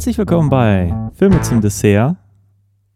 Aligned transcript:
Herzlich 0.00 0.16
willkommen 0.16 0.48
bei 0.48 1.10
Filme 1.12 1.42
zum 1.42 1.60
Dessert. 1.60 2.16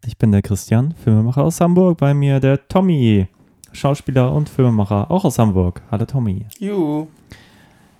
Ich 0.07 0.17
bin 0.17 0.31
der 0.31 0.41
Christian, 0.41 0.95
Filmemacher 1.03 1.43
aus 1.43 1.61
Hamburg. 1.61 1.99
Bei 1.99 2.15
mir 2.15 2.39
der 2.39 2.67
Tommy, 2.67 3.27
Schauspieler 3.73 4.33
und 4.33 4.49
Filmemacher, 4.49 5.11
auch 5.11 5.23
aus 5.23 5.37
Hamburg. 5.37 5.83
Hallo 5.91 6.05
Tommy. 6.05 6.47
Juhu. 6.57 7.05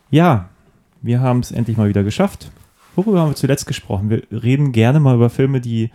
Ja, 0.09 0.50
wir 1.04 1.20
haben 1.20 1.41
es 1.41 1.52
endlich 1.52 1.78
mal 1.78 1.88
wieder 1.88 2.04
geschafft. 2.04 2.50
Worüber 2.95 3.20
haben 3.20 3.30
wir 3.30 3.36
zuletzt 3.36 3.68
gesprochen? 3.68 4.09
Wir 4.09 4.23
reden 4.31 4.72
gerne 4.72 5.00
mal 5.00 5.14
über 5.14 5.30
Filme, 5.30 5.62
die 5.62 5.92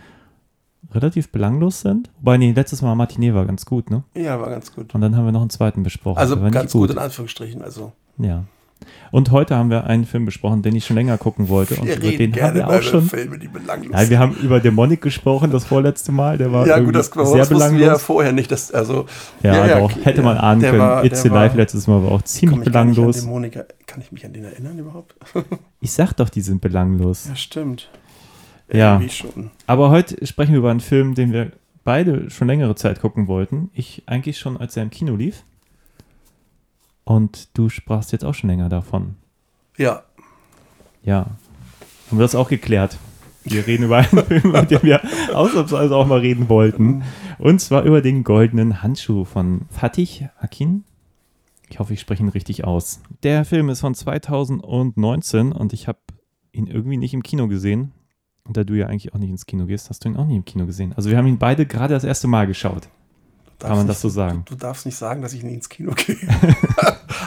relativ 0.93 1.33
belanglos 1.33 1.81
sind. 1.81 2.09
Wobei, 2.19 2.37
nee, 2.37 2.53
letztes 2.53 2.81
Mal 2.81 2.95
Martinet 2.95 3.33
war 3.33 3.45
ganz 3.45 3.65
gut, 3.65 3.89
ne? 3.89 4.03
Ja, 4.15 4.39
war 4.39 4.49
ganz 4.49 4.73
gut. 4.73 4.95
Und 4.95 5.01
dann 5.01 5.17
haben 5.17 5.25
wir 5.25 5.33
noch 5.33 5.41
einen 5.41 5.49
zweiten 5.49 5.83
besprochen. 5.83 6.17
Also 6.17 6.39
ganz 6.49 6.71
gut 6.71 6.89
in 6.89 6.97
Anführungsstrichen. 6.97 7.61
Also 7.61 7.91
Ja. 8.17 8.45
Und 9.11 9.31
heute 9.31 9.55
haben 9.55 9.69
wir 9.69 9.85
einen 9.85 10.05
Film 10.05 10.25
besprochen, 10.25 10.61
den 10.61 10.75
ich 10.75 10.85
schon 10.85 10.95
länger 10.95 11.17
gucken 11.17 11.49
wollte. 11.49 11.75
Und 11.75 11.85
wir 11.87 11.97
über 11.97 12.11
den 12.17 12.41
haben 12.41 12.55
wir 12.55 12.67
auch 12.69 12.81
schon. 12.81 13.01
Filme, 13.03 13.37
die 13.37 13.47
belanglos 13.49 13.91
Nein, 13.91 14.09
wir 14.09 14.19
haben 14.19 14.35
über 14.41 14.59
Dämonik 14.59 15.01
gesprochen, 15.01 15.51
das 15.51 15.65
vorletzte 15.65 16.11
Mal. 16.11 16.37
Der 16.37 16.51
war 16.51 16.65
Ja 16.65 16.79
gut, 16.79 16.95
das, 16.95 17.09
das 17.09 17.29
sehr 17.31 17.39
wussten 17.41 17.55
wir 17.55 17.61
ja 17.61 17.69
belanglos. 17.77 18.03
vorher 18.03 18.31
nicht. 18.31 18.51
Dass, 18.51 18.71
also, 18.71 19.05
Ja, 19.43 19.79
doch, 19.79 19.91
hätte 20.05 20.21
man 20.21 20.37
ahnen 20.37 20.61
der 20.61 20.71
können. 20.71 20.81
war- 20.81 21.03
It's 21.03 21.23
Alive 21.25 21.35
war- 21.35 21.55
letztes 21.55 21.87
Mal 21.87 22.03
war 22.03 22.11
auch 22.11 22.21
ziemlich 22.21 22.57
Komm 22.59 22.63
belanglos. 22.65 23.17
Dämonika. 23.21 23.63
Kann 23.85 24.01
ich 24.01 24.11
mich 24.11 24.25
an 24.25 24.33
den 24.33 24.45
erinnern 24.45 24.77
überhaupt? 24.79 25.15
Ich 25.81 25.91
sag 25.93 26.13
doch, 26.13 26.29
die 26.29 26.41
sind 26.41 26.61
belanglos. 26.61 27.25
ja, 27.27 27.35
stimmt. 27.35 27.89
Ja. 28.71 29.01
Aber 29.67 29.89
heute 29.89 30.25
sprechen 30.25 30.51
wir 30.51 30.59
über 30.59 30.71
einen 30.71 30.79
Film, 30.79 31.15
den 31.15 31.33
wir 31.33 31.51
beide 31.83 32.29
schon 32.29 32.47
längere 32.47 32.75
Zeit 32.75 33.01
gucken 33.01 33.27
wollten. 33.27 33.69
Ich 33.73 34.03
eigentlich 34.05 34.37
schon, 34.39 34.57
als 34.57 34.77
er 34.77 34.83
im 34.83 34.91
Kino 34.91 35.15
lief. 35.15 35.43
Und 37.11 37.49
du 37.57 37.67
sprachst 37.67 38.13
jetzt 38.13 38.23
auch 38.23 38.33
schon 38.33 38.49
länger 38.49 38.69
davon. 38.69 39.15
Ja. 39.77 40.03
Ja. 41.03 41.25
Haben 42.07 42.17
wir 42.17 42.21
das 42.21 42.35
auch 42.35 42.47
geklärt? 42.47 42.97
Wir 43.43 43.67
reden 43.67 43.83
über 43.83 43.97
einen 43.97 44.25
Film, 44.25 44.43
über 44.43 44.61
den 44.61 44.81
wir 44.83 45.01
ausnahmsweise 45.33 45.93
auch 45.93 46.07
mal 46.07 46.19
reden 46.19 46.47
wollten. 46.47 47.03
Und 47.37 47.59
zwar 47.59 47.83
über 47.83 48.01
den 48.01 48.23
goldenen 48.23 48.81
Handschuh 48.81 49.25
von 49.25 49.63
Fatih 49.69 50.29
Akin. 50.39 50.85
Ich 51.69 51.79
hoffe, 51.79 51.93
ich 51.93 51.99
spreche 51.99 52.23
ihn 52.23 52.29
richtig 52.29 52.63
aus. 52.63 53.01
Der 53.23 53.43
Film 53.43 53.67
ist 53.67 53.81
von 53.81 53.93
2019 53.93 55.51
und 55.51 55.73
ich 55.73 55.89
habe 55.89 55.99
ihn 56.53 56.67
irgendwie 56.67 56.97
nicht 56.97 57.13
im 57.13 57.23
Kino 57.23 57.49
gesehen. 57.49 57.91
Und 58.45 58.55
da 58.55 58.63
du 58.63 58.73
ja 58.73 58.87
eigentlich 58.87 59.13
auch 59.13 59.19
nicht 59.19 59.31
ins 59.31 59.45
Kino 59.45 59.65
gehst, 59.65 59.89
hast 59.89 60.05
du 60.05 60.09
ihn 60.09 60.15
auch 60.15 60.27
nicht 60.27 60.37
im 60.37 60.45
Kino 60.45 60.65
gesehen. 60.65 60.93
Also 60.95 61.09
wir 61.09 61.17
haben 61.17 61.27
ihn 61.27 61.39
beide 61.39 61.65
gerade 61.65 61.93
das 61.93 62.05
erste 62.05 62.27
Mal 62.27 62.47
geschaut. 62.47 62.87
Kann 63.67 63.77
man 63.77 63.87
darfst 63.87 64.03
das 64.03 64.13
so 64.13 64.19
nicht- 64.19 64.29
sagen? 64.29 64.43
Du, 64.45 64.55
du 64.55 64.59
darfst 64.59 64.85
nicht 64.85 64.97
sagen, 64.97 65.21
dass 65.21 65.33
ich 65.33 65.43
nie 65.43 65.53
ins 65.53 65.69
Kino 65.69 65.91
gehe. 65.95 66.17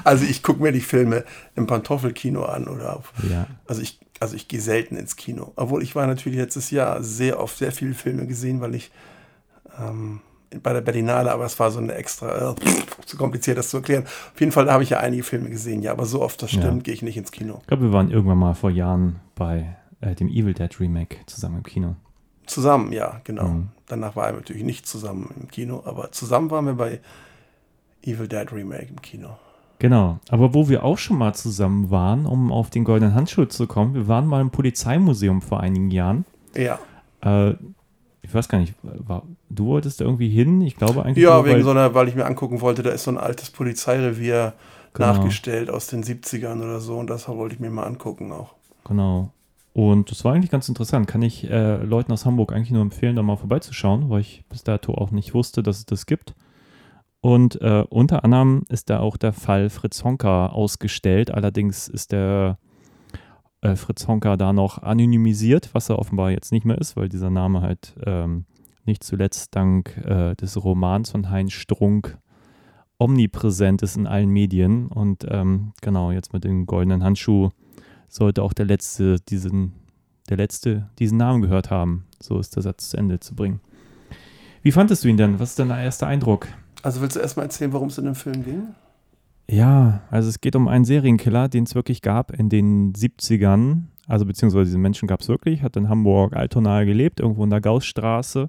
also 0.04 0.24
ich 0.24 0.42
gucke 0.42 0.62
mir 0.62 0.72
die 0.72 0.80
Filme 0.80 1.24
im 1.56 1.66
Pantoffelkino 1.66 2.44
an 2.44 2.68
oder 2.68 2.96
auf, 2.96 3.12
Ja. 3.30 3.46
also 3.66 3.80
ich 3.82 4.00
also 4.20 4.36
ich 4.36 4.46
gehe 4.48 4.60
selten 4.60 4.96
ins 4.96 5.16
Kino. 5.16 5.52
Obwohl 5.56 5.82
ich 5.82 5.96
war 5.96 6.06
natürlich 6.06 6.38
letztes 6.38 6.70
Jahr 6.70 7.02
sehr 7.02 7.40
oft 7.40 7.58
sehr 7.58 7.72
viele 7.72 7.94
Filme 7.94 8.27
gesehen, 8.27 8.60
weil 8.60 8.74
ich 8.77 8.90
ähm, 9.78 10.20
bei 10.62 10.72
der 10.72 10.82
Berlinale, 10.82 11.32
aber 11.32 11.44
es 11.44 11.58
war 11.58 11.70
so 11.72 11.80
eine 11.80 11.94
extra, 11.94 12.52
äh, 12.52 12.55
zu 13.06 13.16
kompliziert 13.16 13.58
das 13.58 13.70
zu 13.70 13.78
erklären. 13.78 14.05
Auf 14.05 14.39
jeden 14.39 14.52
Fall 14.52 14.70
habe 14.70 14.84
ich 14.84 14.90
ja 14.90 15.01
einige 15.01 15.24
Filme 15.24 15.51
gesehen, 15.51 15.83
ja, 15.83 15.90
aber 15.90 16.06
so 16.06 16.22
oft 16.22 16.40
das 16.42 16.52
Ja. 16.52 16.61
stimmt, 16.62 16.84
gehe 16.84 16.95
ich 16.95 17.02
nicht 17.02 17.16
ins 17.16 17.33
Kino. 17.33 17.58
Ich 17.62 17.66
glaube, 17.66 17.83
wir 17.83 17.92
waren 17.92 18.11
irgendwann 18.11 18.39
mal 18.39 18.55
vor 18.55 18.70
Jahren 18.70 19.16
bei 19.34 19.77
äh, 20.01 20.14
dem 20.14 20.28
Evil 20.28 20.55
Dead 20.55 20.78
Remake 20.78 21.16
zusammen 21.27 21.56
im 21.58 21.62
Kino. 21.64 21.96
Zusammen, 22.46 22.92
ja, 22.92 23.20
genau. 23.24 23.48
Mhm. 23.48 23.68
Danach 23.86 24.16
waren 24.16 24.32
wir 24.34 24.40
natürlich 24.40 24.64
nicht 24.64 24.86
zusammen 24.86 25.34
im 25.40 25.48
Kino, 25.48 25.82
aber 25.84 26.12
zusammen 26.12 26.50
waren 26.50 26.66
wir 26.66 26.74
bei 26.74 27.00
Evil 28.02 28.28
Dead 28.28 28.50
Remake 28.52 28.86
im 28.90 29.00
Kino. 29.02 29.36
Genau, 29.78 30.18
aber 30.30 30.54
wo 30.54 30.68
wir 30.68 30.84
auch 30.84 30.98
schon 30.98 31.18
mal 31.18 31.34
zusammen 31.34 31.90
waren, 31.90 32.27
um 32.27 32.52
auf 32.52 32.70
den 32.70 32.84
goldenen 32.84 33.14
Handschuh 33.14 33.44
zu 33.46 33.66
kommen, 33.66 33.94
wir 33.94 34.08
waren 34.08 34.27
mal 34.27 34.40
im 34.40 34.50
Polizeimuseum 34.50 35.42
vor 35.42 35.60
einigen 35.60 35.90
Jahren. 35.90 36.24
Ja, 36.56 36.78
Äh, 37.22 37.54
ich 38.22 38.33
weiß 38.33 38.48
gar 38.48 38.58
nicht, 38.58 38.74
war, 38.83 39.22
du 39.50 39.66
wolltest 39.66 40.00
da 40.00 40.04
irgendwie 40.06 40.30
hin? 40.30 40.62
Ich 40.62 40.77
glaube 40.77 41.04
eigentlich. 41.04 41.22
ja 41.22 41.34
nur, 41.34 41.44
wegen 41.44 41.56
weil, 41.56 41.62
so 41.64 41.70
einer, 41.70 41.94
weil 41.94 42.08
ich 42.08 42.14
mir 42.14 42.24
angucken 42.24 42.60
wollte, 42.62 42.83
da 42.83 42.90
ist 42.90 43.04
so 43.04 43.10
ein 43.10 43.18
altes 43.18 43.50
Polizeirevier 43.50 44.54
Genau. 44.94 45.08
nachgestellt 45.12 45.70
aus 45.70 45.88
den 45.88 46.04
70ern 46.04 46.62
oder 46.62 46.78
so 46.80 46.96
und 46.96 47.10
das 47.10 47.27
wollte 47.28 47.54
ich 47.56 47.60
mir 47.60 47.68
mal 47.68 47.83
angucken 47.83 48.30
auch. 48.30 48.54
Genau. 48.84 49.30
Und 49.74 50.12
das 50.12 50.24
war 50.24 50.33
eigentlich 50.33 50.52
ganz 50.52 50.68
interessant. 50.68 51.08
Kann 51.08 51.20
ich 51.23 51.51
äh, 51.51 51.83
Leuten 51.83 52.12
aus 52.12 52.24
Hamburg 52.24 52.52
eigentlich 52.52 52.70
nur 52.70 52.80
empfehlen, 52.80 53.17
da 53.17 53.24
mal 53.24 53.36
vorbeizuschauen, 53.36 54.08
weil 54.08 54.20
ich 54.20 54.45
bis 54.48 54.62
dato 54.62 54.95
auch 54.95 55.11
nicht 55.11 55.35
wusste, 55.35 55.64
dass 55.64 55.79
es 55.79 55.85
das 55.85 56.07
gibt. 56.07 56.36
Und 57.20 57.61
äh, 57.61 57.84
unter 57.90 58.23
anderem 58.23 58.63
ist 58.68 58.89
da 58.89 59.01
auch 59.01 59.17
der 59.17 59.33
Fall 59.33 59.70
Fritz 59.70 60.05
Honka 60.05 60.46
ausgestellt. 60.46 61.33
Allerdings 61.33 61.89
ist 61.89 62.13
der 62.13 62.58
äh, 63.63 63.74
Fritz 63.74 64.07
Honka 64.07 64.36
da 64.36 64.52
noch 64.52 64.79
anonymisiert, 64.79 65.70
was 65.73 65.89
er 65.89 65.98
offenbar 65.98 66.30
jetzt 66.30 66.52
nicht 66.52 66.64
mehr 66.64 66.79
ist, 66.79 66.96
weil 66.96 67.08
dieser 67.08 67.30
Name 67.30 67.61
halt 67.61 67.96
ähm, 68.07 68.45
nicht 68.84 69.02
zuletzt 69.02 69.57
dank 69.57 69.96
äh, 70.05 70.36
des 70.36 70.63
Romans 70.63 71.11
von 71.11 71.30
Heinz 71.30 71.52
Strunk 71.52 72.17
omnipräsent 72.98 73.83
ist 73.83 73.96
in 73.96 74.07
allen 74.07 74.30
Medien. 74.30 74.86
Und 74.86 75.27
ähm, 75.29 75.73
genau, 75.83 76.13
jetzt 76.13 76.33
mit 76.33 76.45
dem 76.45 76.64
goldenen 76.67 77.02
Handschuh 77.02 77.51
sollte 78.14 78.42
auch 78.42 78.52
der 78.52 78.67
Letzte 78.67 79.17
diesen, 79.29 79.73
der 80.29 80.36
Letzte 80.36 80.89
diesen 80.98 81.19
Namen 81.19 81.42
gehört 81.42 81.70
haben. 81.70 82.05
So 82.20 82.39
ist 82.39 82.55
der 82.55 82.63
Satz 82.63 82.91
zu 82.91 82.97
Ende 82.97 83.19
zu 83.19 83.35
bringen. 83.35 83.61
Wie 84.63 84.73
fandest 84.73 85.05
du 85.05 85.08
ihn 85.08 85.17
denn? 85.17 85.41
Was 85.41 85.51
ist 85.51 85.58
dein 85.58 85.70
erster 85.70 86.07
Eindruck? 86.07 86.47
Also 86.83 87.01
willst 87.01 87.17
du 87.17 87.20
erstmal 87.20 87.47
erzählen, 87.47 87.73
worum 87.73 87.89
es 87.89 87.98
in 87.98 88.05
dem 88.05 88.14
Film 88.14 88.45
ging? 88.45 88.69
Ja, 89.51 90.02
also 90.11 90.29
es 90.29 90.41
geht 90.41 90.55
um 90.55 90.69
einen 90.69 90.85
Serienkiller, 90.85 91.48
den 91.48 91.64
es 91.64 91.75
wirklich 91.75 92.02
gab 92.02 92.30
in 92.30 92.48
den 92.48 92.92
70ern. 92.92 93.85
Also 94.07 94.25
beziehungsweise 94.25 94.67
diesen 94.67 94.81
Menschen 94.81 95.08
gab 95.08 95.20
es 95.20 95.29
wirklich, 95.29 95.63
hat 95.63 95.77
in 95.77 95.89
Hamburg 95.89 96.36
Altona 96.36 96.85
gelebt, 96.85 97.20
irgendwo 97.20 97.42
in 97.45 97.51
der 97.51 97.61
Gaussstraße. 97.61 98.48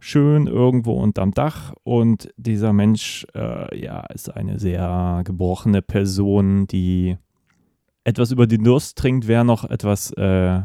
Schön 0.00 0.46
irgendwo 0.48 0.94
unterm 0.94 1.32
Dach. 1.32 1.72
Und 1.84 2.30
dieser 2.36 2.72
Mensch, 2.72 3.26
äh, 3.34 3.80
ja, 3.80 4.00
ist 4.06 4.34
eine 4.34 4.58
sehr 4.58 5.22
gebrochene 5.24 5.82
Person, 5.82 6.66
die 6.66 7.16
etwas 8.06 8.30
über 8.30 8.46
den 8.46 8.62
Durst 8.62 8.96
trinkt, 8.96 9.26
wäre 9.26 9.44
noch 9.44 9.68
etwas 9.68 10.12
äh, 10.12 10.60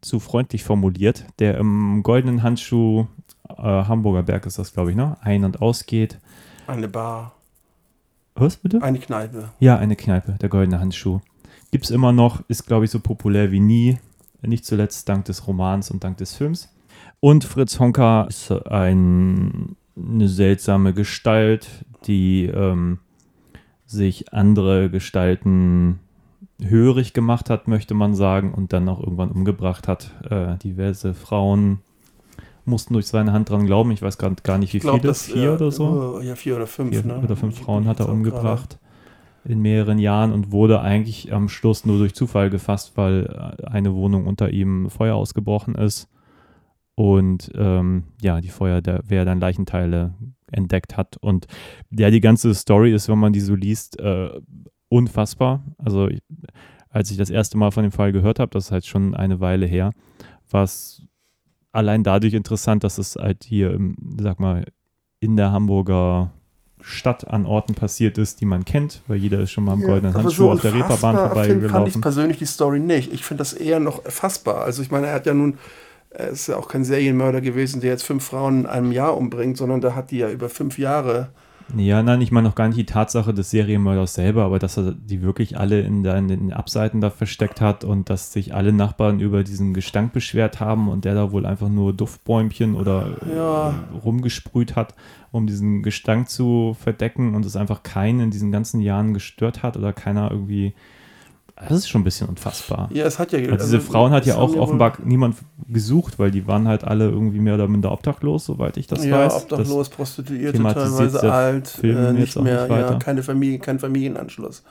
zu 0.00 0.20
freundlich 0.20 0.62
formuliert, 0.62 1.26
der 1.40 1.58
im 1.58 2.04
goldenen 2.04 2.44
Handschuh, 2.44 3.06
äh, 3.48 3.62
Hamburger 3.62 4.22
Berg 4.22 4.46
ist 4.46 4.58
das, 4.58 4.72
glaube 4.72 4.90
ich, 4.90 4.96
ne? 4.96 5.16
Ein- 5.20 5.44
und 5.44 5.60
ausgeht. 5.60 6.20
Eine 6.68 6.86
Bar, 6.86 7.34
Was 8.36 8.56
bitte? 8.56 8.80
eine 8.82 9.00
Kneipe. 9.00 9.48
Ja, 9.58 9.78
eine 9.78 9.96
Kneipe, 9.96 10.36
der 10.40 10.48
goldene 10.48 10.78
Handschuh. 10.78 11.20
Gibt 11.72 11.86
es 11.86 11.90
immer 11.90 12.12
noch, 12.12 12.48
ist 12.48 12.66
glaube 12.66 12.84
ich 12.84 12.92
so 12.92 13.00
populär 13.00 13.50
wie 13.50 13.60
nie. 13.60 13.98
Nicht 14.40 14.64
zuletzt 14.64 15.08
dank 15.08 15.24
des 15.24 15.48
Romans 15.48 15.90
und 15.90 16.04
dank 16.04 16.18
des 16.18 16.36
Films. 16.36 16.72
Und 17.18 17.42
Fritz 17.42 17.80
Honka 17.80 18.24
ist 18.24 18.52
ein, 18.52 19.74
eine 19.96 20.28
seltsame 20.28 20.94
Gestalt, 20.94 21.84
die 22.06 22.44
ähm, 22.46 23.00
sich 23.86 24.32
andere 24.32 24.88
Gestalten 24.88 25.98
hörig 26.62 27.12
gemacht 27.12 27.50
hat, 27.50 27.68
möchte 27.68 27.94
man 27.94 28.14
sagen, 28.14 28.52
und 28.54 28.72
dann 28.72 28.88
auch 28.88 29.00
irgendwann 29.00 29.30
umgebracht 29.30 29.88
hat. 29.88 30.10
Äh, 30.30 30.56
diverse 30.58 31.14
Frauen 31.14 31.80
mussten 32.64 32.92
durch 32.92 33.06
seine 33.06 33.32
Hand 33.32 33.50
dran 33.50 33.66
glauben. 33.66 33.90
Ich 33.90 34.02
weiß 34.02 34.18
gar, 34.18 34.34
gar 34.42 34.58
nicht, 34.58 34.72
wie 34.72 34.78
Ich 34.78 34.82
glaube, 34.82 34.98
viele. 35.00 35.08
das 35.08 35.22
Vier 35.22 35.50
äh, 35.50 35.54
oder 35.54 35.70
so. 35.70 36.20
Ja, 36.20 36.34
vier 36.36 36.56
oder 36.56 36.66
fünf. 36.66 36.90
Vier 36.90 37.04
ne? 37.04 37.20
oder 37.20 37.36
fünf 37.36 37.58
Frauen 37.58 37.86
hat 37.86 38.00
er 38.00 38.08
umgebracht 38.08 38.78
in 39.44 39.60
mehreren 39.60 39.98
Jahren 39.98 40.32
und 40.32 40.52
wurde 40.52 40.80
eigentlich 40.80 41.32
am 41.32 41.48
Schluss 41.48 41.86
nur 41.86 41.98
durch 41.98 42.14
Zufall 42.14 42.50
gefasst, 42.50 42.96
weil 42.96 43.56
äh, 43.60 43.66
eine 43.66 43.94
Wohnung 43.94 44.26
unter 44.26 44.50
ihm 44.50 44.90
Feuer 44.90 45.16
ausgebrochen 45.16 45.74
ist 45.74 46.08
und 46.94 47.50
ähm, 47.54 48.04
ja, 48.20 48.40
die 48.40 48.48
Feuerwehr 48.48 49.24
dann 49.24 49.40
Leichenteile 49.40 50.14
entdeckt 50.50 50.96
hat. 50.96 51.16
Und 51.16 51.46
ja, 51.90 52.10
die 52.10 52.20
ganze 52.20 52.54
Story 52.54 52.92
ist, 52.92 53.08
wenn 53.08 53.18
man 53.18 53.32
die 53.32 53.40
so 53.40 53.54
liest, 53.54 53.98
äh, 54.00 54.30
unfassbar. 54.88 55.62
Also 55.78 56.08
ich, 56.08 56.20
als 56.90 57.10
ich 57.10 57.16
das 57.16 57.30
erste 57.30 57.58
Mal 57.58 57.70
von 57.70 57.82
dem 57.82 57.92
Fall 57.92 58.12
gehört 58.12 58.38
habe, 58.38 58.50
das 58.50 58.66
ist 58.66 58.72
halt 58.72 58.86
schon 58.86 59.14
eine 59.14 59.40
Weile 59.40 59.66
her, 59.66 59.92
war 60.50 60.64
es 60.64 61.02
allein 61.72 62.02
dadurch 62.02 62.34
interessant, 62.34 62.84
dass 62.84 62.98
es 62.98 63.16
halt 63.16 63.44
hier, 63.44 63.72
im, 63.72 63.96
sag 64.20 64.40
mal, 64.40 64.64
in 65.20 65.36
der 65.36 65.52
Hamburger 65.52 66.32
Stadt 66.80 67.26
an 67.26 67.44
Orten 67.44 67.74
passiert 67.74 68.18
ist, 68.18 68.40
die 68.40 68.46
man 68.46 68.64
kennt, 68.64 69.02
weil 69.08 69.18
jeder 69.18 69.40
ist 69.40 69.50
schon 69.50 69.64
mal 69.64 69.72
am 69.72 69.82
goldenen 69.82 70.14
aber 70.14 70.24
Handschuh 70.24 70.44
so 70.44 70.52
auf 70.52 70.60
der 70.60 70.74
Reeperbahn 70.74 71.16
Film 71.16 71.28
fand 71.28 71.48
ich 71.48 71.56
vorbeigelaufen. 71.58 72.00
persönlich 72.00 72.38
die 72.38 72.46
Story 72.46 72.78
nicht. 72.78 73.12
Ich 73.12 73.24
finde 73.24 73.40
das 73.40 73.52
eher 73.52 73.80
noch 73.80 74.04
erfassbar. 74.04 74.62
Also 74.62 74.82
ich 74.82 74.90
meine, 74.90 75.08
er 75.08 75.14
hat 75.14 75.26
ja 75.26 75.34
nun, 75.34 75.58
er 76.10 76.28
ist 76.28 76.46
ja 76.46 76.56
auch 76.56 76.68
kein 76.68 76.84
Serienmörder 76.84 77.40
gewesen, 77.40 77.80
der 77.80 77.90
jetzt 77.90 78.04
fünf 78.04 78.24
Frauen 78.24 78.60
in 78.60 78.66
einem 78.66 78.92
Jahr 78.92 79.16
umbringt, 79.16 79.56
sondern 79.56 79.80
da 79.80 79.94
hat 79.94 80.12
die 80.12 80.18
ja 80.18 80.30
über 80.30 80.48
fünf 80.48 80.78
Jahre 80.78 81.30
Ja, 81.76 82.02
nein, 82.02 82.22
ich 82.22 82.32
meine 82.32 82.48
noch 82.48 82.54
gar 82.54 82.66
nicht 82.68 82.78
die 82.78 82.86
Tatsache 82.86 83.34
des 83.34 83.50
Serienmörders 83.50 84.14
selber, 84.14 84.44
aber 84.44 84.58
dass 84.58 84.78
er 84.78 84.92
die 84.92 85.20
wirklich 85.20 85.58
alle 85.58 85.80
in, 85.80 86.02
der, 86.02 86.16
in 86.16 86.28
den 86.28 86.52
Abseiten 86.52 87.00
da 87.02 87.10
versteckt 87.10 87.60
hat 87.60 87.84
und 87.84 88.08
dass 88.08 88.32
sich 88.32 88.54
alle 88.54 88.72
Nachbarn 88.72 89.20
über 89.20 89.44
diesen 89.44 89.74
Gestank 89.74 90.14
beschwert 90.14 90.60
haben 90.60 90.88
und 90.88 91.04
der 91.04 91.14
da 91.14 91.30
wohl 91.30 91.44
einfach 91.44 91.68
nur 91.68 91.92
Duftbäumchen 91.92 92.74
oder 92.74 93.18
Ja. 93.34 93.70
äh, 93.70 93.98
rumgesprüht 93.98 94.76
hat, 94.76 94.94
um 95.30 95.46
diesen 95.46 95.82
Gestank 95.82 96.30
zu 96.30 96.74
verdecken 96.80 97.34
und 97.34 97.44
es 97.44 97.54
einfach 97.54 97.82
keinen 97.82 98.20
in 98.20 98.30
diesen 98.30 98.50
ganzen 98.50 98.80
Jahren 98.80 99.12
gestört 99.12 99.62
hat 99.62 99.76
oder 99.76 99.92
keiner 99.92 100.30
irgendwie. 100.30 100.74
Das 101.68 101.78
ist 101.78 101.88
schon 101.88 102.02
ein 102.02 102.04
bisschen 102.04 102.28
unfassbar. 102.28 102.88
Ja, 102.92 103.04
es 103.04 103.18
hat 103.18 103.32
ja. 103.32 103.38
Also 103.38 103.64
diese 103.64 103.80
Frauen 103.80 104.12
hat 104.12 104.26
ja 104.26 104.36
auch 104.36 104.48
haben 104.48 104.54
wohl- 104.54 104.60
offenbar 104.60 104.92
niemand 105.04 105.36
gesucht, 105.68 106.18
weil 106.18 106.30
die 106.30 106.46
waren 106.46 106.68
halt 106.68 106.84
alle 106.84 107.08
irgendwie 107.08 107.40
mehr 107.40 107.54
oder 107.54 107.68
minder 107.68 107.90
obdachlos, 107.92 108.44
soweit 108.44 108.76
ich 108.76 108.86
das 108.86 109.04
ja, 109.04 109.18
weiß. 109.18 109.42
obdachlos, 109.42 109.88
Prostituierte, 109.88 110.58
thematisiert 110.58 111.12
teilweise 111.12 111.32
alt, 111.32 111.80
äh, 111.82 112.12
nicht 112.12 112.36
mehr, 112.40 112.62
nicht 112.62 112.70
ja, 112.70 112.94
keine 112.98 113.22
Familie, 113.22 113.58
kein 113.58 113.78
Familienanschluss. 113.78 114.62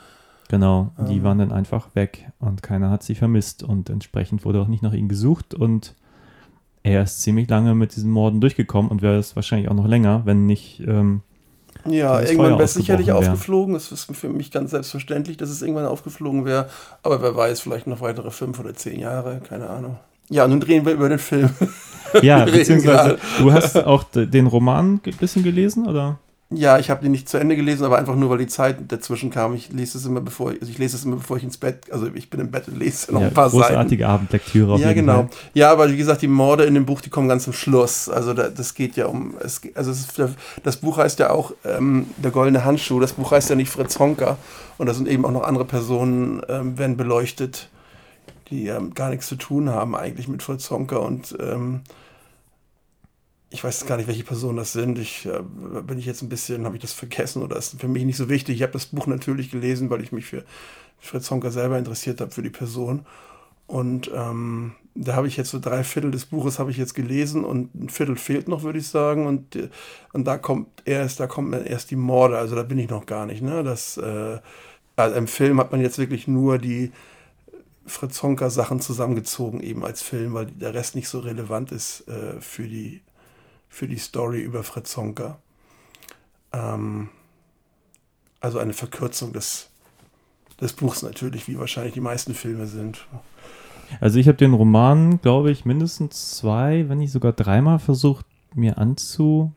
Genau, 0.48 0.92
die 1.08 1.18
Ähm. 1.18 1.24
waren 1.24 1.38
dann 1.38 1.52
einfach 1.52 1.94
weg 1.94 2.30
und 2.38 2.62
keiner 2.62 2.90
hat 2.90 3.02
sie 3.02 3.14
vermisst 3.14 3.62
und 3.62 3.90
entsprechend 3.90 4.44
wurde 4.46 4.62
auch 4.62 4.68
nicht 4.68 4.82
nach 4.82 4.94
ihnen 4.94 5.08
gesucht 5.08 5.52
und 5.52 5.94
er 6.82 7.02
ist 7.02 7.20
ziemlich 7.20 7.50
lange 7.50 7.74
mit 7.74 7.96
diesen 7.96 8.10
Morden 8.10 8.40
durchgekommen 8.40 8.90
und 8.90 9.02
wäre 9.02 9.18
es 9.18 9.36
wahrscheinlich 9.36 9.68
auch 9.68 9.74
noch 9.74 9.86
länger, 9.86 10.22
wenn 10.24 10.46
nicht. 10.46 10.80
Ähm, 10.86 11.20
Ja, 11.90 12.20
irgendwann 12.20 12.52
wäre 12.52 12.64
es 12.64 12.74
sicherlich 12.74 13.08
wär. 13.08 13.18
aufgeflogen. 13.18 13.74
Das 13.74 13.92
ist 13.92 14.04
für 14.14 14.28
mich 14.28 14.50
ganz 14.50 14.70
selbstverständlich, 14.70 15.36
dass 15.36 15.50
es 15.50 15.62
irgendwann 15.62 15.86
aufgeflogen 15.86 16.44
wäre. 16.44 16.68
Aber 17.02 17.22
wer 17.22 17.34
weiß, 17.36 17.60
vielleicht 17.60 17.86
noch 17.86 18.00
weitere 18.00 18.30
fünf 18.30 18.58
oder 18.60 18.74
zehn 18.74 19.00
Jahre, 19.00 19.40
keine 19.48 19.68
Ahnung. 19.68 19.98
Ja, 20.30 20.46
nun 20.46 20.60
drehen 20.60 20.84
wir 20.84 20.92
über 20.92 21.08
den 21.08 21.18
Film. 21.18 21.50
ja, 22.22 22.44
beziehungsweise 22.44 23.18
du 23.38 23.52
hast 23.52 23.76
auch 23.76 24.04
den 24.12 24.46
Roman 24.46 25.00
ein 25.04 25.16
bisschen 25.18 25.42
gelesen, 25.42 25.86
oder? 25.86 26.18
Ja, 26.50 26.78
ich 26.78 26.88
habe 26.88 27.02
den 27.02 27.12
nicht 27.12 27.28
zu 27.28 27.36
Ende 27.36 27.56
gelesen, 27.56 27.84
aber 27.84 27.98
einfach 27.98 28.16
nur, 28.16 28.30
weil 28.30 28.38
die 28.38 28.46
Zeit 28.46 28.78
dazwischen 28.90 29.28
kam. 29.28 29.54
Ich 29.54 29.70
lese 29.70 29.98
es 29.98 30.06
immer, 30.06 30.22
bevor 30.22 30.52
ich, 30.52 30.60
also 30.62 30.72
ich 30.72 30.78
lese 30.78 30.96
es 30.96 31.04
immer, 31.04 31.16
bevor 31.16 31.36
ich 31.36 31.44
ins 31.44 31.58
Bett, 31.58 31.92
also 31.92 32.06
ich 32.14 32.30
bin 32.30 32.40
im 32.40 32.50
Bett 32.50 32.68
und 32.68 32.78
lese 32.78 33.12
noch 33.12 33.20
ja, 33.20 33.26
ein 33.26 33.34
paar 33.34 33.50
Seiten. 33.50 33.64
großartige 33.64 34.08
Abendlektüre 34.08 34.72
auf 34.72 34.80
Ja, 34.80 34.88
jeden 34.88 35.00
genau. 35.00 35.24
Fall. 35.24 35.28
Ja, 35.52 35.70
aber 35.70 35.90
wie 35.92 35.98
gesagt, 35.98 36.22
die 36.22 36.26
Morde 36.26 36.64
in 36.64 36.72
dem 36.72 36.86
Buch, 36.86 37.02
die 37.02 37.10
kommen 37.10 37.28
ganz 37.28 37.44
zum 37.44 37.52
Schluss. 37.52 38.08
Also 38.08 38.32
da, 38.32 38.48
das 38.48 38.72
geht 38.72 38.96
ja 38.96 39.06
um, 39.06 39.34
es, 39.40 39.60
also 39.74 39.90
es 39.90 40.00
ist, 40.00 40.18
das 40.62 40.78
Buch 40.78 40.96
heißt 40.96 41.18
ja 41.18 41.28
auch 41.30 41.52
ähm, 41.66 42.06
Der 42.16 42.30
goldene 42.30 42.64
Handschuh. 42.64 42.98
Das 42.98 43.12
Buch 43.12 43.30
heißt 43.30 43.50
ja 43.50 43.54
nicht 43.56 43.70
Fritz 43.70 43.98
Honka. 43.98 44.38
Und 44.78 44.86
da 44.86 44.94
sind 44.94 45.06
eben 45.06 45.26
auch 45.26 45.32
noch 45.32 45.42
andere 45.42 45.66
Personen, 45.66 46.40
ähm, 46.48 46.78
werden 46.78 46.96
beleuchtet, 46.96 47.68
die 48.48 48.68
ähm, 48.68 48.94
gar 48.94 49.10
nichts 49.10 49.26
zu 49.26 49.36
tun 49.36 49.68
haben 49.68 49.94
eigentlich 49.94 50.28
mit 50.28 50.42
Fritz 50.42 50.70
Honka. 50.70 50.96
Und 50.96 51.36
ähm, 51.40 51.82
ich 53.50 53.64
weiß 53.64 53.86
gar 53.86 53.96
nicht, 53.96 54.08
welche 54.08 54.24
Personen 54.24 54.58
das 54.58 54.72
sind. 54.72 54.98
Ich 54.98 55.26
äh, 55.26 55.40
bin 55.82 55.98
ich 55.98 56.06
jetzt 56.06 56.22
ein 56.22 56.28
bisschen, 56.28 56.64
habe 56.64 56.76
ich 56.76 56.82
das 56.82 56.92
vergessen 56.92 57.42
oder 57.42 57.56
ist 57.56 57.80
für 57.80 57.88
mich 57.88 58.04
nicht 58.04 58.16
so 58.16 58.28
wichtig. 58.28 58.56
Ich 58.56 58.62
habe 58.62 58.72
das 58.72 58.86
Buch 58.86 59.06
natürlich 59.06 59.50
gelesen, 59.50 59.90
weil 59.90 60.02
ich 60.02 60.12
mich 60.12 60.26
für 60.26 60.44
Fritz 60.98 61.30
Honka 61.30 61.50
selber 61.50 61.78
interessiert 61.78 62.20
habe, 62.20 62.30
für 62.30 62.42
die 62.42 62.50
Person. 62.50 63.06
Und 63.66 64.10
ähm, 64.14 64.72
da 64.94 65.14
habe 65.14 65.28
ich 65.28 65.36
jetzt 65.36 65.50
so 65.50 65.60
drei 65.60 65.84
Viertel 65.84 66.10
des 66.10 66.26
Buches 66.26 66.58
habe 66.58 66.70
ich 66.70 66.76
jetzt 66.76 66.94
gelesen 66.94 67.44
und 67.44 67.74
ein 67.74 67.88
Viertel 67.88 68.16
fehlt 68.16 68.48
noch, 68.48 68.62
würde 68.62 68.78
ich 68.78 68.88
sagen. 68.88 69.26
Und, 69.26 69.56
äh, 69.56 69.68
und 70.12 70.26
da 70.26 70.36
kommt 70.36 70.68
erst, 70.84 71.20
da 71.20 71.26
kommt 71.26 71.54
dann 71.54 71.64
erst 71.64 71.90
die 71.90 71.96
Morde. 71.96 72.38
Also 72.38 72.54
da 72.54 72.62
bin 72.62 72.78
ich 72.78 72.90
noch 72.90 73.06
gar 73.06 73.24
nicht. 73.26 73.42
Ne? 73.42 73.62
Das, 73.62 73.96
äh, 73.96 74.38
also 74.96 75.16
im 75.16 75.26
Film 75.26 75.60
hat 75.60 75.72
man 75.72 75.80
jetzt 75.80 75.98
wirklich 75.98 76.28
nur 76.28 76.58
die 76.58 76.92
Fritz 77.86 78.22
Honka 78.22 78.50
Sachen 78.50 78.80
zusammengezogen 78.80 79.60
eben 79.60 79.84
als 79.84 80.02
Film, 80.02 80.34
weil 80.34 80.46
der 80.46 80.74
Rest 80.74 80.94
nicht 80.94 81.08
so 81.08 81.20
relevant 81.20 81.72
ist 81.72 82.06
äh, 82.08 82.40
für 82.40 82.64
die 82.64 83.00
für 83.68 83.88
die 83.88 83.98
Story 83.98 84.40
über 84.40 84.62
Fritz 84.62 84.96
Honka. 84.96 85.38
Ähm, 86.52 87.08
also 88.40 88.58
eine 88.58 88.72
Verkürzung 88.72 89.32
des 89.32 89.68
des 90.60 90.72
Buchs 90.72 91.02
natürlich, 91.02 91.48
wie 91.48 91.58
wahrscheinlich 91.58 91.94
die 91.94 92.00
meisten 92.00 92.34
Filme 92.34 92.66
sind. 92.66 93.06
Also 94.00 94.18
ich 94.18 94.28
habe 94.28 94.36
den 94.36 94.54
Roman, 94.54 95.20
glaube 95.20 95.50
ich, 95.50 95.64
mindestens 95.64 96.36
zwei, 96.36 96.88
wenn 96.88 96.98
nicht 96.98 97.12
sogar 97.12 97.32
dreimal 97.32 97.78
versucht, 97.78 98.26
mir 98.54 98.78
anzu, 98.78 99.52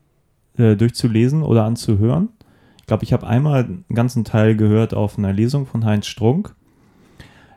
äh, 0.56 0.76
durchzulesen 0.76 1.42
oder 1.42 1.64
anzuhören. 1.64 2.30
Ich 2.78 2.86
glaube, 2.86 3.04
ich 3.04 3.12
habe 3.12 3.26
einmal 3.26 3.64
einen 3.64 3.84
ganzen 3.92 4.24
Teil 4.24 4.56
gehört 4.56 4.94
auf 4.94 5.18
einer 5.18 5.32
Lesung 5.32 5.66
von 5.66 5.84
Heinz 5.84 6.06
Strunk 6.06 6.54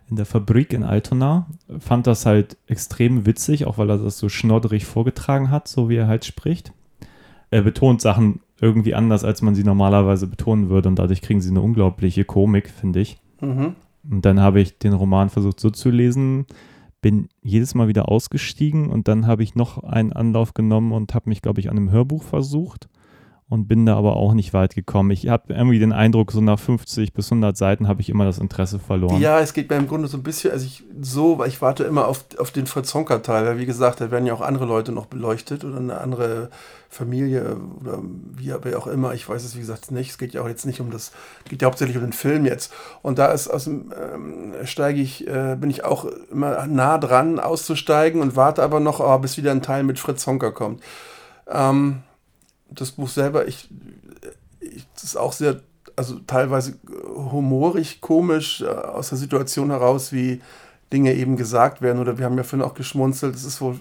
in 0.10 0.16
der 0.16 0.26
Fabrik 0.26 0.74
in 0.74 0.84
Altona. 0.84 1.48
Fand 1.80 2.08
das 2.08 2.26
halt 2.26 2.58
extrem 2.68 3.26
witzig, 3.26 3.66
auch 3.66 3.78
weil 3.78 3.90
er 3.90 3.98
das 3.98 4.18
so 4.18 4.30
schnodderig 4.30 4.86
vorgetragen 4.86 5.50
hat, 5.50 5.68
so 5.68 5.90
wie 5.90 5.96
er 5.96 6.08
halt 6.08 6.26
spricht. 6.26 6.74
Er 7.52 7.62
betont 7.62 8.02
Sachen 8.02 8.42
irgendwie 8.60 8.96
anders, 8.96 9.24
als 9.24 9.42
man 9.42 9.56
sie 9.56 9.64
normalerweise 9.64 10.28
betonen 10.28 10.70
würde 10.70 10.90
und 10.90 10.98
dadurch 10.98 11.22
kriegen 11.22 11.42
sie 11.42 11.50
eine 11.50 11.62
unglaubliche 11.62 12.26
Komik, 12.26 12.70
finde 12.70 13.02
ich. 13.02 13.18
Mhm. 13.42 13.76
Und 14.10 14.26
dann 14.26 14.40
habe 14.40 14.62
ich 14.62 14.78
den 14.78 14.94
Roman 14.94 15.30
versucht 15.30 15.60
so 15.60 15.70
zu 15.70 15.90
lesen, 15.90 16.46
bin 17.02 17.28
jedes 17.42 17.76
Mal 17.76 17.88
wieder 17.88 18.10
ausgestiegen 18.10 18.90
und 18.90 19.08
dann 19.08 19.28
habe 19.28 19.44
ich 19.44 19.56
noch 19.56 19.84
einen 19.84 20.14
Anlauf 20.14 20.54
genommen 20.54 20.92
und 20.92 21.14
habe 21.14 21.30
mich, 21.30 21.42
glaube 21.42 21.60
ich, 21.60 21.70
an 21.70 21.78
einem 21.78 21.92
Hörbuch 21.92 22.24
versucht 22.24 22.88
und 23.48 23.68
bin 23.68 23.86
da 23.86 23.96
aber 23.96 24.16
auch 24.16 24.34
nicht 24.34 24.54
weit 24.54 24.74
gekommen. 24.74 25.12
Ich 25.12 25.28
habe 25.28 25.54
irgendwie 25.54 25.78
den 25.78 25.94
Eindruck, 25.94 26.32
so 26.32 26.42
nach 26.42 26.58
50 26.58 27.14
bis 27.14 27.32
100 27.32 27.56
Seiten 27.56 27.88
habe 27.88 28.02
ich 28.02 28.10
immer 28.10 28.26
das 28.26 28.40
Interesse 28.40 28.80
verloren. 28.80 29.22
Ja, 29.22 29.40
es 29.40 29.54
geht 29.54 29.70
mir 29.70 29.76
im 29.76 29.88
Grunde 29.88 30.08
so 30.08 30.18
ein 30.18 30.24
bisschen, 30.24 30.52
also 30.52 30.66
ich 30.66 30.84
so, 31.00 31.38
weil 31.38 31.50
ich 31.50 31.62
warte 31.62 31.84
immer 31.84 32.08
auf, 32.08 32.26
auf 32.40 32.50
den 32.50 32.66
Fritz 32.66 32.92
Honka 32.96 33.20
Teil, 33.20 33.46
weil 33.46 33.60
wie 33.60 33.68
gesagt, 33.68 34.02
da 34.02 34.10
werden 34.10 34.26
ja 34.26 34.34
auch 34.34 34.42
andere 34.42 34.66
Leute 34.66 34.92
noch 34.92 35.06
beleuchtet 35.06 35.64
oder 35.64 35.78
eine 35.78 36.00
andere 36.00 36.50
Familie 36.90 37.58
oder 37.82 38.00
wie 38.36 38.52
wer 38.62 38.80
auch 38.80 38.88
immer, 38.88 39.14
ich 39.14 39.30
weiß 39.30 39.44
es 39.44 39.56
wie 39.56 39.60
gesagt 39.60 39.92
nicht, 39.92 40.10
es 40.10 40.18
geht 40.18 40.34
ja 40.34 40.42
auch 40.42 40.48
jetzt 40.48 40.66
nicht 40.66 40.82
um 40.82 40.90
das, 40.90 41.12
geht 41.48 41.62
ja 41.62 41.68
hauptsächlich 41.68 41.98
um 41.98 42.04
den 42.04 42.14
Film 42.14 42.46
jetzt 42.46 42.74
und 43.04 43.20
da 43.20 43.28
ist 43.28 43.48
aus 43.48 43.66
dem, 43.66 43.94
ähm, 43.94 44.54
steige 44.64 45.02
ich, 45.02 45.28
äh, 45.28 45.56
bin 45.60 45.70
ich 45.70 45.84
auch 45.84 46.06
immer 46.32 46.66
nah 46.66 46.98
dran 46.98 47.40
auszusteigen 47.40 48.22
und 48.22 48.36
warte 48.36 48.64
aber 48.64 48.80
noch, 48.80 49.02
oh, 49.02 49.18
bis 49.20 49.38
wieder 49.38 49.52
ein 49.52 49.62
Teil 49.62 49.84
mit 49.84 50.00
Fritz 50.00 50.26
Honka 50.26 50.52
kommt. 50.52 50.82
Ähm, 51.48 52.02
das 52.82 52.92
Buch 52.92 53.10
selber, 53.10 53.48
ich, 53.48 53.70
ich, 54.60 54.86
das 54.94 55.04
ist 55.04 55.18
auch 55.18 55.34
sehr, 55.34 55.62
also 55.96 56.20
teilweise 56.28 56.76
humorig, 57.08 58.02
komisch, 58.02 58.62
äh, 58.62 58.66
aus 58.66 59.10
der 59.10 59.18
Situation 59.18 59.72
heraus, 59.72 60.12
wie 60.12 60.42
Dinge 60.92 61.14
eben 61.14 61.38
gesagt 61.38 61.82
werden. 61.82 62.00
Oder 62.00 62.18
wir 62.18 62.26
haben 62.26 62.38
ja 62.38 62.44
vorhin 62.44 62.68
auch 62.68 62.74
geschmunzelt, 62.74 63.36
es 63.36 63.46
ist 63.46 63.62
wohl, 63.62 63.80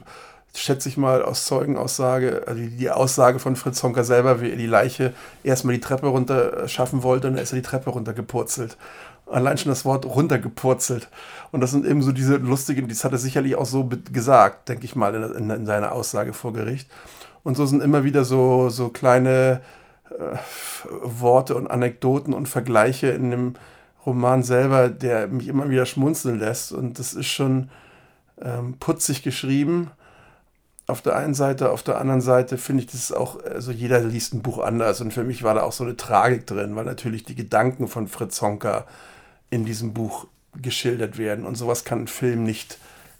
schätze 0.54 0.88
ich 0.88 0.96
mal, 0.96 1.22
aus 1.22 1.46
Zeugenaussage, 1.46 2.44
also 2.46 2.60
die, 2.60 2.90
Aussage 2.90 3.38
von 3.38 3.56
Fritz 3.56 3.82
Honka 3.82 4.04
selber, 4.04 4.40
wie 4.40 4.50
er 4.50 4.56
die 4.56 4.66
Leiche 4.66 5.12
erstmal 5.42 5.74
die 5.74 5.80
Treppe 5.80 6.06
runter 6.06 6.68
schaffen 6.68 7.02
wollte 7.02 7.28
und 7.28 7.34
dann 7.34 7.42
ist 7.42 7.52
er 7.52 7.56
die 7.56 7.62
Treppe 7.62 7.90
runtergepurzelt. 7.90 8.76
Allein 9.26 9.56
schon 9.56 9.70
das 9.70 9.84
Wort 9.84 10.04
runtergepurzelt. 10.04 11.08
Und 11.50 11.60
das 11.60 11.70
sind 11.70 11.86
eben 11.86 12.02
so 12.02 12.12
diese 12.12 12.36
lustigen, 12.36 12.88
das 12.88 13.04
hat 13.04 13.12
er 13.12 13.18
sicherlich 13.18 13.56
auch 13.56 13.66
so 13.66 13.88
gesagt, 14.12 14.68
denke 14.68 14.84
ich 14.84 14.96
mal, 14.96 15.14
in, 15.14 15.22
in, 15.22 15.50
in 15.50 15.66
seiner 15.66 15.92
Aussage 15.92 16.32
vor 16.32 16.52
Gericht. 16.52 16.88
Und 17.44 17.56
so 17.56 17.66
sind 17.66 17.82
immer 17.82 18.02
wieder 18.02 18.24
so, 18.24 18.68
so 18.70 18.88
kleine 18.88 19.60
äh, 20.10 20.36
Worte 21.02 21.54
und 21.54 21.68
Anekdoten 21.68 22.34
und 22.34 22.48
Vergleiche 22.48 23.08
in 23.08 23.30
dem 23.30 23.54
Roman 24.04 24.42
selber, 24.42 24.88
der 24.88 25.28
mich 25.28 25.48
immer 25.48 25.70
wieder 25.70 25.86
schmunzeln 25.86 26.38
lässt. 26.38 26.72
Und 26.72 26.98
das 26.98 27.14
ist 27.14 27.26
schon 27.26 27.70
ähm, 28.42 28.76
putzig 28.80 29.22
geschrieben. 29.22 29.90
Auf 30.86 31.00
der 31.00 31.16
einen 31.16 31.34
Seite, 31.34 31.70
auf 31.70 31.82
der 31.82 31.98
anderen 31.98 32.20
Seite 32.20 32.58
finde 32.58 32.82
ich 32.82 32.90
das 32.90 33.12
auch, 33.12 33.42
also 33.42 33.72
jeder 33.72 34.00
liest 34.00 34.34
ein 34.34 34.42
Buch 34.42 34.58
anders. 34.58 35.00
Und 35.00 35.12
für 35.12 35.24
mich 35.24 35.42
war 35.42 35.54
da 35.54 35.62
auch 35.62 35.72
so 35.72 35.84
eine 35.84 35.96
Tragik 35.96 36.46
drin, 36.46 36.76
weil 36.76 36.84
natürlich 36.84 37.24
die 37.24 37.34
Gedanken 37.34 37.88
von 37.88 38.08
Fritz 38.08 38.40
Honka 38.42 38.84
in 39.50 39.64
diesem 39.64 39.94
Buch 39.94 40.26
geschildert 40.60 41.16
werden. 41.16 41.46
Und 41.46 41.56
sowas 41.56 41.84
kann 41.84 42.02
ein 42.02 42.08
Film 42.08 42.42
nicht 42.42 42.78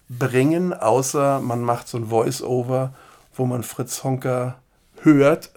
bringen, 0.08 0.74
außer 0.74 1.40
man 1.40 1.62
macht 1.62 1.88
so 1.88 1.96
ein 1.96 2.08
Voice-Over, 2.08 2.92
wo 3.34 3.46
man 3.46 3.62
Fritz 3.62 4.04
Honka 4.04 4.58
hört, 5.02 5.52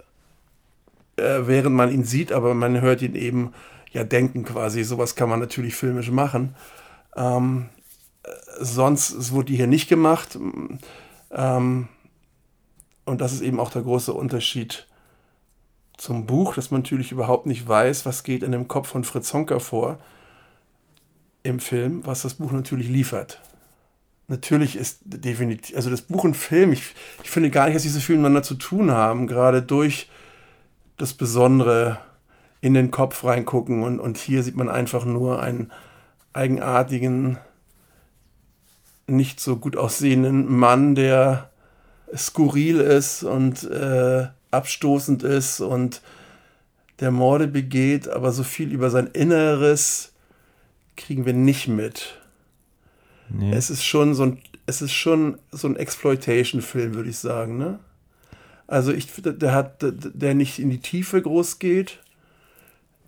äh, 1.16 1.40
während 1.42 1.74
man 1.74 1.90
ihn 1.90 2.04
sieht, 2.04 2.32
aber 2.32 2.54
man 2.54 2.80
hört 2.80 3.02
ihn 3.02 3.14
eben 3.14 3.52
ja 3.92 4.04
denken 4.04 4.44
quasi. 4.44 4.84
Sowas 4.84 5.14
kann 5.14 5.28
man 5.28 5.40
natürlich 5.40 5.74
filmisch 5.74 6.10
machen. 6.10 6.54
Ähm, 7.16 7.68
äh, 8.22 8.30
sonst 8.60 9.32
wurde 9.32 9.46
die 9.46 9.56
hier 9.56 9.66
nicht 9.66 9.88
gemacht. 9.88 10.38
Ähm, 11.30 11.88
und 13.04 13.20
das 13.20 13.32
ist 13.32 13.40
eben 13.40 13.58
auch 13.58 13.70
der 13.70 13.82
große 13.82 14.12
Unterschied 14.12 14.86
zum 15.96 16.26
Buch, 16.26 16.54
dass 16.54 16.70
man 16.70 16.82
natürlich 16.82 17.10
überhaupt 17.10 17.46
nicht 17.46 17.66
weiß, 17.66 18.06
was 18.06 18.22
geht 18.22 18.42
in 18.42 18.52
dem 18.52 18.68
Kopf 18.68 18.88
von 18.88 19.04
Fritz 19.04 19.32
Honka 19.32 19.58
vor 19.58 19.98
im 21.42 21.58
Film, 21.58 22.04
was 22.04 22.22
das 22.22 22.34
Buch 22.34 22.52
natürlich 22.52 22.88
liefert. 22.88 23.40
Natürlich 24.30 24.76
ist 24.76 25.00
definitiv, 25.04 25.74
also 25.74 25.88
das 25.88 26.02
Buch 26.02 26.24
und 26.24 26.36
Film, 26.36 26.72
ich, 26.72 26.94
ich 27.24 27.30
finde 27.30 27.48
gar 27.48 27.64
nicht, 27.64 27.76
dass 27.76 27.82
diese 27.82 28.00
viel 28.00 28.16
miteinander 28.16 28.42
zu 28.42 28.56
tun 28.56 28.90
haben, 28.90 29.26
gerade 29.26 29.62
durch 29.62 30.10
das 30.98 31.14
Besondere 31.14 31.98
in 32.60 32.74
den 32.74 32.90
Kopf 32.90 33.24
reingucken 33.24 33.82
und, 33.82 34.00
und 34.00 34.18
hier 34.18 34.42
sieht 34.42 34.54
man 34.54 34.68
einfach 34.68 35.06
nur 35.06 35.40
einen 35.40 35.72
eigenartigen, 36.34 37.38
nicht 39.06 39.40
so 39.40 39.56
gut 39.56 39.76
aussehenden 39.76 40.54
Mann, 40.54 40.94
der 40.94 41.50
skurril 42.14 42.80
ist 42.80 43.22
und 43.22 43.64
äh, 43.64 44.26
abstoßend 44.50 45.22
ist 45.22 45.60
und 45.60 46.02
der 47.00 47.10
Morde 47.10 47.46
begeht, 47.46 48.08
aber 48.08 48.32
so 48.32 48.42
viel 48.42 48.72
über 48.72 48.90
sein 48.90 49.06
Inneres 49.06 50.12
kriegen 50.96 51.24
wir 51.24 51.32
nicht 51.32 51.68
mit. 51.68 52.17
Nee. 53.30 53.52
Es 53.52 53.70
ist 53.70 53.84
schon 53.84 54.14
so 54.14 54.24
ein, 54.24 54.38
es 54.66 54.82
ist 54.82 54.92
schon 54.92 55.38
so 55.50 55.68
ein 55.68 55.76
Exploitation-Film, 55.76 56.94
würde 56.94 57.10
ich 57.10 57.18
sagen, 57.18 57.58
ne? 57.58 57.78
Also 58.66 58.92
ich, 58.92 59.08
der 59.16 59.54
hat, 59.54 59.78
der 59.80 60.34
nicht 60.34 60.58
in 60.58 60.68
die 60.68 60.80
Tiefe 60.80 61.22
groß 61.22 61.58
geht, 61.58 62.00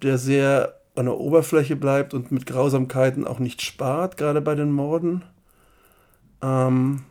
der 0.03 0.17
sehr 0.17 0.75
an 0.95 1.05
der 1.05 1.19
Oberfläche 1.19 1.77
bleibt 1.77 2.15
und 2.15 2.33
mit 2.33 2.47
Grausamkeiten 2.47 3.27
auch 3.27 3.39
nicht 3.39 3.63
spart, 3.63 4.17
gerade 4.17 4.41
bei 4.41 4.55
den 4.55 4.73
Morden. 4.73 5.23
Ähm, 6.43 7.05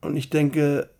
und 0.00 0.16
ich 0.16 0.30
denke, 0.30 0.90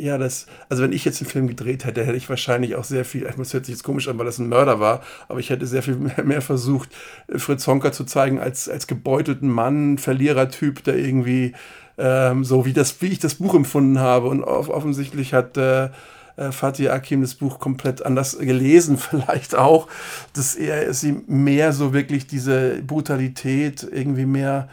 ja, 0.00 0.16
das, 0.16 0.46
also 0.68 0.82
wenn 0.82 0.92
ich 0.92 1.04
jetzt 1.04 1.20
einen 1.20 1.30
Film 1.30 1.48
gedreht 1.48 1.84
hätte, 1.84 2.04
hätte 2.04 2.16
ich 2.16 2.28
wahrscheinlich 2.28 2.76
auch 2.76 2.84
sehr 2.84 3.04
viel, 3.04 3.28
das 3.36 3.52
hört 3.52 3.66
sich 3.66 3.74
jetzt 3.74 3.82
komisch 3.82 4.08
an, 4.08 4.18
weil 4.18 4.26
das 4.26 4.38
ein 4.38 4.48
Mörder 4.48 4.78
war, 4.78 5.02
aber 5.28 5.40
ich 5.40 5.50
hätte 5.50 5.66
sehr 5.66 5.82
viel 5.82 5.96
mehr, 5.96 6.24
mehr 6.24 6.42
versucht, 6.42 6.90
Fritz 7.36 7.66
Honka 7.66 7.92
zu 7.92 8.04
zeigen 8.04 8.38
als, 8.38 8.68
als 8.68 8.86
gebeutelten 8.86 9.48
Mann, 9.48 9.98
Verlierertyp, 9.98 10.84
der 10.84 10.96
irgendwie 10.96 11.54
ähm, 11.98 12.44
so 12.44 12.64
wie, 12.64 12.72
das, 12.72 13.02
wie 13.02 13.08
ich 13.08 13.18
das 13.18 13.36
Buch 13.36 13.54
empfunden 13.54 13.98
habe. 13.98 14.28
Und 14.28 14.44
off 14.44 14.68
offensichtlich 14.68 15.34
hat 15.34 15.56
äh, 15.56 15.90
äh, 16.36 16.52
Fatih 16.52 16.90
Akim 16.90 17.20
das 17.20 17.34
Buch 17.34 17.58
komplett 17.58 18.06
anders 18.06 18.38
gelesen, 18.38 18.98
vielleicht 18.98 19.56
auch, 19.56 19.88
dass 20.32 20.54
er 20.54 20.94
sie 20.94 21.20
mehr 21.26 21.72
so 21.72 21.92
wirklich 21.92 22.26
diese 22.26 22.80
Brutalität 22.82 23.86
irgendwie 23.90 24.26
mehr 24.26 24.68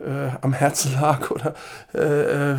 äh, 0.00 0.30
am 0.40 0.52
Herzen 0.52 0.92
lag 1.00 1.30
oder 1.30 1.54
äh, 1.94 2.54
äh 2.54 2.56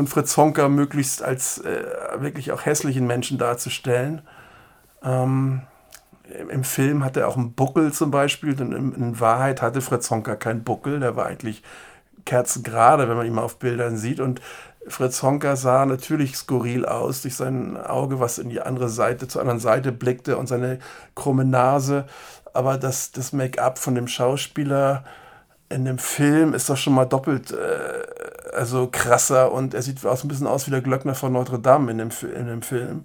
und 0.00 0.08
Fritz 0.08 0.36
Honka 0.36 0.68
möglichst 0.68 1.22
als 1.22 1.58
äh, 1.58 1.84
wirklich 2.18 2.50
auch 2.52 2.64
hässlichen 2.64 3.06
Menschen 3.06 3.38
darzustellen. 3.38 4.22
Ähm, 5.04 5.62
im, 6.48 6.64
Film 6.64 7.04
hat 7.04 7.16
er 7.16 7.28
auch 7.28 7.36
einen 7.36 7.52
Buckel 7.52 7.92
zum 7.92 8.10
Beispiel, 8.10 8.60
und 8.60 8.72
in, 8.72 8.94
in, 8.94 9.20
Wahrheit 9.20 9.62
hatte 9.62 9.80
Fritz 9.80 10.10
Honka 10.10 10.36
keinen 10.36 10.64
Buckel, 10.64 11.00
der 11.00 11.16
war 11.16 11.26
eigentlich 11.26 11.62
kerzengerade, 12.24 13.08
wenn 13.08 13.16
man 13.16 13.26
ihn 13.26 13.34
mal 13.34 13.42
auf 13.42 13.58
Bildern 13.58 13.96
sieht. 13.96 14.20
Und 14.20 14.40
Fritz 14.86 15.22
Honka 15.22 15.56
sah 15.56 15.84
natürlich 15.86 16.36
skurril 16.36 16.86
aus 16.86 17.22
durch 17.22 17.36
sein 17.36 17.76
Auge, 17.76 18.20
was 18.20 18.38
in 18.38 18.48
die 18.48 18.60
andere 18.60 18.88
Seite, 18.88 19.28
zur 19.28 19.42
anderen 19.42 19.60
Seite 19.60 19.92
blickte 19.92 20.36
und 20.36 20.46
seine 20.46 20.78
krumme 21.14 21.44
Nase. 21.44 22.06
Aber 22.52 22.78
das, 22.78 23.12
das 23.12 23.32
Make-up 23.32 23.78
von 23.78 23.94
dem 23.94 24.08
Schauspieler 24.08 25.04
in 25.70 25.84
dem 25.84 25.98
Film 25.98 26.52
ist 26.52 26.68
doch 26.68 26.76
schon 26.76 26.94
mal 26.94 27.06
doppelt 27.06 27.52
äh, 27.52 28.54
also 28.54 28.88
krasser 28.90 29.52
und 29.52 29.72
er 29.72 29.82
sieht 29.82 30.04
aus, 30.04 30.24
ein 30.24 30.28
bisschen 30.28 30.48
aus 30.48 30.66
wie 30.66 30.72
der 30.72 30.82
Glöckner 30.82 31.14
von 31.14 31.32
Notre 31.32 31.60
Dame 31.60 31.92
in 31.92 31.98
dem, 31.98 32.10
in 32.36 32.46
dem 32.46 32.62
Film. 32.62 33.04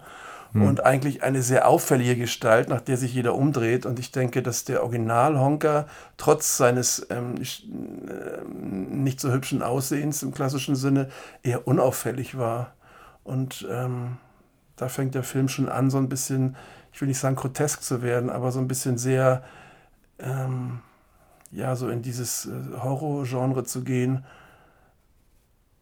Hm. 0.52 0.64
Und 0.64 0.84
eigentlich 0.84 1.22
eine 1.22 1.44
sehr 1.44 1.68
auffällige 1.68 2.16
Gestalt, 2.16 2.68
nach 2.68 2.82
der 2.82 2.98
sich 2.98 3.14
jeder 3.14 3.36
umdreht. 3.36 3.86
Und 3.86 4.00
ich 4.00 4.12
denke, 4.12 4.42
dass 4.42 4.64
der 4.64 4.84
Original-Honker 4.84 5.86
trotz 6.18 6.58
seines 6.58 7.06
ähm, 7.12 7.36
äh, 7.36 8.44
nicht 8.50 9.20
so 9.20 9.32
hübschen 9.32 9.62
Aussehens 9.62 10.24
im 10.24 10.34
klassischen 10.34 10.76
Sinne 10.76 11.10
eher 11.44 11.68
unauffällig 11.68 12.38
war. 12.38 12.74
Und 13.24 13.68
ähm, 13.70 14.18
da 14.76 14.88
fängt 14.88 15.14
der 15.14 15.24
Film 15.24 15.50
schon 15.50 15.70
an, 15.70 15.92
so 15.92 15.98
ein 15.98 16.10
bisschen, 16.10 16.56
ich 16.92 17.00
will 17.00 17.08
nicht 17.08 17.20
sagen 17.20 17.36
grotesk 17.36 17.84
zu 17.84 18.02
werden, 18.02 18.30
aber 18.32 18.52
so 18.52 18.60
ein 18.60 18.68
bisschen 18.68 18.98
sehr... 18.98 19.44
Ähm, 20.18 20.80
ja, 21.52 21.76
so 21.76 21.90
in 21.90 22.02
dieses 22.02 22.46
äh, 22.46 22.78
Horror-Genre 22.78 23.64
zu 23.64 23.84
gehen, 23.84 24.26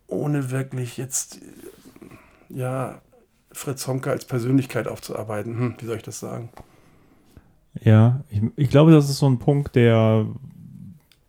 ohne 0.07 0.51
wirklich 0.51 0.97
jetzt, 0.97 1.37
äh, 1.37 2.57
ja, 2.57 3.01
Fritz 3.51 3.87
Honka 3.87 4.09
als 4.09 4.25
Persönlichkeit 4.25 4.87
aufzuarbeiten. 4.87 5.57
Hm, 5.57 5.75
wie 5.79 5.85
soll 5.85 5.97
ich 5.97 6.03
das 6.03 6.19
sagen? 6.19 6.49
Ja, 7.81 8.23
ich, 8.29 8.41
ich 8.55 8.69
glaube, 8.69 8.91
das 8.91 9.09
ist 9.09 9.17
so 9.17 9.27
ein 9.27 9.39
Punkt, 9.39 9.75
der, 9.75 10.25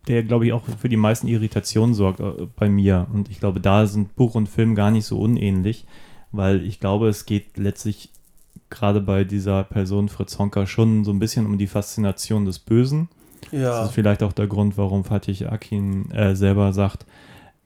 der, 0.09 0.23
glaube 0.23 0.47
ich, 0.47 0.53
auch 0.53 0.65
für 0.79 0.89
die 0.89 0.97
meisten 0.97 1.27
Irritationen 1.27 1.95
sorgt 1.95 2.21
äh, 2.21 2.47
bei 2.57 2.69
mir. 2.69 3.07
Und 3.13 3.31
ich 3.31 3.41
glaube, 3.41 3.61
da 3.61 3.87
sind 3.87 4.17
Buch 4.17 4.35
und 4.35 4.49
Film 4.49 4.75
gar 4.75 4.91
nicht 4.91 5.07
so 5.07 5.21
unähnlich, 5.21 5.87
weil 6.33 6.65
ich 6.65 6.81
glaube, 6.81 7.09
es 7.09 7.27
geht 7.27 7.57
letztlich 7.57 8.11
gerade 8.71 9.01
bei 9.01 9.25
dieser 9.25 9.65
Person 9.65 10.09
Fritz 10.09 10.39
Honka 10.39 10.67
schon 10.67 11.05
so 11.05 11.13
ein 11.13 11.19
bisschen 11.19 11.47
um 11.47 11.59
die 11.59 11.67
Faszination 11.67 12.45
des 12.45 12.59
Bösen. 12.59 13.09
Ja. 13.53 13.81
Das 13.81 13.89
ist 13.89 13.95
vielleicht 13.95 14.23
auch 14.23 14.33
der 14.33 14.47
Grund, 14.47 14.77
warum 14.79 15.05
Fatih 15.05 15.47
Akin 15.47 16.11
äh, 16.11 16.35
selber 16.35 16.73
sagt, 16.73 17.07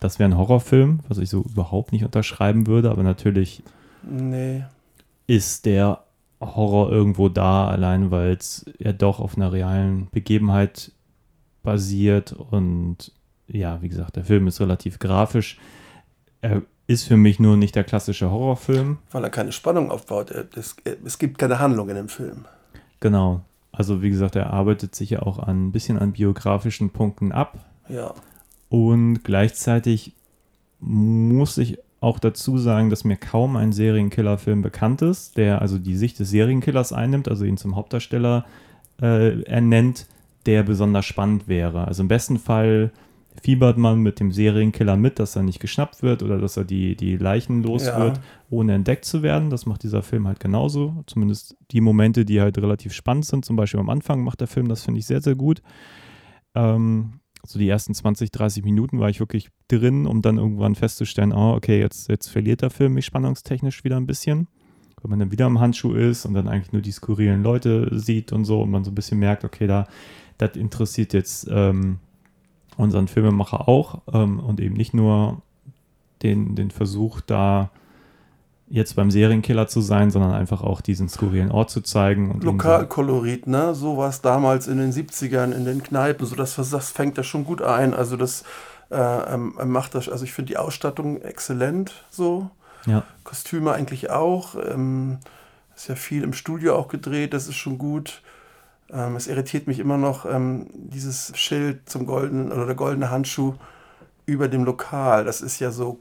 das 0.01 0.19
wäre 0.19 0.31
ein 0.31 0.39
Horrorfilm, 0.39 1.01
was 1.09 1.19
ich 1.19 1.31
so 1.31 1.43
überhaupt 1.43 1.93
nicht 1.93 2.05
unterschreiben 2.05 2.67
würde, 2.67 2.91
aber 2.91 3.03
natürlich 3.03 3.63
nee. 4.03 4.65
ist 5.27 5.67
der 5.67 6.05
Horror 6.41 6.93
irgendwo 6.93 7.29
da, 7.29 7.69
allein 7.69 8.11
weil 8.11 8.33
es 8.33 8.65
ja 8.79 8.93
doch 8.93 9.19
auf 9.19 9.37
einer 9.37 9.53
realen 9.53 10.09
Begebenheit 10.13 10.93
basiert 11.63 12.33
und 12.33 13.13
ja, 13.49 13.83
wie 13.83 13.89
gesagt, 13.89 14.17
der 14.17 14.25
Film 14.25 14.47
ist 14.47 14.61
relativ 14.61 14.99
grafisch. 14.99 15.59
Er 16.41 16.63
ist 16.87 17.05
für 17.05 17.17
mich 17.17 17.41
nur 17.41 17.57
nicht 17.57 17.75
der 17.75 17.85
klassische 17.85 18.31
Horrorfilm. 18.31 18.99
Weil 19.11 19.25
er 19.25 19.31
keine 19.31 19.53
Spannung 19.53 19.91
aufbaut. 19.91 20.31
Es, 20.31 20.77
es 21.05 21.19
gibt 21.19 21.39
keine 21.39 21.59
Handlung 21.59 21.89
in 21.89 21.97
dem 21.97 22.09
Film. 22.09 22.45
Genau. 23.01 23.43
Also 23.73 24.03
wie 24.03 24.11
gesagt, 24.11 24.37
er 24.37 24.53
arbeitet 24.53 24.95
sich 24.95 25.11
ja 25.11 25.23
auch 25.23 25.39
an, 25.39 25.69
ein 25.69 25.73
bisschen 25.73 25.99
an 25.99 26.13
biografischen 26.13 26.91
Punkten 26.91 27.33
ab. 27.33 27.59
Ja. 27.89 28.15
Und 28.69 29.23
gleichzeitig 29.25 30.13
muss 30.81 31.59
ich 31.59 31.79
auch 32.01 32.19
dazu 32.19 32.59
sagen, 32.59 32.91
dass 32.91 33.05
mir 33.05 33.17
kaum 33.17 33.57
ein 33.57 33.73
Serienkiller-Film 33.73 34.63
bekannt 34.63 35.03
ist, 35.03 35.37
der 35.37 35.61
also 35.61 35.79
die 35.79 35.97
Sicht 35.97 36.19
des 36.19 36.31
Serienkillers 36.31 36.93
einnimmt, 36.93 37.29
also 37.29 37.45
ihn 37.45 37.57
zum 37.57 37.75
Hauptdarsteller 37.75 38.45
äh, 39.03 39.43
ernennt, 39.43 40.07
der 40.47 40.63
besonders 40.63 41.07
spannend 41.07 41.49
wäre. 41.49 41.87
Also 41.89 42.03
im 42.03 42.09
besten 42.09 42.39
Fall 42.39 42.93
fiebert 43.43 43.79
man 43.79 44.01
mit 44.01 44.21
dem 44.21 44.33
Serienkiller 44.33 44.97
mit, 44.97 45.19
dass 45.19 45.37
er 45.37 45.43
nicht 45.43 45.61
geschnappt 45.61 46.03
wird 46.03 46.23
oder 46.23 46.39
dass 46.39 46.57
er 46.57 46.65
die, 46.65 46.97
die 46.97 47.17
Leichen 47.17 47.63
los 47.63 47.87
ja. 47.87 47.99
wird, 47.99 48.21
ohne 48.51 48.75
entdeckt 48.75 49.05
zu 49.05 49.23
werden. 49.23 49.51
Das 49.51 49.67
macht 49.67 49.83
dieser 49.83 50.03
Film 50.03 50.27
halt 50.27 50.41
genauso. 50.41 51.03
Zumindest 51.07 51.57
die 51.71 51.81
Momente, 51.81 52.25
die 52.25 52.41
halt 52.41 52.59
relativ 52.59 52.93
spannend 52.93 53.27
sind. 53.27 53.45
Zum 53.45 53.57
Beispiel 53.57 53.81
am 53.81 53.91
Anfang 53.91 54.23
macht 54.23 54.41
der 54.41 54.49
Film 54.49 54.69
das, 54.69 54.83
finde 54.83 55.01
ich, 55.01 55.07
sehr, 55.07 55.21
sehr 55.21 55.35
gut. 55.35 55.63
Ähm, 56.55 57.21
so 57.47 57.59
die 57.59 57.69
ersten 57.69 57.95
20, 57.95 58.31
30 58.31 58.65
Minuten 58.65 58.99
war 58.99 59.09
ich 59.09 59.21
wirklich 59.21 59.49
drin, 59.69 60.07
um 60.07 60.23
dann 60.23 60.39
irgendwann 60.39 60.75
festzustellen, 60.75 61.33
oh, 61.33 61.55
okay, 61.55 61.79
jetzt, 61.79 62.09
jetzt 62.09 62.29
verliert 62.29 62.63
der 62.63 62.71
Film 62.71 62.95
mich 62.95 63.07
spannungstechnisch 63.07 63.85
wieder 63.85 63.97
ein 63.97 64.07
bisschen. 64.07 64.49
Wenn 65.01 65.11
man 65.11 65.21
dann 65.21 65.31
wieder 65.31 65.47
am 65.47 65.61
Handschuh 65.61 65.95
ist 65.95 66.27
und 66.27 66.35
dann 66.35 66.49
eigentlich 66.49 66.73
nur 66.73 66.83
die 66.83 66.91
skurrilen 66.91 67.43
Leute 67.43 67.89
sieht 67.99 68.33
und 68.33 68.45
so 68.45 68.63
und 68.63 68.71
man 68.71 68.83
so 68.83 68.91
ein 68.91 68.97
bisschen 68.97 69.19
merkt, 69.19 69.45
okay, 69.45 69.69
da, 69.69 69.87
das 70.39 70.57
interessiert 70.57 71.13
jetzt 71.13 71.47
ähm, 71.51 72.01
unseren 72.79 73.09
Filmemacher 73.09 73.69
auch 73.69 74.01
ähm, 74.13 74.41
und 74.41 74.61
eben 74.61 74.75
nicht 74.75 74.95
nur 74.95 75.43
den, 76.23 76.55
den 76.55 76.71
Versuch, 76.71 77.21
da 77.21 77.71
jetzt 78.71 78.97
beim 78.97 79.11
Serienkiller 79.11 79.67
zu 79.67 79.81
sein, 79.81 80.11
sondern 80.11 80.33
einfach 80.33 80.63
auch 80.63 80.81
diesen 80.81 81.09
skurrilen 81.09 81.51
Ort 81.51 81.71
zu 81.71 81.81
zeigen. 81.81 82.31
Und 82.31 82.45
Lokalkolorit, 82.45 83.47
ne? 83.47 83.75
So 83.75 83.97
war 83.97 84.09
es 84.09 84.21
damals 84.21 84.69
in 84.69 84.79
den 84.79 84.93
70ern 84.93 85.53
in 85.53 85.65
den 85.65 85.83
Kneipen. 85.83 86.27
So 86.27 86.37
das, 86.37 86.57
das 86.57 86.91
fängt 86.91 87.19
da 87.19 87.23
schon 87.23 87.45
gut 87.45 87.63
ein. 87.63 87.95
Also 87.95 88.17
das 88.17 88.45
äh, 88.91 88.97
ähm, 88.97 89.55
macht 89.65 89.95
das, 89.95 90.09
also 90.09 90.25
ich 90.25 90.33
finde 90.33 90.51
die 90.51 90.57
Ausstattung 90.57 91.21
exzellent 91.21 92.05
so. 92.11 92.51
Ja. 92.87 93.05
Kostüme 93.25 93.73
eigentlich 93.73 94.11
auch. 94.11 94.55
Ähm, 94.55 95.19
ist 95.75 95.89
ja 95.89 95.95
viel 95.95 96.23
im 96.23 96.33
Studio 96.33 96.77
auch 96.77 96.89
gedreht, 96.89 97.33
das 97.33 97.49
ist 97.49 97.57
schon 97.57 97.79
gut. 97.79 98.23
Ähm, 98.91 99.17
es 99.17 99.27
irritiert 99.27 99.67
mich 99.67 99.79
immer 99.79 99.99
noch 99.99 100.25
ähm, 100.25 100.67
dieses 100.73 101.33
Schild 101.37 101.89
zum 101.89 102.07
goldenen 102.07 102.53
oder 102.53 102.67
der 102.67 102.75
goldene 102.75 103.11
Handschuh 103.11 103.55
über 104.27 104.49
dem 104.49 104.65
Lokal. 104.65 105.25
Das 105.25 105.41
ist 105.41 105.61
ja 105.61 105.71
so 105.71 106.01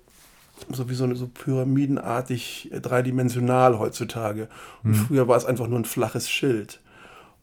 so 0.71 0.89
wie 0.89 0.95
so, 0.95 1.03
eine, 1.03 1.15
so 1.15 1.27
pyramidenartig 1.27 2.71
äh, 2.71 2.79
dreidimensional 2.79 3.79
heutzutage. 3.79 4.49
Und 4.83 4.91
mhm. 4.91 4.95
früher 4.95 5.27
war 5.27 5.37
es 5.37 5.45
einfach 5.45 5.67
nur 5.67 5.79
ein 5.79 5.85
flaches 5.85 6.29
Schild. 6.29 6.81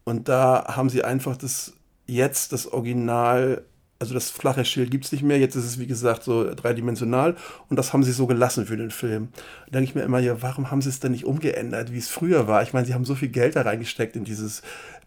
Und 0.04 0.28
da 0.28 0.64
haben 0.76 0.90
sie 0.90 1.04
einfach 1.04 1.36
das 1.36 1.74
jetzt 2.06 2.52
das 2.52 2.70
Original, 2.70 3.62
also 3.98 4.12
das 4.12 4.30
flache 4.30 4.64
Schild 4.66 4.90
gibt 4.90 5.06
es 5.06 5.12
nicht 5.12 5.22
mehr. 5.22 5.38
Jetzt 5.38 5.54
ist 5.54 5.64
es 5.64 5.78
wie 5.78 5.86
gesagt 5.86 6.24
so 6.24 6.52
dreidimensional 6.54 7.36
und 7.70 7.78
das 7.78 7.94
haben 7.94 8.02
sie 8.02 8.12
so 8.12 8.26
gelassen 8.26 8.66
für 8.66 8.76
den 8.76 8.90
Film. 8.90 9.28
Da 9.66 9.78
denke 9.78 9.84
ich 9.84 9.94
mir 9.94 10.02
immer, 10.02 10.18
ja, 10.18 10.42
warum 10.42 10.70
haben 10.70 10.82
sie 10.82 10.90
es 10.90 11.00
denn 11.00 11.12
nicht 11.12 11.24
umgeändert, 11.24 11.92
wie 11.92 11.98
es 11.98 12.10
früher 12.10 12.46
war? 12.46 12.62
Ich 12.62 12.74
meine, 12.74 12.86
sie 12.86 12.92
haben 12.92 13.06
so 13.06 13.14
viel 13.14 13.28
Geld 13.28 13.56
da 13.56 13.62
reingesteckt 13.62 14.16
in 14.16 14.24
dieses 14.24 14.60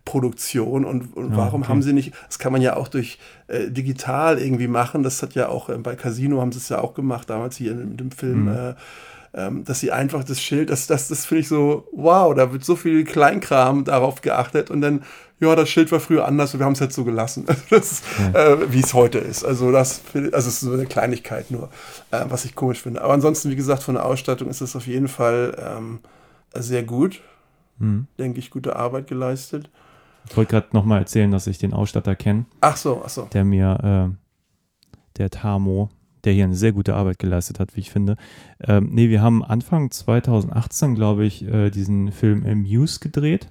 Produktion 0.08 0.86
und, 0.86 1.18
und 1.18 1.32
ja, 1.32 1.38
warum 1.38 1.64
okay. 1.64 1.70
haben 1.70 1.82
sie 1.82 1.92
nicht, 1.92 2.14
das 2.28 2.40
kann 2.40 2.54
man 2.54 2.62
ja 2.62 2.78
auch 2.78 2.88
durch 2.88 3.20
äh, 3.48 3.70
digital 3.70 4.40
irgendwie 4.40 4.70
machen, 4.70 5.04
das 5.04 5.22
hat 5.22 5.36
ja 5.36 5.50
auch 5.50 5.68
äh, 5.68 5.78
bei 5.78 5.98
Casino 5.98 6.40
haben 6.40 6.54
sie 6.54 6.60
es 6.60 6.70
ja 6.70 6.80
auch 6.80 6.94
gemacht, 6.94 7.30
damals 7.30 7.58
hier 7.58 7.74
in, 7.74 7.82
in 7.82 7.98
dem 7.98 8.12
Film, 8.12 8.44
mhm. 8.44 8.48
äh, 8.48 8.74
ähm, 9.34 9.66
dass 9.66 9.82
sie 9.82 9.92
einfach 9.92 10.24
das 10.24 10.42
Schild, 10.42 10.70
das, 10.70 10.88
das, 10.88 11.10
das 11.10 11.26
finde 11.26 11.42
ich 11.42 11.50
so, 11.50 11.90
wow, 11.92 12.34
da 12.34 12.54
wird 12.54 12.64
so 12.64 12.78
viel 12.78 13.04
Kleinkram 13.04 13.84
darauf 13.84 14.22
geachtet 14.22 14.72
und 14.72 14.80
dann, 14.80 15.04
ja, 15.42 15.54
das 15.58 15.68
Schild 15.68 15.92
war 15.92 16.00
früher 16.00 16.26
anders 16.26 16.54
und 16.54 16.62
wir 16.62 16.66
haben 16.66 16.74
es 16.74 16.80
jetzt 16.80 16.96
so 16.96 17.04
gelassen, 17.04 17.46
das, 17.70 18.02
ja. 18.34 18.54
Äh, 18.54 18.72
wie 18.72 18.80
es 18.80 18.94
heute 18.94 19.18
ist. 19.18 19.44
Also 19.44 19.74
das, 19.74 20.00
also 20.14 20.30
es 20.32 20.48
ist 20.48 20.62
so 20.62 20.72
eine 20.72 20.86
Kleinigkeit 20.86 21.52
nur, 21.52 21.70
äh, 22.12 22.24
was 22.30 22.46
ich 22.46 22.56
komisch 22.56 22.82
finde. 22.82 23.02
Aber 23.02 23.12
ansonsten, 23.12 23.52
wie 23.52 23.58
gesagt, 23.58 23.84
von 23.84 23.96
der 23.96 24.06
Ausstattung 24.06 24.48
ist 24.48 24.62
es 24.62 24.74
auf 24.74 24.88
jeden 24.88 25.10
Fall 25.10 25.54
ähm, 25.60 26.00
sehr 26.56 26.84
gut 26.84 27.20
Mhm. 27.80 28.08
denke 28.18 28.40
ich, 28.40 28.50
gute 28.50 28.76
Arbeit 28.76 29.08
geleistet. 29.08 29.70
Ich 30.30 30.36
wollte 30.38 30.52
gerade 30.52 30.68
nochmal 30.74 31.00
erzählen, 31.00 31.32
dass 31.32 31.48
ich 31.48 31.58
den 31.58 31.74
Ausstatter 31.74 32.16
kenne, 32.16 32.46
Ach 32.62 32.78
so, 32.78 33.02
ach 33.04 33.10
so. 33.10 33.24
der 33.34 33.44
mir, 33.44 34.12
äh, 34.12 34.98
der 35.18 35.30
Tamo, 35.30 35.90
der 36.24 36.34
hier 36.34 36.44
eine 36.44 36.56
sehr 36.56 36.74
gute 36.74 36.96
Arbeit 36.96 37.20
geleistet 37.20 37.60
hat, 37.60 37.76
wie 37.76 37.80
ich 37.80 37.90
finde. 37.92 38.18
Ähm, 38.60 38.90
nee, 38.92 39.10
wir 39.10 39.22
haben 39.22 39.44
Anfang 39.44 39.90
2018, 39.92 40.96
glaube 40.96 41.26
ich, 41.26 41.44
äh, 41.46 41.70
diesen 41.70 42.12
Film 42.12 42.44
Muse 42.64 43.00
gedreht. 43.00 43.50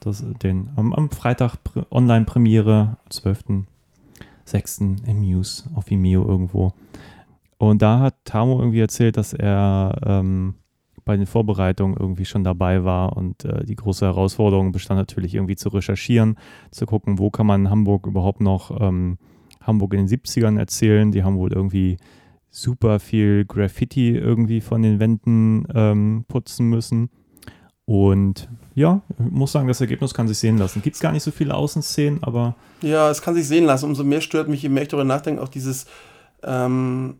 Das, 0.00 0.24
den, 0.42 0.70
am, 0.76 0.92
am 0.92 1.10
Freitag 1.10 1.56
Pr- 1.64 1.86
Online-Premiere, 1.90 2.96
12.06. 4.46 5.12
Muse 5.14 5.64
auf 5.74 5.90
Vimeo 5.90 6.26
irgendwo. 6.26 6.72
Und 7.58 7.82
da 7.82 8.00
hat 8.00 8.14
Tamo 8.24 8.58
irgendwie 8.60 8.80
erzählt, 8.80 9.16
dass 9.16 9.32
er 9.32 9.98
ähm, 10.04 10.54
bei 11.08 11.16
den 11.16 11.26
Vorbereitungen 11.26 11.96
irgendwie 11.98 12.26
schon 12.26 12.44
dabei 12.44 12.84
war 12.84 13.16
und 13.16 13.46
äh, 13.46 13.64
die 13.64 13.76
große 13.76 14.04
Herausforderung 14.04 14.72
bestand 14.72 14.98
natürlich 14.98 15.34
irgendwie 15.34 15.56
zu 15.56 15.70
recherchieren, 15.70 16.36
zu 16.70 16.84
gucken, 16.84 17.18
wo 17.18 17.30
kann 17.30 17.46
man 17.46 17.70
Hamburg 17.70 18.06
überhaupt 18.06 18.42
noch 18.42 18.78
ähm, 18.78 19.16
Hamburg 19.62 19.94
in 19.94 20.06
den 20.06 20.08
70ern 20.08 20.58
erzählen. 20.58 21.10
Die 21.10 21.24
haben 21.24 21.38
wohl 21.38 21.50
irgendwie 21.50 21.96
super 22.50 23.00
viel 23.00 23.46
Graffiti 23.46 24.10
irgendwie 24.10 24.60
von 24.60 24.82
den 24.82 25.00
Wänden 25.00 25.66
ähm, 25.74 26.26
putzen 26.28 26.68
müssen. 26.68 27.08
Und 27.86 28.50
ja, 28.74 29.00
ich 29.18 29.30
muss 29.30 29.52
sagen, 29.52 29.66
das 29.66 29.80
Ergebnis 29.80 30.12
kann 30.12 30.28
sich 30.28 30.36
sehen 30.36 30.58
lassen. 30.58 30.82
Gibt 30.82 30.96
es 30.96 31.00
gar 31.00 31.12
nicht 31.12 31.22
so 31.22 31.30
viele 31.30 31.54
Außenszenen, 31.54 32.22
aber 32.22 32.54
Ja, 32.82 33.08
es 33.08 33.22
kann 33.22 33.34
sich 33.34 33.48
sehen 33.48 33.64
lassen. 33.64 33.86
Umso 33.86 34.04
mehr 34.04 34.20
stört 34.20 34.48
mich, 34.48 34.60
je 34.60 34.68
mehr 34.68 34.82
ich 34.82 34.90
darüber 34.90 35.06
nachdenke, 35.06 35.40
auch 35.40 35.48
dieses 35.48 35.86
ähm, 36.42 37.14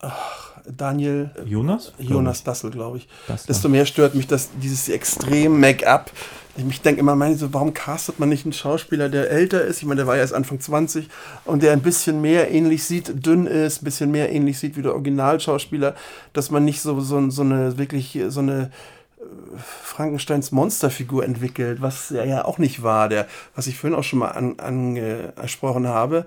ach, 0.00 0.53
Daniel 0.66 1.30
Jonas? 1.44 1.92
Jonas 1.98 2.42
Dassel, 2.42 2.70
glaube 2.70 2.98
ich. 2.98 3.08
Das 3.28 3.46
Desto 3.46 3.68
mehr 3.68 3.86
stört 3.86 4.14
mich 4.14 4.26
das, 4.26 4.50
dieses 4.60 4.88
extrem 4.88 5.60
Make-up. 5.60 6.10
Ich 6.56 6.82
denke 6.82 7.00
immer, 7.00 7.16
meine 7.16 7.36
so, 7.36 7.52
warum 7.52 7.74
castet 7.74 8.20
man 8.20 8.28
nicht 8.28 8.44
einen 8.44 8.52
Schauspieler, 8.52 9.08
der 9.08 9.28
älter 9.30 9.62
ist? 9.62 9.78
Ich 9.78 9.84
meine, 9.84 9.98
der 9.98 10.06
war 10.06 10.14
ja 10.14 10.22
erst 10.22 10.34
Anfang 10.34 10.60
20 10.60 11.08
und 11.44 11.62
der 11.62 11.72
ein 11.72 11.82
bisschen 11.82 12.20
mehr 12.20 12.50
ähnlich 12.50 12.84
sieht, 12.84 13.26
dünn 13.26 13.46
ist, 13.46 13.82
ein 13.82 13.84
bisschen 13.84 14.10
mehr 14.10 14.30
ähnlich 14.30 14.58
sieht 14.58 14.76
wie 14.76 14.82
der 14.82 14.92
Originalschauspieler, 14.92 15.96
dass 16.32 16.50
man 16.50 16.64
nicht 16.64 16.80
so, 16.80 17.00
so, 17.00 17.28
so 17.30 17.42
eine 17.42 17.76
wirklich 17.76 18.20
so 18.28 18.40
eine 18.40 18.70
äh, 19.18 19.24
Frankensteins 19.58 20.52
Monsterfigur 20.52 21.24
entwickelt, 21.24 21.82
was 21.82 22.12
er 22.12 22.24
ja 22.24 22.44
auch 22.44 22.58
nicht 22.58 22.84
war, 22.84 23.08
der, 23.08 23.26
was 23.56 23.66
ich 23.66 23.76
vorhin 23.76 23.98
auch 23.98 24.04
schon 24.04 24.20
mal 24.20 24.30
an, 24.30 24.58
angesprochen 24.60 25.88
habe. 25.88 26.24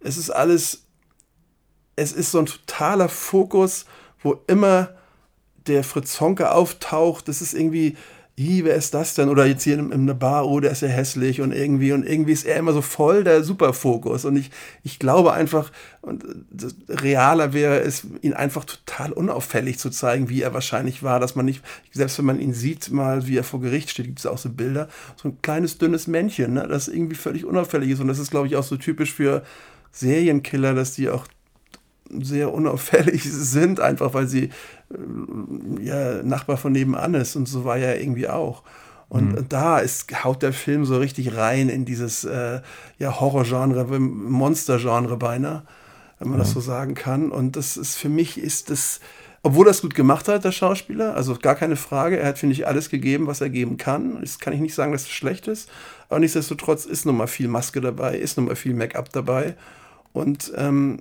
Es 0.00 0.16
ist 0.16 0.30
alles, 0.30 0.85
es 1.96 2.12
ist 2.12 2.30
so 2.30 2.38
ein 2.38 2.46
totaler 2.46 3.08
Fokus, 3.08 3.86
wo 4.22 4.42
immer 4.46 4.90
der 5.66 5.82
Fritz 5.82 6.20
Honke 6.20 6.52
auftaucht. 6.52 7.28
Das 7.28 7.40
ist 7.40 7.54
irgendwie, 7.54 7.96
hi, 8.38 8.64
wer 8.64 8.74
ist 8.74 8.92
das 8.92 9.14
denn? 9.14 9.30
Oder 9.30 9.46
jetzt 9.46 9.64
hier 9.64 9.78
in, 9.78 9.90
in 9.92 10.02
einer 10.02 10.14
Bar, 10.14 10.46
oh, 10.46 10.60
der 10.60 10.70
ist 10.70 10.82
ja 10.82 10.88
hässlich 10.88 11.40
und 11.40 11.52
irgendwie, 11.52 11.92
und 11.92 12.06
irgendwie 12.06 12.32
ist 12.32 12.44
er 12.44 12.56
immer 12.56 12.72
so 12.72 12.82
voll 12.82 13.24
der 13.24 13.42
Superfokus. 13.42 14.26
Und 14.26 14.36
ich, 14.36 14.50
ich 14.82 14.98
glaube 14.98 15.32
einfach, 15.32 15.72
und 16.02 16.22
realer 16.88 17.54
wäre 17.54 17.80
es, 17.80 18.06
ihn 18.20 18.34
einfach 18.34 18.64
total 18.64 19.12
unauffällig 19.12 19.78
zu 19.78 19.88
zeigen, 19.88 20.28
wie 20.28 20.42
er 20.42 20.52
wahrscheinlich 20.52 21.02
war, 21.02 21.18
dass 21.18 21.34
man 21.34 21.46
nicht, 21.46 21.62
selbst 21.92 22.18
wenn 22.18 22.26
man 22.26 22.40
ihn 22.40 22.52
sieht, 22.52 22.90
mal 22.90 23.26
wie 23.26 23.38
er 23.38 23.44
vor 23.44 23.60
Gericht 23.60 23.90
steht, 23.90 24.06
gibt 24.06 24.18
es 24.18 24.26
auch 24.26 24.38
so 24.38 24.50
Bilder, 24.50 24.88
so 25.16 25.28
ein 25.28 25.40
kleines, 25.40 25.78
dünnes 25.78 26.06
Männchen, 26.06 26.54
ne, 26.54 26.68
das 26.68 26.88
irgendwie 26.88 27.16
völlig 27.16 27.46
unauffällig 27.46 27.90
ist. 27.90 28.00
Und 28.00 28.08
das 28.08 28.18
ist, 28.18 28.30
glaube 28.30 28.48
ich, 28.48 28.56
auch 28.56 28.64
so 28.64 28.76
typisch 28.76 29.14
für 29.14 29.42
Serienkiller, 29.92 30.74
dass 30.74 30.94
die 30.94 31.08
auch 31.08 31.26
sehr 32.20 32.52
unauffällig 32.52 33.22
sind, 33.30 33.80
einfach 33.80 34.14
weil 34.14 34.26
sie 34.26 34.50
äh, 34.90 35.82
ja, 35.82 36.22
Nachbar 36.22 36.56
von 36.56 36.72
nebenan 36.72 37.14
ist 37.14 37.36
und 37.36 37.46
so 37.46 37.64
war 37.64 37.76
er 37.76 38.00
irgendwie 38.00 38.28
auch. 38.28 38.62
Und 39.08 39.52
da 39.52 39.78
ist, 39.78 40.24
haut 40.24 40.42
der 40.42 40.52
Film 40.52 40.84
so 40.84 40.98
richtig 40.98 41.36
rein 41.36 41.68
in 41.68 41.84
dieses 41.84 42.24
äh, 42.24 42.60
ja, 42.98 43.20
Horrorgenre, 43.20 44.00
Monstergenre 44.00 45.16
beinahe, 45.16 45.62
wenn 46.18 46.28
man 46.28 46.38
das 46.38 46.50
so 46.50 46.60
sagen 46.60 46.94
kann. 46.94 47.30
Und 47.30 47.54
das 47.54 47.76
ist 47.76 47.96
für 47.96 48.08
mich 48.08 48.36
ist 48.36 48.68
das, 48.68 48.98
obwohl 49.44 49.68
er 49.68 49.70
es 49.70 49.82
gut 49.82 49.94
gemacht 49.94 50.26
hat, 50.26 50.44
der 50.44 50.50
Schauspieler, 50.50 51.14
also 51.14 51.36
gar 51.40 51.54
keine 51.54 51.76
Frage, 51.76 52.18
er 52.18 52.26
hat, 52.26 52.38
finde 52.38 52.54
ich, 52.54 52.66
alles 52.66 52.90
gegeben, 52.90 53.28
was 53.28 53.40
er 53.40 53.48
geben 53.48 53.76
kann. 53.76 54.18
Das 54.20 54.40
kann 54.40 54.52
ich 54.52 54.60
nicht 54.60 54.74
sagen, 54.74 54.90
dass 54.90 55.02
es 55.02 55.10
schlecht 55.10 55.46
ist, 55.46 55.70
aber 56.08 56.18
nichtsdestotrotz 56.18 56.84
ist 56.84 57.06
nun 57.06 57.16
mal 57.16 57.28
viel 57.28 57.46
Maske 57.46 57.80
dabei, 57.80 58.18
ist 58.18 58.36
nun 58.36 58.46
mal 58.46 58.56
viel 58.56 58.74
Make-up 58.74 59.12
dabei. 59.12 59.54
Und 60.12 60.52
ähm, 60.56 60.98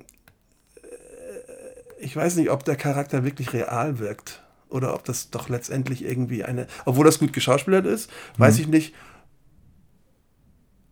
ich 1.99 2.15
weiß 2.15 2.35
nicht, 2.37 2.49
ob 2.49 2.63
der 2.65 2.75
Charakter 2.75 3.23
wirklich 3.23 3.53
real 3.53 3.99
wirkt 3.99 4.43
oder 4.69 4.93
ob 4.93 5.05
das 5.05 5.29
doch 5.29 5.49
letztendlich 5.49 6.03
irgendwie 6.03 6.43
eine, 6.43 6.67
obwohl 6.85 7.05
das 7.05 7.19
gut 7.19 7.33
geschauspielert 7.33 7.85
ist, 7.85 8.09
weiß 8.37 8.59
ich 8.59 8.67
nicht, 8.67 8.93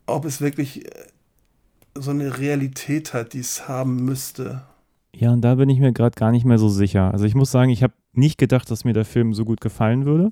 ob 0.06 0.26
es 0.26 0.42
wirklich 0.42 0.86
äh, 0.86 0.90
so 1.96 2.12
eine 2.12 2.38
Realität 2.38 3.14
hat, 3.14 3.34
die 3.34 3.40
es 3.40 3.68
haben 3.68 4.04
müsste. 4.06 4.64
Ja, 5.16 5.32
und 5.32 5.42
da 5.42 5.56
bin 5.56 5.70
ich 5.70 5.80
mir 5.80 5.94
gerade 5.94 6.18
gar 6.18 6.32
nicht 6.32 6.46
mehr 6.46 6.58
so 6.58 6.70
sicher. 6.70 7.12
Also 7.12 7.26
ich 7.26 7.36
muss 7.36 7.52
sagen, 7.52 7.70
ich 7.70 7.84
habe 7.84 7.94
nicht 8.14 8.38
gedacht, 8.38 8.70
dass 8.72 8.84
mir 8.84 8.94
der 8.94 9.06
Film 9.06 9.34
so 9.34 9.46
gut 9.46 9.62
gefallen 9.62 10.06
würde. 10.06 10.32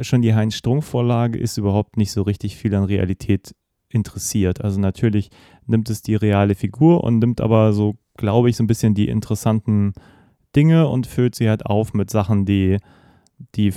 Schon 0.00 0.22
die 0.22 0.34
Heinz-Strunk-Vorlage 0.34 1.38
ist 1.38 1.58
überhaupt 1.58 1.96
nicht 1.96 2.12
so 2.12 2.22
richtig 2.22 2.56
viel 2.56 2.74
an 2.74 2.84
Realität 2.84 3.54
interessiert. 3.90 4.62
Also 4.62 4.80
natürlich 4.80 5.30
nimmt 5.66 5.90
es 5.90 6.02
die 6.02 6.14
reale 6.14 6.54
Figur 6.54 7.04
und 7.04 7.18
nimmt 7.18 7.40
aber 7.40 7.72
so, 7.72 7.96
glaube 8.22 8.48
ich, 8.48 8.56
so 8.56 8.62
ein 8.62 8.68
bisschen 8.68 8.94
die 8.94 9.08
interessanten 9.08 9.94
Dinge 10.54 10.86
und 10.86 11.08
füllt 11.08 11.34
sie 11.34 11.48
halt 11.48 11.66
auf 11.66 11.92
mit 11.92 12.08
Sachen, 12.08 12.46
die, 12.46 12.78
die 13.56 13.74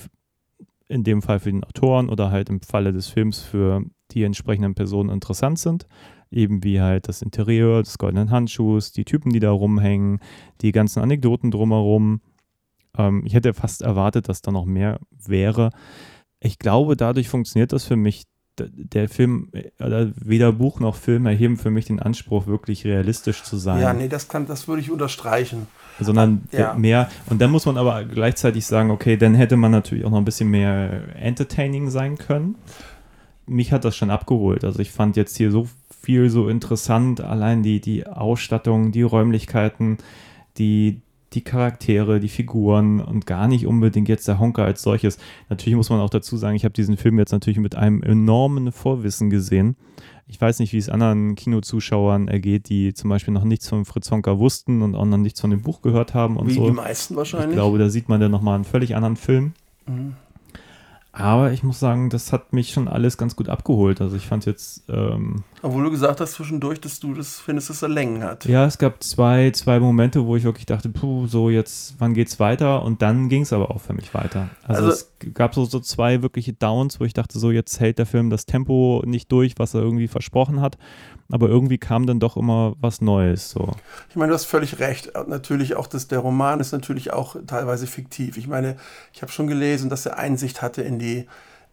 in 0.88 1.04
dem 1.04 1.24
Fall 1.24 1.40
für 1.40 1.52
den 1.52 1.64
Autoren 1.64 2.10
oder 2.10 2.30
halt 2.30 2.50
im 2.50 2.62
Falle 2.62 2.94
des 2.94 3.08
Films 3.08 3.42
für 3.42 3.82
die 4.12 4.22
entsprechenden 4.22 4.76
Personen 4.76 5.10
interessant 5.10 5.58
sind. 5.58 5.88
Eben 6.30 6.64
wie 6.64 6.80
halt 6.80 7.08
das 7.08 7.24
Interieur 7.24 7.82
des 7.82 7.98
goldenen 7.98 8.30
Handschuhs, 8.30 8.92
die 8.92 9.04
Typen, 9.04 9.34
die 9.34 9.40
da 9.40 9.50
rumhängen, 9.50 10.20
die 10.62 10.72
ganzen 10.72 11.02
Anekdoten 11.02 11.50
drumherum. 11.50 12.22
Ähm, 12.96 13.24
ich 13.26 13.34
hätte 13.34 13.56
fast 13.56 13.82
erwartet, 13.82 14.30
dass 14.30 14.44
da 14.44 14.52
noch 14.52 14.66
mehr 14.66 15.00
wäre. 15.10 15.72
Ich 16.40 16.60
glaube, 16.60 16.96
dadurch 16.96 17.30
funktioniert 17.30 17.74
das 17.74 17.84
für 17.84 17.96
mich. 17.96 18.26
Der 18.58 19.10
Film, 19.10 19.50
äh, 19.54 20.08
weder 20.16 20.54
Buch 20.54 20.80
noch 20.80 20.96
Film 20.96 21.26
erheben 21.26 21.58
für 21.58 21.70
mich 21.70 21.86
den 21.86 22.00
Anspruch, 22.00 22.48
wirklich 22.48 22.86
realistisch 22.86 23.44
zu 23.44 23.58
sein 23.58 23.82
Ja, 23.82 23.94
nee, 23.94 24.08
das 24.08 24.28
kann, 24.30 24.48
das 24.48 24.68
würde 24.68 24.82
ich 24.82 24.92
unterstreichen. 24.92 25.68
sondern 26.00 26.44
Ja. 26.52 26.74
mehr. 26.74 27.10
Und 27.30 27.42
dann 27.42 27.52
muss 27.52 27.66
man 27.66 27.78
aber 27.78 28.04
gleichzeitig 28.06 28.66
sagen, 28.66 28.92
okay, 28.92 29.18
dann 29.18 29.36
hätte 29.36 29.58
man 29.58 29.72
natürlich 29.72 30.06
auch 30.06 30.10
noch 30.10 30.18
ein 30.18 30.26
bisschen 30.26 30.50
mehr 30.50 31.16
entertaining 31.16 31.90
sein 31.90 32.18
können. 32.18 32.56
Mich 33.46 33.72
hat 33.72 33.86
das 33.86 33.96
schon 33.96 34.10
abgeholt. 34.10 34.64
Also 34.64 34.80
ich 34.80 34.92
fand 34.92 35.18
jetzt 35.18 35.38
hier 35.38 35.52
so 35.52 35.68
viel 36.02 36.30
so 36.30 36.48
interessant, 36.48 37.22
allein 37.22 37.62
die, 37.64 37.82
die 37.82 38.08
Ausstattung, 38.08 38.92
die 38.92 39.02
Räumlichkeiten, 39.04 39.98
die, 40.58 41.02
die 41.36 41.44
Charaktere, 41.44 42.20
die 42.20 42.30
Figuren 42.30 43.00
und 43.00 43.26
gar 43.26 43.48
nicht 43.48 43.68
unbedingt 43.68 44.10
jetzt 44.10 44.28
der 44.28 44.40
Honker 44.40 44.64
als 44.64 44.82
solches. 44.82 45.18
Natürlich 45.50 45.76
muss 45.76 45.90
man 45.90 46.00
auch 46.00 46.10
dazu 46.10 46.38
sagen, 46.38 46.56
ich 46.56 46.64
habe 46.64 46.74
diesen 46.74 46.98
Film 46.98 47.20
jetzt 47.20 47.32
natürlich 47.32 47.60
mit 47.60 47.76
einem 47.76 48.02
enormen 48.02 48.72
Vorwissen 48.72 49.30
gesehen. 49.30 49.76
Ich 50.28 50.42
weiß 50.42 50.60
nicht, 50.60 50.74
wie 50.74 50.78
es 50.78 50.90
anderen 50.90 51.36
Kinozuschauern 51.36 52.28
ergeht, 52.28 52.70
die 52.70 52.94
zum 52.94 53.10
Beispiel 53.12 53.34
noch 53.34 53.44
nichts 53.44 53.70
von 53.70 53.86
Fritz 53.86 54.10
Honka 54.10 54.40
wussten 54.40 54.82
und 54.82 54.96
auch 54.96 55.06
noch 55.06 55.18
nichts 55.18 55.40
von 55.40 55.52
dem 55.52 55.62
Buch 55.62 55.82
gehört 55.82 56.16
haben 56.16 56.38
und 56.38 56.48
Wie 56.48 56.54
so. 56.54 56.66
die 56.66 56.72
meisten 56.72 57.16
wahrscheinlich. 57.16 57.50
Ich 57.50 57.56
glaube, 57.56 57.78
da 57.78 57.90
sieht 57.90 58.10
man 58.10 58.20
dann 58.20 58.32
nochmal 58.32 58.56
einen 58.56 58.64
völlig 58.64 58.96
anderen 58.96 59.18
Film. 59.18 59.54
Mhm. 59.88 60.16
Aber 61.18 61.54
ich 61.54 61.64
muss 61.64 61.80
sagen, 61.80 62.10
das 62.10 62.34
hat 62.34 62.52
mich 62.52 62.72
schon 62.72 62.90
alles 62.90 63.18
ganz 63.18 63.38
gut 63.38 63.48
abgeholt. 63.48 64.02
Also 64.02 64.18
ich 64.18 64.28
fand 64.28 64.46
jetzt, 64.46 64.84
ähm, 64.90 65.44
Obwohl 65.62 65.86
du 65.86 65.92
gesagt 65.92 66.20
hast 66.20 66.34
zwischendurch, 66.34 66.82
dass 66.82 67.00
du 67.00 67.14
das 67.14 67.40
findest, 67.40 67.70
dass 67.70 67.82
er 67.82 67.88
Längen 67.88 68.22
hat. 68.22 68.44
ja, 68.46 68.66
es 68.66 68.78
gab 68.78 69.02
zwei, 69.02 69.52
zwei 69.52 69.80
Momente, 69.80 70.26
wo 70.26 70.36
ich 70.36 70.44
wirklich 70.44 70.66
dachte, 70.66 70.90
puh, 70.90 71.26
so 71.28 71.50
jetzt, 71.50 71.96
wann 72.00 72.14
geht's 72.14 72.40
weiter? 72.42 72.84
Und 72.84 73.02
dann 73.02 73.30
ging 73.30 73.44
es 73.44 73.54
aber 73.54 73.72
auch 73.72 73.80
für 73.80 73.94
mich 73.94 74.14
weiter. 74.14 74.50
Also, 74.68 74.84
Also- 74.88 74.92
es 74.92 75.34
gab 75.34 75.56
so, 75.56 75.64
so 75.64 75.80
zwei 75.80 76.22
wirkliche 76.22 76.52
Downs, 76.52 77.00
wo 77.00 77.06
ich 77.06 77.14
dachte, 77.14 77.40
so 77.40 77.50
jetzt 77.50 77.80
hält 77.80 77.98
der 77.98 78.06
Film 78.06 78.30
das 78.30 78.46
Tempo 78.46 79.02
nicht 79.06 79.32
durch, 79.32 79.54
was 79.58 79.74
er 79.74 79.82
irgendwie 79.82 80.10
versprochen 80.10 80.60
hat. 80.60 80.78
Aber 81.32 81.50
irgendwie 81.50 81.78
kam 81.80 82.06
dann 82.06 82.20
doch 82.20 82.38
immer 82.38 82.76
was 82.80 83.02
Neues. 83.02 83.50
So. 83.50 83.72
Ich 84.10 84.16
meine, 84.16 84.30
du 84.30 84.36
hast 84.36 84.46
völlig 84.46 84.80
recht. 84.80 85.12
Natürlich 85.28 85.76
auch, 85.76 85.88
dass 85.88 86.08
der 86.08 86.20
Roman 86.20 86.60
ist 86.60 86.72
natürlich 86.72 87.14
auch 87.14 87.36
teilweise 87.48 87.88
fiktiv. 87.88 88.38
Ich 88.38 88.48
meine, 88.48 88.78
ich 89.12 89.22
habe 89.22 89.32
schon 89.32 89.48
gelesen, 89.48 89.90
dass 89.90 90.06
er 90.06 90.18
Einsicht 90.18 90.62
hatte 90.62 90.84
in 90.84 91.00
die 91.00 91.26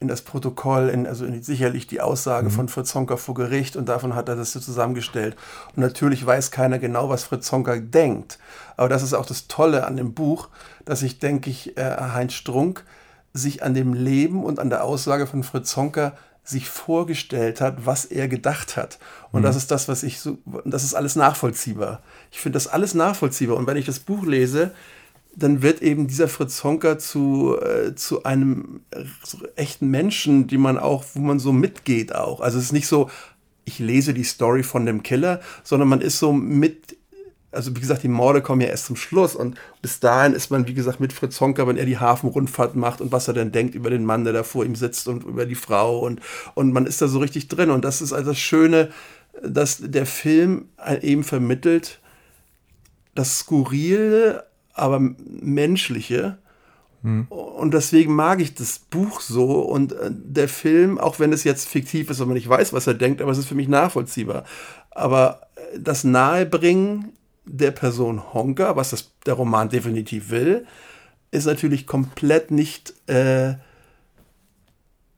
in 0.03 0.09
das 0.09 0.23
Protokoll, 0.23 0.89
in, 0.89 1.07
also 1.07 1.25
in 1.25 1.33
die, 1.33 1.43
sicherlich 1.43 1.87
die 1.87 2.01
Aussage 2.01 2.51
von 2.51 2.69
Fritz 2.69 2.95
Honka 2.95 3.17
vor 3.17 3.35
Gericht 3.35 3.77
und 3.77 3.89
davon 3.89 4.17
hat 4.17 4.29
er 4.29 4.35
das 4.35 4.53
so 4.53 4.59
zusammengestellt. 4.59 5.37
Und 5.77 5.83
natürlich 5.83 6.27
weiß 6.27 6.51
keiner 6.51 6.81
genau, 6.81 7.09
was 7.09 7.23
Fritz 7.23 7.51
Honka 7.53 7.77
denkt. 7.77 8.39
Aber 8.77 8.89
das 8.89 9.05
ist 9.05 9.15
auch 9.15 9.25
das 9.25 9.47
Tolle 9.47 9.87
an 9.87 9.97
dem 9.97 10.13
Buch, 10.13 10.49
dass 10.85 11.03
ich, 11.03 11.21
denke 11.21 11.49
ich, 11.51 11.79
äh, 11.79 11.97
Heinz 11.99 12.35
Strunk 12.35 12.85
sich 13.33 13.63
an 13.63 13.75
dem 13.75 13.95
Leben 13.95 14.45
und 14.45 14.59
an 14.59 14.71
der 14.71 14.85
Aussage 14.85 15.27
von 15.27 15.45
Fritz 15.45 15.75
Honka 15.77 16.15
sich 16.45 16.69
vorgestellt 16.69 17.61
hat, 17.61 17.87
was 17.87 18.05
er 18.05 18.27
gedacht 18.29 18.77
hat. 18.77 18.99
Und 19.31 19.43
das 19.43 19.57
ist 19.57 19.71
das, 19.71 19.89
was 19.89 20.03
ich 20.03 20.19
so, 20.19 20.39
das 20.65 20.83
ist 20.83 20.95
alles 20.95 21.15
nachvollziehbar. 21.15 22.03
Ich 22.33 22.41
finde 22.41 22.57
das 22.57 22.67
alles 22.67 22.95
nachvollziehbar. 22.95 23.57
Und 23.57 23.67
wenn 23.67 23.77
ich 23.77 23.87
das 23.87 24.01
Buch 24.01 24.25
lese, 24.25 24.73
dann 25.35 25.63
wird 25.63 25.83
eben 25.83 26.09
dieser 26.09 26.29
Fritz 26.29 26.63
Honka 26.65 26.99
zu, 26.99 27.57
äh, 27.61 27.95
zu 27.95 28.25
einem 28.25 28.81
echten 29.57 29.89
Menschen, 29.89 30.47
die 30.47 30.59
man 30.59 30.79
auch, 30.79 31.05
wo 31.15 31.21
man 31.21 31.39
so 31.39 31.53
mitgeht 31.53 32.15
auch. 32.15 32.41
Also 32.41 32.59
es 32.59 32.65
ist 32.65 32.73
nicht 32.73 32.89
so, 32.89 33.09
ich 33.65 33.79
lese 33.79 34.13
die 34.13 34.25
Story 34.25 34.63
von 34.63 34.85
dem 34.85 35.03
Killer, 35.03 35.41
sondern 35.63 35.89
man 35.89 36.01
ist 36.01 36.19
so 36.19 36.33
mit, 36.33 36.97
also 37.53 37.77
wie 37.77 37.81
gesagt, 37.81 38.03
die 38.03 38.09
Morde 38.09 38.43
kommen 38.43 38.61
ja 38.61 38.69
erst 38.69 38.87
zum 38.87 38.97
Schluss 38.97 39.37
und 39.37 39.59
bis 39.83 40.01
dahin 40.01 40.33
ist 40.33 40.51
man, 40.51 40.67
wie 40.67 40.75
gesagt, 40.75 41.01
mit 41.01 41.13
Fritz 41.13 41.41
Honka, 41.41 41.67
wenn 41.67 41.77
er 41.77 41.85
die 41.85 41.99
Hafenrundfahrt 41.99 42.75
macht 42.75 43.01
und 43.01 43.13
was 43.13 43.29
er 43.29 43.35
dann 43.35 43.53
denkt 43.53 43.75
über 43.75 43.91
den 43.91 44.05
Mann, 44.05 44.25
der 44.25 44.33
da 44.33 44.43
vor 44.43 44.65
ihm 44.65 44.75
sitzt 44.75 45.07
und 45.07 45.25
über 45.25 45.47
die 45.47 45.55
Frau 45.55 46.01
und, 46.01 46.21
und 46.55 46.73
man 46.73 46.87
ist 46.87 47.03
da 47.03 47.09
so 47.09 47.19
richtig 47.19 47.49
drin 47.49 47.71
und 47.71 47.85
das 47.85 48.01
ist 48.01 48.13
also 48.13 48.31
das 48.31 48.39
Schöne, 48.39 48.91
dass 49.43 49.79
der 49.81 50.07
Film 50.07 50.67
eben 51.03 51.25
vermittelt, 51.25 52.01
das 53.15 53.39
Skurrile, 53.39 54.45
aber 54.75 55.01
menschliche. 55.01 56.39
Hm. 57.03 57.27
Und 57.29 57.75
deswegen 57.75 58.15
mag 58.15 58.41
ich 58.41 58.55
das 58.55 58.79
Buch 58.79 59.21
so 59.21 59.61
und 59.61 59.93
äh, 59.93 60.11
der 60.11 60.49
Film, 60.49 60.99
auch 60.99 61.19
wenn 61.19 61.33
es 61.33 61.45
jetzt 61.45 61.69
fiktiv 61.69 62.11
ist 62.11 62.21
und 62.21 62.29
man 62.29 62.35
nicht 62.35 62.49
weiß, 62.49 62.73
was 62.73 62.87
er 62.87 62.95
denkt, 62.95 63.21
aber 63.21 63.33
es 63.33 63.39
ist 63.39 63.49
für 63.49 63.55
mich 63.55 63.69
nachvollziehbar. 63.69 64.45
Aber 64.91 65.41
äh, 65.57 65.81
das 65.81 66.05
Nahebringen 66.05 67.13
der 67.45 67.71
Person 67.71 68.35
Honka, 68.35 68.77
was 68.77 68.91
das, 68.91 69.13
der 69.27 69.35
Roman 69.35 69.69
definitiv 69.69 70.31
will, 70.31 70.67
ist 71.31 71.47
natürlich 71.47 71.87
komplett 71.87 72.51
nicht, 72.51 72.95
äh, 73.09 73.55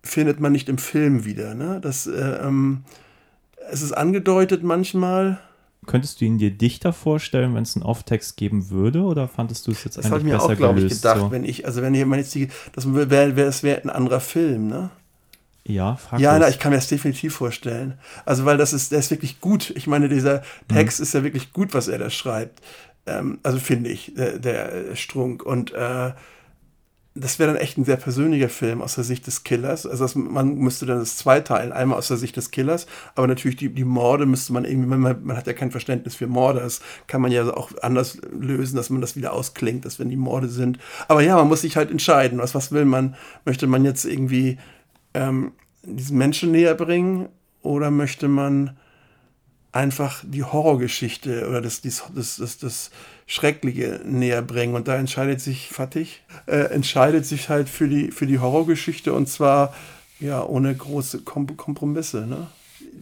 findet 0.03 0.41
man 0.41 0.53
nicht 0.53 0.69
im 0.69 0.79
Film 0.79 1.25
wieder. 1.25 1.55
Ne? 1.55 1.81
Das, 1.83 2.07
äh, 2.07 2.13
ähm, 2.13 2.85
es 3.71 3.83
ist 3.83 3.93
angedeutet 3.93 4.63
manchmal, 4.63 5.41
Könntest 5.87 6.21
du 6.21 6.25
ihn 6.25 6.39
dir 6.39 6.51
dichter 6.51 6.93
vorstellen, 6.93 7.55
wenn 7.55 7.63
es 7.63 7.77
einen 7.77 7.85
Off-Text 7.85 8.37
geben 8.37 8.71
würde, 8.71 9.03
oder 9.03 9.29
fandest 9.29 9.67
du 9.67 9.73
es 9.73 9.85
jetzt 9.85 9.99
das 9.99 10.07
eigentlich 10.07 10.25
besser 10.25 10.37
Das 10.37 10.43
habe 10.43 10.53
ich 10.55 10.59
mir 10.59 10.67
auch, 10.67 10.77
glaube 10.77 10.81
ich, 10.87 10.95
gedacht, 10.95 11.21
so? 11.21 11.31
wenn 11.31 11.45
ich, 11.45 11.67
also 11.67 11.83
wenn 11.83 11.95
ich 11.95 12.05
meine 12.05 12.23
jetzt 12.23 12.35
die, 12.35 12.49
das 12.73 12.93
wäre 12.93 13.37
wär, 13.37 13.63
wär 13.63 13.83
ein 13.83 13.91
anderer 13.91 14.21
Film, 14.21 14.69
ne? 14.69 14.91
Ja, 15.67 15.97
frag 15.97 16.21
Ja, 16.21 16.39
na, 16.39 16.49
ich 16.49 16.59
kann 16.59 16.71
mir 16.71 16.77
das 16.77 16.89
definitiv 16.89 17.35
vorstellen. 17.35 17.99
Also, 18.27 18.45
weil 18.45 18.59
das 18.59 18.73
ist, 18.73 18.93
der 18.93 18.99
ist 18.99 19.11
wirklich 19.11 19.41
gut. 19.41 19.71
Ich 19.77 19.87
meine, 19.87 20.09
dieser 20.09 20.43
Text 20.69 21.01
mhm. 21.01 21.03
ist 21.05 21.15
ja 21.15 21.23
wirklich 21.25 21.53
gut, 21.53 21.73
was 21.73 21.89
er 21.89 21.99
da 21.99 22.11
schreibt. 22.11 22.61
Ähm, 23.07 23.39
also 23.43 23.59
finde 23.59 23.91
ich, 23.91 24.13
der, 24.15 24.39
der 24.39 24.95
Strunk. 24.95 25.43
Und 25.43 25.73
äh, 25.73 26.13
das 27.17 27.39
wäre 27.39 27.53
dann 27.53 27.61
echt 27.61 27.79
ein 27.79 27.85
sehr 27.85 27.97
persönlicher 27.97 28.49
Film 28.49 28.83
aus 28.83 28.97
der 28.97 29.05
Sicht 29.05 29.27
des 29.27 29.45
Killers. 29.45 29.87
Also 29.87 30.05
das, 30.05 30.17
man 30.17 30.57
müsste 30.57 30.85
dann 30.85 30.99
das 30.99 31.17
zweiteilen, 31.17 31.73
einmal 31.73 31.97
aus 31.99 32.09
der 32.09 32.17
Sicht 32.17 32.37
des 32.37 32.51
Killers, 32.51 32.87
aber 33.15 33.29
natürlich 33.29 33.57
die, 33.57 33.69
die 33.69 33.85
Morde 33.85 34.27
müsste 34.27 34.53
man 34.53 34.65
irgendwie, 34.65 34.89
man, 34.89 35.25
man 35.25 35.37
hat 35.37 35.47
ja 35.47 35.53
kein 35.53 35.71
Verständnis 35.71 36.17
für 36.17 36.27
Morde, 36.27 36.61
das 36.61 36.81
kann 37.07 37.23
man 37.23 37.31
ja 37.31 37.49
auch 37.55 37.71
anders 37.83 38.19
lösen, 38.33 38.75
dass 38.75 38.91
man 38.91 39.01
das 39.01 39.15
wieder 39.15 39.33
ausklingt, 39.33 39.85
dass 39.85 40.01
wenn 40.01 40.09
die 40.09 40.17
Morde 40.17 40.49
sind. 40.49 40.79
Aber 41.07 41.23
ja, 41.23 41.37
man 41.37 41.47
muss 41.47 41.61
sich 41.61 41.77
halt 41.77 41.93
entscheiden, 41.93 42.39
was, 42.39 42.55
was 42.55 42.73
will 42.73 42.85
man? 42.85 43.15
Möchte 43.45 43.69
man 43.69 43.85
jetzt 43.85 44.05
irgendwie 44.05 44.59
ähm, 45.15 45.53
diesen 45.83 46.19
Menschen 46.19 46.51
näher 46.53 46.75
bringen 46.75 47.29
oder 47.63 47.91
möchte 47.91 48.29
man 48.29 48.77
einfach 49.73 50.23
die 50.25 50.45
Horrorgeschichte 50.45 51.49
oder 51.49 51.61
das, 51.61 51.81
das, 51.83 52.05
das, 52.15 52.59
das, 52.59 52.91
Schreckliche 53.27 54.03
näher 54.05 54.43
bringen. 54.43 54.75
Und 54.75 54.87
da 54.87 54.97
entscheidet 54.97 55.41
sich 55.41 55.69
Fatih, 55.69 56.09
äh, 56.47 56.57
entscheidet 56.57 57.25
sich 57.25 57.49
halt 57.49 57.71
für 57.71 57.89
die, 57.89 58.11
für 58.11 58.27
die 58.27 58.39
Horrorgeschichte 58.39 59.15
und 59.15 59.31
zwar 59.31 59.75
ja 60.21 60.45
ohne 60.45 60.75
große 60.75 61.21
Kom 61.21 61.57
Kompromisse. 61.57 62.27
Ne? 62.27 62.49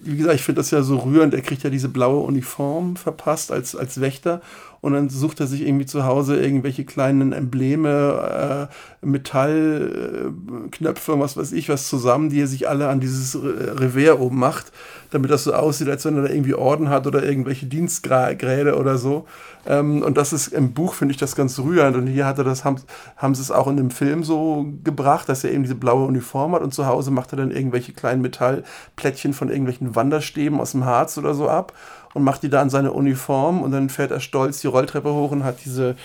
Wie 0.04 0.16
gesagt, 0.16 0.36
ich 0.36 0.42
finde 0.42 0.60
das 0.60 0.70
ja 0.70 0.82
so 0.82 0.98
rührend. 0.98 1.34
Er 1.34 1.42
kriegt 1.42 1.64
ja 1.64 1.70
diese 1.70 1.88
blaue 1.88 2.22
Uniform 2.22 2.96
verpasst 2.96 3.50
als, 3.50 3.74
als 3.74 4.00
Wächter 4.00 4.42
und 4.82 4.92
dann 4.94 5.08
sucht 5.08 5.38
er 5.38 5.46
sich 5.46 5.62
irgendwie 5.62 5.86
zu 5.86 6.04
Hause 6.04 6.36
irgendwelche 6.36 6.84
kleinen 6.84 7.32
Embleme, 7.32 8.68
äh, 8.68 9.06
Metallknöpfe, 9.06 11.20
was 11.20 11.36
weiß 11.36 11.52
ich, 11.52 11.68
was 11.68 11.86
zusammen, 11.86 12.30
die 12.30 12.40
er 12.40 12.48
sich 12.48 12.68
alle 12.68 12.88
an 12.88 12.98
dieses 12.98 13.38
Revers 13.40 14.18
oben 14.18 14.40
macht, 14.40 14.72
damit 15.12 15.30
das 15.30 15.44
so 15.44 15.54
aussieht, 15.54 15.88
als 15.88 16.04
wenn 16.04 16.16
er 16.16 16.22
da 16.22 16.30
irgendwie 16.30 16.54
Orden 16.54 16.88
hat 16.88 17.06
oder 17.06 17.22
irgendwelche 17.22 17.66
Dienstgräde 17.66 18.76
oder 18.76 18.98
so. 18.98 19.26
Ähm, 19.66 20.02
und 20.02 20.16
das 20.16 20.32
ist 20.32 20.48
im 20.48 20.72
Buch, 20.72 20.94
finde 20.94 21.12
ich 21.12 21.18
das 21.18 21.36
ganz 21.36 21.60
rührend. 21.60 21.96
Und 21.96 22.08
hier 22.08 22.26
hat 22.26 22.38
er 22.38 22.44
das, 22.44 22.64
haben, 22.64 22.80
haben 23.16 23.36
sie 23.36 23.42
es 23.42 23.52
auch 23.52 23.68
in 23.68 23.76
dem 23.76 23.92
Film 23.92 24.24
so 24.24 24.66
gebracht, 24.82 25.28
dass 25.28 25.44
er 25.44 25.52
eben 25.52 25.62
diese 25.62 25.76
blaue 25.76 26.06
Uniform 26.06 26.56
hat 26.56 26.62
und 26.62 26.74
zu 26.74 26.86
Hause 26.86 27.12
macht 27.12 27.32
er 27.32 27.36
dann 27.36 27.52
irgendwelche 27.52 27.92
kleinen 27.92 28.20
Metallplättchen 28.20 29.32
von 29.32 29.48
irgendwelchen 29.48 29.94
Wanderstäben 29.94 30.60
aus 30.60 30.72
dem 30.72 30.84
Harz 30.84 31.18
oder 31.18 31.34
so 31.34 31.48
ab 31.48 31.72
und 32.14 32.24
macht 32.24 32.42
die 32.42 32.48
da 32.48 32.60
an 32.60 32.70
seine 32.70 32.92
Uniform 32.92 33.62
und 33.62 33.72
dann 33.72 33.88
fährt 33.88 34.10
er 34.10 34.20
stolz 34.20 34.60
die 34.60 34.66
Rolltreppe 34.66 35.12
hoch 35.12 35.30
und 35.30 35.44
hat 35.44 35.64
diese, 35.64 35.96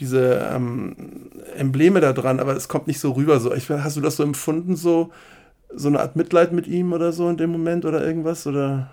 diese 0.00 0.50
ähm, 0.52 0.96
Embleme 1.56 2.00
da 2.00 2.12
dran, 2.12 2.40
aber 2.40 2.56
es 2.56 2.68
kommt 2.68 2.86
nicht 2.86 3.00
so 3.00 3.12
rüber. 3.12 3.40
So. 3.40 3.54
Ich, 3.54 3.68
hast 3.70 3.96
du 3.96 4.00
das 4.00 4.16
so 4.16 4.22
empfunden, 4.22 4.76
so, 4.76 5.10
so 5.74 5.88
eine 5.88 6.00
Art 6.00 6.16
Mitleid 6.16 6.52
mit 6.52 6.66
ihm 6.66 6.92
oder 6.92 7.12
so 7.12 7.28
in 7.28 7.36
dem 7.36 7.50
Moment 7.50 7.84
oder 7.84 8.04
irgendwas? 8.04 8.46
Oder? 8.46 8.90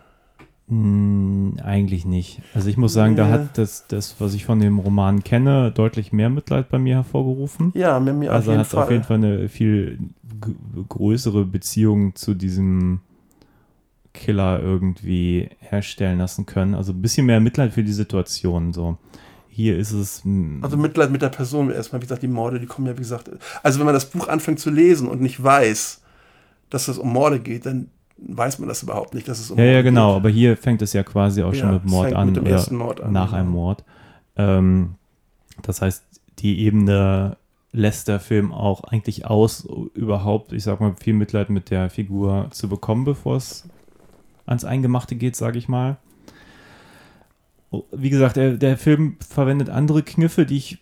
Hm, 0.69 1.57
eigentlich 1.63 2.05
nicht. 2.05 2.41
Also 2.53 2.69
ich 2.69 2.77
muss 2.77 2.93
sagen, 2.93 3.17
ja. 3.17 3.25
da 3.25 3.29
hat 3.29 3.57
das, 3.57 3.87
das, 3.87 4.15
was 4.19 4.33
ich 4.33 4.45
von 4.45 4.59
dem 4.59 4.79
Roman 4.79 5.23
kenne, 5.23 5.71
deutlich 5.71 6.13
mehr 6.13 6.29
Mitleid 6.29 6.69
bei 6.69 6.79
mir 6.79 6.95
hervorgerufen. 6.95 7.73
Ja, 7.75 7.99
mit 7.99 8.15
mir 8.15 8.31
also 8.31 8.51
auf 8.51 8.57
jeden 8.57 8.65
Fall. 8.65 8.79
Also 8.79 8.79
hat 8.79 8.83
auf 8.85 8.91
jeden 8.91 9.03
Fall 9.03 9.17
eine 9.17 9.49
viel 9.49 9.99
größere 10.87 11.45
Beziehung 11.45 12.15
zu 12.15 12.33
diesem 12.33 13.01
Killer 14.13 14.59
irgendwie 14.61 15.49
herstellen 15.59 16.19
lassen 16.19 16.45
können. 16.45 16.75
Also 16.75 16.91
ein 16.91 17.01
bisschen 17.01 17.25
mehr 17.25 17.39
Mitleid 17.39 17.73
für 17.73 17.83
die 17.83 17.93
Situation. 17.93 18.73
So. 18.73 18.97
Hier 19.49 19.77
ist 19.77 19.91
es. 19.91 20.23
Hm, 20.23 20.59
also 20.61 20.77
Mitleid 20.77 21.11
mit 21.11 21.21
der 21.21 21.29
Person 21.29 21.71
erstmal. 21.71 22.01
Wie 22.01 22.05
gesagt, 22.05 22.23
die 22.23 22.27
Morde, 22.27 22.59
die 22.59 22.65
kommen 22.65 22.87
ja, 22.87 22.93
wie 22.93 23.01
gesagt. 23.01 23.29
Also 23.63 23.79
wenn 23.79 23.85
man 23.85 23.93
das 23.93 24.09
Buch 24.09 24.27
anfängt 24.27 24.59
zu 24.59 24.69
lesen 24.69 25.07
und 25.07 25.21
nicht 25.21 25.41
weiß, 25.41 26.01
dass 26.69 26.87
es 26.87 26.97
um 26.97 27.11
Morde 27.11 27.39
geht, 27.39 27.65
dann 27.65 27.89
weiß 28.17 28.59
man 28.59 28.69
das 28.69 28.83
überhaupt 28.83 29.13
nicht, 29.13 29.27
dass 29.27 29.39
es 29.39 29.51
um 29.51 29.57
ja, 29.57 29.63
Morde 29.63 29.75
Ja, 29.77 29.81
genau, 29.81 30.13
geht. 30.13 30.17
aber 30.17 30.29
hier 30.29 30.57
fängt 30.57 30.81
es 30.81 30.93
ja 30.93 31.03
quasi 31.03 31.43
auch 31.43 31.53
ja, 31.53 31.61
schon 31.61 31.73
mit 31.73 31.85
Mord 31.85 32.13
an. 32.13 32.27
Mit 32.27 32.35
dem 32.37 32.45
ersten 32.45 32.75
Mord 32.75 33.01
an. 33.01 33.11
Nach 33.11 33.33
einem 33.33 33.49
Mord. 33.49 33.83
Ähm, 34.35 34.95
das 35.61 35.81
heißt, 35.81 36.03
die 36.39 36.59
Ebene 36.61 37.37
lässt 37.71 38.07
der 38.07 38.19
Film 38.19 38.51
auch 38.51 38.83
eigentlich 38.83 39.25
aus, 39.25 39.67
überhaupt, 39.93 40.51
ich 40.53 40.63
sag 40.63 40.81
mal, 40.81 40.95
viel 40.99 41.13
Mitleid 41.13 41.49
mit 41.49 41.69
der 41.69 41.89
Figur 41.89 42.47
zu 42.51 42.67
bekommen, 42.67 43.05
bevor 43.05 43.37
es 43.37 43.67
ans 44.51 44.65
Eingemachte 44.65 45.15
geht, 45.15 45.35
sage 45.35 45.57
ich 45.57 45.67
mal. 45.67 45.97
Oh, 47.71 47.83
wie 47.91 48.09
gesagt, 48.09 48.35
der, 48.35 48.57
der 48.57 48.77
Film 48.77 49.17
verwendet 49.27 49.69
andere 49.69 50.03
Kniffe, 50.03 50.45
die 50.45 50.57
ich, 50.57 50.79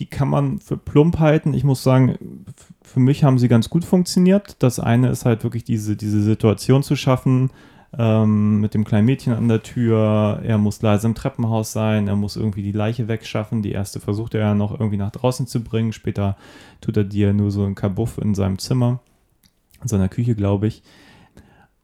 die 0.00 0.06
kann 0.06 0.28
man 0.28 0.58
für 0.58 0.76
plump 0.76 1.18
halten. 1.18 1.54
Ich 1.54 1.64
muss 1.64 1.82
sagen, 1.82 2.44
für 2.82 3.00
mich 3.00 3.24
haben 3.24 3.38
sie 3.38 3.48
ganz 3.48 3.70
gut 3.70 3.84
funktioniert. 3.84 4.56
Das 4.58 4.80
eine 4.80 5.08
ist 5.08 5.24
halt 5.24 5.44
wirklich 5.44 5.64
diese, 5.64 5.96
diese 5.96 6.22
Situation 6.22 6.82
zu 6.82 6.96
schaffen, 6.96 7.50
ähm, 7.96 8.60
mit 8.60 8.74
dem 8.74 8.84
kleinen 8.84 9.06
Mädchen 9.06 9.34
an 9.34 9.46
der 9.46 9.62
Tür. 9.62 10.40
Er 10.42 10.58
muss 10.58 10.82
leise 10.82 11.06
im 11.06 11.14
Treppenhaus 11.14 11.72
sein, 11.72 12.08
er 12.08 12.16
muss 12.16 12.34
irgendwie 12.34 12.62
die 12.62 12.72
Leiche 12.72 13.06
wegschaffen. 13.06 13.62
Die 13.62 13.72
erste 13.72 14.00
versucht 14.00 14.34
er 14.34 14.40
ja 14.40 14.54
noch 14.56 14.72
irgendwie 14.72 14.96
nach 14.96 15.12
draußen 15.12 15.46
zu 15.46 15.62
bringen. 15.62 15.92
Später 15.92 16.36
tut 16.80 16.96
er 16.96 17.04
dir 17.04 17.32
nur 17.32 17.52
so 17.52 17.64
ein 17.64 17.76
Kabuff 17.76 18.18
in 18.18 18.34
seinem 18.34 18.58
Zimmer, 18.58 18.98
in 19.80 19.86
seiner 19.86 20.08
Küche, 20.08 20.34
glaube 20.34 20.66
ich. 20.66 20.82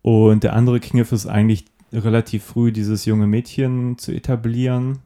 Und 0.02 0.44
der 0.44 0.54
andere 0.54 0.80
Kniff 0.80 1.12
ist 1.12 1.26
eigentlich 1.26 1.66
relativ 1.92 2.44
früh 2.44 2.72
dieses 2.72 3.04
junge 3.04 3.26
Mädchen 3.26 3.98
zu 3.98 4.12
etablieren, 4.12 5.00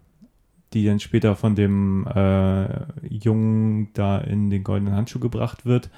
die 0.73 0.85
dann 0.85 1.01
später 1.01 1.37
von 1.37 1.55
dem 1.55 2.07
äh, 2.07 2.67
Jungen 3.09 3.89
da 3.95 4.19
in 4.19 4.51
den 4.51 4.65
goldenen 4.65 4.95
Handschuh 4.95 5.21
gebracht 5.21 5.67
wird 5.67 5.91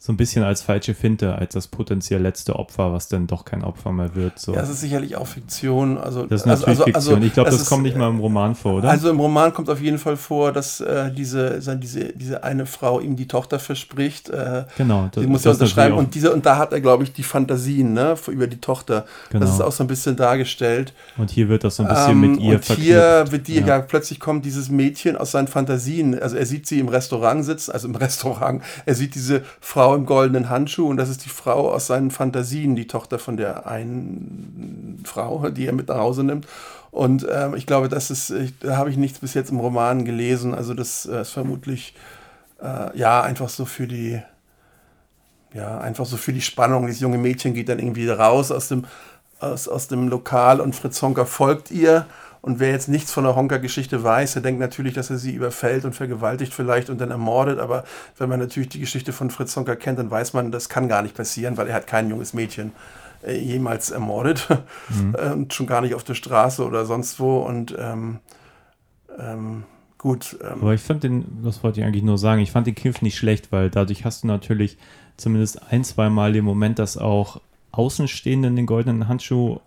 so 0.00 0.12
ein 0.12 0.16
bisschen 0.16 0.44
als 0.44 0.62
falsche 0.62 0.94
Finte, 0.94 1.34
als 1.34 1.54
das 1.54 1.66
potenziell 1.66 2.22
letzte 2.22 2.54
Opfer, 2.54 2.92
was 2.92 3.08
dann 3.08 3.26
doch 3.26 3.44
kein 3.44 3.64
Opfer 3.64 3.90
mehr 3.90 4.14
wird. 4.14 4.38
So. 4.38 4.54
Ja, 4.54 4.60
das 4.60 4.70
ist 4.70 4.80
sicherlich 4.80 5.16
auch 5.16 5.26
Fiktion. 5.26 5.98
Also, 5.98 6.24
das 6.24 6.42
ist 6.42 6.46
natürlich 6.46 6.68
also, 6.68 6.84
also, 6.84 6.84
Fiktion. 6.84 7.14
Also, 7.16 7.26
ich 7.26 7.32
glaube, 7.32 7.50
das 7.50 7.60
ist, 7.62 7.68
kommt 7.68 7.82
nicht 7.82 7.96
mal 7.96 8.08
im 8.08 8.20
Roman 8.20 8.54
vor, 8.54 8.74
oder? 8.74 8.90
Also 8.90 9.10
im 9.10 9.18
Roman 9.18 9.52
kommt 9.52 9.68
auf 9.68 9.80
jeden 9.80 9.98
Fall 9.98 10.16
vor, 10.16 10.52
dass 10.52 10.80
äh, 10.80 11.10
diese, 11.10 11.58
diese, 11.78 12.12
diese 12.12 12.44
eine 12.44 12.66
Frau 12.66 13.00
ihm 13.00 13.16
die 13.16 13.26
Tochter 13.26 13.58
verspricht. 13.58 14.28
Äh, 14.28 14.66
genau. 14.76 15.08
Das, 15.10 15.20
die 15.20 15.28
muss 15.28 15.44
er 15.44 15.52
unterschreiben. 15.52 15.96
Und, 15.96 16.14
diese, 16.14 16.32
und 16.32 16.46
da 16.46 16.58
hat 16.58 16.72
er, 16.72 16.80
glaube 16.80 17.02
ich, 17.02 17.12
die 17.12 17.24
Fantasien 17.24 17.92
ne, 17.92 18.14
über 18.28 18.46
die 18.46 18.60
Tochter. 18.60 19.04
Genau. 19.30 19.44
Das 19.44 19.52
ist 19.52 19.60
auch 19.60 19.72
so 19.72 19.82
ein 19.82 19.88
bisschen 19.88 20.14
dargestellt. 20.14 20.92
Und 21.16 21.32
hier 21.32 21.48
wird 21.48 21.64
das 21.64 21.74
so 21.74 21.82
ein 21.82 21.88
bisschen 21.88 22.12
ähm, 22.12 22.20
mit 22.20 22.40
ihr 22.40 22.54
und 22.54 22.64
verknüpft. 22.64 22.80
hier 22.80 23.24
wird 23.30 23.48
die, 23.48 23.56
ja. 23.56 23.66
ja. 23.66 23.78
plötzlich 23.80 24.20
kommt 24.20 24.44
dieses 24.44 24.68
Mädchen 24.68 25.16
aus 25.16 25.32
seinen 25.32 25.48
Fantasien. 25.48 26.16
Also 26.16 26.36
er 26.36 26.46
sieht 26.46 26.68
sie 26.68 26.78
im 26.78 26.88
Restaurant 26.88 27.44
sitzen, 27.44 27.72
also 27.72 27.88
im 27.88 27.94
Restaurant. 27.96 28.62
Er 28.86 28.94
sieht 28.94 29.16
diese 29.16 29.42
Frau 29.60 29.87
im 29.94 30.06
goldenen 30.06 30.48
Handschuh 30.48 30.88
und 30.88 30.96
das 30.96 31.08
ist 31.08 31.24
die 31.24 31.30
Frau 31.30 31.72
aus 31.72 31.86
seinen 31.86 32.10
Fantasien, 32.10 32.76
die 32.76 32.86
Tochter 32.86 33.18
von 33.18 33.36
der 33.36 33.66
einen 33.66 35.02
Frau, 35.04 35.50
die 35.50 35.66
er 35.66 35.72
mit 35.72 35.88
nach 35.88 35.98
Hause 35.98 36.24
nimmt. 36.24 36.46
Und 36.90 37.26
ähm, 37.30 37.54
ich 37.54 37.66
glaube, 37.66 37.88
das 37.88 38.10
ist, 38.10 38.30
ich, 38.30 38.58
da 38.58 38.76
habe 38.76 38.90
ich 38.90 38.96
nichts 38.96 39.18
bis 39.18 39.34
jetzt 39.34 39.50
im 39.50 39.60
Roman 39.60 40.04
gelesen. 40.04 40.54
Also 40.54 40.74
das 40.74 41.06
äh, 41.06 41.20
ist 41.22 41.30
vermutlich 41.30 41.94
äh, 42.62 42.96
ja 42.98 43.22
einfach 43.22 43.48
so 43.48 43.64
für 43.64 43.86
die, 43.86 44.20
ja, 45.52 45.78
einfach 45.78 46.06
so 46.06 46.16
für 46.16 46.32
die 46.32 46.40
Spannung. 46.40 46.86
Dieses 46.86 47.00
junge 47.00 47.18
Mädchen 47.18 47.54
geht 47.54 47.68
dann 47.68 47.78
irgendwie 47.78 48.08
raus 48.08 48.50
aus 48.50 48.68
dem, 48.68 48.86
aus, 49.40 49.68
aus 49.68 49.88
dem 49.88 50.08
Lokal 50.08 50.60
und 50.60 50.74
Fritz 50.74 51.00
Honker 51.02 51.26
folgt 51.26 51.70
ihr 51.70 52.06
Und 52.48 52.60
wer 52.60 52.70
jetzt 52.70 52.88
nichts 52.88 53.12
von 53.12 53.24
der 53.24 53.36
Honka-Geschichte 53.36 54.02
weiß, 54.02 54.32
der 54.32 54.40
denkt 54.40 54.58
natürlich, 54.58 54.94
dass 54.94 55.10
er 55.10 55.18
sie 55.18 55.34
überfällt 55.34 55.84
und 55.84 55.94
vergewaltigt 55.94 56.54
vielleicht 56.54 56.88
und 56.88 56.98
dann 56.98 57.10
ermordet. 57.10 57.58
Aber 57.58 57.84
wenn 58.16 58.30
man 58.30 58.40
natürlich 58.40 58.70
die 58.70 58.80
Geschichte 58.80 59.12
von 59.12 59.28
Fritz 59.28 59.54
Honka 59.54 59.76
kennt, 59.76 59.98
dann 59.98 60.10
weiß 60.10 60.32
man, 60.32 60.50
das 60.50 60.70
kann 60.70 60.88
gar 60.88 61.02
nicht 61.02 61.14
passieren, 61.14 61.58
weil 61.58 61.68
er 61.68 61.74
hat 61.74 61.86
kein 61.86 62.08
junges 62.08 62.32
Mädchen 62.32 62.72
äh, 63.22 63.36
jemals 63.36 63.90
ermordet. 63.90 64.48
Mhm. 64.88 65.14
und 65.14 65.52
schon 65.52 65.66
gar 65.66 65.82
nicht 65.82 65.94
auf 65.94 66.04
der 66.04 66.14
Straße 66.14 66.64
oder 66.64 66.86
sonst 66.86 67.20
wo. 67.20 67.40
Und 67.40 67.76
ähm, 67.78 68.20
ähm, 69.18 69.64
gut. 69.98 70.38
Ähm, 70.42 70.62
Aber 70.62 70.72
ich 70.72 70.80
fand 70.80 71.04
den, 71.04 71.42
das 71.44 71.62
wollte 71.62 71.80
ich 71.80 71.86
eigentlich 71.86 72.02
nur 72.02 72.16
sagen, 72.16 72.40
ich 72.40 72.50
fand 72.50 72.66
den 72.66 72.74
Kampf 72.74 73.02
nicht 73.02 73.18
schlecht, 73.18 73.52
weil 73.52 73.68
dadurch 73.68 74.06
hast 74.06 74.22
du 74.22 74.26
natürlich 74.26 74.78
zumindest 75.18 75.70
ein, 75.70 75.84
zwei 75.84 76.08
Mal 76.08 76.32
den 76.32 76.46
Moment, 76.46 76.78
dass 76.78 76.96
auch 76.96 77.42
Außenstehende 77.72 78.48
in 78.48 78.56
den 78.56 78.64
goldenen 78.64 79.06
Handschuh 79.06 79.58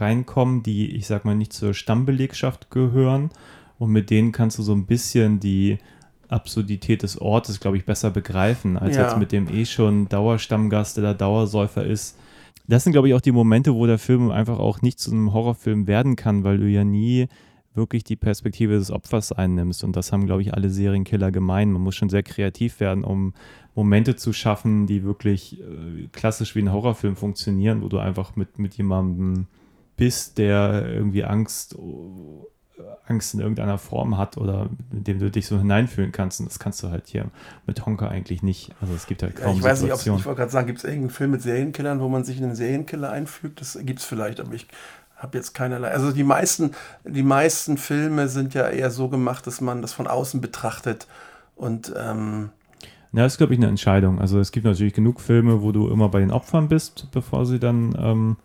reinkommen, 0.00 0.62
die, 0.62 0.90
ich 0.94 1.06
sag 1.06 1.24
mal, 1.24 1.34
nicht 1.34 1.52
zur 1.52 1.74
Stammbelegschaft 1.74 2.70
gehören. 2.70 3.30
Und 3.78 3.90
mit 3.90 4.10
denen 4.10 4.32
kannst 4.32 4.58
du 4.58 4.62
so 4.62 4.72
ein 4.72 4.86
bisschen 4.86 5.40
die 5.40 5.78
Absurdität 6.28 7.02
des 7.02 7.20
Ortes, 7.20 7.60
glaube 7.60 7.76
ich, 7.76 7.84
besser 7.84 8.10
begreifen, 8.10 8.76
als 8.76 8.96
ja. 8.96 9.02
jetzt 9.02 9.18
mit 9.18 9.32
dem 9.32 9.48
eh 9.48 9.64
schon 9.64 10.08
Dauerstammgast, 10.08 10.96
der 10.96 11.14
Dauersäufer 11.14 11.84
ist. 11.84 12.18
Das 12.66 12.84
sind, 12.84 12.92
glaube 12.92 13.08
ich, 13.08 13.14
auch 13.14 13.20
die 13.20 13.32
Momente, 13.32 13.74
wo 13.74 13.86
der 13.86 13.98
Film 13.98 14.30
einfach 14.30 14.58
auch 14.58 14.80
nicht 14.80 14.98
zu 14.98 15.10
einem 15.10 15.32
Horrorfilm 15.32 15.86
werden 15.86 16.16
kann, 16.16 16.44
weil 16.44 16.58
du 16.58 16.66
ja 16.66 16.84
nie 16.84 17.28
wirklich 17.74 18.04
die 18.04 18.16
Perspektive 18.16 18.74
des 18.74 18.90
Opfers 18.90 19.32
einnimmst. 19.32 19.84
Und 19.84 19.96
das 19.96 20.12
haben, 20.12 20.26
glaube 20.26 20.42
ich, 20.42 20.54
alle 20.54 20.70
Serienkiller 20.70 21.30
gemein. 21.30 21.72
Man 21.72 21.82
muss 21.82 21.96
schon 21.96 22.08
sehr 22.08 22.22
kreativ 22.22 22.80
werden, 22.80 23.04
um 23.04 23.34
Momente 23.74 24.16
zu 24.16 24.32
schaffen, 24.32 24.86
die 24.86 25.02
wirklich 25.02 25.60
äh, 25.60 26.08
klassisch 26.12 26.54
wie 26.54 26.60
ein 26.60 26.72
Horrorfilm 26.72 27.16
funktionieren, 27.16 27.82
wo 27.82 27.88
du 27.88 27.98
einfach 27.98 28.36
mit, 28.36 28.58
mit 28.58 28.74
jemandem 28.74 29.46
bist, 29.96 30.38
der 30.38 30.86
irgendwie 30.88 31.24
Angst, 31.24 31.76
Angst 33.06 33.34
in 33.34 33.40
irgendeiner 33.40 33.78
Form 33.78 34.16
hat 34.16 34.36
oder 34.36 34.68
mit 34.90 35.06
dem 35.06 35.18
du 35.18 35.30
dich 35.30 35.46
so 35.46 35.58
hineinfühlen 35.58 36.12
kannst. 36.12 36.40
Und 36.40 36.48
das 36.48 36.58
kannst 36.58 36.82
du 36.82 36.90
halt 36.90 37.06
hier 37.06 37.26
mit 37.66 37.84
Honka 37.84 38.08
eigentlich 38.08 38.42
nicht. 38.42 38.72
Also 38.80 38.94
es 38.94 39.06
gibt 39.06 39.22
halt 39.22 39.36
kaum 39.36 39.52
ja, 39.52 39.58
Ich 39.58 39.62
weiß 39.62 39.82
nicht, 39.82 39.92
ob 39.92 40.00
ich 40.00 40.08
wollte 40.08 40.34
gerade 40.34 40.50
sagen, 40.50 40.66
gibt 40.66 40.78
es 40.78 40.84
irgendeinen 40.84 41.10
Film 41.10 41.30
mit 41.32 41.42
Serienkillern, 41.42 42.00
wo 42.00 42.08
man 42.08 42.24
sich 42.24 42.38
in 42.38 42.44
einen 42.44 42.56
Serienkiller 42.56 43.10
einfügt? 43.10 43.60
Das 43.60 43.78
gibt 43.82 44.00
es 44.00 44.04
vielleicht, 44.04 44.40
aber 44.40 44.54
ich 44.54 44.66
habe 45.16 45.36
jetzt 45.38 45.54
keinerlei. 45.54 45.90
Also 45.90 46.12
die 46.12 46.24
meisten, 46.24 46.72
die 47.04 47.22
meisten 47.22 47.76
Filme 47.76 48.28
sind 48.28 48.54
ja 48.54 48.68
eher 48.68 48.90
so 48.90 49.08
gemacht, 49.08 49.46
dass 49.46 49.60
man 49.60 49.82
das 49.82 49.92
von 49.92 50.06
außen 50.06 50.40
betrachtet 50.40 51.06
und 51.56 51.92
ähm, 51.96 52.50
ja, 53.12 53.22
das 53.22 53.34
ist, 53.34 53.38
glaube 53.38 53.54
ich, 53.54 53.60
eine 53.60 53.68
Entscheidung. 53.68 54.20
Also 54.20 54.40
es 54.40 54.50
gibt 54.50 54.66
natürlich 54.66 54.92
genug 54.92 55.20
Filme, 55.20 55.62
wo 55.62 55.70
du 55.70 55.88
immer 55.88 56.08
bei 56.08 56.18
den 56.18 56.32
Opfern 56.32 56.68
bist, 56.68 57.06
bevor 57.12 57.46
sie 57.46 57.60
dann 57.60 57.94
ähm, 57.96 58.36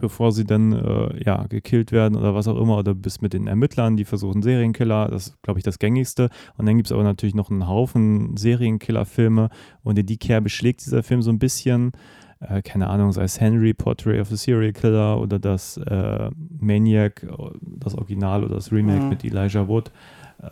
bevor 0.00 0.32
sie 0.32 0.44
dann 0.44 0.72
äh, 0.72 1.22
ja, 1.24 1.46
gekillt 1.46 1.92
werden 1.92 2.16
oder 2.16 2.34
was 2.34 2.48
auch 2.48 2.60
immer, 2.60 2.78
oder 2.78 2.94
bis 2.94 3.20
mit 3.20 3.32
den 3.32 3.46
Ermittlern, 3.46 3.96
die 3.96 4.04
versuchen 4.04 4.42
Serienkiller, 4.42 5.08
das 5.08 5.28
ist, 5.28 5.42
glaube 5.42 5.58
ich, 5.58 5.64
das 5.64 5.78
gängigste. 5.78 6.30
Und 6.56 6.66
dann 6.66 6.76
gibt 6.76 6.88
es 6.88 6.92
aber 6.92 7.02
natürlich 7.02 7.34
noch 7.34 7.50
einen 7.50 7.68
Haufen 7.68 8.36
Serienkiller-Filme 8.36 9.50
und 9.82 9.98
in 9.98 10.06
die 10.06 10.18
Kerbe 10.18 10.48
schlägt 10.48 10.84
dieser 10.84 11.02
Film 11.02 11.22
so 11.22 11.30
ein 11.30 11.38
bisschen. 11.38 11.92
Äh, 12.40 12.62
keine 12.62 12.88
Ahnung, 12.88 13.12
sei 13.12 13.24
es 13.24 13.40
Henry, 13.40 13.74
Portrait 13.74 14.20
of 14.20 14.32
a 14.32 14.36
Serial 14.36 14.72
Killer 14.72 15.20
oder 15.20 15.38
das 15.38 15.76
äh, 15.76 16.30
Maniac, 16.58 17.26
das 17.60 17.94
Original 17.94 18.44
oder 18.44 18.54
das 18.54 18.72
Remake 18.72 19.02
mhm. 19.02 19.08
mit 19.10 19.24
Elijah 19.24 19.68
Wood. 19.68 19.92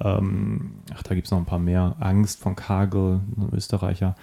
Ähm, 0.01 0.83
ach, 0.95 1.03
da 1.03 1.15
gibt 1.15 1.27
es 1.27 1.31
noch 1.31 1.39
ein 1.39 1.47
paar 1.47 1.59
mehr. 1.59 1.97
Angst 1.99 2.41
von 2.41 2.55
Kagel, 2.55 3.21
ein 3.37 3.49
Österreicher. 3.55 4.15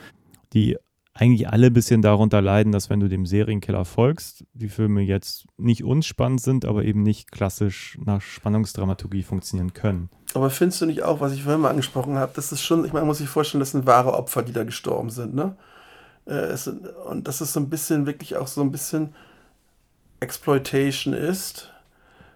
Die 0.53 0.77
eigentlich 1.17 1.47
alle 1.47 1.67
ein 1.67 1.73
bisschen 1.73 2.01
darunter 2.01 2.41
leiden, 2.41 2.73
dass 2.73 2.89
wenn 2.89 2.99
du 2.99 3.07
dem 3.07 3.25
Serienkiller 3.25 3.85
folgst, 3.85 4.43
die 4.53 4.67
Filme 4.67 5.01
jetzt 5.01 5.45
nicht 5.57 5.83
unspannend 5.83 6.41
sind, 6.41 6.65
aber 6.65 6.83
eben 6.83 7.03
nicht 7.03 7.31
klassisch 7.31 7.97
nach 8.03 8.21
Spannungsdramaturgie 8.21 9.23
funktionieren 9.23 9.73
können. 9.73 10.09
Aber 10.33 10.49
findest 10.49 10.81
du 10.81 10.85
nicht 10.85 11.03
auch, 11.03 11.21
was 11.21 11.31
ich 11.31 11.43
vorhin 11.43 11.61
mal 11.61 11.69
angesprochen 11.69 12.17
habe, 12.17 12.33
das 12.35 12.51
ist 12.51 12.61
schon, 12.61 12.83
ich 12.83 12.91
meine, 12.91 13.01
man 13.01 13.07
muss 13.07 13.19
sich 13.19 13.29
vorstellen, 13.29 13.61
das 13.61 13.71
sind 13.71 13.85
wahre 13.85 14.13
Opfer, 14.13 14.43
die 14.43 14.51
da 14.51 14.65
gestorben 14.65 15.09
sind, 15.09 15.33
ne? 15.33 15.55
Äh, 16.25 16.55
und 17.09 17.27
dass 17.27 17.39
es 17.39 17.53
so 17.53 17.61
ein 17.61 17.69
bisschen, 17.69 18.05
wirklich 18.05 18.35
auch 18.35 18.47
so 18.47 18.61
ein 18.61 18.71
bisschen 18.71 19.15
Exploitation 20.19 21.13
ist 21.13 21.71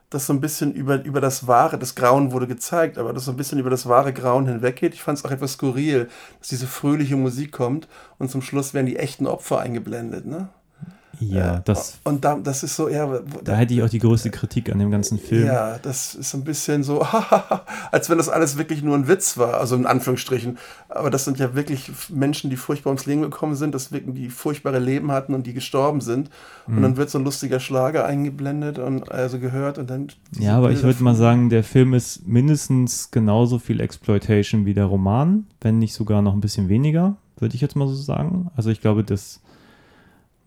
das 0.09 0.25
so 0.25 0.33
ein 0.33 0.41
bisschen 0.41 0.73
über, 0.73 1.03
über 1.03 1.21
das 1.21 1.47
wahre, 1.47 1.77
das 1.77 1.95
Grauen 1.95 2.31
wurde 2.31 2.47
gezeigt, 2.47 2.97
aber 2.97 3.13
das 3.13 3.25
so 3.25 3.31
ein 3.31 3.37
bisschen 3.37 3.59
über 3.59 3.69
das 3.69 3.87
wahre 3.87 4.13
Grauen 4.13 4.47
hinweggeht. 4.47 4.93
Ich 4.93 5.03
fand 5.03 5.19
es 5.19 5.25
auch 5.25 5.31
etwas 5.31 5.53
skurril, 5.53 6.09
dass 6.39 6.49
diese 6.49 6.67
fröhliche 6.67 7.15
Musik 7.15 7.51
kommt 7.51 7.87
und 8.17 8.31
zum 8.31 8.41
Schluss 8.41 8.73
werden 8.73 8.87
die 8.87 8.97
echten 8.97 9.27
Opfer 9.27 9.59
eingeblendet, 9.59 10.25
ne? 10.25 10.49
Ja, 11.19 11.57
äh, 11.57 11.61
das. 11.65 11.99
Und 12.03 12.23
da, 12.23 12.35
das 12.35 12.63
ist 12.63 12.75
so 12.75 12.87
eher. 12.87 13.07
Da, 13.07 13.41
da 13.43 13.55
hätte 13.55 13.73
ich 13.73 13.83
auch 13.83 13.89
die 13.89 13.99
größte 13.99 14.29
Kritik 14.29 14.71
an 14.71 14.79
dem 14.79 14.89
ganzen 14.89 15.19
Film. 15.19 15.45
Ja, 15.45 15.77
das 15.79 16.15
ist 16.15 16.31
so 16.31 16.37
ein 16.37 16.43
bisschen 16.43 16.83
so, 16.83 17.05
als 17.91 18.09
wenn 18.09 18.17
das 18.17 18.29
alles 18.29 18.57
wirklich 18.57 18.81
nur 18.81 18.95
ein 18.95 19.07
Witz 19.07 19.37
war, 19.37 19.55
also 19.55 19.75
in 19.75 19.85
Anführungsstrichen. 19.85 20.57
Aber 20.87 21.09
das 21.09 21.25
sind 21.25 21.37
ja 21.37 21.55
wirklich 21.55 21.91
Menschen, 22.09 22.49
die 22.49 22.55
furchtbar 22.55 22.91
ums 22.91 23.05
Leben 23.05 23.21
gekommen 23.21 23.55
sind, 23.55 23.75
das 23.75 23.91
wirklich, 23.91 24.15
die 24.15 24.29
furchtbare 24.29 24.79
Leben 24.79 25.11
hatten 25.11 25.33
und 25.33 25.45
die 25.45 25.53
gestorben 25.53 26.01
sind. 26.01 26.29
Mhm. 26.67 26.77
Und 26.77 26.83
dann 26.83 26.97
wird 26.97 27.09
so 27.09 27.19
ein 27.19 27.25
lustiger 27.25 27.59
Schlager 27.59 28.05
eingeblendet 28.05 28.79
und 28.79 29.11
also 29.11 29.39
gehört 29.39 29.77
und 29.77 29.89
dann. 29.89 30.07
Ja, 30.37 30.57
aber 30.57 30.67
Bilder 30.67 30.79
ich 30.79 30.85
würde 30.85 31.03
mal 31.03 31.15
sagen, 31.15 31.49
der 31.49 31.63
Film 31.63 31.93
ist 31.93 32.27
mindestens 32.27 33.11
genauso 33.11 33.59
viel 33.59 33.81
Exploitation 33.81 34.65
wie 34.65 34.73
der 34.73 34.85
Roman, 34.85 35.47
wenn 35.61 35.79
nicht 35.79 35.93
sogar 35.93 36.21
noch 36.21 36.33
ein 36.33 36.41
bisschen 36.41 36.69
weniger, 36.69 37.17
würde 37.37 37.55
ich 37.55 37.61
jetzt 37.61 37.75
mal 37.75 37.87
so 37.87 37.95
sagen. 37.95 38.49
Also 38.55 38.69
ich 38.69 38.81
glaube, 38.81 39.03
das 39.03 39.41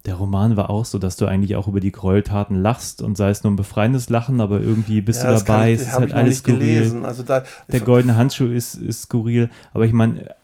der 0.05 0.15
Roman 0.15 0.57
war 0.57 0.69
auch 0.69 0.85
so, 0.85 0.99
dass 0.99 1.17
du 1.17 1.27
eigentlich 1.27 1.55
auch 1.57 1.69
über 1.69 1.81
die 1.81 1.93
Gräueltaten 1.93 2.61
lachst 2.61 3.03
und 3.03 3.17
sei 3.17 3.31
es 3.31 3.45
nur 3.45 3.53
ein 3.53 3.57
befreiendes 3.57 4.11
Lachen, 4.11 4.41
aber 4.41 4.61
irgendwie 4.61 5.01
bist 5.01 5.23
ja, 5.23 5.33
du 5.33 5.45
dabei, 5.45 5.73
es 5.73 5.83
ist 5.83 5.93
halt 5.93 6.12
alles 6.12 6.38
skurril. 6.38 7.05
Also 7.05 7.23
da, 7.23 7.45
der 7.69 7.81
goldene 7.81 8.17
Handschuh 8.17 8.47
ist, 8.47 8.75
ist 8.75 9.03
skurril, 9.03 9.49
aber 9.73 9.85
ich 9.85 9.93
meine, 9.93 10.35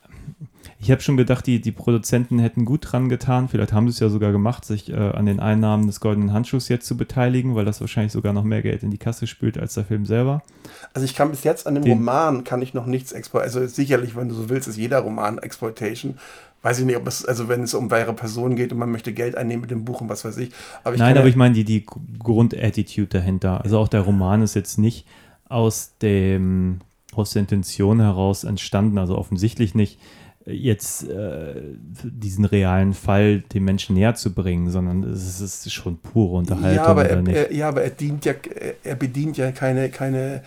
ich 0.80 0.92
habe 0.92 1.00
schon 1.00 1.16
gedacht, 1.16 1.46
die, 1.46 1.60
die 1.60 1.72
Produzenten 1.72 2.38
hätten 2.38 2.64
gut 2.64 2.92
dran 2.92 3.08
getan, 3.08 3.48
vielleicht 3.48 3.72
haben 3.72 3.88
sie 3.88 3.94
es 3.94 3.98
ja 3.98 4.08
sogar 4.08 4.30
gemacht, 4.30 4.64
sich 4.64 4.90
äh, 4.90 4.94
an 4.94 5.26
den 5.26 5.40
Einnahmen 5.40 5.88
des 5.88 5.98
goldenen 5.98 6.32
Handschuhs 6.32 6.68
jetzt 6.68 6.86
zu 6.86 6.96
beteiligen, 6.96 7.56
weil 7.56 7.64
das 7.64 7.80
wahrscheinlich 7.80 8.12
sogar 8.12 8.32
noch 8.32 8.44
mehr 8.44 8.62
Geld 8.62 8.84
in 8.84 8.90
die 8.90 8.98
Kasse 8.98 9.26
spült 9.26 9.58
als 9.58 9.74
der 9.74 9.84
Film 9.84 10.06
selber. 10.06 10.42
Also 10.94 11.04
ich 11.04 11.16
kann 11.16 11.30
bis 11.30 11.42
jetzt 11.42 11.66
an 11.66 11.74
dem 11.74 11.82
den, 11.82 11.94
Roman 11.94 12.44
kann 12.44 12.62
ich 12.62 12.74
noch 12.74 12.86
nichts 12.86 13.10
exploitieren. 13.10 13.62
Also 13.62 13.74
sicherlich, 13.74 14.14
wenn 14.14 14.28
du 14.28 14.36
so 14.36 14.48
willst, 14.48 14.68
ist 14.68 14.76
jeder 14.76 15.00
Roman 15.00 15.38
Exploitation 15.38 16.16
weiß 16.68 16.80
ich 16.80 16.84
nicht, 16.84 16.96
ob 16.96 17.06
es, 17.06 17.24
also 17.24 17.48
wenn 17.48 17.62
es 17.62 17.72
um 17.72 17.90
wahre 17.90 18.12
Personen 18.12 18.54
geht 18.54 18.72
und 18.72 18.78
man 18.78 18.90
möchte 18.90 19.12
Geld 19.14 19.36
einnehmen 19.36 19.62
mit 19.62 19.70
dem 19.70 19.84
Buch 19.84 20.02
und 20.02 20.10
was 20.10 20.24
weiß 20.24 20.36
ich. 20.36 20.50
Aber 20.84 20.94
ich 20.94 21.00
Nein, 21.00 21.16
aber 21.16 21.28
ich 21.28 21.36
meine 21.36 21.54
die, 21.54 21.64
die 21.64 21.86
Grundattitude 22.18 23.08
dahinter. 23.08 23.62
Also 23.64 23.78
auch 23.78 23.88
der 23.88 24.02
Roman 24.02 24.42
ist 24.42 24.54
jetzt 24.54 24.78
nicht 24.78 25.06
aus 25.48 25.94
dem, 26.02 26.80
aus 27.14 27.32
der 27.32 27.40
Intention 27.40 28.00
heraus 28.00 28.44
entstanden, 28.44 28.98
also 28.98 29.16
offensichtlich 29.16 29.74
nicht 29.74 29.98
jetzt 30.44 31.08
äh, 31.08 31.54
diesen 32.02 32.44
realen 32.44 32.92
Fall 32.92 33.40
den 33.52 33.64
Menschen 33.64 33.94
näher 33.94 34.14
zu 34.14 34.34
bringen, 34.34 34.70
sondern 34.70 35.04
es 35.04 35.40
ist 35.40 35.72
schon 35.72 35.98
pure 35.98 36.36
Unterhaltung. 36.36 36.84
Ja, 36.84 36.84
aber, 36.84 37.08
er, 37.08 37.26
er, 37.26 37.52
ja, 37.52 37.68
aber 37.68 37.82
er, 37.82 37.90
dient 37.90 38.24
ja, 38.24 38.34
er 38.82 38.94
bedient 38.94 39.36
ja 39.36 39.52
keine, 39.52 39.88
keine 39.90 40.36
äh, 40.36 40.40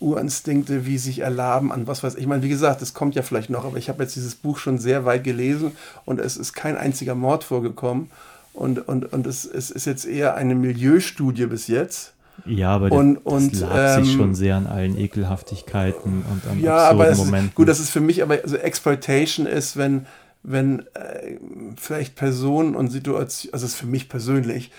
Urinstinkte, 0.00 0.86
wie 0.86 0.98
sich 0.98 1.20
erlaben 1.20 1.72
an 1.72 1.86
was 1.86 2.02
weiß 2.02 2.14
ich. 2.14 2.22
Ich 2.22 2.26
meine, 2.26 2.42
wie 2.42 2.48
gesagt, 2.48 2.82
es 2.82 2.94
kommt 2.94 3.14
ja 3.14 3.22
vielleicht 3.22 3.50
noch, 3.50 3.64
aber 3.64 3.78
ich 3.78 3.88
habe 3.88 4.02
jetzt 4.02 4.16
dieses 4.16 4.34
Buch 4.34 4.58
schon 4.58 4.78
sehr 4.78 5.04
weit 5.04 5.24
gelesen 5.24 5.72
und 6.04 6.20
es 6.20 6.36
ist 6.36 6.52
kein 6.52 6.76
einziger 6.76 7.14
Mord 7.14 7.44
vorgekommen. 7.44 8.10
Und, 8.52 8.86
und, 8.86 9.12
und 9.12 9.26
es, 9.26 9.46
es 9.46 9.70
ist 9.70 9.86
jetzt 9.86 10.04
eher 10.04 10.34
eine 10.34 10.54
Milieustudie 10.54 11.46
bis 11.46 11.68
jetzt. 11.68 12.12
Ja, 12.44 12.70
aber 12.70 12.92
und, 12.92 13.14
das 13.24 13.32
und, 13.32 13.60
lag 13.60 13.98
ähm, 13.98 14.04
sich 14.04 14.14
schon 14.14 14.34
sehr 14.34 14.56
an 14.56 14.66
allen 14.66 14.98
Ekelhaftigkeiten 14.98 16.24
und 16.30 16.50
an 16.50 16.60
ja, 16.60 16.90
absurden 16.90 17.00
aber 17.00 17.16
Momenten. 17.16 17.48
Ist, 17.48 17.54
gut, 17.54 17.68
das 17.68 17.80
ist 17.80 17.90
für 17.90 18.00
mich 18.00 18.22
aber 18.22 18.38
also 18.42 18.56
Exploitation 18.56 19.46
ist, 19.46 19.76
wenn, 19.76 20.06
wenn 20.42 20.80
äh, 20.94 21.38
vielleicht 21.76 22.16
Personen 22.16 22.74
und 22.74 22.90
Situationen, 22.90 23.54
also 23.54 23.64
es 23.64 23.72
ist 23.72 23.78
für 23.78 23.86
mich 23.86 24.08
persönlich, 24.08 24.70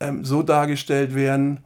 ähm, 0.00 0.24
so 0.24 0.42
dargestellt 0.42 1.14
werden, 1.14 1.58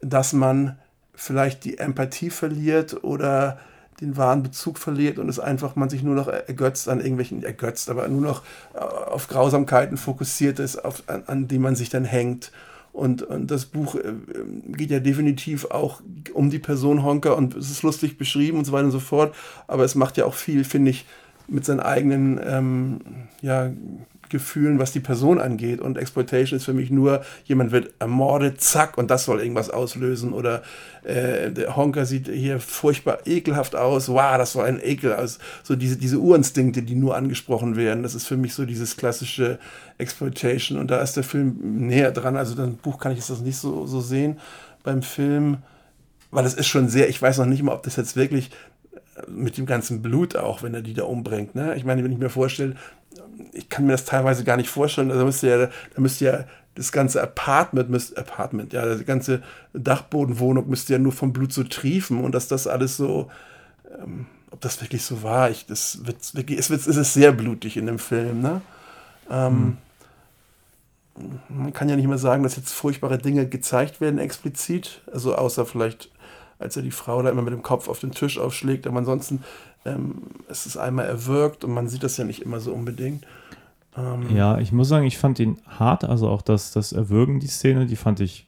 dass 0.00 0.32
man 0.32 0.78
vielleicht 1.14 1.64
die 1.64 1.78
Empathie 1.78 2.30
verliert 2.30 3.04
oder 3.04 3.58
den 4.00 4.16
wahren 4.16 4.42
Bezug 4.42 4.78
verliert 4.78 5.18
und 5.18 5.28
es 5.28 5.38
einfach 5.38 5.76
man 5.76 5.88
sich 5.88 6.02
nur 6.02 6.14
noch 6.14 6.28
ergötzt 6.28 6.88
an 6.88 6.98
irgendwelchen, 6.98 7.42
ergötzt, 7.42 7.88
aber 7.88 8.08
nur 8.08 8.22
noch 8.22 8.42
äh, 8.74 8.78
auf 8.78 9.28
Grausamkeiten 9.28 9.96
fokussiert 9.96 10.58
ist, 10.58 10.84
auf, 10.84 11.04
an, 11.06 11.22
an 11.26 11.48
die 11.48 11.58
man 11.58 11.76
sich 11.76 11.90
dann 11.90 12.04
hängt. 12.04 12.50
Und, 12.92 13.22
und 13.22 13.50
das 13.50 13.66
Buch 13.66 13.96
äh, 13.96 14.14
geht 14.68 14.90
ja 14.90 15.00
definitiv 15.00 15.66
auch 15.66 16.00
um 16.32 16.50
die 16.50 16.58
Person 16.58 17.02
Honker 17.02 17.36
und 17.36 17.56
es 17.56 17.70
ist 17.70 17.82
lustig 17.82 18.18
beschrieben 18.18 18.58
und 18.58 18.64
so 18.64 18.72
weiter 18.72 18.86
und 18.86 18.92
so 18.92 19.00
fort, 19.00 19.34
aber 19.66 19.84
es 19.84 19.94
macht 19.94 20.16
ja 20.16 20.24
auch 20.26 20.34
viel, 20.34 20.64
finde 20.64 20.90
ich, 20.90 21.06
mit 21.48 21.64
seinen 21.64 21.80
eigenen 21.80 22.40
ähm, 22.44 23.00
ja, 23.40 23.70
Gefühlen, 24.28 24.78
was 24.78 24.92
die 24.92 25.00
Person 25.00 25.38
angeht. 25.38 25.80
Und 25.80 25.98
Exploitation 25.98 26.56
ist 26.56 26.64
für 26.64 26.72
mich 26.72 26.90
nur, 26.90 27.22
jemand 27.44 27.72
wird 27.72 27.94
ermordet, 27.98 28.60
zack, 28.60 28.98
und 28.98 29.10
das 29.10 29.24
soll 29.24 29.40
irgendwas 29.40 29.70
auslösen. 29.70 30.32
Oder 30.32 30.62
äh, 31.04 31.50
der 31.50 31.76
Honker 31.76 32.06
sieht 32.06 32.28
hier 32.28 32.58
furchtbar 32.58 33.18
ekelhaft 33.26 33.76
aus, 33.76 34.08
wow, 34.08 34.36
das 34.38 34.52
soll 34.52 34.64
ein 34.64 34.80
Ekel 34.82 35.14
aus. 35.14 35.38
So 35.62 35.76
diese, 35.76 35.96
diese 35.96 36.18
Urinstinkte, 36.18 36.82
die 36.82 36.94
nur 36.94 37.16
angesprochen 37.16 37.76
werden, 37.76 38.02
das 38.02 38.14
ist 38.14 38.26
für 38.26 38.36
mich 38.36 38.54
so 38.54 38.64
dieses 38.64 38.96
klassische 38.96 39.58
Exploitation. 39.98 40.78
Und 40.78 40.90
da 40.90 41.00
ist 41.00 41.16
der 41.16 41.24
Film 41.24 41.86
näher 41.86 42.10
dran. 42.10 42.36
Also, 42.36 42.54
das 42.54 42.70
Buch 42.70 42.98
kann 42.98 43.12
ich 43.12 43.24
das 43.24 43.40
nicht 43.40 43.58
so, 43.58 43.86
so 43.86 44.00
sehen. 44.00 44.38
Beim 44.82 45.02
Film 45.02 45.58
weil 46.34 46.44
es 46.46 46.54
ist 46.54 46.66
schon 46.66 46.88
sehr, 46.88 47.08
ich 47.08 47.22
weiß 47.22 47.38
noch 47.38 47.46
nicht 47.46 47.62
mal, 47.62 47.72
ob 47.72 47.84
das 47.84 47.94
jetzt 47.94 48.16
wirklich 48.16 48.50
mit 49.28 49.56
dem 49.56 49.66
ganzen 49.66 50.02
Blut 50.02 50.36
auch, 50.36 50.62
wenn 50.62 50.74
er 50.74 50.82
die 50.82 50.94
da 50.94 51.04
umbringt. 51.04 51.54
Ne? 51.54 51.74
Ich 51.76 51.84
meine, 51.84 52.02
wenn 52.02 52.12
ich 52.12 52.18
mir 52.18 52.30
vorstelle, 52.30 52.74
ich 53.52 53.68
kann 53.68 53.86
mir 53.86 53.92
das 53.92 54.04
teilweise 54.04 54.44
gar 54.44 54.56
nicht 54.56 54.68
vorstellen, 54.68 55.10
also 55.10 55.20
da 55.20 55.26
müsste 55.26 55.48
ja, 55.48 55.66
da 55.66 56.00
müsste 56.00 56.24
ja 56.24 56.44
das 56.74 56.90
ganze 56.90 57.22
Apartment, 57.22 57.88
müsste, 57.88 58.18
Apartment, 58.18 58.72
ja, 58.72 58.94
die 58.94 59.04
ganze 59.04 59.42
Dachbodenwohnung 59.72 60.68
müsste 60.68 60.94
ja 60.94 60.98
nur 60.98 61.12
vom 61.12 61.32
Blut 61.32 61.52
so 61.52 61.62
triefen 61.64 62.22
und 62.24 62.34
dass 62.34 62.48
das 62.48 62.66
alles 62.66 62.96
so, 62.96 63.30
ähm, 64.02 64.26
ob 64.50 64.60
das 64.60 64.80
wirklich 64.80 65.04
so 65.04 65.22
war, 65.22 65.50
ich, 65.50 65.66
das 65.66 66.04
wird 66.04 66.34
wirklich, 66.34 66.58
es, 66.58 66.70
wird, 66.70 66.80
es 66.86 66.96
ist 66.96 67.14
sehr 67.14 67.32
blutig 67.32 67.76
in 67.76 67.86
dem 67.86 67.98
Film, 67.98 68.40
ne? 68.40 68.60
Ähm, 69.30 69.76
hm. 71.16 71.38
Man 71.48 71.72
kann 71.72 71.88
ja 71.88 71.94
nicht 71.94 72.08
mehr 72.08 72.18
sagen, 72.18 72.42
dass 72.42 72.56
jetzt 72.56 72.72
furchtbare 72.72 73.18
Dinge 73.18 73.46
gezeigt 73.48 74.00
werden 74.00 74.18
explizit, 74.18 75.00
also 75.12 75.36
außer 75.36 75.64
vielleicht, 75.64 76.10
als 76.58 76.76
er 76.76 76.82
die 76.82 76.90
Frau 76.90 77.22
da 77.22 77.30
immer 77.30 77.42
mit 77.42 77.52
dem 77.52 77.62
Kopf 77.62 77.88
auf 77.88 78.00
den 78.00 78.12
Tisch 78.12 78.38
aufschlägt, 78.38 78.86
aber 78.86 78.98
ansonsten 78.98 79.42
ähm, 79.84 80.22
es 80.48 80.66
ist 80.66 80.76
einmal 80.76 81.06
erwürgt 81.06 81.64
und 81.64 81.72
man 81.72 81.88
sieht 81.88 82.02
das 82.02 82.16
ja 82.16 82.24
nicht 82.24 82.42
immer 82.42 82.60
so 82.60 82.72
unbedingt. 82.72 83.26
Ähm, 83.96 84.34
ja, 84.34 84.58
ich 84.58 84.72
muss 84.72 84.88
sagen, 84.88 85.06
ich 85.06 85.18
fand 85.18 85.38
ihn 85.38 85.58
hart, 85.66 86.04
also 86.04 86.28
auch 86.28 86.42
das, 86.42 86.72
das 86.72 86.92
Erwürgen, 86.92 87.40
die 87.40 87.46
Szene, 87.46 87.86
die 87.86 87.96
fand 87.96 88.20
ich 88.20 88.46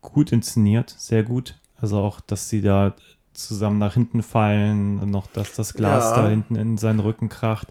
gut 0.00 0.32
inszeniert, 0.32 0.94
sehr 0.96 1.22
gut. 1.22 1.58
Also 1.80 1.98
auch, 1.98 2.20
dass 2.20 2.48
sie 2.48 2.60
da 2.60 2.94
zusammen 3.32 3.78
nach 3.78 3.94
hinten 3.94 4.22
fallen, 4.22 5.10
noch 5.10 5.26
dass 5.28 5.54
das 5.54 5.74
Glas 5.74 6.10
ja. 6.10 6.22
da 6.22 6.28
hinten 6.28 6.56
in 6.56 6.78
seinen 6.78 7.00
Rücken 7.00 7.28
kracht. 7.28 7.68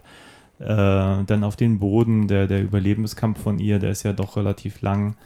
Äh, 0.58 0.66
dann 0.66 1.44
auf 1.44 1.56
den 1.56 1.78
Boden, 1.78 2.28
der, 2.28 2.46
der 2.46 2.62
Überlebenskampf 2.62 3.40
von 3.40 3.58
ihr, 3.58 3.78
der 3.78 3.92
ist 3.92 4.02
ja 4.02 4.12
doch 4.12 4.36
relativ 4.36 4.82
lang. 4.82 5.16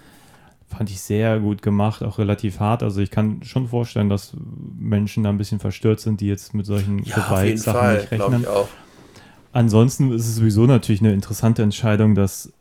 Fand 0.69 0.91
ich 0.91 1.01
sehr 1.01 1.39
gut 1.41 1.63
gemacht, 1.63 2.03
auch 2.03 2.19
relativ 2.19 2.59
hart. 2.59 2.83
Also 2.83 3.01
ich 3.01 3.11
kann 3.11 3.43
schon 3.43 3.69
vorstellen, 3.69 4.09
dass 4.09 4.35
Menschen 4.79 5.23
da 5.23 5.31
ein 5.31 5.39
bisschen 5.39 5.61
verstört 5.61 6.01
sind, 6.01 6.21
die 6.21 6.27
jetzt 6.27 6.55
mit 6.55 6.67
solchen 6.67 7.03
ja, 7.05 7.17
Gewaltsachen 7.17 7.95
nicht 7.95 8.11
rechnen. 8.11 8.47
Ansonsten 9.53 10.11
ist 10.11 10.29
es 10.29 10.37
sowieso 10.37 10.67
natürlich 10.67 11.01
eine 11.01 11.13
interessante 11.13 11.63
Entscheidung, 11.63 12.15
dass 12.15 12.53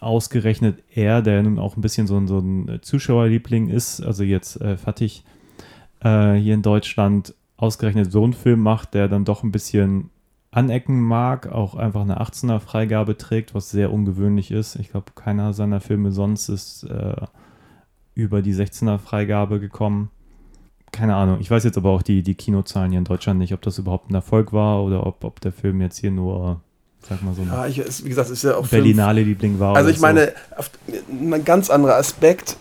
ausgerechnet 0.00 0.82
er, 0.94 1.22
der 1.22 1.42
nun 1.42 1.58
auch 1.58 1.76
ein 1.76 1.80
bisschen 1.80 2.06
so 2.06 2.16
ein, 2.16 2.26
so 2.26 2.38
ein 2.38 2.80
Zuschauerliebling 2.82 3.68
ist, 3.68 4.00
also 4.00 4.24
jetzt 4.24 4.60
äh, 4.60 4.76
Fatih 4.76 5.22
äh, 6.00 6.34
hier 6.34 6.54
in 6.54 6.62
Deutschland, 6.62 7.34
ausgerechnet 7.56 8.10
so 8.10 8.24
einen 8.24 8.32
Film 8.32 8.60
macht, 8.60 8.94
der 8.94 9.08
dann 9.08 9.24
doch 9.24 9.44
ein 9.44 9.52
bisschen 9.52 10.10
anecken 10.50 11.00
mag, 11.00 11.50
auch 11.50 11.74
einfach 11.74 12.02
eine 12.02 12.20
18er 12.20 12.60
Freigabe 12.60 13.16
trägt, 13.16 13.54
was 13.54 13.70
sehr 13.70 13.92
ungewöhnlich 13.92 14.50
ist. 14.50 14.76
Ich 14.76 14.90
glaube, 14.90 15.12
keiner 15.14 15.52
seiner 15.52 15.80
Filme 15.80 16.12
sonst 16.12 16.48
ist 16.48 16.84
äh, 16.84 17.14
über 18.14 18.42
die 18.42 18.54
16er 18.54 18.98
Freigabe 18.98 19.60
gekommen 19.60 20.10
keine 20.92 21.16
Ahnung. 21.16 21.38
Ich 21.40 21.50
weiß 21.50 21.64
jetzt 21.64 21.78
aber 21.78 21.90
auch 21.90 22.02
die, 22.02 22.22
die 22.22 22.34
Kinozahlen 22.34 22.90
hier 22.90 22.98
in 22.98 23.04
Deutschland 23.04 23.38
nicht, 23.38 23.54
ob 23.54 23.62
das 23.62 23.78
überhaupt 23.78 24.10
ein 24.10 24.14
Erfolg 24.14 24.52
war 24.52 24.84
oder 24.84 25.06
ob, 25.06 25.24
ob 25.24 25.40
der 25.40 25.50
Film 25.50 25.80
jetzt 25.80 25.98
hier 25.98 26.10
nur, 26.10 26.60
sag 27.08 27.22
mal 27.22 27.34
so, 27.34 27.42
ja, 27.42 27.66
ich, 27.66 28.04
wie 28.04 28.10
gesagt, 28.10 28.28
ist 28.28 28.44
ja 28.44 28.56
auch 28.56 28.68
Berlinale 28.68 29.22
Liebling 29.22 29.58
war. 29.58 29.74
Also 29.74 29.88
ich 29.88 29.98
meine, 29.98 30.34
ein 31.10 31.44
ganz 31.44 31.70
anderer 31.70 31.96
Aspekt. 31.96 32.58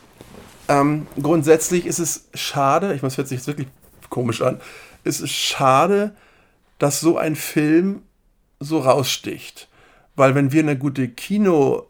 Ähm, 0.69 1.07
grundsätzlich 1.21 1.85
ist 1.85 1.99
es 1.99 2.29
schade, 2.33 2.93
ich 2.93 3.03
muss 3.03 3.17
hört 3.17 3.27
sich 3.27 3.39
jetzt 3.39 3.47
wirklich 3.47 3.67
komisch 4.09 4.41
an, 4.41 4.61
es 5.03 5.19
ist 5.19 5.31
schade, 5.31 6.15
dass 6.79 7.01
so 7.01 7.17
ein 7.17 7.35
Film 7.35 8.03
so 8.59 8.79
raussticht. 8.79 9.67
Weil 10.15 10.35
wenn 10.35 10.53
wir 10.53 10.61
eine 10.61 10.77
gute 10.77 11.09
Kino 11.09 11.87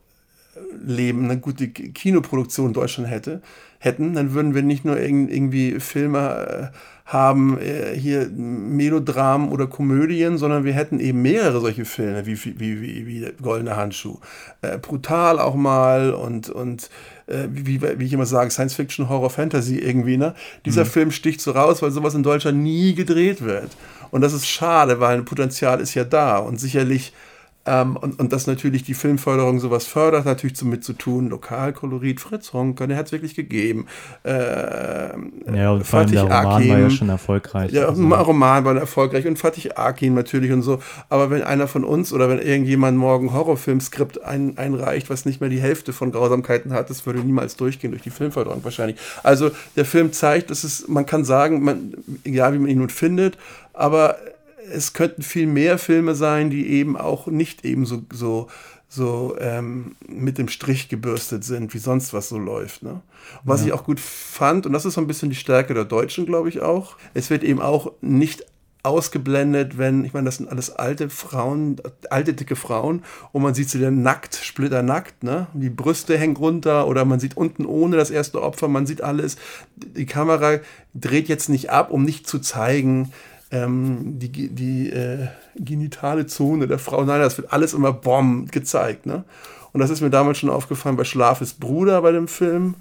leben, 0.83 1.25
eine 1.25 1.39
gute 1.39 1.67
Kinoproduktion 1.69 2.67
in 2.67 2.73
Deutschland 2.73 3.09
hätte, 3.09 3.41
hätten, 3.79 4.13
dann 4.13 4.33
würden 4.33 4.53
wir 4.53 4.61
nicht 4.61 4.85
nur 4.85 4.99
irgendwie 4.99 5.79
Filme 5.79 6.71
äh, 6.73 6.77
haben, 7.05 7.57
äh, 7.59 7.95
hier 7.97 8.29
Melodramen 8.29 9.49
oder 9.49 9.67
Komödien, 9.67 10.37
sondern 10.37 10.63
wir 10.63 10.73
hätten 10.73 10.99
eben 10.99 11.21
mehrere 11.21 11.59
solche 11.59 11.83
Filme 11.83 12.25
wie, 12.25 12.37
wie, 12.45 12.81
wie, 12.81 13.07
wie 13.07 13.27
Goldene 13.41 13.75
Handschuh. 13.75 14.19
Äh, 14.61 14.77
brutal 14.77 15.39
auch 15.39 15.55
mal 15.55 16.11
und, 16.13 16.49
und 16.49 16.89
äh, 17.27 17.47
wie, 17.49 17.81
wie 17.81 18.05
ich 18.05 18.13
immer 18.13 18.25
sage, 18.25 18.51
Science 18.51 18.75
Fiction, 18.75 19.09
Horror, 19.09 19.29
Fantasy 19.29 19.79
irgendwie. 19.79 20.17
Ne? 20.17 20.35
Dieser 20.65 20.85
mhm. 20.85 20.89
Film 20.89 21.11
sticht 21.11 21.41
so 21.41 21.51
raus, 21.51 21.81
weil 21.81 21.91
sowas 21.91 22.13
in 22.13 22.23
Deutschland 22.23 22.59
nie 22.59 22.93
gedreht 22.93 23.41
wird. 23.43 23.71
Und 24.11 24.21
das 24.21 24.33
ist 24.33 24.47
schade, 24.47 24.99
weil 24.99 25.17
ein 25.17 25.25
Potenzial 25.25 25.81
ist 25.81 25.95
ja 25.95 26.03
da 26.03 26.37
und 26.37 26.59
sicherlich 26.59 27.13
ähm, 27.65 27.95
und, 27.95 28.19
und 28.19 28.33
dass 28.33 28.47
natürlich 28.47 28.83
die 28.83 28.95
Filmförderung 28.95 29.59
sowas 29.59 29.85
fördert, 29.85 30.25
natürlich 30.25 30.59
mit 30.63 30.83
zu 30.83 30.93
tun. 30.93 31.29
Lokalkolorit, 31.29 32.19
Fritz 32.19 32.53
Honka, 32.53 32.87
der 32.87 32.97
hat 32.97 33.05
es 33.05 33.11
wirklich 33.11 33.35
gegeben. 33.35 33.85
Äh, 34.23 34.31
ja, 35.55 35.71
und 35.71 35.93
allem 35.93 36.11
der 36.11 36.23
Roman 36.23 36.45
Akin, 36.45 36.69
war 36.69 36.79
ja 36.79 36.89
schon 36.89 37.09
erfolgreich. 37.09 37.71
Der 37.71 37.89
also. 37.89 38.01
Roman 38.03 38.65
war 38.65 38.75
erfolgreich 38.75 39.27
und 39.27 39.37
Fatih 39.37 39.73
Akin 39.75 40.15
natürlich 40.15 40.51
und 40.51 40.63
so. 40.63 40.79
Aber 41.09 41.29
wenn 41.29 41.43
einer 41.43 41.67
von 41.67 41.83
uns 41.83 42.11
oder 42.11 42.29
wenn 42.29 42.39
irgendjemand 42.39 42.97
morgen 42.97 43.31
Horrorfilmskript 43.31 44.23
ein, 44.23 44.57
einreicht, 44.57 45.09
was 45.11 45.25
nicht 45.25 45.39
mehr 45.39 45.49
die 45.49 45.61
Hälfte 45.61 45.93
von 45.93 46.11
Grausamkeiten 46.11 46.73
hat, 46.73 46.89
das 46.89 47.05
würde 47.05 47.19
niemals 47.19 47.55
durchgehen 47.57 47.91
durch 47.91 48.03
die 48.03 48.09
Filmförderung 48.09 48.63
wahrscheinlich. 48.63 48.97
Also 49.21 49.51
der 49.75 49.85
Film 49.85 50.13
zeigt, 50.13 50.49
dass 50.49 50.63
es, 50.63 50.87
man 50.87 51.05
kann 51.05 51.23
sagen, 51.23 51.63
man, 51.63 51.93
egal 52.23 52.53
wie 52.53 52.59
man 52.59 52.69
ihn 52.69 52.79
nun 52.79 52.89
findet, 52.89 53.37
aber 53.73 54.17
es 54.73 54.93
könnten 54.93 55.21
viel 55.21 55.47
mehr 55.47 55.77
Filme 55.77 56.15
sein, 56.15 56.49
die 56.49 56.67
eben 56.67 56.97
auch 56.97 57.27
nicht 57.27 57.65
eben 57.65 57.85
so, 57.85 58.03
so, 58.11 58.47
so 58.87 59.35
ähm, 59.39 59.95
mit 60.07 60.37
dem 60.37 60.47
Strich 60.47 60.89
gebürstet 60.89 61.43
sind, 61.43 61.73
wie 61.73 61.79
sonst 61.79 62.13
was 62.13 62.29
so 62.29 62.37
läuft. 62.37 62.83
Ne? 62.83 63.01
Was 63.43 63.61
ja. 63.61 63.67
ich 63.67 63.73
auch 63.73 63.83
gut 63.83 63.99
fand, 63.99 64.65
und 64.65 64.73
das 64.73 64.85
ist 64.85 64.95
so 64.95 65.01
ein 65.01 65.07
bisschen 65.07 65.29
die 65.29 65.35
Stärke 65.35 65.73
der 65.73 65.85
Deutschen, 65.85 66.25
glaube 66.25 66.49
ich 66.49 66.61
auch, 66.61 66.97
es 67.13 67.29
wird 67.29 67.43
eben 67.43 67.61
auch 67.61 67.91
nicht 68.01 68.45
ausgeblendet, 68.83 69.77
wenn, 69.77 70.05
ich 70.05 70.13
meine, 70.13 70.25
das 70.25 70.37
sind 70.37 70.49
alles 70.49 70.71
alte 70.71 71.09
Frauen, 71.09 71.75
alte, 72.09 72.33
dicke 72.33 72.55
Frauen 72.55 73.03
und 73.31 73.43
man 73.43 73.53
sieht 73.53 73.69
sie 73.69 73.79
dann 73.79 74.01
nackt, 74.01 74.35
splitternackt, 74.35 75.23
ne? 75.23 75.47
Die 75.53 75.69
Brüste 75.69 76.17
hängen 76.17 76.35
runter 76.35 76.87
oder 76.87 77.05
man 77.05 77.19
sieht 77.19 77.37
unten 77.37 77.65
ohne 77.65 77.95
das 77.97 78.09
erste 78.09 78.41
Opfer, 78.41 78.67
man 78.67 78.87
sieht 78.87 79.03
alles. 79.03 79.37
Die 79.75 80.07
Kamera 80.07 80.59
dreht 80.95 81.27
jetzt 81.27 81.47
nicht 81.47 81.69
ab, 81.69 81.91
um 81.91 82.03
nicht 82.03 82.27
zu 82.27 82.39
zeigen, 82.39 83.11
ähm, 83.51 84.19
die, 84.19 84.49
die 84.49 84.89
äh, 84.89 85.27
genitale 85.55 86.25
Zone 86.25 86.67
der 86.67 86.79
Frau. 86.79 87.03
Nein, 87.03 87.19
das 87.19 87.37
wird 87.37 87.51
alles 87.51 87.73
immer 87.73 87.93
bomb 87.93 88.51
gezeigt. 88.51 89.05
Ne? 89.05 89.23
Und 89.73 89.79
das 89.79 89.89
ist 89.89 90.01
mir 90.01 90.09
damals 90.09 90.37
schon 90.37 90.49
aufgefallen 90.49 90.95
bei 90.95 91.03
Schlaf 91.03 91.41
ist 91.41 91.59
Bruder 91.59 92.01
bei 92.01 92.11
dem 92.11 92.27
Film. 92.27 92.75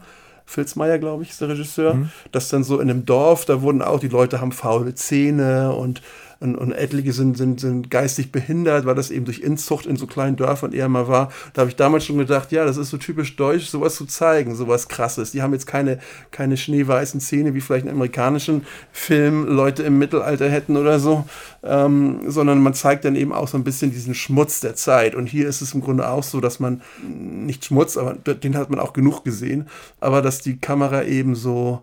Filzmeier, 0.46 0.98
glaube 0.98 1.22
ich, 1.22 1.30
ist 1.30 1.40
der 1.40 1.48
Regisseur. 1.48 1.94
Mhm. 1.94 2.11
Das 2.33 2.48
dann 2.48 2.64
so 2.64 2.80
in 2.80 2.90
einem 2.90 3.06
Dorf, 3.06 3.44
da 3.44 3.62
wurden 3.62 3.83
auch 3.83 4.00
die 4.00 4.09
Leute 4.09 4.40
haben 4.40 4.52
faule 4.52 4.94
Zähne 4.94 5.72
und 5.72 6.02
und, 6.40 6.57
und 6.57 6.72
etliche 6.72 7.12
sind, 7.12 7.37
sind, 7.37 7.61
sind 7.61 7.90
geistig 7.90 8.33
behindert, 8.33 8.87
weil 8.87 8.94
das 8.94 9.11
eben 9.11 9.26
durch 9.26 9.40
Inzucht 9.40 9.85
in 9.85 9.96
so 9.96 10.07
kleinen 10.07 10.37
Dörfern 10.37 10.72
eher 10.72 10.88
mal 10.88 11.07
war. 11.07 11.31
Da 11.53 11.61
habe 11.61 11.70
ich 11.70 11.76
damals 11.76 12.07
schon 12.07 12.16
gedacht, 12.16 12.50
ja, 12.50 12.64
das 12.64 12.79
ist 12.79 12.88
so 12.88 12.96
typisch 12.96 13.37
deutsch, 13.37 13.66
sowas 13.66 13.94
zu 13.94 14.07
zeigen, 14.07 14.55
sowas 14.55 14.88
krasses. 14.88 15.33
Die 15.33 15.42
haben 15.42 15.53
jetzt 15.53 15.66
keine, 15.66 15.98
keine 16.31 16.57
schneeweißen 16.57 17.20
Zähne, 17.20 17.53
wie 17.53 17.61
vielleicht 17.61 17.85
in 17.85 17.90
amerikanischen 17.90 18.64
Filmen 18.90 19.48
Leute 19.48 19.83
im 19.83 19.98
Mittelalter 19.98 20.48
hätten 20.48 20.79
oder 20.79 20.98
so, 20.98 21.26
ähm, 21.62 22.20
sondern 22.26 22.62
man 22.62 22.72
zeigt 22.72 23.05
dann 23.05 23.16
eben 23.16 23.35
auch 23.35 23.48
so 23.48 23.59
ein 23.59 23.64
bisschen 23.64 23.90
diesen 23.90 24.14
Schmutz 24.14 24.61
der 24.61 24.74
Zeit. 24.74 25.14
Und 25.14 25.26
hier 25.26 25.46
ist 25.46 25.61
es 25.61 25.74
im 25.74 25.83
Grunde 25.83 26.09
auch 26.09 26.22
so, 26.22 26.40
dass 26.40 26.59
man 26.59 26.81
nicht 27.07 27.66
Schmutz, 27.66 27.98
aber 27.98 28.14
den 28.14 28.57
hat 28.57 28.70
man 28.70 28.81
auch 28.81 28.94
genug 28.94 29.24
gesehen, 29.24 29.68
aber 30.00 30.22
dass 30.22 30.40
die 30.40 30.57
Kamera 30.57 31.05
eben 31.05 31.35
so 31.35 31.83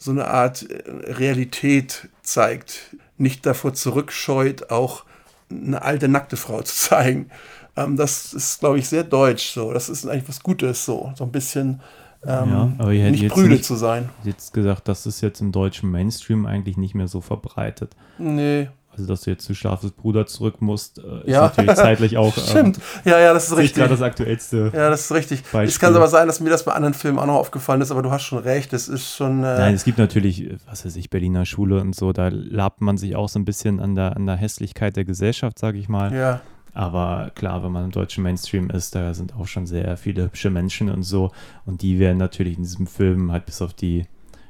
so 0.00 0.12
eine 0.12 0.28
Art 0.28 0.64
Realität 1.08 2.08
zeigt, 2.22 2.96
nicht 3.18 3.46
davor 3.46 3.74
zurückscheut, 3.74 4.70
auch 4.70 5.04
eine 5.50 5.82
alte 5.82 6.08
nackte 6.08 6.36
Frau 6.36 6.62
zu 6.62 6.74
zeigen. 6.88 7.30
Ähm, 7.76 7.96
das 7.96 8.32
ist, 8.32 8.60
glaube 8.60 8.78
ich, 8.78 8.88
sehr 8.88 9.04
deutsch 9.04 9.50
so. 9.50 9.72
Das 9.72 9.88
ist 9.88 10.06
eigentlich 10.06 10.28
was 10.28 10.42
Gutes 10.42 10.84
so. 10.84 11.12
So 11.16 11.24
ein 11.24 11.32
bisschen 11.32 11.80
ähm, 12.26 12.76
ja, 12.90 13.10
nicht 13.10 13.28
prüde 13.28 13.50
nicht, 13.50 13.64
zu 13.64 13.76
sein. 13.76 14.08
Jetzt 14.24 14.52
gesagt, 14.52 14.88
das 14.88 15.06
ist 15.06 15.20
jetzt 15.20 15.40
im 15.40 15.52
deutschen 15.52 15.90
Mainstream 15.90 16.46
eigentlich 16.46 16.76
nicht 16.76 16.94
mehr 16.94 17.08
so 17.08 17.20
verbreitet. 17.20 17.94
Nee. 18.18 18.68
Also, 18.98 19.08
dass 19.08 19.22
du 19.22 19.30
jetzt 19.30 19.44
zu 19.44 19.54
Schlafes 19.54 19.92
Bruder 19.92 20.26
zurück 20.26 20.60
musst, 20.60 20.98
äh, 20.98 21.20
ist 21.20 21.28
ja. 21.28 21.42
natürlich 21.42 21.74
zeitlich 21.74 22.16
auch. 22.16 22.36
Stimmt. 22.48 22.78
Ähm, 23.04 23.12
ja, 23.12 23.20
ja, 23.20 23.32
das 23.32 23.48
ist 23.48 23.56
richtig. 23.56 23.76
gerade 23.76 23.90
das 23.90 24.02
aktuellste. 24.02 24.72
Ja, 24.74 24.90
das 24.90 25.02
ist 25.02 25.12
richtig. 25.12 25.42
Beispiel. 25.42 25.68
Es 25.68 25.78
kann 25.78 25.94
aber 25.94 26.08
sein, 26.08 26.26
dass 26.26 26.40
mir 26.40 26.50
das 26.50 26.64
bei 26.64 26.72
anderen 26.72 26.94
Filmen 26.94 27.18
auch 27.18 27.26
noch 27.26 27.36
aufgefallen 27.36 27.80
ist, 27.80 27.90
aber 27.90 28.02
du 28.02 28.10
hast 28.10 28.22
schon 28.22 28.38
recht. 28.38 28.72
Es 28.72 28.88
ist 28.88 29.14
schon. 29.14 29.40
Äh 29.40 29.58
Nein, 29.58 29.74
es 29.74 29.84
gibt 29.84 29.98
natürlich, 29.98 30.50
was 30.68 30.84
weiß 30.84 30.96
ich, 30.96 31.10
Berliner 31.10 31.46
Schule 31.46 31.80
und 31.80 31.94
so, 31.94 32.12
da 32.12 32.28
labt 32.28 32.80
man 32.80 32.96
sich 32.96 33.14
auch 33.14 33.28
so 33.28 33.38
ein 33.38 33.44
bisschen 33.44 33.80
an 33.80 33.94
der, 33.94 34.16
an 34.16 34.26
der 34.26 34.36
Hässlichkeit 34.36 34.96
der 34.96 35.04
Gesellschaft, 35.04 35.58
sage 35.58 35.78
ich 35.78 35.88
mal. 35.88 36.12
Ja. 36.12 36.40
Aber 36.74 37.30
klar, 37.34 37.64
wenn 37.64 37.72
man 37.72 37.84
im 37.84 37.90
deutschen 37.90 38.22
Mainstream 38.22 38.70
ist, 38.70 38.94
da 38.94 39.14
sind 39.14 39.34
auch 39.34 39.46
schon 39.46 39.66
sehr 39.66 39.96
viele 39.96 40.24
hübsche 40.24 40.50
Menschen 40.50 40.90
und 40.90 41.02
so. 41.02 41.32
Und 41.66 41.82
die 41.82 41.98
werden 41.98 42.18
natürlich 42.18 42.56
in 42.56 42.62
diesem 42.62 42.86
Film 42.86 43.32
halt 43.32 43.46
bis 43.46 43.62
auf 43.62 43.74
die 43.74 44.06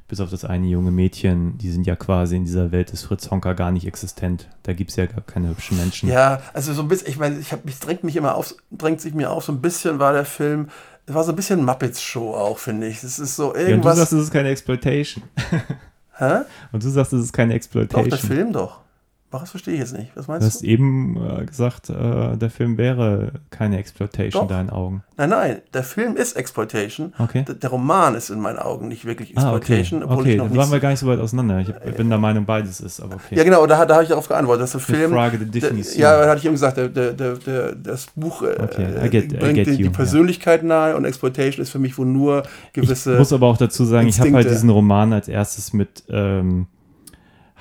bis 0.08 0.20
auf 0.20 0.30
das 0.30 0.44
eine 0.44 0.66
junge 0.66 0.90
Mädchen, 0.90 1.58
die 1.58 1.70
sind 1.70 1.86
ja 1.86 1.94
quasi 1.94 2.36
in 2.36 2.44
dieser 2.44 2.72
Welt 2.72 2.92
des 2.92 3.02
Fritz 3.02 3.30
Honka 3.30 3.52
gar 3.52 3.70
nicht 3.70 3.86
existent. 3.86 4.48
Da 4.62 4.72
gibt 4.72 4.90
es 4.90 4.96
ja 4.96 5.06
gar 5.06 5.20
keine 5.20 5.50
hübschen 5.50 5.76
Menschen. 5.76 6.08
Ja, 6.08 6.40
also 6.54 6.72
so 6.72 6.82
ein 6.82 6.88
bisschen, 6.88 7.08
ich 7.08 7.18
meine, 7.18 7.38
ich 7.38 7.52
habe 7.52 7.62
mich 7.66 7.78
drängt 7.78 8.04
mich 8.04 8.16
immer 8.16 8.34
auf, 8.34 8.54
drängt 8.70 9.02
sich 9.02 9.12
mir 9.12 9.30
auf, 9.30 9.44
so 9.44 9.52
ein 9.52 9.60
bisschen 9.60 9.98
war 9.98 10.14
der 10.14 10.24
Film, 10.24 10.68
es 11.06 11.14
war 11.14 11.24
so 11.24 11.32
ein 11.32 11.36
bisschen 11.36 11.64
Muppets 11.64 12.02
Show 12.02 12.34
auch, 12.34 12.58
finde 12.58 12.86
ich. 12.86 13.02
Es 13.02 13.18
ist 13.18 13.36
so 13.36 13.54
irgendwas. 13.54 13.68
Ja, 13.68 13.74
und 13.76 13.84
du 13.84 13.96
sagst, 13.96 14.12
es 14.12 14.22
ist 14.24 14.32
keine 14.32 14.48
Exploitation. 14.50 15.24
Hä? 16.18 16.40
Und 16.72 16.82
du 16.82 16.88
sagst, 16.88 17.12
es 17.12 17.24
ist 17.24 17.32
keine 17.32 17.52
Doch, 17.52 17.56
Exploitation. 17.56 18.10
der 18.10 18.18
Film 18.18 18.52
doch. 18.52 18.80
Was 19.30 19.50
verstehe 19.50 19.74
ich 19.74 19.80
jetzt 19.80 19.92
nicht? 19.94 20.10
Was 20.14 20.24
Du 20.24 20.32
meinst 20.32 20.46
hast 20.46 20.62
du? 20.62 20.66
eben 20.66 21.18
äh, 21.22 21.44
gesagt, 21.44 21.90
äh, 21.90 22.36
der 22.38 22.48
Film 22.48 22.78
wäre 22.78 23.32
keine 23.50 23.76
Exploitation 23.78 24.44
in 24.44 24.48
deinen 24.48 24.70
Augen. 24.70 25.02
Nein, 25.18 25.28
nein, 25.28 25.56
der 25.74 25.82
Film 25.82 26.16
ist 26.16 26.34
Exploitation. 26.34 27.12
Okay. 27.18 27.44
Der, 27.46 27.54
der 27.56 27.68
Roman 27.68 28.14
ist 28.14 28.30
in 28.30 28.40
meinen 28.40 28.58
Augen 28.58 28.88
nicht 28.88 29.04
wirklich 29.04 29.36
Ah, 29.36 29.48
okay. 29.52 29.56
Exploitation, 29.80 30.02
obwohl 30.02 30.20
Okay, 30.20 30.30
ich 30.32 30.36
noch 30.38 30.48
dann 30.48 30.56
waren 30.56 30.70
wir 30.72 30.80
gar 30.80 30.88
nicht 30.90 31.00
so 31.00 31.06
weit 31.08 31.18
auseinander. 31.20 31.60
Ich 31.60 31.68
hab- 31.68 31.96
bin 31.96 32.08
der 32.08 32.16
Meinung, 32.18 32.46
beides 32.46 32.80
ist, 32.80 33.00
aber 33.02 33.16
okay. 33.16 33.36
ja, 33.36 33.44
genau, 33.44 33.66
da, 33.66 33.84
da 33.84 33.94
habe 33.96 34.04
ich 34.04 34.08
darauf 34.08 34.28
geantwortet, 34.28 34.62
dass 34.62 34.72
der 34.72 34.80
Film. 34.80 35.10
Frage 35.12 35.36
der 35.36 35.46
der, 35.48 35.60
Definition. 35.60 36.00
ja, 36.00 36.22
da 36.22 36.28
hatte 36.30 36.38
ich 36.38 36.44
eben 36.46 36.54
gesagt, 36.54 36.78
der, 36.78 36.88
der, 36.88 37.12
der, 37.12 37.34
der, 37.34 37.74
das 37.74 38.06
Buch 38.16 38.40
äh, 38.42 38.56
Okay, 38.62 39.08
get- 39.10 39.38
bringt 39.38 39.58
die, 39.58 39.70
you, 39.72 39.76
die 39.76 39.82
ja. 39.84 39.90
Persönlichkeit 39.90 40.62
nahe 40.64 40.96
und 40.96 41.04
Exploitation 41.04 41.62
ist 41.62 41.68
für 41.68 41.78
mich, 41.78 41.98
wo 41.98 42.04
nur 42.04 42.44
gewisse. 42.72 43.12
Ich 43.12 43.18
muss 43.18 43.32
aber 43.34 43.46
auch 43.48 43.58
dazu 43.58 43.84
sagen, 43.84 44.08
ich 44.08 44.18
habe 44.20 44.28
halt 44.30 44.46
Instinkte. 44.46 44.54
diesen 44.54 44.70
Roman 44.70 45.12
als 45.12 45.28
erstes 45.28 45.74
mit 45.74 46.04
ähm, 46.08 46.66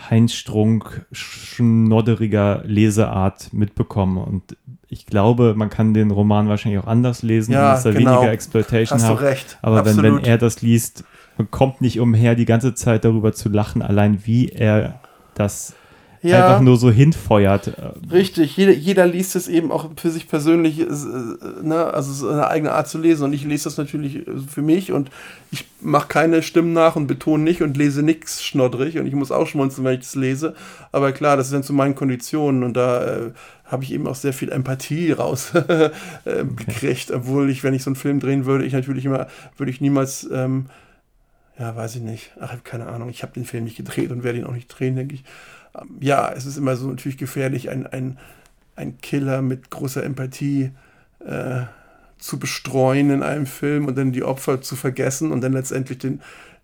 Heinz 0.09 0.33
Strunk 0.33 1.05
schnodderiger 1.11 2.61
Leseart 2.65 3.51
mitbekommen 3.53 4.17
und 4.17 4.55
ich 4.89 5.05
glaube, 5.05 5.53
man 5.55 5.69
kann 5.69 5.93
den 5.93 6.11
Roman 6.11 6.47
wahrscheinlich 6.47 6.81
auch 6.81 6.87
anders 6.87 7.21
lesen, 7.23 7.51
Ja, 7.53 7.71
dass 7.71 7.85
er 7.85 7.93
genau. 7.93 8.17
weniger 8.19 8.31
Exploitation 8.31 8.99
Hast 8.99 9.09
du 9.09 9.15
hat. 9.15 9.21
recht. 9.21 9.57
Aber 9.61 9.85
wenn, 9.85 10.01
wenn 10.01 10.19
er 10.19 10.37
das 10.37 10.61
liest, 10.61 11.03
man 11.37 11.51
kommt 11.51 11.81
nicht 11.81 11.99
umher, 11.99 12.35
die 12.35 12.45
ganze 12.45 12.73
Zeit 12.73 13.03
darüber 13.03 13.33
zu 13.33 13.49
lachen, 13.49 13.81
allein 13.81 14.25
wie 14.25 14.47
er 14.49 14.99
das 15.35 15.75
ja, 16.21 16.47
einfach 16.47 16.61
nur 16.61 16.77
so 16.77 16.89
hinfeuert. 16.89 17.73
Richtig, 18.11 18.57
jeder, 18.57 18.73
jeder 18.73 19.05
liest 19.05 19.35
es 19.35 19.47
eben 19.47 19.71
auch 19.71 19.91
für 19.95 20.09
sich 20.09 20.27
persönlich, 20.27 20.79
äh, 20.79 20.85
ne, 21.63 21.85
also 21.93 22.11
es 22.11 22.17
ist 22.17 22.23
eine 22.23 22.47
eigene 22.47 22.71
Art 22.71 22.87
zu 22.87 22.97
lesen. 22.97 23.25
Und 23.25 23.33
ich 23.33 23.45
lese 23.45 23.65
das 23.65 23.77
natürlich 23.77 24.27
äh, 24.27 24.31
für 24.47 24.61
mich 24.61 24.91
und 24.91 25.09
ich 25.51 25.65
mache 25.79 26.07
keine 26.07 26.41
Stimmen 26.41 26.73
nach 26.73 26.95
und 26.95 27.07
betone 27.07 27.43
nicht 27.43 27.61
und 27.61 27.77
lese 27.77 28.03
nichts 28.03 28.43
schnoddrig. 28.43 28.97
Und 28.97 29.05
ich 29.05 29.13
muss 29.13 29.31
auch 29.31 29.47
schmunzeln, 29.47 29.85
wenn 29.85 29.93
ich 29.93 30.01
das 30.01 30.15
lese, 30.15 30.55
aber 30.91 31.11
klar, 31.11 31.37
das 31.37 31.51
dann 31.51 31.63
zu 31.63 31.73
meinen 31.73 31.95
Konditionen 31.95 32.63
und 32.63 32.73
da 32.75 33.05
äh, 33.05 33.31
habe 33.65 33.83
ich 33.83 33.93
eben 33.93 34.07
auch 34.07 34.15
sehr 34.15 34.33
viel 34.33 34.51
Empathie 34.51 35.11
raus 35.11 35.53
äh, 35.55 35.89
gekriegt, 36.25 37.11
obwohl 37.11 37.49
ich, 37.49 37.63
wenn 37.63 37.73
ich 37.73 37.83
so 37.83 37.89
einen 37.89 37.95
Film 37.95 38.19
drehen 38.19 38.45
würde, 38.45 38.65
ich 38.65 38.73
natürlich 38.73 39.05
immer, 39.05 39.27
würde 39.57 39.71
ich 39.71 39.81
niemals, 39.81 40.27
ähm, 40.31 40.67
ja, 41.59 41.75
weiß 41.75 41.95
ich 41.95 42.01
nicht, 42.01 42.31
ach, 42.39 42.45
ich 42.45 42.51
habe 42.51 42.61
keine 42.63 42.87
Ahnung, 42.87 43.09
ich 43.09 43.23
habe 43.23 43.33
den 43.33 43.45
Film 43.45 43.65
nicht 43.65 43.77
gedreht 43.77 44.11
und 44.11 44.23
werde 44.23 44.39
ihn 44.39 44.45
auch 44.45 44.53
nicht 44.53 44.67
drehen, 44.67 44.95
denke 44.95 45.15
ich. 45.15 45.23
Ja, 45.99 46.31
es 46.35 46.45
ist 46.45 46.57
immer 46.57 46.75
so 46.75 46.87
natürlich 46.89 47.17
gefährlich, 47.17 47.69
ein, 47.69 47.87
ein, 47.87 48.17
ein 48.75 48.97
Killer 49.01 49.41
mit 49.41 49.69
großer 49.69 50.03
Empathie 50.03 50.71
äh, 51.25 51.63
zu 52.17 52.39
bestreuen 52.39 53.11
in 53.11 53.23
einem 53.23 53.45
Film 53.45 53.85
und 53.85 53.97
dann 53.97 54.11
die 54.11 54.23
Opfer 54.23 54.61
zu 54.61 54.75
vergessen 54.75 55.31
und 55.31 55.41
dann 55.41 55.53
letztendlich 55.53 55.99
den, 55.99 56.21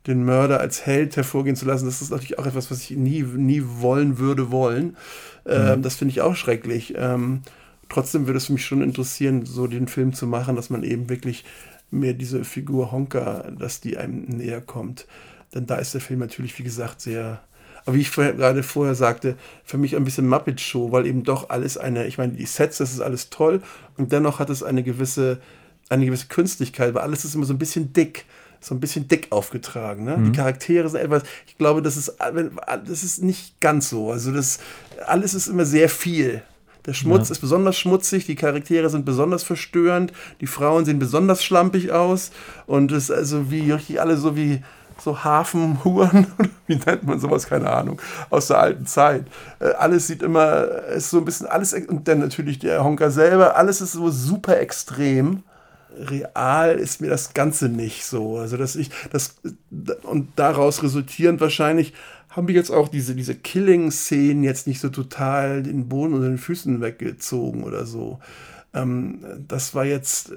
den 0.07 0.23
Mörder 0.25 0.59
als 0.59 0.85
Held 0.85 1.15
hervorgehen 1.15 1.55
zu 1.55 1.65
lassen. 1.65 1.85
Das 1.85 2.01
ist 2.01 2.11
natürlich 2.11 2.39
auch 2.39 2.45
etwas, 2.47 2.71
was 2.71 2.81
ich 2.81 2.91
nie, 2.91 3.23
nie 3.23 3.63
wollen 3.65 4.17
würde 4.17 4.51
wollen. 4.51 4.97
Ähm, 5.45 5.81
Das 5.81 5.95
finde 5.95 6.11
ich 6.11 6.21
auch 6.21 6.35
schrecklich. 6.35 6.93
Ähm, 6.97 7.41
trotzdem 7.89 8.25
würde 8.27 8.37
es 8.37 8.49
mich 8.49 8.65
schon 8.65 8.81
interessieren, 8.81 9.45
so 9.45 9.67
den 9.67 9.87
Film 9.87 10.13
zu 10.13 10.27
machen, 10.27 10.55
dass 10.55 10.69
man 10.69 10.83
eben 10.83 11.09
wirklich 11.09 11.45
mehr 11.91 12.13
diese 12.13 12.43
Figur 12.43 12.91
Honka, 12.91 13.51
dass 13.59 13.79
die 13.81 13.97
einem 13.97 14.23
näher 14.23 14.61
kommt. 14.61 15.05
Denn 15.53 15.67
da 15.67 15.75
ist 15.75 15.93
der 15.93 16.01
Film 16.01 16.19
natürlich, 16.19 16.57
wie 16.57 16.63
gesagt, 16.63 17.01
sehr 17.01 17.41
aber 17.85 17.95
wie 17.95 18.01
ich 18.01 18.09
vorher, 18.09 18.33
gerade 18.33 18.63
vorher 18.63 18.95
sagte, 18.95 19.35
für 19.63 19.77
mich 19.77 19.95
ein 19.95 20.03
bisschen 20.03 20.27
Muppet 20.27 20.61
Show, 20.61 20.91
weil 20.91 21.05
eben 21.05 21.23
doch 21.23 21.49
alles 21.49 21.77
eine, 21.77 22.07
ich 22.07 22.17
meine, 22.17 22.33
die 22.33 22.45
Sets, 22.45 22.77
das 22.77 22.93
ist 22.93 23.01
alles 23.01 23.29
toll 23.29 23.61
und 23.97 24.11
dennoch 24.11 24.39
hat 24.39 24.49
es 24.49 24.63
eine 24.63 24.83
gewisse, 24.83 25.39
eine 25.89 26.05
gewisse 26.05 26.27
Künstlichkeit, 26.27 26.93
weil 26.93 27.01
alles 27.01 27.25
ist 27.25 27.35
immer 27.35 27.45
so 27.45 27.53
ein 27.53 27.59
bisschen 27.59 27.93
dick, 27.93 28.25
so 28.61 28.73
ein 28.73 28.79
bisschen 28.79 29.07
dick 29.07 29.27
aufgetragen. 29.31 30.05
Ne? 30.05 30.17
Die 30.25 30.31
Charaktere 30.31 30.87
sind 30.87 31.01
etwas, 31.01 31.23
ich 31.47 31.57
glaube, 31.57 31.81
das 31.81 31.97
ist, 31.97 32.15
das 32.19 33.03
ist 33.03 33.21
nicht 33.21 33.59
ganz 33.59 33.89
so. 33.89 34.11
Also 34.11 34.31
das, 34.31 34.59
alles 35.05 35.33
ist 35.33 35.47
immer 35.47 35.65
sehr 35.65 35.89
viel. 35.89 36.41
Der 36.85 36.93
Schmutz 36.93 37.29
ist 37.29 37.39
besonders 37.39 37.77
schmutzig, 37.77 38.25
die 38.25 38.35
Charaktere 38.35 38.89
sind 38.89 39.05
besonders 39.05 39.43
verstörend, 39.43 40.11
die 40.41 40.47
Frauen 40.47 40.83
sehen 40.83 40.99
besonders 40.99 41.41
schlampig 41.41 41.91
aus 41.93 42.31
und 42.65 42.91
es 42.91 43.05
ist 43.05 43.11
also 43.11 43.49
wie 43.51 43.71
richtig 43.71 44.01
alle 44.01 44.17
so 44.17 44.35
wie 44.35 44.61
so 44.99 45.23
Hafenhuren, 45.23 46.27
wie 46.67 46.75
nennt 46.75 47.03
man 47.03 47.19
sowas, 47.19 47.47
keine 47.47 47.69
Ahnung, 47.71 48.01
aus 48.29 48.47
der 48.47 48.59
alten 48.59 48.85
Zeit. 48.85 49.25
Äh, 49.59 49.71
Alles 49.73 50.07
sieht 50.07 50.21
immer, 50.21 50.63
ist 50.95 51.09
so 51.09 51.17
ein 51.19 51.25
bisschen, 51.25 51.47
alles, 51.47 51.73
und 51.73 52.07
dann 52.07 52.19
natürlich 52.19 52.59
der 52.59 52.83
Honker 52.83 53.11
selber, 53.11 53.55
alles 53.55 53.81
ist 53.81 53.93
so 53.93 54.09
super 54.09 54.59
extrem. 54.59 55.43
Real 55.95 56.79
ist 56.79 57.01
mir 57.01 57.09
das 57.09 57.33
Ganze 57.33 57.69
nicht 57.69 58.05
so. 58.05 58.37
Also, 58.37 58.57
dass 58.57 58.75
ich, 58.75 58.89
das, 59.11 59.35
und 60.03 60.29
daraus 60.35 60.81
resultierend 60.81 61.39
wahrscheinlich 61.39 61.93
haben 62.29 62.47
wir 62.47 62.55
jetzt 62.55 62.71
auch 62.71 62.87
diese, 62.87 63.13
diese 63.13 63.35
Killing-Szenen 63.35 64.43
jetzt 64.43 64.65
nicht 64.65 64.79
so 64.79 64.89
total 64.89 65.61
den 65.61 65.87
Boden 65.87 66.15
unter 66.15 66.27
den 66.27 66.39
Füßen 66.39 66.81
weggezogen 66.81 67.63
oder 67.63 67.85
so. 67.85 68.19
Ähm, 68.73 69.19
das 69.47 69.75
war 69.75 69.85
jetzt 69.85 70.31
äh, 70.31 70.35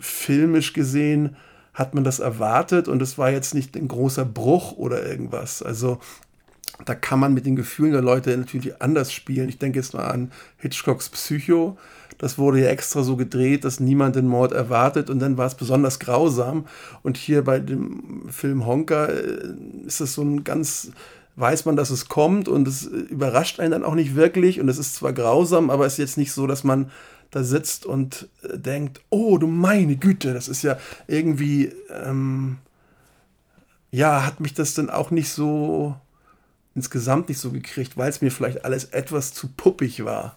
filmisch 0.00 0.72
gesehen, 0.72 1.36
hat 1.78 1.94
man 1.94 2.02
das 2.02 2.18
erwartet 2.18 2.88
und 2.88 3.00
es 3.00 3.18
war 3.18 3.30
jetzt 3.30 3.54
nicht 3.54 3.76
ein 3.76 3.86
großer 3.86 4.24
Bruch 4.24 4.72
oder 4.72 5.06
irgendwas. 5.06 5.62
Also 5.62 6.00
da 6.84 6.96
kann 6.96 7.20
man 7.20 7.34
mit 7.34 7.46
den 7.46 7.54
Gefühlen 7.54 7.92
der 7.92 8.02
Leute 8.02 8.36
natürlich 8.36 8.82
anders 8.82 9.12
spielen. 9.12 9.48
Ich 9.48 9.58
denke 9.58 9.78
jetzt 9.78 9.94
mal 9.94 10.06
an 10.06 10.32
Hitchcocks 10.56 11.08
Psycho. 11.08 11.78
Das 12.18 12.36
wurde 12.36 12.62
ja 12.62 12.68
extra 12.68 13.04
so 13.04 13.14
gedreht, 13.14 13.64
dass 13.64 13.78
niemand 13.78 14.16
den 14.16 14.26
Mord 14.26 14.50
erwartet 14.50 15.08
und 15.08 15.20
dann 15.20 15.36
war 15.36 15.46
es 15.46 15.54
besonders 15.54 16.00
grausam. 16.00 16.66
Und 17.04 17.16
hier 17.16 17.44
bei 17.44 17.60
dem 17.60 18.28
Film 18.28 18.66
Honka 18.66 19.06
äh, 19.06 19.54
ist 19.86 20.00
es 20.00 20.14
so 20.14 20.22
ein 20.22 20.42
ganz, 20.42 20.90
weiß 21.36 21.64
man, 21.64 21.76
dass 21.76 21.90
es 21.90 22.08
kommt 22.08 22.48
und 22.48 22.66
es 22.66 22.86
überrascht 22.86 23.60
einen 23.60 23.70
dann 23.70 23.84
auch 23.84 23.94
nicht 23.94 24.16
wirklich 24.16 24.58
und 24.58 24.68
es 24.68 24.78
ist 24.78 24.96
zwar 24.96 25.12
grausam, 25.12 25.70
aber 25.70 25.86
es 25.86 25.92
ist 25.92 25.98
jetzt 25.98 26.18
nicht 26.18 26.32
so, 26.32 26.48
dass 26.48 26.64
man 26.64 26.90
da 27.30 27.44
sitzt 27.44 27.86
und 27.86 28.28
äh, 28.42 28.58
denkt, 28.58 29.00
oh 29.10 29.38
du 29.38 29.46
meine 29.46 29.96
Güte, 29.96 30.34
das 30.34 30.48
ist 30.48 30.62
ja 30.62 30.78
irgendwie, 31.06 31.72
ähm, 31.90 32.58
ja, 33.90 34.24
hat 34.26 34.40
mich 34.40 34.54
das 34.54 34.74
dann 34.74 34.90
auch 34.90 35.10
nicht 35.10 35.30
so 35.30 35.94
insgesamt 36.74 37.28
nicht 37.28 37.38
so 37.38 37.50
gekriegt, 37.50 37.96
weil 37.96 38.08
es 38.08 38.20
mir 38.20 38.30
vielleicht 38.30 38.64
alles 38.64 38.84
etwas 38.84 39.34
zu 39.34 39.48
puppig 39.48 40.04
war, 40.04 40.36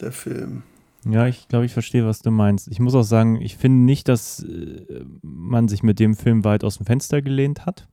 der 0.00 0.10
Film. 0.10 0.62
Ja, 1.08 1.26
ich 1.26 1.48
glaube, 1.48 1.66
ich 1.66 1.72
verstehe, 1.72 2.06
was 2.06 2.20
du 2.20 2.30
meinst. 2.30 2.66
Ich 2.68 2.80
muss 2.80 2.94
auch 2.94 3.02
sagen, 3.02 3.40
ich 3.40 3.56
finde 3.56 3.84
nicht, 3.84 4.08
dass 4.08 4.42
äh, 4.42 5.04
man 5.22 5.68
sich 5.68 5.82
mit 5.82 6.00
dem 6.00 6.16
Film 6.16 6.44
weit 6.44 6.64
aus 6.64 6.78
dem 6.78 6.86
Fenster 6.86 7.22
gelehnt 7.22 7.66
hat. 7.66 7.86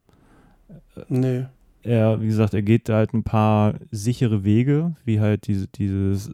Nee. 1.10 1.46
Er, 1.84 2.22
wie 2.22 2.28
gesagt, 2.28 2.54
er 2.54 2.62
geht 2.62 2.90
halt 2.90 3.14
ein 3.14 3.24
paar 3.24 3.76
sichere 3.92 4.44
Wege, 4.44 4.96
wie 5.04 5.20
halt 5.20 5.48
diese, 5.48 5.68
dieses, 5.68 6.32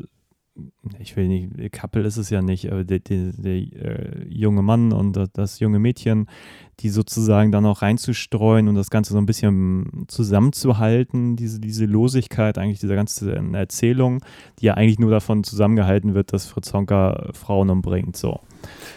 ich 0.99 1.15
will 1.15 1.27
nicht, 1.27 1.71
Couple 1.71 2.03
ist 2.03 2.17
es 2.17 2.29
ja 2.29 2.41
nicht, 2.41 2.71
aber 2.71 2.83
der, 2.83 2.99
der, 2.99 3.33
der 3.33 3.53
äh, 3.53 4.27
junge 4.29 4.61
Mann 4.61 4.91
und 4.93 5.17
das 5.33 5.59
junge 5.59 5.79
Mädchen, 5.79 6.27
die 6.79 6.89
sozusagen 6.89 7.51
dann 7.51 7.65
auch 7.65 7.81
reinzustreuen 7.81 8.67
und 8.67 8.75
das 8.75 8.91
Ganze 8.91 9.13
so 9.13 9.17
ein 9.17 9.25
bisschen 9.25 10.05
zusammenzuhalten, 10.07 11.35
diese, 11.35 11.59
diese 11.59 11.85
Losigkeit 11.85 12.59
eigentlich 12.59 12.79
dieser 12.79 12.95
ganzen 12.95 13.55
Erzählung, 13.55 14.23
die 14.59 14.67
ja 14.67 14.75
eigentlich 14.75 14.99
nur 14.99 15.09
davon 15.09 15.43
zusammengehalten 15.43 16.13
wird, 16.13 16.33
dass 16.33 16.45
Fritz 16.45 16.71
Honka 16.73 17.29
Frauen 17.33 17.71
umbringt, 17.71 18.15
so. 18.15 18.41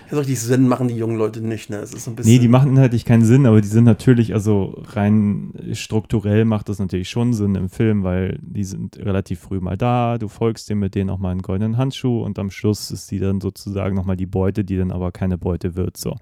Ja, 0.07 0.17
so 0.17 0.19
richtig 0.19 0.41
Sinn 0.41 0.69
machen 0.69 0.89
die 0.89 0.97
jungen 0.97 1.17
Leute 1.17 1.41
nicht, 1.41 1.71
ne? 1.71 1.77
Es 1.77 1.95
ist 1.95 2.05
so 2.05 2.11
ein 2.11 2.17
bisschen. 2.17 2.33
Nee, 2.33 2.39
die 2.39 2.49
machen 2.49 2.71
inhaltlich 2.71 3.07
keinen 3.07 3.25
Sinn, 3.25 3.47
aber 3.47 3.63
die 3.63 3.69
sind 3.69 3.85
natürlich, 3.85 4.35
also 4.35 4.83
rein 4.93 5.53
strukturell 5.73 6.45
macht 6.45 6.69
das 6.69 6.81
natürlich 6.81 7.09
schon 7.09 7.33
Sinn 7.33 7.55
im 7.55 7.71
Film, 7.71 8.03
weil 8.03 8.39
die 8.43 8.65
sind 8.65 8.99
relativ 8.99 9.41
früh 9.41 9.61
mal 9.61 9.79
da, 9.79 10.19
du 10.19 10.29
folgst 10.29 10.69
dir 10.69 10.77
mit 10.77 10.95
denen 10.95 11.09
auch 11.09 11.19
mal 11.19 11.31
einen 11.31 11.43
goldenen 11.43 11.79
Handschuh 11.79 12.23
und 12.23 12.39
am 12.39 12.51
Schluss 12.51 12.91
ist 12.91 13.07
sie 13.07 13.21
dann 13.21 13.41
sozusagen 13.41 13.97
nochmal 13.97 14.17
die 14.17 14.27
Beute, 14.27 14.65
die 14.65 14.77
dann 14.77 14.91
aber 14.91 15.13
keine 15.13 15.39
Beute 15.39 15.77
wird, 15.77 15.97
so. 15.97 16.17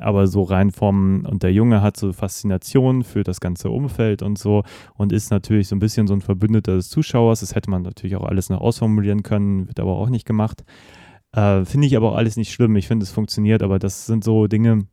Aber 0.00 0.26
so 0.26 0.42
rein 0.42 0.70
vom, 0.70 1.26
und 1.26 1.42
der 1.42 1.52
Junge 1.52 1.82
hat 1.82 1.96
so 1.96 2.12
Faszination 2.12 3.04
für 3.04 3.22
das 3.22 3.40
ganze 3.40 3.70
Umfeld 3.70 4.22
und 4.22 4.38
so 4.38 4.64
und 4.94 5.12
ist 5.12 5.30
natürlich 5.30 5.68
so 5.68 5.76
ein 5.76 5.80
bisschen 5.80 6.06
so 6.06 6.14
ein 6.14 6.20
Verbündeter 6.20 6.76
des 6.76 6.88
Zuschauers. 6.88 7.40
Das 7.40 7.54
hätte 7.54 7.70
man 7.70 7.82
natürlich 7.82 8.16
auch 8.16 8.24
alles 8.24 8.48
noch 8.48 8.60
ausformulieren 8.60 9.22
können, 9.22 9.68
wird 9.68 9.80
aber 9.80 9.96
auch 9.96 10.08
nicht 10.08 10.26
gemacht. 10.26 10.64
Äh, 11.32 11.64
finde 11.64 11.86
ich 11.86 11.96
aber 11.96 12.12
auch 12.12 12.16
alles 12.16 12.36
nicht 12.36 12.52
schlimm. 12.52 12.76
Ich 12.76 12.88
finde, 12.88 13.04
es 13.04 13.10
funktioniert, 13.10 13.62
aber 13.62 13.78
das 13.78 14.06
sind 14.06 14.24
so 14.24 14.46
Dinge. 14.46 14.86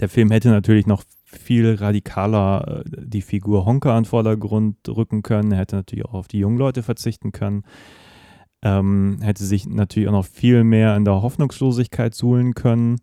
Der 0.00 0.08
Film 0.08 0.30
hätte 0.30 0.50
natürlich 0.50 0.86
noch 0.86 1.04
viel 1.24 1.74
radikaler 1.74 2.82
äh, 2.86 2.90
die 3.06 3.22
Figur 3.22 3.66
Honka 3.66 3.96
an 3.96 4.04
Vordergrund 4.04 4.76
rücken 4.88 5.22
können. 5.22 5.52
Hätte 5.52 5.76
natürlich 5.76 6.04
auch 6.04 6.14
auf 6.14 6.28
die 6.28 6.38
jungen 6.38 6.58
Leute 6.58 6.82
verzichten 6.82 7.32
können. 7.32 7.64
Ähm, 8.62 9.18
hätte 9.20 9.44
sich 9.44 9.66
natürlich 9.66 10.08
auch 10.08 10.12
noch 10.12 10.26
viel 10.26 10.62
mehr 10.62 10.96
in 10.96 11.04
der 11.04 11.20
Hoffnungslosigkeit 11.22 12.14
suhlen 12.14 12.54
können. 12.54 13.00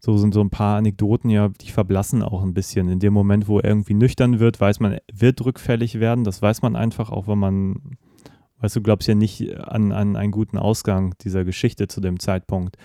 So 0.00 0.16
sind 0.16 0.34
so 0.34 0.40
ein 0.40 0.50
paar 0.50 0.78
Anekdoten 0.78 1.30
ja, 1.30 1.48
die 1.48 1.70
verblassen 1.70 2.22
auch 2.22 2.42
ein 2.42 2.54
bisschen. 2.54 2.88
In 2.88 3.00
dem 3.00 3.12
Moment, 3.12 3.48
wo 3.48 3.58
er 3.58 3.68
irgendwie 3.68 3.94
nüchtern 3.94 4.38
wird, 4.38 4.60
weiß 4.60 4.80
man, 4.80 4.98
wird 5.12 5.44
rückfällig 5.44 5.98
werden. 6.00 6.24
Das 6.24 6.40
weiß 6.40 6.62
man 6.62 6.76
einfach, 6.76 7.10
auch 7.10 7.26
wenn 7.26 7.38
man 7.38 7.98
Weißt 8.60 8.74
du, 8.76 8.82
glaubst 8.82 9.08
ja 9.08 9.14
nicht 9.14 9.56
an, 9.56 9.92
an 9.92 10.16
einen 10.16 10.32
guten 10.32 10.58
Ausgang 10.58 11.14
dieser 11.20 11.44
Geschichte 11.44 11.86
zu 11.86 12.00
dem 12.00 12.18
Zeitpunkt. 12.18 12.76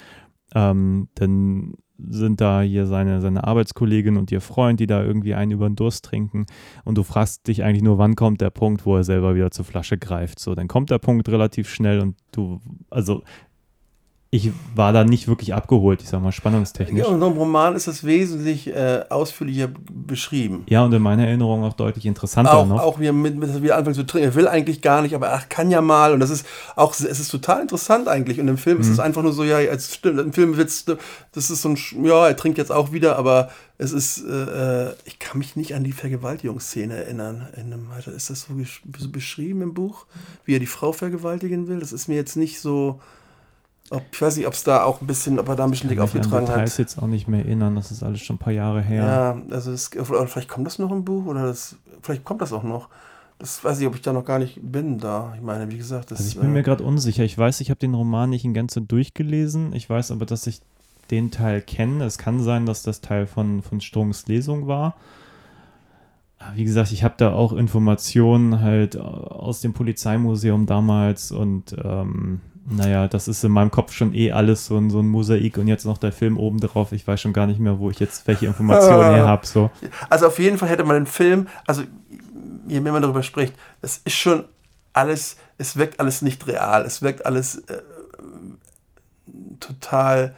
Ähm, 0.54 1.10
dann 1.16 1.74
sind 1.98 2.42
da 2.42 2.62
hier 2.62 2.86
seine, 2.86 3.22
seine 3.22 3.44
Arbeitskollegin 3.44 4.18
und 4.18 4.32
ihr 4.32 4.42
Freund, 4.42 4.80
die 4.80 4.88
da 4.88 5.04
irgendwie 5.04 5.34
einen 5.34 5.52
über 5.52 5.68
den 5.68 5.76
Durst 5.76 6.06
trinken. 6.06 6.46
Und 6.84 6.98
du 6.98 7.04
fragst 7.04 7.48
dich 7.48 7.64
eigentlich 7.64 7.82
nur, 7.82 7.98
wann 7.98 8.16
kommt 8.16 8.42
der 8.42 8.50
Punkt, 8.50 8.86
wo 8.86 8.96
er 8.98 9.04
selber 9.04 9.36
wieder 9.36 9.52
zur 9.52 9.66
Flasche 9.66 9.98
greift. 9.98 10.40
So, 10.40 10.54
dann 10.54 10.68
kommt 10.68 10.92
der 10.92 11.00
Punkt 11.00 11.28
relativ 11.30 11.70
schnell 11.70 12.00
und 12.02 12.18
du, 12.32 12.60
also 12.90 13.24
ich 14.34 14.52
war 14.74 14.94
da 14.94 15.04
nicht 15.04 15.28
wirklich 15.28 15.54
abgeholt, 15.54 16.02
ich 16.02 16.10
sag 16.10 16.20
mal, 16.24 16.32
spannungstechnisch. 16.32 17.06
Ja, 17.06 17.06
und 17.06 17.22
im 17.22 17.38
Roman 17.38 17.76
ist 17.76 17.86
das 17.88 18.04
wesentlich 18.04 18.66
äh, 18.68 19.04
ausführlicher 19.12 19.70
beschrieben. 19.92 20.64
Ja, 20.68 20.84
und 20.84 20.92
in 20.92 21.04
meiner 21.04 21.28
Erinnerung 21.28 21.64
auch 21.64 21.74
deutlich 21.74 22.08
interessanter 22.08 22.58
Auch, 22.58 22.66
noch. 22.66 22.82
auch 22.82 23.00
wie 23.00 23.06
er 23.06 23.14
mit, 23.14 23.38
mit, 23.38 23.62
wie 23.62 23.68
er 23.68 23.78
anfängt 23.78 23.96
zu 23.96 24.08
trinken. 24.08 24.30
Er 24.30 24.34
will 24.34 24.48
eigentlich 24.48 24.82
gar 24.82 25.04
nicht, 25.04 25.14
aber 25.14 25.34
ach, 25.34 25.50
kann 25.50 25.70
ja 25.70 25.82
mal. 25.82 26.14
Und 26.14 26.20
das 26.20 26.32
ist 26.32 26.48
auch, 26.76 26.96
es 26.96 27.02
ist 27.20 27.30
total 27.30 27.62
interessant 27.62 28.08
eigentlich. 28.08 28.40
Und 28.40 28.48
im 28.48 28.58
Film 28.58 28.80
ist 28.82 28.88
es 28.90 28.98
Mhm. 28.98 29.04
einfach 29.04 29.22
nur 29.22 29.34
so, 29.34 29.44
ja, 29.44 29.60
es 29.60 29.94
stimmt, 29.94 30.20
im 30.20 30.34
Film 30.34 30.58
wird's, 30.58 30.84
das 31.32 31.52
ist 31.52 31.62
so 31.62 31.70
ein, 31.70 31.78
ja, 32.04 32.28
er 32.28 32.36
trinkt 32.36 32.58
jetzt 32.58 32.72
auch 32.72 32.92
wieder, 32.92 33.18
aber 33.20 33.52
es 33.78 33.92
ist, 33.92 34.26
äh, 34.26 34.94
ich 35.06 35.20
kann 35.20 35.38
mich 35.38 35.56
nicht 35.56 35.76
an 35.76 35.84
die 35.84 35.92
Vergewaltigungsszene 35.92 36.96
erinnern. 36.96 37.50
In 37.56 37.72
einem, 37.72 37.88
ist 38.16 38.32
das 38.32 38.48
so, 38.48 38.54
so 38.98 39.10
beschrieben 39.12 39.62
im 39.62 39.76
Buch, 39.76 40.08
wie 40.44 40.56
er 40.56 40.60
die 40.60 40.66
Frau 40.66 40.92
vergewaltigen 40.92 41.68
will? 41.68 41.78
Das 41.80 41.94
ist 41.94 42.08
mir 42.08 42.16
jetzt 42.16 42.36
nicht 42.36 42.60
so, 42.60 43.00
ob, 43.90 44.04
ich 44.12 44.22
weiß 44.22 44.38
nicht, 44.38 44.48
ob 44.48 44.54
es 44.54 44.64
da 44.64 44.84
auch 44.84 45.02
ein 45.02 45.08
bisschen, 45.08 45.40
ob 45.40 45.48
er 45.50 45.56
da 45.56 45.66
ein 45.66 45.72
bisschen 45.72 45.90
Ich 45.90 45.98
dick 45.98 46.00
kann 46.00 46.06
aufgetragen 46.06 46.48
hat. 46.48 46.78
jetzt 46.78 46.98
auch 47.02 47.08
nicht 47.08 47.28
mehr 47.28 47.42
erinnern, 47.46 47.76
das 47.76 47.92
ist 47.92 48.04
alles 48.04 48.22
schon 48.22 48.38
ein 48.38 48.40
paar 48.40 48.54
Jahre 48.54 48.82
her. 48.82 49.06
Ja, 49.06 49.56
also 49.56 49.72
es, 49.72 49.90
vielleicht 49.90 50.50
kommt 50.50 50.66
das 50.66 50.80
noch 50.80 50.92
im 50.92 51.04
Buch 51.04 51.26
oder 51.26 51.46
das, 51.46 51.76
vielleicht 52.02 52.24
kommt 52.24 52.42
das 52.42 52.54
auch 52.54 52.64
noch. 52.64 52.90
Das 53.40 53.64
weiß 53.64 53.80
ich, 53.82 53.88
ob 53.88 53.96
ich 53.96 54.02
da 54.02 54.14
noch 54.14 54.24
gar 54.26 54.40
nicht 54.40 54.60
bin 54.62 55.00
da. 55.00 55.34
Ich 55.36 55.42
meine, 55.42 55.70
wie 55.70 55.78
gesagt, 55.78 56.12
das 56.12 56.20
Also 56.20 56.30
ich 56.30 56.40
bin 56.40 56.50
äh, 56.50 56.54
mir 56.54 56.64
gerade 56.64 56.84
unsicher. 56.84 57.24
Ich 57.24 57.38
weiß, 57.38 57.60
ich 57.62 57.70
habe 57.70 57.80
den 57.80 57.94
Roman 57.94 58.30
nicht 58.30 58.46
in 58.46 58.54
Gänze 58.54 58.82
durchgelesen. 58.82 59.74
Ich 59.74 59.90
weiß 59.90 60.12
aber, 60.12 60.26
dass 60.26 60.48
ich 60.48 60.62
den 61.12 61.30
Teil 61.32 61.62
kenne. 61.62 62.06
Es 62.06 62.18
kann 62.18 62.42
sein, 62.42 62.66
dass 62.66 62.84
das 62.84 63.02
Teil 63.02 63.28
von, 63.28 63.62
von 63.62 63.82
Strungs 63.82 64.28
Lesung 64.28 64.68
war. 64.68 64.96
Aber 66.40 66.56
Wie 66.56 66.64
gesagt, 66.64 66.92
ich 66.92 67.04
habe 67.04 67.16
da 67.18 67.34
auch 67.34 67.54
Informationen 67.54 68.62
halt 68.62 68.98
aus 68.98 69.62
dem 69.62 69.74
Polizeimuseum 69.74 70.66
damals 70.66 71.32
und 71.32 71.76
ähm, 71.84 72.42
naja, 72.66 73.08
das 73.08 73.28
ist 73.28 73.44
in 73.44 73.52
meinem 73.52 73.72
Kopf 73.72 73.92
schon 73.94 74.14
eh 74.14 74.32
alles 74.32 74.66
so 74.66 74.78
ein, 74.78 74.90
so 74.90 75.00
ein 75.00 75.08
Mosaik 75.08 75.58
und 75.58 75.68
jetzt 75.68 75.86
noch 75.86 75.98
der 75.98 76.12
Film 76.12 76.38
oben 76.38 76.60
drauf. 76.60 76.92
Ich 76.94 77.06
weiß 77.06 77.20
schon 77.20 77.34
gar 77.34 77.46
nicht 77.46 77.60
mehr, 77.60 77.80
wo 77.80 77.90
ich 77.90 78.00
jetzt 78.00 78.26
welche 78.28 78.46
Informationen 78.46 79.04
her 79.16 79.28
habe. 79.28 79.46
So. 79.46 79.70
Also 80.10 80.28
auf 80.28 80.40
jeden 80.40 80.58
Fall 80.58 80.70
hätte 80.70 80.86
man 80.86 80.96
den 80.96 81.06
Film, 81.06 81.48
also 81.68 81.84
je 82.68 82.80
mehr 82.80 82.94
man 82.94 83.02
darüber 83.02 83.24
spricht, 83.24 83.54
es 83.82 83.98
ist 84.06 84.16
schon 84.16 84.46
alles, 84.94 85.38
es 85.58 85.76
wirkt 85.76 86.00
alles 86.00 86.22
nicht 86.22 86.48
real, 86.48 86.84
es 86.86 87.02
wirkt 87.02 87.26
alles 87.26 87.58
äh, 87.68 87.82
total, 89.60 90.36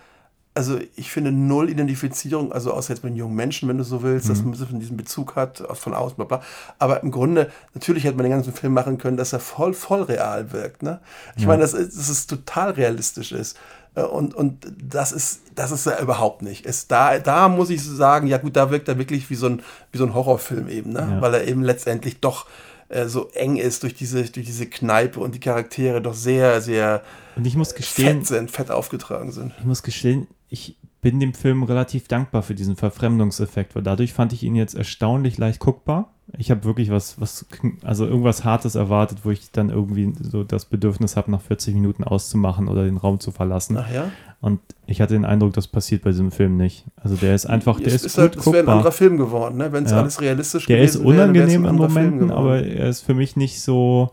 also 0.56 0.80
ich 0.96 1.12
finde 1.12 1.32
null 1.34 1.70
Identifizierung, 1.70 2.52
also 2.54 2.72
außer 2.74 2.94
jetzt 2.94 3.04
mit 3.04 3.12
einem 3.12 3.20
jungen 3.20 3.36
Menschen, 3.36 3.68
wenn 3.70 3.78
du 3.78 3.84
so 3.84 4.02
willst, 4.04 4.30
dass 4.30 4.42
man 4.42 4.54
so 4.54 4.66
von 4.66 4.80
diesem 4.80 4.96
Bezug 4.98 5.36
hat, 5.36 5.62
von 5.74 5.94
außen, 5.94 6.16
bla 6.16 6.26
bla. 6.26 6.42
Aber 6.80 7.04
im 7.04 7.12
Grunde, 7.12 7.52
natürlich 7.74 8.06
hätte 8.06 8.16
man 8.16 8.24
den 8.24 8.32
ganzen 8.32 8.54
Film 8.54 8.74
machen 8.74 8.98
können, 8.98 9.18
dass 9.18 9.34
er 9.34 9.40
voll, 9.42 9.74
voll 9.74 10.04
real 10.04 10.54
wirkt. 10.54 10.82
Ne? 10.82 11.00
Ich 11.36 11.46
meine, 11.46 11.62
dass, 11.62 11.74
es- 11.74 11.94
dass 11.96 12.08
es 12.10 12.26
total 12.26 12.72
realistisch 12.72 13.34
ist. 13.34 13.58
Äh, 13.96 14.04
Und, 14.04 14.34
und 14.34 14.66
das 14.82 15.12
ist, 15.12 15.42
das 15.56 15.72
ist 15.72 15.86
er 15.88 16.00
überhaupt 16.02 16.42
nicht. 16.42 16.66
Es, 16.66 16.88
da, 16.88 17.20
da 17.20 17.50
muss 17.50 17.70
ich 17.70 17.84
sagen, 17.84 18.28
ja 18.28 18.38
gut, 18.38 18.56
da 18.56 18.72
wirkt 18.72 18.88
er 18.88 18.98
wirklich 18.98 19.30
wie 19.30 19.36
so 19.36 19.48
ein, 19.48 19.62
wie 19.92 19.98
so 19.98 20.06
ein 20.06 20.14
Horrorfilm 20.14 20.70
eben, 20.70 20.94
ne? 20.94 21.00
Ja. 21.16 21.22
weil 21.22 21.34
er 21.34 21.48
eben 21.48 21.64
letztendlich 21.64 22.22
doch 22.22 22.46
äh, 22.88 23.08
so 23.08 23.30
eng 23.34 23.58
ist 23.58 23.84
durch 23.84 23.94
diese, 23.94 24.24
durch 24.24 24.46
diese 24.46 24.68
Kneipe 24.68 25.20
und 25.20 25.36
die 25.36 25.40
Charaktere 25.40 26.02
doch 26.02 26.14
sehr, 26.14 26.62
sehr 26.62 27.02
Und 27.36 27.46
ich 27.46 27.56
muss 27.58 27.74
gestehen, 27.76 28.20
fett 28.20 28.28
sind, 28.28 28.52
fett 28.52 28.72
aufgetragen 28.72 29.32
sind. 29.34 29.52
Ich 29.60 29.66
muss 29.66 29.82
gestehen, 29.84 30.28
ich 30.56 30.78
bin 31.02 31.20
dem 31.20 31.34
Film 31.34 31.64
relativ 31.64 32.08
dankbar 32.08 32.42
für 32.42 32.56
diesen 32.56 32.78
Verfremdungseffekt, 32.78 33.76
weil 33.76 33.84
dadurch 33.84 34.14
fand 34.14 34.32
ich 34.34 34.42
ihn 34.42 34.56
jetzt 34.56 34.74
erstaunlich 34.74 35.38
leicht 35.38 35.60
guckbar. 35.60 36.14
Ich 36.38 36.50
habe 36.50 36.64
wirklich 36.64 36.90
was, 36.90 37.20
was, 37.20 37.46
also 37.84 38.06
irgendwas 38.08 38.44
Hartes 38.46 38.74
erwartet, 38.76 39.20
wo 39.24 39.32
ich 39.32 39.52
dann 39.52 39.70
irgendwie 39.70 40.14
so 40.20 40.44
das 40.44 40.66
Bedürfnis 40.66 41.16
habe, 41.18 41.30
nach 41.30 41.42
40 41.42 41.76
Minuten 41.76 42.04
auszumachen 42.06 42.68
oder 42.70 42.86
den 42.86 42.98
Raum 42.98 43.20
zu 43.20 43.32
verlassen. 43.32 43.78
Ach 43.78 43.94
ja? 43.94 44.12
Und 44.42 44.62
ich 44.88 45.02
hatte 45.02 45.14
den 45.14 45.26
Eindruck, 45.26 45.54
das 45.54 45.68
passiert 45.68 46.04
bei 46.04 46.12
diesem 46.12 46.32
Film 46.32 46.56
nicht. 46.58 46.86
Also 46.96 47.18
der 47.18 47.36
ist 47.36 47.46
einfach, 47.46 47.78
der 47.78 47.88
es 47.88 47.96
ist, 47.96 48.06
ist 48.06 48.14
gut 48.16 48.22
halt, 48.22 48.36
es 48.38 48.46
wäre 48.48 48.64
ein 48.64 48.70
anderer 48.70 48.92
Film 48.92 49.18
geworden, 49.18 49.58
ne? 49.58 49.72
wenn 49.74 49.84
es 49.84 49.92
Ja. 49.92 50.00
alles 50.00 50.22
realistisch 50.22 50.66
Der 50.66 50.82
ist 50.82 50.94
gewesen 50.94 51.06
wäre, 51.06 51.34
wär's 51.34 51.54
unangenehm 51.54 51.66
ein 51.66 51.70
in 51.70 51.76
Momenten, 51.76 52.32
aber 52.32 52.64
er 52.64 52.88
ist 52.90 53.02
für 53.02 53.14
mich 53.14 53.36
nicht 53.36 53.62
so, 53.62 54.10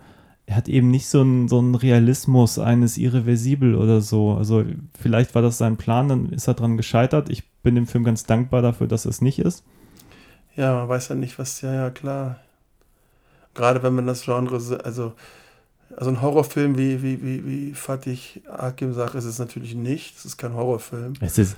er 0.52 0.56
hat 0.56 0.68
eben 0.68 0.90
nicht 0.90 1.06
so 1.08 1.22
einen 1.22 1.48
so 1.48 1.58
einen 1.58 1.74
Realismus 1.74 2.58
eines 2.58 2.98
Irreversibel 2.98 3.74
oder 3.74 4.02
so. 4.02 4.32
Also 4.34 4.64
vielleicht 5.00 5.34
war 5.34 5.40
das 5.40 5.56
sein 5.56 5.78
Plan, 5.78 6.08
dann 6.08 6.26
ist 6.28 6.46
er 6.46 6.52
dran 6.52 6.76
gescheitert. 6.76 7.30
Ich 7.30 7.48
bin 7.62 7.74
dem 7.74 7.86
Film 7.86 8.04
ganz 8.04 8.24
dankbar 8.24 8.60
dafür, 8.60 8.86
dass 8.86 9.06
es 9.06 9.22
nicht 9.22 9.38
ist. 9.38 9.64
Ja, 10.54 10.74
man 10.74 10.90
weiß 10.90 11.08
ja 11.08 11.14
nicht, 11.14 11.38
was, 11.38 11.62
ja, 11.62 11.72
ja, 11.72 11.88
klar. 11.90 12.36
Gerade 13.54 13.82
wenn 13.82 13.94
man 13.94 14.06
das 14.06 14.24
Genre, 14.24 14.56
also, 14.84 15.12
also 15.96 16.10
ein 16.10 16.20
Horrorfilm, 16.20 16.76
wie, 16.76 17.02
wie, 17.02 17.22
wie, 17.22 17.46
wie 17.46 17.72
Fatih 17.72 18.18
Akim 18.50 18.92
sagt, 18.92 19.14
ist 19.14 19.24
es 19.24 19.38
natürlich 19.38 19.74
nicht. 19.74 20.18
Es 20.18 20.26
ist 20.26 20.36
kein 20.36 20.52
Horrorfilm. 20.52 21.14
Es 21.20 21.38
ist, 21.38 21.56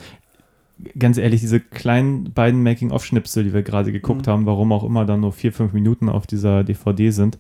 ganz 0.97 1.19
ehrlich, 1.19 1.41
diese 1.41 1.59
kleinen 1.59 2.33
beiden 2.33 2.63
Making-of-Schnipsel, 2.63 3.43
die 3.43 3.53
wir 3.53 3.65
gerade 3.65 3.91
geguckt 3.91 4.27
Mhm. 4.29 4.31
haben, 4.31 4.47
warum 4.47 4.71
auch 4.71 4.85
immer 4.85 5.05
dann 5.05 5.21
nur 5.21 5.33
vier, 5.33 5.53
fünf 5.53 5.73
Minuten 5.73 6.09
auf 6.09 6.29
dieser 6.29 6.63
DVD 6.63 7.11
sind. 7.11 7.39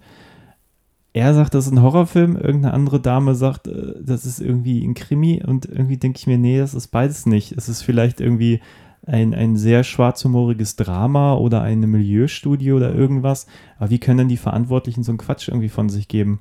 Er 1.15 1.33
sagt, 1.33 1.55
das 1.55 1.67
ist 1.67 1.73
ein 1.73 1.81
Horrorfilm, 1.81 2.37
irgendeine 2.37 2.75
andere 2.75 3.01
Dame 3.01 3.37
sagt, 3.37 3.69
äh, 3.69 3.95
das 4.03 4.27
ist 4.27 4.41
irgendwie 4.41 4.85
ein 4.85 4.95
Krimi 4.95 5.43
und 5.47 5.65
irgendwie 5.65 5.97
denke 5.97 6.19
ich 6.19 6.27
mir, 6.27 6.39
nee, 6.39 6.59
das 6.59 6.75
ist 6.75 6.89
beides 6.89 7.25
nicht. 7.25 7.53
Es 7.53 7.69
ist 7.69 7.83
vielleicht 7.83 8.21
irgendwie 8.21 8.61
ein, 9.07 9.33
ein 9.33 9.57
sehr 9.57 9.85
schwarzhumoriges 9.85 10.75
Drama 10.75 11.35
oder 11.35 11.63
eine 11.63 11.87
Milieustudie 11.87 12.73
oder 12.73 12.93
irgendwas. 12.93 13.47
Aber 13.79 13.91
wie 13.91 14.01
können 14.01 14.19
denn 14.19 14.29
die 14.29 14.37
Verantwortlichen 14.37 15.05
so 15.05 15.13
einen 15.13 15.19
Quatsch 15.19 15.47
irgendwie 15.47 15.69
von 15.69 15.89
sich 15.89 16.09
geben? 16.09 16.41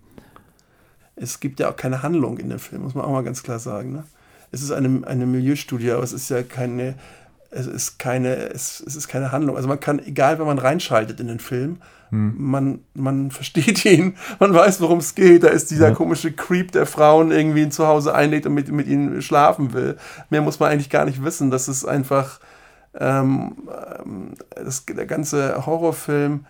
Es 1.16 1.40
gibt 1.40 1.60
ja 1.60 1.70
auch 1.70 1.76
keine 1.76 2.02
Handlung 2.02 2.40
in 2.40 2.50
dem 2.50 2.58
Film, 2.58 2.82
muss 2.82 2.96
man 2.96 3.06
auch 3.06 3.12
mal 3.12 3.24
ganz 3.24 3.44
klar 3.44 3.60
sagen. 3.60 3.92
Ne? 3.92 4.06
Es 4.52 4.64
ist 4.64 4.72
eine, 4.72 5.06
eine 5.06 5.28
Milieustudie, 5.28 5.92
aber 5.92 6.02
es 6.02 6.14
ist 6.14 6.30
ja 6.30 6.42
keine, 6.42 6.96
es 7.54 7.68
ist 7.68 8.00
keine, 8.00 8.36
es, 8.36 8.84
es 8.86 8.96
ist 8.96 9.08
keine 9.08 9.32
Handlung. 9.32 9.56
Also 9.56 9.68
man 9.68 9.80
kann, 9.80 10.00
egal 10.00 10.40
wenn 10.40 10.46
man 10.46 10.60
reinschaltet 10.60 11.20
in 11.20 11.28
den 11.28 11.40
Film, 11.40 11.78
man, 12.12 12.82
man 12.94 13.32
versteht 13.40 13.86
ihn, 13.86 14.16
man 14.40 14.54
weiß, 14.54 14.82
worum 14.82 15.00
es 15.00 15.16
geht. 15.16 15.44
Da 15.44 15.48
ist 15.48 15.72
dieser 15.72 15.90
Ja. 15.90 15.96
komische 15.96 16.32
Creep, 16.32 16.72
der 16.72 16.86
Frauen 16.86 17.32
irgendwie 17.32 17.70
zu 17.70 17.88
Hause 17.88 18.14
einlegt 18.14 18.46
und 18.46 18.54
mit, 18.54 18.72
mit 18.72 18.88
ihnen 18.88 19.22
schlafen 19.22 19.74
will. 19.74 19.98
Mehr 20.30 20.42
muss 20.42 20.60
man 20.60 20.72
eigentlich 20.72 20.90
gar 20.90 21.06
nicht 21.06 21.24
wissen. 21.24 21.50
Das 21.52 21.68
ist 21.68 21.86
einfach 21.86 22.40
ähm, 23.00 23.56
ähm, 24.06 24.34
das, 24.56 24.86
der 24.86 25.06
ganze 25.08 25.66
Horrorfilm. 25.66 26.46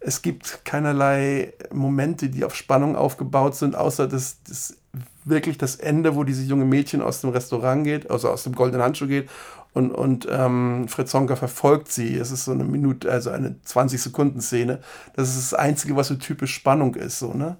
Es 0.00 0.22
gibt 0.22 0.64
keinerlei 0.64 1.52
Momente, 1.72 2.28
die 2.28 2.44
auf 2.44 2.54
Spannung 2.54 2.96
aufgebaut 2.96 3.56
sind, 3.56 3.76
außer 3.76 4.06
das, 4.06 4.38
das 4.48 4.76
wirklich 5.24 5.58
das 5.58 5.76
Ende, 5.76 6.16
wo 6.16 6.24
dieses 6.24 6.48
junge 6.48 6.64
Mädchen 6.64 7.02
aus 7.02 7.20
dem 7.20 7.30
Restaurant 7.30 7.84
geht, 7.84 8.10
also 8.10 8.30
aus 8.30 8.44
dem 8.44 8.54
goldenen 8.54 8.82
Handschuh 8.82 9.06
geht 9.06 9.28
und, 9.74 9.90
und 9.92 10.26
ähm, 10.30 10.86
Fritz 10.88 11.12
Honka 11.14 11.36
verfolgt 11.36 11.92
sie. 11.92 12.16
Es 12.16 12.30
ist 12.32 12.44
so 12.46 12.52
eine 12.52 12.64
Minute, 12.64 13.10
also 13.10 13.30
eine 13.30 13.56
20-Sekunden-Szene. 13.66 14.80
Das 15.14 15.28
ist 15.36 15.52
das 15.52 15.58
Einzige, 15.58 15.96
was 15.96 16.08
so 16.08 16.14
typisch 16.16 16.54
Spannung 16.54 16.94
ist, 16.94 17.18
so, 17.18 17.32
ne? 17.34 17.56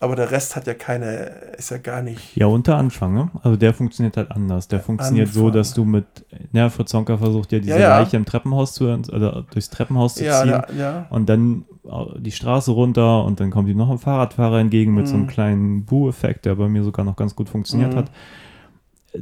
Aber 0.00 0.14
der 0.14 0.30
Rest 0.30 0.54
hat 0.54 0.68
ja 0.68 0.74
keine, 0.74 1.12
ist 1.58 1.70
ja 1.72 1.78
gar 1.78 2.02
nicht. 2.02 2.36
Ja, 2.36 2.46
unter 2.46 2.76
Anfang, 2.76 3.14
ne? 3.14 3.30
Also 3.42 3.56
der 3.56 3.74
funktioniert 3.74 4.16
halt 4.16 4.30
anders. 4.30 4.68
Der 4.68 4.78
funktioniert 4.78 5.28
so, 5.32 5.46
Anfang. 5.46 5.54
dass 5.54 5.74
du 5.74 5.84
mit, 5.84 6.06
ja, 6.52 6.70
Fritz 6.70 6.90
Zonka 6.92 7.18
versucht 7.18 7.50
ja 7.50 7.58
diese 7.58 7.80
Ja, 7.80 7.80
ja. 7.80 7.98
Leiche 7.98 8.16
im 8.16 8.24
Treppenhaus 8.24 8.74
zu, 8.74 8.84
oder 8.84 9.44
durchs 9.50 9.70
Treppenhaus 9.70 10.14
zu 10.14 10.24
Ja, 10.24 10.40
ziehen. 10.42 10.50
ja, 10.50 10.66
ja. 10.78 11.06
Und 11.10 11.28
dann 11.28 11.64
äh, 11.84 12.20
die 12.20 12.30
Straße 12.30 12.70
runter 12.70 13.24
und 13.24 13.40
dann 13.40 13.50
kommt 13.50 13.68
ihm 13.68 13.76
noch 13.76 13.90
ein 13.90 13.98
Fahrradfahrer 13.98 14.60
entgegen 14.60 14.94
mit 14.94 15.08
so 15.08 15.14
einem 15.14 15.24
Mhm. 15.24 15.28
kleinen 15.30 15.84
Bu-Effekt, 15.84 16.44
der 16.46 16.54
bei 16.54 16.68
mir 16.68 16.84
sogar 16.84 17.04
noch 17.04 17.16
ganz 17.16 17.34
gut 17.34 17.48
funktioniert 17.48 17.92
Mhm. 17.94 17.98
hat. 17.98 18.10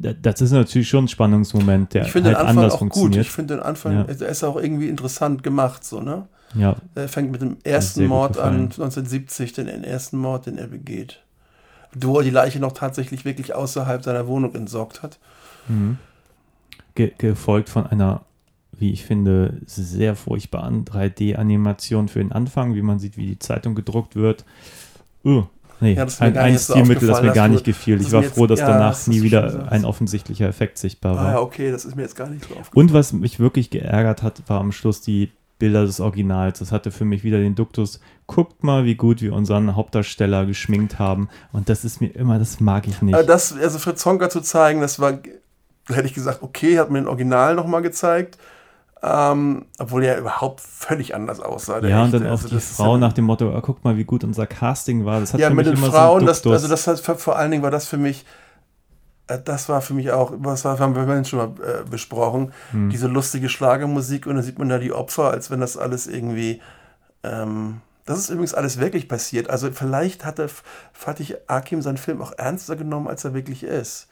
Da- 0.00 0.12
Das 0.12 0.40
ist 0.40 0.52
natürlich 0.52 0.88
schon 0.88 1.04
ein 1.04 1.08
Spannungsmoment, 1.08 1.94
der 1.94 2.06
Ich 2.06 2.12
finde 2.12 2.30
halt 2.36 2.40
den 2.48 2.58
Anfang 2.58 2.70
auch 2.70 2.88
gut. 2.88 3.16
Ich 3.16 3.30
finde 3.30 3.54
den 3.56 3.62
Anfang, 3.62 3.92
Ja. 3.92 4.02
er 4.04 4.28
ist 4.28 4.44
auch 4.44 4.56
irgendwie 4.56 4.88
interessant 4.88 5.42
gemacht, 5.42 5.84
so, 5.84 6.00
ne? 6.00 6.26
ja, 6.54 6.76
Er 6.94 7.08
fängt 7.08 7.32
mit 7.32 7.42
dem 7.42 7.56
ersten 7.64 8.06
Mord 8.06 8.38
an, 8.38 8.68
gefallen. 8.68 8.90
1970, 8.90 9.52
den 9.52 9.84
ersten 9.84 10.16
Mord, 10.18 10.46
den 10.46 10.58
er 10.58 10.68
begeht. 10.68 11.20
Wo 11.94 12.18
er 12.18 12.24
die 12.24 12.30
Leiche 12.30 12.60
noch 12.60 12.72
tatsächlich 12.72 13.24
wirklich 13.24 13.54
außerhalb 13.54 14.02
seiner 14.04 14.26
Wohnung 14.26 14.54
entsorgt 14.54 15.02
hat. 15.02 15.18
Mhm. 15.68 15.98
Ge 16.94 17.12
gefolgt 17.18 17.68
von 17.68 17.86
einer, 17.86 18.22
wie 18.78 18.90
ich 18.92 19.04
finde, 19.04 19.60
sehr 19.66 20.14
furchtbaren 20.16 20.84
3D-Animation 20.84 22.08
für 22.08 22.18
den 22.20 22.32
Anfang, 22.32 22.74
wie 22.74 22.82
man 22.82 22.98
sieht, 22.98 23.16
wie 23.16 23.26
die 23.26 23.38
Zeitung 23.38 23.74
gedruckt 23.74 24.16
wird. 24.16 24.44
Uh, 25.24 25.44
nee, 25.80 25.94
Ja, 25.94 26.06
ein, 26.20 26.36
ein 26.36 26.58
Stilmittel, 26.58 27.08
das 27.08 27.22
mir 27.22 27.32
gar 27.32 27.48
nicht 27.48 27.64
gefiel. 27.64 28.00
Ich 28.00 28.12
war 28.12 28.22
froh, 28.22 28.46
dass 28.46 28.60
ja, 28.60 28.68
danach 28.68 28.90
das 28.90 29.06
nie 29.06 29.22
wieder 29.22 29.50
so. 29.50 29.58
ein 29.58 29.84
offensichtlicher 29.84 30.48
Effekt 30.48 30.78
sichtbar 30.78 31.16
Ah 31.16 31.24
war. 31.24 31.32
ja, 31.32 31.40
okay, 31.40 31.70
das 31.70 31.84
ist 31.84 31.96
mir 31.96 32.02
jetzt 32.02 32.16
gar 32.16 32.28
nicht 32.28 32.44
so 32.44 32.54
aufgefallen. 32.54 32.86
Und 32.88 32.92
was 32.92 33.12
mich 33.12 33.38
wirklich 33.40 33.70
geärgert 33.70 34.22
hat, 34.22 34.42
war 34.46 34.60
am 34.60 34.72
Schluss 34.72 35.00
die 35.00 35.30
Bilder 35.58 35.86
des 35.86 36.00
Originals. 36.00 36.58
Das 36.58 36.72
hatte 36.72 36.90
für 36.90 37.04
mich 37.04 37.24
wieder 37.24 37.38
den 37.38 37.54
Duktus, 37.54 38.00
guckt 38.26 38.62
mal, 38.62 38.84
wie 38.84 38.94
gut 38.94 39.22
wir 39.22 39.32
unseren 39.32 39.74
Hauptdarsteller 39.74 40.44
geschminkt 40.46 40.98
haben. 40.98 41.28
Und 41.52 41.68
das 41.68 41.84
ist 41.84 42.00
mir 42.00 42.08
immer, 42.08 42.38
das 42.38 42.60
mag 42.60 42.86
ich 42.86 43.00
nicht. 43.02 43.14
Aber 43.14 43.24
das, 43.24 43.56
also 43.56 43.78
Fritz 43.78 44.04
Honka 44.04 44.28
zu 44.28 44.40
zeigen, 44.40 44.80
das 44.80 45.00
war, 45.00 45.12
Da 45.88 45.94
hätte 45.94 46.06
ich 46.06 46.14
gesagt, 46.14 46.42
okay, 46.42 46.78
hat 46.78 46.90
mir 46.90 47.00
den 47.00 47.08
Original 47.08 47.54
nochmal 47.54 47.80
gezeigt. 47.82 48.38
Ähm, 49.08 49.66
obwohl 49.78 50.02
er 50.04 50.18
überhaupt 50.18 50.60
völlig 50.60 51.14
anders 51.14 51.38
aussah. 51.38 51.78
Ja, 51.86 52.02
und 52.02 52.12
dann 52.12 52.26
auch 52.26 52.30
Also 52.32 52.48
die 52.48 52.58
Frau 52.58 52.94
ja- 52.94 52.98
nach 52.98 53.12
dem 53.12 53.24
Motto, 53.26 53.54
ah, 53.54 53.60
guck 53.60 53.84
mal, 53.84 53.96
wie 53.96 54.04
gut 54.04 54.24
unser 54.24 54.46
Casting 54.48 55.04
war. 55.04 55.20
Das 55.20 55.32
hat 55.32 55.40
ja, 55.40 55.48
für 55.48 55.54
mit 55.54 55.66
mich 55.66 55.74
den 55.76 55.82
immer 55.84 55.92
Frauen, 55.92 56.20
so 56.20 56.26
das, 56.26 56.44
also 56.46 56.66
das 56.66 56.86
hat 56.88 56.98
vor, 57.20 57.36
allen 57.36 57.50
Dingen 57.52 57.62
war 57.62 57.70
das 57.70 57.86
für 57.86 57.98
mich, 57.98 58.26
äh, 59.28 59.38
das 59.44 59.68
war 59.68 59.80
für 59.80 59.94
mich 59.94 60.10
auch, 60.10 60.32
was 60.38 60.64
war- 60.64 60.78
haben 60.80 60.96
wir 60.96 61.24
schon 61.24 61.38
mal 61.38 61.52
äh, 61.64 61.88
besprochen, 61.88 62.52
Hm. 62.72 62.90
diese 62.90 63.06
lustige 63.06 63.48
Schlagermusik 63.48 64.26
und 64.26 64.34
dann 64.34 64.42
sieht 64.44 64.58
man 64.58 64.68
da 64.68 64.78
die 64.78 64.92
Opfer, 64.92 65.30
als 65.30 65.50
wenn 65.52 65.60
das 65.60 65.76
alles 65.76 66.06
irgendwie, 66.08 66.60
ähm, 67.22 67.80
das 68.06 68.18
ist 68.18 68.30
übrigens 68.30 68.54
alles 68.54 68.80
wirklich 68.80 69.08
passiert. 69.08 69.50
Also 69.50 69.70
vielleicht 69.72 70.24
hatte 70.24 70.48
Fatih 70.92 71.36
Akim 71.46 71.82
seinen 71.82 71.96
Film 71.98 72.22
auch 72.22 72.32
ernster 72.36 72.76
genommen, 72.76 73.08
als 73.08 73.24
er 73.24 73.34
wirklich 73.34 73.62
ist. 73.62 74.08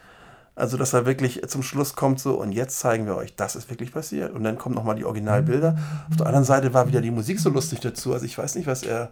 Also, 0.56 0.76
dass 0.76 0.92
er 0.92 1.04
wirklich 1.04 1.42
zum 1.48 1.64
Schluss 1.64 1.96
kommt 1.96 2.20
so, 2.20 2.34
und 2.34 2.52
jetzt 2.52 2.78
zeigen 2.78 3.06
wir 3.06 3.16
euch, 3.16 3.34
das 3.34 3.56
ist 3.56 3.68
wirklich 3.70 3.92
passiert. 3.92 4.32
Und 4.32 4.44
dann 4.44 4.56
kommen 4.56 4.74
nochmal 4.76 4.94
die 4.94 5.04
Originalbilder. 5.04 5.76
Auf 6.10 6.16
der 6.16 6.26
anderen 6.26 6.44
Seite 6.44 6.72
war 6.72 6.86
wieder 6.86 7.00
die 7.00 7.10
Musik 7.10 7.40
so 7.40 7.50
lustig 7.50 7.80
dazu. 7.80 8.12
Also 8.12 8.24
ich 8.24 8.38
weiß 8.38 8.54
nicht, 8.54 8.68
was 8.68 8.84
er, 8.84 9.10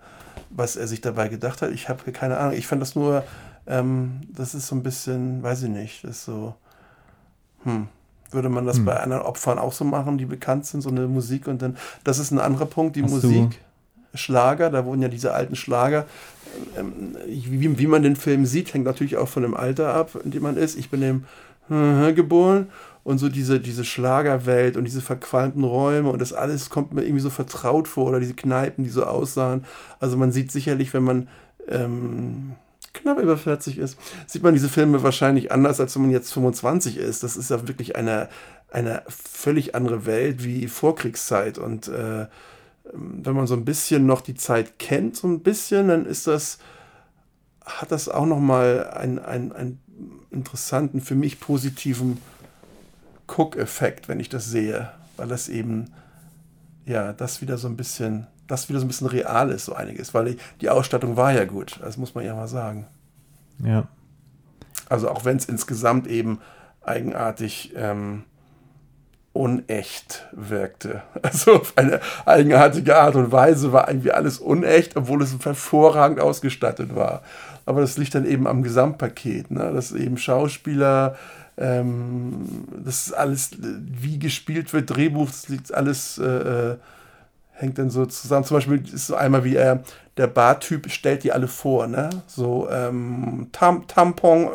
was 0.51 0.77
er 0.77 0.87
sich 0.87 1.01
dabei 1.01 1.29
gedacht 1.29 1.61
hat. 1.61 1.73
Ich 1.73 1.89
habe 1.89 2.13
keine 2.13 2.39
Ahnung. 2.39 2.57
Ich 2.57 2.69
fand 2.69 2.81
das 2.81 2.95
nur, 2.95 3.25
ähm, 3.67 4.21
das 4.33 4.55
ist 4.55 4.69
so 4.69 4.77
ein 4.77 4.85
bisschen, 4.85 5.43
weiß 5.43 5.65
ich 5.65 5.71
nicht, 5.71 6.05
das 6.05 6.19
ist 6.19 6.25
so, 6.27 6.55
hm, 7.65 7.89
würde 8.31 8.49
man 8.49 8.67
das 8.67 8.85
bei 8.85 8.99
anderen 8.99 9.23
Opfern 9.23 9.59
auch 9.59 9.73
so 9.73 9.85
machen, 9.85 10.19
die 10.19 10.27
bekannt 10.27 10.67
sind, 10.67 10.81
so 10.81 10.91
eine 10.91 11.07
Musik 11.07 11.49
und 11.49 11.61
dann, 11.61 11.77
das 12.05 12.19
ist 12.19 12.31
ein 12.31 12.39
anderer 12.39 12.67
Punkt, 12.67 12.97
die 12.97 13.03
Hast 13.03 13.11
Musik. 13.11 13.61
Schlager, 14.15 14.71
da 14.71 14.85
wurden 14.85 15.03
ja 15.03 15.09
diese 15.09 15.35
alten 15.35 15.57
Schlager, 15.57 16.07
ähm, 16.77 17.17
wie, 17.27 17.79
wie 17.79 17.87
man 17.87 18.03
den 18.03 18.17
Film 18.17 18.47
sieht, 18.47 18.75
hängt 18.75 18.85
natürlich 18.85 19.17
auch 19.17 19.29
von 19.29 19.43
dem 19.43 19.55
Alter 19.55 19.95
ab, 19.95 20.19
in 20.23 20.31
dem 20.31 20.43
man 20.43 20.57
ist. 20.57 20.79
Ich 20.79 20.91
bin 20.91 21.03
im 21.03 21.25
geboren 21.69 22.69
und 23.05 23.19
so 23.19 23.29
diese, 23.29 23.61
diese 23.61 23.85
Schlagerwelt 23.85 24.77
und 24.77 24.85
diese 24.85 25.01
verqualmten 25.01 25.65
Räume 25.65 26.11
und 26.11 26.21
das 26.21 26.33
alles 26.33 26.71
kommt 26.71 26.93
mir 26.93 27.03
irgendwie 27.03 27.23
so 27.23 27.31
vertraut 27.31 27.89
vor 27.89 28.09
oder 28.09 28.21
diese 28.21 28.35
Kneipen, 28.35 28.85
die 28.85 28.91
so 28.91 29.05
aussahen. 29.05 29.65
Also 29.99 30.17
man 30.17 30.33
sieht 30.33 30.53
sicherlich, 30.53 30.93
wenn 30.95 31.03
man 31.03 31.29
ähm, 31.69 32.53
knapp 32.93 33.19
über 33.19 33.37
40 33.37 33.79
ist, 33.79 33.99
sieht 34.27 34.43
man 34.43 34.55
diese 34.55 34.69
Filme 34.69 35.03
wahrscheinlich 35.03 35.51
anders, 35.51 35.81
als 35.81 35.95
wenn 35.95 36.03
man 36.03 36.11
jetzt 36.11 36.33
25 36.33 36.99
ist. 36.99 37.23
Das 37.23 37.37
ist 37.37 37.51
ja 37.51 37.67
wirklich 37.67 37.97
eine, 37.97 38.29
eine 38.71 39.03
völlig 39.09 39.75
andere 39.75 40.07
Welt 40.07 40.45
wie 40.45 40.69
Vorkriegszeit 40.69 41.59
und 41.59 41.89
äh, 41.89 42.27
wenn 42.85 43.35
man 43.35 43.47
so 43.47 43.55
ein 43.55 43.65
bisschen 43.65 44.07
noch 44.07 44.21
die 44.21 44.35
Zeit 44.35 44.79
kennt, 44.79 45.17
so 45.17 45.29
ein 45.29 45.41
bisschen, 45.41 45.89
dann 45.89 46.07
ist 46.07 46.27
das, 46.27 46.59
hat 47.65 47.93
das 47.93 48.09
auch 48.09 48.27
nochmal 48.27 48.91
einen, 48.91 49.19
einen, 49.19 49.53
einen 49.53 49.81
interessanten, 50.31 51.01
für 51.01 51.15
mich 51.15 51.41
positiven 51.41 52.19
Cook-Effekt, 53.29 54.09
wenn 54.09 54.21
ich 54.21 54.29
das 54.29 54.47
sehe, 54.47 54.91
weil 55.17 55.29
das 55.29 55.49
eben, 55.49 55.93
ja, 56.87 57.13
das 57.13 57.41
wieder 57.41 57.59
so 57.59 57.69
ein 57.69 57.77
bisschen, 57.77 58.27
das 58.47 58.69
wieder 58.69 58.81
so 58.81 58.85
ein 58.85 58.89
bisschen 58.89 59.07
real 59.07 59.51
ist, 59.51 59.67
so 59.67 59.75
einiges, 59.75 60.13
weil 60.15 60.37
die, 60.61 60.71
Ausstattung 60.71 61.17
war 61.17 61.33
ja 61.33 61.45
gut, 61.45 61.79
das 61.81 61.97
muss 61.97 62.15
man 62.15 62.25
ja 62.25 62.35
mal 62.35 62.49
sagen. 62.49 62.87
ja. 63.65 63.89
Also 64.89 65.09
auch 65.09 65.25
wenn 65.25 65.39
es 65.39 65.47
insgesamt 65.47 66.07
eben 66.07 66.41
eigenartig 66.83 67.73
ähm, 67.77 68.25
unecht 69.33 70.27
wirkte. 70.33 71.03
Also 71.23 71.55
auf 71.55 71.73
eine 71.77 72.01
eigenartige 72.27 72.97
Art 72.97 73.15
und 73.15 73.33
Weise 73.33 73.73
war 73.73 73.89
irgendwie 73.89 74.13
alles 74.13 74.39
unecht, 74.39 74.97
obwohl 74.97 75.23
es 75.23 75.35
hervorragend 75.43 76.21
ausgestattet 76.21 76.95
war. 76.95 77.23
Aber 77.65 77.81
das 77.81 77.97
liegt 77.97 78.15
dann 78.15 78.27
eben 78.27 78.47
am 78.47 78.63
Gesamtpaket, 78.63 79.51
ne? 79.51 79.73
dass 79.73 79.93
eben 79.93 80.19
Schauspieler, 80.19 81.17
ähm, 81.57 82.65
das 82.85 83.07
ist 83.07 83.13
alles, 83.13 83.51
wie 83.59 84.19
gespielt 84.19 84.73
wird, 84.73 84.95
Drehbuch, 84.95 85.27
das 85.27 85.49
liegt 85.49 85.73
alles, 85.73 86.19
äh, 86.19 86.25
äh, 86.25 86.77
hängt 87.53 87.79
dann 87.79 87.91
so 87.91 88.05
zusammen. 88.07 88.45
Zum 88.45 88.57
Beispiel 88.57 88.83
ist 88.93 89.07
so 89.07 89.15
einmal 89.15 89.45
wie 89.45 89.57
er, 89.57 89.83
der 90.19 90.27
Bartyp 90.27 90.91
stellt 90.91 91.25
die 91.25 91.33
alle 91.33 91.49
vor, 91.49 91.87
ne? 91.87 92.11
So 92.27 92.69
ähm, 92.71 93.49
Tam 93.53 93.87
Tampon, 93.87 94.49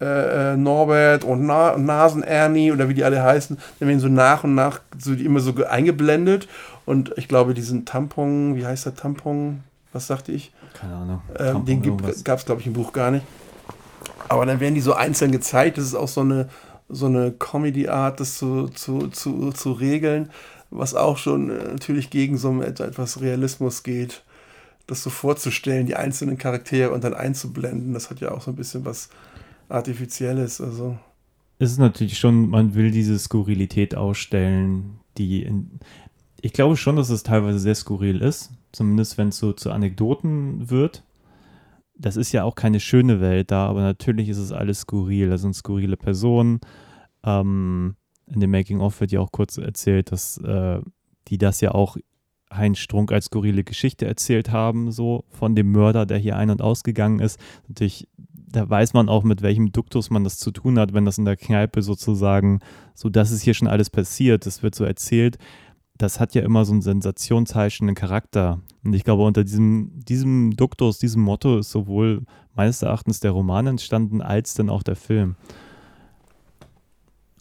äh, 0.00 0.52
äh, 0.52 0.56
Norbert 0.56 1.24
und, 1.24 1.46
Na 1.46 1.78
Nasen 1.78 2.22
Ernie 2.22 2.72
oder 2.72 2.88
wie 2.88 2.94
die 2.94 3.04
alle 3.04 3.22
heißen, 3.22 3.58
dann 3.78 3.88
werden 3.88 4.00
so 4.00 4.08
nach 4.08 4.44
und 4.44 4.54
nach 4.54 4.80
so 4.98 5.14
die 5.14 5.24
immer 5.24 5.40
so 5.40 5.54
ge- 5.54 5.64
eingeblendet. 5.66 6.46
Und 6.84 7.14
ich 7.16 7.26
glaube, 7.28 7.54
diesen 7.54 7.84
Tampon, 7.84 8.54
wie 8.56 8.66
heißt 8.66 8.84
der 8.86 8.94
Tampon? 8.94 9.62
Was 9.94 10.06
sagte 10.08 10.32
ich? 10.32 10.52
Keine 10.74 10.94
Ahnung. 10.96 11.22
Ähm, 11.38 11.64
den 11.64 11.82
gab 12.24 12.38
es, 12.38 12.44
glaube 12.44 12.60
ich, 12.60 12.66
im 12.66 12.72
Buch 12.72 12.92
gar 12.92 13.10
nicht. 13.10 13.24
Aber 14.28 14.46
dann 14.46 14.60
werden 14.60 14.74
die 14.74 14.80
so 14.80 14.94
einzeln 14.94 15.32
gezeigt. 15.32 15.78
Das 15.78 15.84
ist 15.84 15.94
auch 15.94 16.08
so 16.08 16.22
eine, 16.22 16.48
so 16.88 17.06
eine 17.06 17.30
Comedy-Art, 17.32 18.20
das 18.20 18.36
zu, 18.36 18.68
zu, 18.68 19.08
zu, 19.08 19.52
zu 19.52 19.72
regeln, 19.72 20.30
was 20.70 20.94
auch 20.94 21.16
schon 21.18 21.50
äh, 21.50 21.64
natürlich 21.72 22.10
gegen 22.10 22.36
so 22.36 22.60
et- 22.62 22.80
etwas 22.80 23.20
Realismus 23.20 23.82
geht. 23.82 24.22
Das 24.86 25.02
so 25.02 25.10
vorzustellen, 25.10 25.86
die 25.86 25.94
einzelnen 25.94 26.38
Charaktere 26.38 26.90
und 26.90 27.04
dann 27.04 27.14
einzublenden, 27.14 27.94
das 27.94 28.10
hat 28.10 28.20
ja 28.20 28.32
auch 28.32 28.42
so 28.42 28.50
ein 28.50 28.56
bisschen 28.56 28.84
was 28.84 29.10
Artifizielles. 29.68 30.60
Also, 30.60 30.98
es 31.58 31.70
ist 31.70 31.78
natürlich 31.78 32.18
schon, 32.18 32.50
man 32.50 32.74
will 32.74 32.90
diese 32.90 33.18
Skurrilität 33.18 33.94
ausstellen, 33.94 34.98
die 35.16 35.42
in, 35.42 35.78
ich 36.40 36.52
glaube 36.52 36.76
schon, 36.76 36.96
dass 36.96 37.08
es 37.08 37.22
teilweise 37.22 37.60
sehr 37.60 37.76
skurril 37.76 38.20
ist, 38.20 38.50
zumindest 38.72 39.16
wenn 39.16 39.28
es 39.28 39.38
so 39.38 39.52
zu 39.52 39.70
Anekdoten 39.70 40.70
wird. 40.70 41.04
Das 41.96 42.16
ist 42.16 42.32
ja 42.32 42.42
auch 42.42 42.56
keine 42.56 42.80
schöne 42.80 43.20
Welt 43.20 43.52
da, 43.52 43.66
aber 43.66 43.82
natürlich 43.82 44.28
ist 44.28 44.38
es 44.38 44.50
alles 44.50 44.80
skurril. 44.80 45.28
Da 45.28 45.38
sind 45.38 45.54
skurrile 45.54 45.96
Personen. 45.96 46.60
Ähm, 47.22 47.94
in 48.26 48.40
dem 48.40 48.50
Making-of 48.50 49.00
wird 49.00 49.12
ja 49.12 49.20
auch 49.20 49.30
kurz 49.30 49.56
erzählt, 49.56 50.10
dass 50.10 50.38
äh, 50.38 50.80
die 51.28 51.38
das 51.38 51.60
ja 51.60 51.72
auch 51.72 51.96
Heinz 52.56 52.78
Strunk 52.78 53.12
als 53.12 53.26
skurrile 53.26 53.64
Geschichte 53.64 54.06
erzählt 54.06 54.50
haben, 54.50 54.92
so 54.92 55.24
von 55.30 55.54
dem 55.54 55.72
Mörder, 55.72 56.06
der 56.06 56.18
hier 56.18 56.36
ein- 56.36 56.50
und 56.50 56.62
ausgegangen 56.62 57.20
ist. 57.20 57.38
Natürlich, 57.68 58.08
da 58.28 58.68
weiß 58.68 58.92
man 58.94 59.08
auch, 59.08 59.24
mit 59.24 59.42
welchem 59.42 59.72
Duktus 59.72 60.10
man 60.10 60.24
das 60.24 60.38
zu 60.38 60.50
tun 60.50 60.78
hat, 60.78 60.92
wenn 60.92 61.04
das 61.04 61.18
in 61.18 61.24
der 61.24 61.36
Kneipe 61.36 61.82
sozusagen, 61.82 62.60
so 62.94 63.08
das 63.08 63.30
ist 63.30 63.42
hier 63.42 63.54
schon 63.54 63.68
alles 63.68 63.90
passiert, 63.90 64.46
das 64.46 64.62
wird 64.62 64.74
so 64.74 64.84
erzählt. 64.84 65.38
Das 65.98 66.20
hat 66.20 66.34
ja 66.34 66.42
immer 66.42 66.64
so 66.64 66.72
einen 66.72 66.82
sensationsheischenden 66.82 67.94
Charakter. 67.94 68.60
Und 68.82 68.94
ich 68.94 69.04
glaube, 69.04 69.22
unter 69.22 69.44
diesem, 69.44 69.92
diesem 70.04 70.56
Duktus, 70.56 70.98
diesem 70.98 71.22
Motto 71.22 71.58
ist 71.58 71.70
sowohl 71.70 72.22
meines 72.54 72.82
Erachtens 72.82 73.20
der 73.20 73.30
Roman 73.30 73.66
entstanden, 73.66 74.20
als 74.20 74.54
dann 74.54 74.68
auch 74.68 74.82
der 74.82 74.96
Film. 74.96 75.36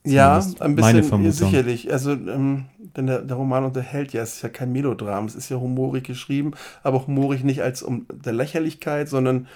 ja, 0.05 0.43
ein 0.59 0.75
bisschen 0.75 1.31
sicherlich. 1.31 1.91
Also, 1.91 2.11
ähm, 2.11 2.65
denn 2.95 3.07
der, 3.07 3.21
der 3.21 3.37
Roman 3.37 3.65
unterhält 3.65 4.13
ja, 4.13 4.21
es 4.21 4.35
ist 4.35 4.41
ja 4.41 4.49
kein 4.49 4.71
Melodram, 4.71 5.25
es 5.25 5.35
ist 5.35 5.49
ja 5.49 5.57
humorig 5.57 6.03
geschrieben, 6.03 6.51
aber 6.83 7.05
humorig 7.07 7.43
nicht 7.43 7.61
als 7.61 7.83
um 7.83 8.05
der 8.11 8.33
Lächerlichkeit, 8.33 9.09
sondern 9.09 9.47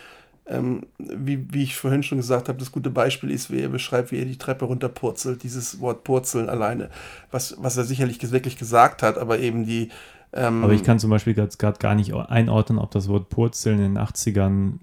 ähm, 0.47 0.83
wie, 0.97 1.51
wie 1.51 1.63
ich 1.63 1.75
vorhin 1.75 2.03
schon 2.03 2.19
gesagt 2.19 2.49
habe, 2.49 2.59
das 2.59 2.71
gute 2.71 2.91
Beispiel 2.91 3.31
ist, 3.31 3.51
wie 3.51 3.61
er 3.61 3.69
beschreibt, 3.69 4.11
wie 4.11 4.19
er 4.19 4.25
die 4.25 4.37
Treppe 4.37 4.65
runterpurzelt, 4.65 5.41
dieses 5.43 5.79
Wort 5.79 6.03
purzeln 6.03 6.49
alleine, 6.49 6.89
was, 7.31 7.55
was 7.59 7.77
er 7.77 7.83
sicherlich 7.83 8.31
wirklich 8.31 8.57
gesagt 8.57 9.01
hat, 9.01 9.17
aber 9.17 9.39
eben 9.39 9.65
die. 9.65 9.89
Ähm, 10.33 10.63
Aber 10.63 10.73
ich 10.73 10.83
kann 10.83 10.99
zum 10.99 11.09
Beispiel 11.09 11.33
gerade 11.33 11.77
gar 11.79 11.95
nicht 11.95 12.13
einordnen, 12.13 12.77
ob 12.77 12.91
das 12.91 13.07
Wort 13.07 13.29
Purzeln 13.29 13.79
in 13.79 13.95
den 13.95 14.03
80ern 14.03 14.79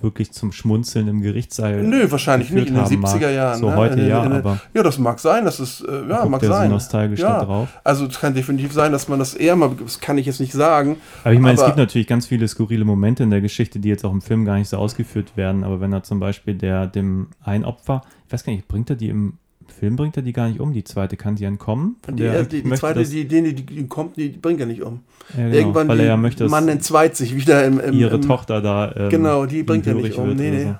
wirklich 0.00 0.32
zum 0.32 0.52
Schmunzeln 0.52 1.08
im 1.08 1.22
Gerichtssaal. 1.22 1.82
Nö, 1.82 2.10
wahrscheinlich 2.10 2.50
nicht, 2.50 2.68
in 2.68 2.74
den 2.74 2.82
geführt 2.84 3.02
haben 3.04 3.18
70er 3.20 3.20
mag. 3.26 3.34
Jahren. 3.34 3.58
So 3.60 3.70
ne? 3.70 3.76
heute 3.76 4.00
In 4.00 4.08
ja, 4.08 4.24
in 4.24 4.30
den- 4.30 4.38
aber 4.40 4.60
Ja, 4.74 4.82
das 4.82 4.98
mag 4.98 5.18
sein, 5.18 5.44
das 5.44 5.60
ist, 5.60 5.80
äh, 5.82 6.08
ja, 6.08 6.24
mag 6.26 6.40
der 6.40 6.48
so 6.48 6.54
sein. 6.54 6.70
nostalgisch 6.70 7.20
ja. 7.20 7.40
da 7.40 7.44
drauf. 7.44 7.68
Also 7.84 8.06
es 8.06 8.18
kann 8.20 8.34
definitiv 8.34 8.72
sein, 8.72 8.92
dass 8.92 9.08
man 9.08 9.18
das 9.18 9.34
eher 9.34 9.56
mal, 9.56 9.70
das 9.82 10.00
kann 10.00 10.18
ich 10.18 10.26
jetzt 10.26 10.40
nicht 10.40 10.52
sagen. 10.52 10.96
Aber 11.24 11.32
ich 11.34 11.40
meine, 11.40 11.54
es 11.54 11.60
Aber- 11.60 11.68
gibt 11.68 11.78
natürlich 11.78 12.06
ganz 12.06 12.26
viele 12.26 12.46
skurrile 12.48 12.84
Momente 12.84 13.22
in 13.22 13.30
der 13.30 13.40
Geschichte, 13.40 13.78
die 13.78 13.88
jetzt 13.88 14.04
auch 14.04 14.12
im 14.12 14.22
Film 14.22 14.44
gar 14.44 14.56
nicht 14.56 14.68
so 14.68 14.76
ausgeführt 14.76 15.36
werden. 15.36 15.64
Aber 15.64 15.80
wenn 15.80 15.92
er 15.92 16.02
zum 16.02 16.20
Beispiel 16.20 16.54
der 16.54 16.86
dem 16.86 17.28
ein 17.44 17.64
Opfer, 17.64 18.02
ich 18.26 18.32
weiß 18.32 18.44
gar 18.44 18.52
nicht, 18.52 18.68
bringt 18.68 18.88
er 18.90 18.96
die 18.96 19.08
im 19.08 19.34
Film, 19.82 19.96
bringt 19.96 20.16
er 20.16 20.22
die 20.22 20.32
gar 20.32 20.46
nicht 20.48 20.60
um, 20.60 20.72
die 20.72 20.84
zweite 20.84 21.16
kann 21.16 21.36
sie 21.36 21.42
entkommen. 21.44 21.96
Die, 22.08 22.22
er 22.22 22.34
erste- 22.34 22.48
die, 22.50 22.62
die 22.62 22.68
möchte, 22.68 22.80
zweite, 22.86 23.00
dass- 23.00 23.10
die, 23.10 23.26
die, 23.26 23.42
die, 23.52 23.66
die 23.66 23.88
kommt, 23.88 24.16
die, 24.16 24.30
die 24.30 24.38
bringt 24.38 24.60
er 24.60 24.66
nicht 24.66 24.80
um. 24.80 25.00
ja, 25.30 25.42
genau, 25.42 25.56
Irgendwann 25.56 25.88
weil 25.88 25.96
die 25.96 26.02
er 26.04 26.08
ja 26.10 26.16
möchte, 26.16 26.48
Mann 26.48 26.68
entzweit 26.68 27.16
sich 27.16 27.34
wieder 27.34 27.64
im, 27.64 27.80
im, 27.80 27.92
ihre 27.92 28.14
im 28.14 28.22
Tochter 28.22 28.60
da 28.60 28.94
ähm, 28.94 29.08
Genau, 29.10 29.44
die 29.44 29.64
bringt 29.64 29.84
er 29.88 29.94
nicht 29.94 30.14
um. 30.16 30.36
Nee, 30.36 30.50
nee. 30.52 30.64
So. 30.66 30.74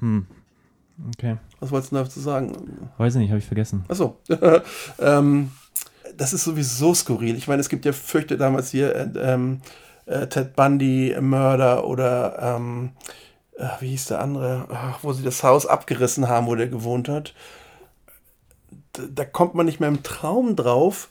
Hm. 0.00 0.26
Okay. 1.16 1.36
Was 1.60 1.70
wolltest 1.70 1.92
du 1.92 1.96
dazu 1.96 2.20
sagen? 2.20 2.52
Weiß 2.98 3.14
ich 3.14 3.20
nicht, 3.20 3.30
habe 3.30 3.38
ich 3.38 3.46
vergessen. 3.46 3.86
Achso. 3.88 4.18
ähm, 5.00 5.50
das 6.14 6.34
ist 6.34 6.44
sowieso 6.44 6.92
skurril. 6.92 7.36
Ich 7.36 7.48
meine, 7.48 7.60
es 7.60 7.70
gibt 7.70 7.86
ja 7.86 7.92
Fürchte 7.92 8.36
damals 8.36 8.70
hier 8.70 8.94
äh, 8.94 9.08
ähm, 9.18 9.60
äh, 10.04 10.26
Ted 10.26 10.54
Bundy, 10.56 11.16
Mörder 11.20 11.86
oder 11.86 12.56
ähm, 12.58 12.90
äh, 13.56 13.64
wie 13.80 13.88
hieß 13.88 14.06
der 14.08 14.20
andere, 14.20 14.66
Ach, 14.70 14.98
wo 15.00 15.12
sie 15.14 15.22
das 15.22 15.42
Haus 15.42 15.64
abgerissen 15.66 16.28
haben, 16.28 16.46
wo 16.48 16.54
der 16.54 16.68
gewohnt 16.68 17.08
hat. 17.08 17.32
Da, 19.10 19.24
kommt 19.24 19.54
man 19.54 19.66
nicht 19.66 19.80
mehr 19.80 19.88
im 19.88 20.02
Traum 20.02 20.56
drauf, 20.56 21.08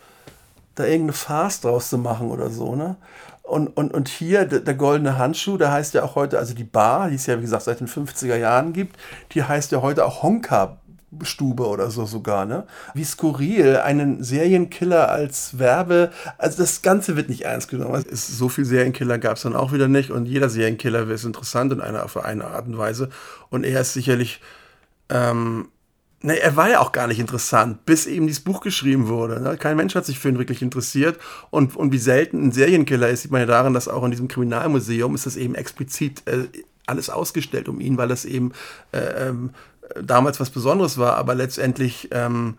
da 0.75 0.85
irgendeine 0.85 1.13
Farce 1.13 1.61
draus 1.61 1.89
zu 1.89 1.97
machen 1.97 2.29
oder 2.29 2.49
so, 2.49 2.75
ne? 2.75 2.97
Und, 3.43 3.67
und, 3.77 3.93
und 3.93 4.09
hier, 4.09 4.45
der, 4.45 4.59
der 4.59 4.73
goldene 4.73 5.17
Handschuh, 5.17 5.57
der 5.57 5.71
heißt 5.71 5.93
ja 5.93 6.03
auch 6.03 6.15
heute, 6.15 6.37
also 6.37 6.53
die 6.53 6.65
Bar, 6.65 7.09
die 7.09 7.15
es 7.15 7.27
ja 7.27 7.37
wie 7.37 7.43
gesagt 7.43 7.63
seit 7.63 7.79
den 7.79 7.87
50er 7.87 8.35
Jahren 8.35 8.73
gibt, 8.73 8.97
die 9.31 9.41
heißt 9.41 9.71
ja 9.71 9.81
heute 9.81 10.05
auch 10.05 10.21
Honka 10.21 10.77
Stube 11.21 11.65
oder 11.65 11.89
so 11.89 12.05
sogar, 12.05 12.45
ne? 12.45 12.65
Wie 12.93 13.05
skurril, 13.05 13.77
einen 13.77 14.23
Serienkiller 14.23 15.09
als 15.09 15.57
Werbe, 15.57 16.11
also 16.37 16.57
das 16.57 16.81
Ganze 16.81 17.15
wird 17.15 17.29
nicht 17.29 17.43
ernst 17.43 17.69
genommen. 17.69 18.03
Es, 18.11 18.27
so 18.27 18.49
viel 18.49 18.65
Serienkiller 18.65 19.17
gab 19.17 19.37
es 19.37 19.43
dann 19.43 19.55
auch 19.55 19.71
wieder 19.71 19.87
nicht 19.87 20.11
und 20.11 20.25
jeder 20.25 20.49
Serienkiller 20.49 21.09
ist 21.09 21.23
interessant 21.23 21.71
in 21.71 21.81
einer, 21.81 22.03
auf 22.03 22.17
eine 22.17 22.45
Art 22.45 22.67
und 22.67 22.77
Weise 22.77 23.09
und 23.49 23.63
er 23.63 23.81
ist 23.81 23.93
sicherlich, 23.93 24.41
ähm, 25.09 25.69
ne, 26.21 26.39
er 26.39 26.55
war 26.55 26.69
ja 26.69 26.79
auch 26.79 26.91
gar 26.91 27.07
nicht 27.07 27.19
interessant, 27.19 27.85
bis 27.85 28.05
eben 28.05 28.27
dieses 28.27 28.43
Buch 28.43 28.61
geschrieben 28.61 29.07
wurde. 29.07 29.41
Ne? 29.41 29.57
Kein 29.57 29.77
Mensch 29.77 29.95
hat 29.95 30.05
sich 30.05 30.19
für 30.19 30.29
ihn 30.29 30.37
wirklich 30.37 30.61
interessiert 30.61 31.19
und, 31.49 31.75
und 31.75 31.91
wie 31.91 31.97
selten 31.97 32.47
ein 32.47 32.51
Serienkiller 32.51 33.09
ist, 33.09 33.23
sieht 33.23 33.31
man 33.31 33.41
ja 33.41 33.47
daran, 33.47 33.73
dass 33.73 33.87
auch 33.87 34.03
in 34.03 34.11
diesem 34.11 34.27
Kriminalmuseum 34.27 35.15
ist 35.15 35.25
das 35.25 35.35
eben 35.35 35.55
explizit 35.55 36.23
äh, 36.27 36.47
alles 36.85 37.09
ausgestellt 37.09 37.69
um 37.69 37.79
ihn, 37.79 37.97
weil 37.97 38.07
das 38.07 38.25
eben 38.25 38.53
äh, 38.91 39.27
ähm, 39.27 39.51
damals 40.01 40.39
was 40.39 40.49
Besonderes 40.49 40.97
war, 40.97 41.15
aber 41.17 41.35
letztendlich, 41.35 42.09
ähm, 42.11 42.57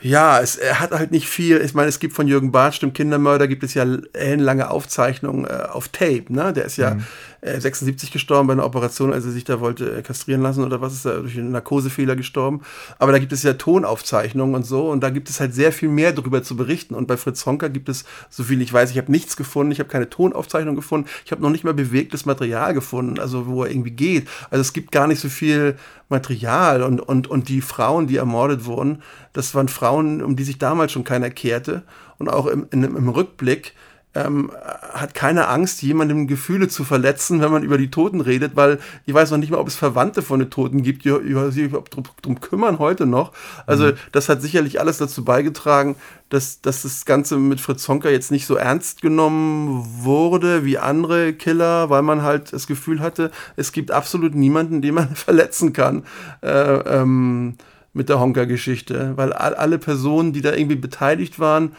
ja, 0.00 0.40
es, 0.40 0.56
er 0.56 0.80
hat 0.80 0.90
halt 0.90 1.12
nicht 1.12 1.28
viel. 1.28 1.60
Ich 1.62 1.72
meine, 1.72 1.88
es 1.88 1.98
gibt 1.98 2.14
von 2.14 2.28
Jürgen 2.28 2.52
Bartsch, 2.52 2.80
dem 2.80 2.92
Kindermörder, 2.92 3.48
gibt 3.48 3.62
es 3.62 3.72
ja 3.72 3.86
ellenlange 4.12 4.70
Aufzeichnungen 4.70 5.46
äh, 5.46 5.66
auf 5.70 5.88
Tape. 5.88 6.24
Ne? 6.28 6.52
Der 6.52 6.66
ist 6.66 6.76
ja 6.76 6.94
mhm. 6.94 7.04
76 7.44 8.10
gestorben 8.10 8.46
bei 8.46 8.54
einer 8.54 8.64
Operation, 8.64 9.12
als 9.12 9.26
er 9.26 9.30
sich 9.30 9.44
da 9.44 9.60
wollte 9.60 9.98
äh, 9.98 10.02
kastrieren 10.02 10.40
lassen 10.40 10.64
oder 10.64 10.80
was 10.80 10.94
ist 10.94 11.04
er 11.04 11.20
durch 11.20 11.36
einen 11.36 11.50
Narkosefehler 11.50 12.16
gestorben. 12.16 12.62
Aber 12.98 13.12
da 13.12 13.18
gibt 13.18 13.32
es 13.32 13.42
ja 13.42 13.52
Tonaufzeichnungen 13.52 14.54
und 14.54 14.64
so 14.64 14.90
und 14.90 15.02
da 15.02 15.10
gibt 15.10 15.28
es 15.28 15.40
halt 15.40 15.54
sehr 15.54 15.70
viel 15.70 15.90
mehr 15.90 16.12
darüber 16.12 16.42
zu 16.42 16.56
berichten. 16.56 16.94
Und 16.94 17.06
bei 17.06 17.18
Fritz 17.18 17.44
Honker 17.44 17.68
gibt 17.68 17.88
es, 17.90 18.04
so 18.30 18.44
viel 18.44 18.62
ich 18.62 18.72
weiß, 18.72 18.90
ich 18.90 18.98
habe 18.98 19.12
nichts 19.12 19.36
gefunden, 19.36 19.72
ich 19.72 19.78
habe 19.78 19.90
keine 19.90 20.08
Tonaufzeichnung 20.08 20.74
gefunden, 20.74 21.08
ich 21.24 21.32
habe 21.32 21.42
noch 21.42 21.50
nicht 21.50 21.64
mal 21.64 21.74
bewegtes 21.74 22.24
Material 22.24 22.72
gefunden, 22.72 23.18
also 23.18 23.46
wo 23.46 23.64
er 23.64 23.70
irgendwie 23.70 23.90
geht. 23.90 24.26
Also 24.50 24.62
es 24.62 24.72
gibt 24.72 24.90
gar 24.90 25.06
nicht 25.06 25.20
so 25.20 25.28
viel 25.28 25.76
Material 26.08 26.82
und, 26.82 27.00
und, 27.00 27.26
und 27.26 27.48
die 27.48 27.60
Frauen, 27.60 28.06
die 28.06 28.16
ermordet 28.16 28.64
wurden, 28.64 29.02
das 29.34 29.54
waren 29.54 29.68
Frauen, 29.68 30.22
um 30.22 30.36
die 30.36 30.44
sich 30.44 30.58
damals 30.58 30.92
schon 30.92 31.04
keiner 31.04 31.28
kehrte. 31.28 31.82
Und 32.18 32.28
auch 32.28 32.46
im, 32.46 32.66
in, 32.70 32.84
im 32.84 33.08
Rückblick 33.08 33.74
ähm, 34.14 34.50
hat 34.92 35.14
keine 35.14 35.48
Angst, 35.48 35.82
jemandem 35.82 36.26
Gefühle 36.26 36.68
zu 36.68 36.84
verletzen, 36.84 37.40
wenn 37.40 37.50
man 37.50 37.62
über 37.62 37.78
die 37.78 37.90
Toten 37.90 38.20
redet, 38.20 38.54
weil 38.54 38.78
ich 39.06 39.14
weiß 39.14 39.30
noch 39.30 39.38
nicht 39.38 39.50
mal, 39.50 39.58
ob 39.58 39.66
es 39.66 39.74
Verwandte 39.74 40.22
von 40.22 40.38
den 40.38 40.50
Toten 40.50 40.82
gibt, 40.82 41.04
die, 41.04 41.12
die 41.26 41.50
sich 41.50 41.70
darum 41.70 42.40
kümmern 42.40 42.78
heute 42.78 43.06
noch. 43.06 43.32
Also 43.66 43.86
mhm. 43.86 43.92
das 44.12 44.28
hat 44.28 44.40
sicherlich 44.40 44.80
alles 44.80 44.98
dazu 44.98 45.24
beigetragen, 45.24 45.96
dass, 46.28 46.60
dass 46.60 46.82
das 46.82 47.04
Ganze 47.04 47.36
mit 47.36 47.60
Fritz 47.60 47.88
Honker 47.88 48.10
jetzt 48.10 48.30
nicht 48.30 48.46
so 48.46 48.54
ernst 48.54 49.02
genommen 49.02 49.84
wurde 50.02 50.64
wie 50.64 50.78
andere 50.78 51.32
Killer, 51.32 51.90
weil 51.90 52.02
man 52.02 52.22
halt 52.22 52.52
das 52.52 52.66
Gefühl 52.66 53.00
hatte, 53.00 53.30
es 53.56 53.72
gibt 53.72 53.90
absolut 53.90 54.34
niemanden, 54.34 54.80
den 54.80 54.94
man 54.94 55.08
verletzen 55.16 55.72
kann. 55.72 56.04
Äh, 56.40 56.50
ähm, 56.50 57.56
mit 57.96 58.08
der 58.08 58.18
Honker-Geschichte, 58.18 59.12
weil 59.14 59.32
alle 59.32 59.78
Personen, 59.78 60.32
die 60.32 60.40
da 60.40 60.52
irgendwie 60.52 60.74
beteiligt 60.74 61.38
waren, 61.38 61.76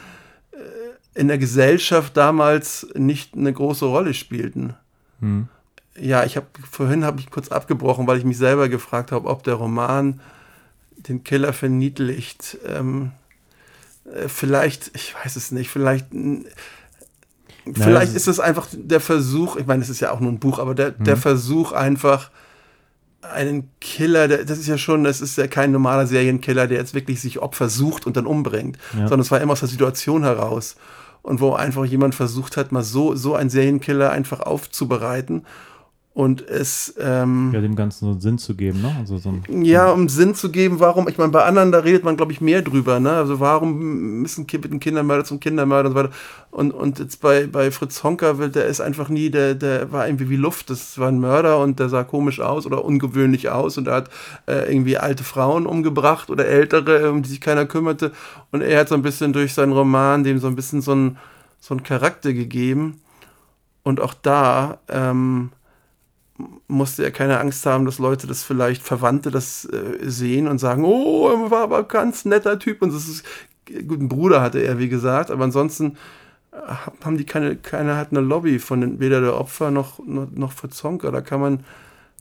in 1.15 1.29
der 1.29 1.37
Gesellschaft 1.37 2.15
damals 2.15 2.87
nicht 2.93 3.35
eine 3.35 3.51
große 3.51 3.85
Rolle 3.85 4.13
spielten. 4.13 4.75
Hm. 5.21 5.47
Ja, 5.97 6.25
ich 6.25 6.35
habe 6.35 6.47
vorhin 6.69 7.05
habe 7.05 7.21
ich 7.21 7.31
kurz 7.31 7.47
abgebrochen, 7.47 8.05
weil 8.05 8.17
ich 8.17 8.25
mich 8.25 8.37
selber 8.37 8.67
gefragt 8.67 9.13
habe, 9.13 9.29
ob 9.29 9.43
der 9.43 9.53
Roman 9.55 10.19
den 10.97 11.23
Killer 11.23 11.53
verniedlicht. 11.53 12.57
Ähm, 12.67 13.11
äh, 14.13 14.27
vielleicht, 14.27 14.91
ich 14.93 15.15
weiß 15.15 15.35
es 15.37 15.51
nicht, 15.51 15.69
vielleicht 15.69 16.07
Vielleicht 17.73 18.15
ist 18.15 18.27
es 18.27 18.39
einfach 18.39 18.67
der 18.71 18.99
Versuch, 18.99 19.55
ich 19.55 19.65
meine, 19.65 19.81
es 19.81 19.89
ist 19.89 19.99
ja 19.99 20.11
auch 20.11 20.19
nur 20.19 20.31
ein 20.31 20.37
Buch, 20.37 20.59
aber 20.59 20.75
der, 20.75 20.91
der 20.91 21.15
hm. 21.15 21.21
Versuch 21.21 21.71
einfach 21.71 22.29
einen 23.21 23.71
Killer, 23.81 24.27
der, 24.27 24.45
das 24.45 24.59
ist 24.59 24.67
ja 24.67 24.77
schon, 24.77 25.03
das 25.03 25.19
ist 25.19 25.35
ja 25.37 25.47
kein 25.47 25.71
normaler 25.71 26.05
Serienkiller, 26.05 26.67
der 26.67 26.77
jetzt 26.77 26.93
wirklich 26.93 27.21
sich 27.21 27.39
Opfer 27.39 27.69
sucht 27.69 28.05
und 28.05 28.17
dann 28.17 28.27
umbringt, 28.27 28.77
ja. 28.93 28.99
sondern 28.99 29.21
es 29.21 29.31
war 29.31 29.41
immer 29.41 29.53
aus 29.53 29.61
der 29.61 29.69
Situation 29.69 30.23
heraus 30.23 30.75
und 31.25 31.41
wo 31.41 31.53
einfach 31.53 31.85
jemand 31.85 32.13
versucht 32.13 32.55
hat, 32.55 32.71
mal 32.71 32.83
so, 32.83 33.15
so 33.15 33.33
einen 33.35 33.49
Serienkiller 33.49 34.11
einfach 34.11 34.41
aufzubereiten 34.41 35.43
und 36.15 36.47
es 36.47 36.95
ähm, 36.97 37.51
ja 37.53 37.59
dem 37.59 37.75
Ganzen 37.75 38.05
so 38.05 38.11
einen 38.11 38.21
Sinn 38.21 38.37
zu 38.37 38.55
geben, 38.55 38.81
ne? 38.81 38.95
Also 38.97 39.17
so 39.17 39.33
ein, 39.33 39.65
ja, 39.65 39.91
um 39.91 40.07
Sinn 40.07 40.33
zu 40.33 40.49
geben, 40.49 40.79
warum, 40.79 41.09
ich 41.09 41.17
meine, 41.17 41.33
bei 41.33 41.43
anderen, 41.43 41.73
da 41.73 41.79
redet 41.79 42.05
man, 42.05 42.15
glaube 42.15 42.31
ich, 42.31 42.39
mehr 42.39 42.61
drüber, 42.61 43.01
ne? 43.01 43.11
Also 43.11 43.41
warum 43.41 44.21
müssen 44.21 44.47
mit 44.49 44.71
dem 44.71 44.79
Kindermörder 44.79 45.25
zum 45.25 45.41
Kindermörder 45.41 45.89
und 45.89 45.93
so 45.93 45.99
weiter. 46.01 46.13
Und, 46.51 46.71
und 46.71 46.99
jetzt 46.99 47.19
bei, 47.19 47.47
bei 47.47 47.69
Fritz 47.69 48.01
Honker, 48.01 48.33
der 48.47 48.65
ist 48.65 48.79
einfach 48.79 49.09
nie, 49.09 49.29
der, 49.29 49.55
der 49.55 49.91
war 49.91 50.07
irgendwie 50.07 50.29
wie 50.29 50.37
Luft. 50.37 50.69
Das 50.69 50.97
war 50.97 51.09
ein 51.09 51.19
Mörder 51.19 51.59
und 51.59 51.81
der 51.81 51.89
sah 51.89 52.05
komisch 52.05 52.39
aus 52.39 52.65
oder 52.65 52.85
ungewöhnlich 52.85 53.49
aus 53.49 53.77
und 53.77 53.89
er 53.89 53.95
hat 53.95 54.09
äh, 54.47 54.71
irgendwie 54.71 54.97
alte 54.97 55.25
Frauen 55.25 55.65
umgebracht 55.65 56.29
oder 56.29 56.45
ältere, 56.45 57.11
um 57.11 57.23
die 57.23 57.29
sich 57.29 57.41
keiner 57.41 57.65
kümmerte. 57.65 58.13
Und 58.53 58.61
er 58.61 58.79
hat 58.79 58.87
so 58.87 58.95
ein 58.95 59.01
bisschen 59.01 59.33
durch 59.33 59.53
seinen 59.53 59.73
Roman 59.73 60.23
dem 60.23 60.39
so 60.39 60.47
ein 60.47 60.55
bisschen 60.55 60.79
so 60.79 60.95
ein 60.95 61.17
so 61.59 61.73
einen 61.73 61.83
Charakter 61.83 62.31
gegeben. 62.31 63.01
Und 63.83 63.99
auch 63.99 64.13
da 64.13 64.77
ähm, 64.87 65.51
musste 66.67 67.03
er 67.03 67.11
keine 67.11 67.39
Angst 67.39 67.65
haben, 67.65 67.85
dass 67.85 67.99
Leute 67.99 68.27
das 68.27 68.43
vielleicht 68.43 68.83
Verwandte 68.83 69.31
das 69.31 69.65
äh, 69.65 69.97
sehen 70.01 70.47
und 70.47 70.59
sagen, 70.59 70.83
oh, 70.83 71.29
er 71.29 71.51
war 71.51 71.63
aber 71.63 71.79
ein 71.79 71.87
ganz 71.87 72.25
netter 72.25 72.59
Typ 72.59 72.81
und 72.81 72.93
das 72.93 73.07
ist 73.07 73.25
guten 73.87 74.09
Bruder 74.09 74.41
hatte 74.41 74.59
er, 74.59 74.77
wie 74.79 74.89
gesagt, 74.89 75.31
aber 75.31 75.43
ansonsten 75.45 75.97
äh, 76.51 76.57
haben 77.03 77.17
die 77.17 77.25
keine, 77.25 77.55
keiner 77.55 77.97
hat 77.97 78.11
eine 78.11 78.21
Lobby 78.21 78.59
von 78.59 78.81
den, 78.81 78.99
weder 78.99 79.21
der 79.21 79.39
Opfer 79.39 79.71
noch, 79.71 79.99
noch, 80.05 80.29
noch 80.31 80.51
für 80.51 80.69
Zonka. 80.69 81.11
Da 81.11 81.21
kann 81.21 81.39
man 81.39 81.59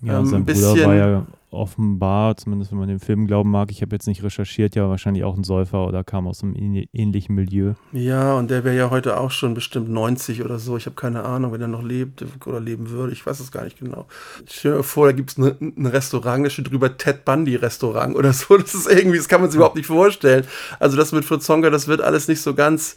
ja, 0.04 0.18
ähm, 0.18 0.26
sein 0.26 0.42
ein 0.42 0.44
bisschen. 0.44 0.74
Bruder 0.74 0.86
war 0.86 0.94
ja 0.94 1.26
offenbar, 1.54 2.36
zumindest 2.36 2.72
wenn 2.72 2.78
man 2.78 2.88
dem 2.88 3.00
Film 3.00 3.26
glauben 3.26 3.50
mag, 3.50 3.70
ich 3.70 3.80
habe 3.80 3.94
jetzt 3.94 4.06
nicht 4.06 4.22
recherchiert, 4.22 4.74
ja 4.74 4.88
wahrscheinlich 4.88 5.24
auch 5.24 5.36
ein 5.36 5.44
Säufer 5.44 5.86
oder 5.86 6.04
kam 6.04 6.26
aus 6.26 6.42
einem 6.42 6.54
ähnlichen 6.92 7.34
Milieu. 7.34 7.74
Ja, 7.92 8.34
und 8.34 8.50
der 8.50 8.64
wäre 8.64 8.76
ja 8.76 8.90
heute 8.90 9.18
auch 9.18 9.30
schon 9.30 9.54
bestimmt 9.54 9.88
90 9.88 10.44
oder 10.44 10.58
so. 10.58 10.76
Ich 10.76 10.86
habe 10.86 10.96
keine 10.96 11.24
Ahnung, 11.24 11.52
wenn 11.52 11.60
er 11.60 11.68
noch 11.68 11.82
lebt 11.82 12.24
oder 12.46 12.60
leben 12.60 12.90
würde. 12.90 13.12
Ich 13.12 13.24
weiß 13.24 13.40
es 13.40 13.52
gar 13.52 13.64
nicht 13.64 13.78
genau. 13.78 14.06
Stell 14.46 14.76
dir 14.76 14.82
vor, 14.82 15.06
da 15.06 15.12
gibt 15.12 15.30
es 15.30 15.38
ne, 15.38 15.56
ein 15.60 15.86
Restaurant, 15.86 16.44
da 16.44 16.50
steht 16.50 16.70
drüber 16.70 16.96
Ted 16.96 17.24
Bundy 17.24 17.56
Restaurant 17.56 18.16
oder 18.16 18.32
so. 18.32 18.56
Das 18.58 18.74
ist 18.74 18.90
irgendwie, 18.90 19.18
das 19.18 19.28
kann 19.28 19.40
man 19.40 19.50
sich 19.50 19.56
überhaupt 19.56 19.76
nicht 19.76 19.86
vorstellen. 19.86 20.44
Also 20.80 20.96
das 20.96 21.12
mit 21.12 21.24
Fritz 21.24 21.44
Zonga, 21.46 21.70
das 21.70 21.88
wird 21.88 22.00
alles 22.00 22.28
nicht 22.28 22.40
so 22.40 22.54
ganz 22.54 22.96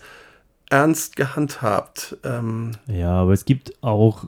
ernst 0.70 1.16
gehandhabt. 1.16 2.18
Ähm 2.24 2.72
ja, 2.88 3.12
aber 3.12 3.34
es 3.34 3.46
gibt 3.46 3.72
auch, 3.82 4.26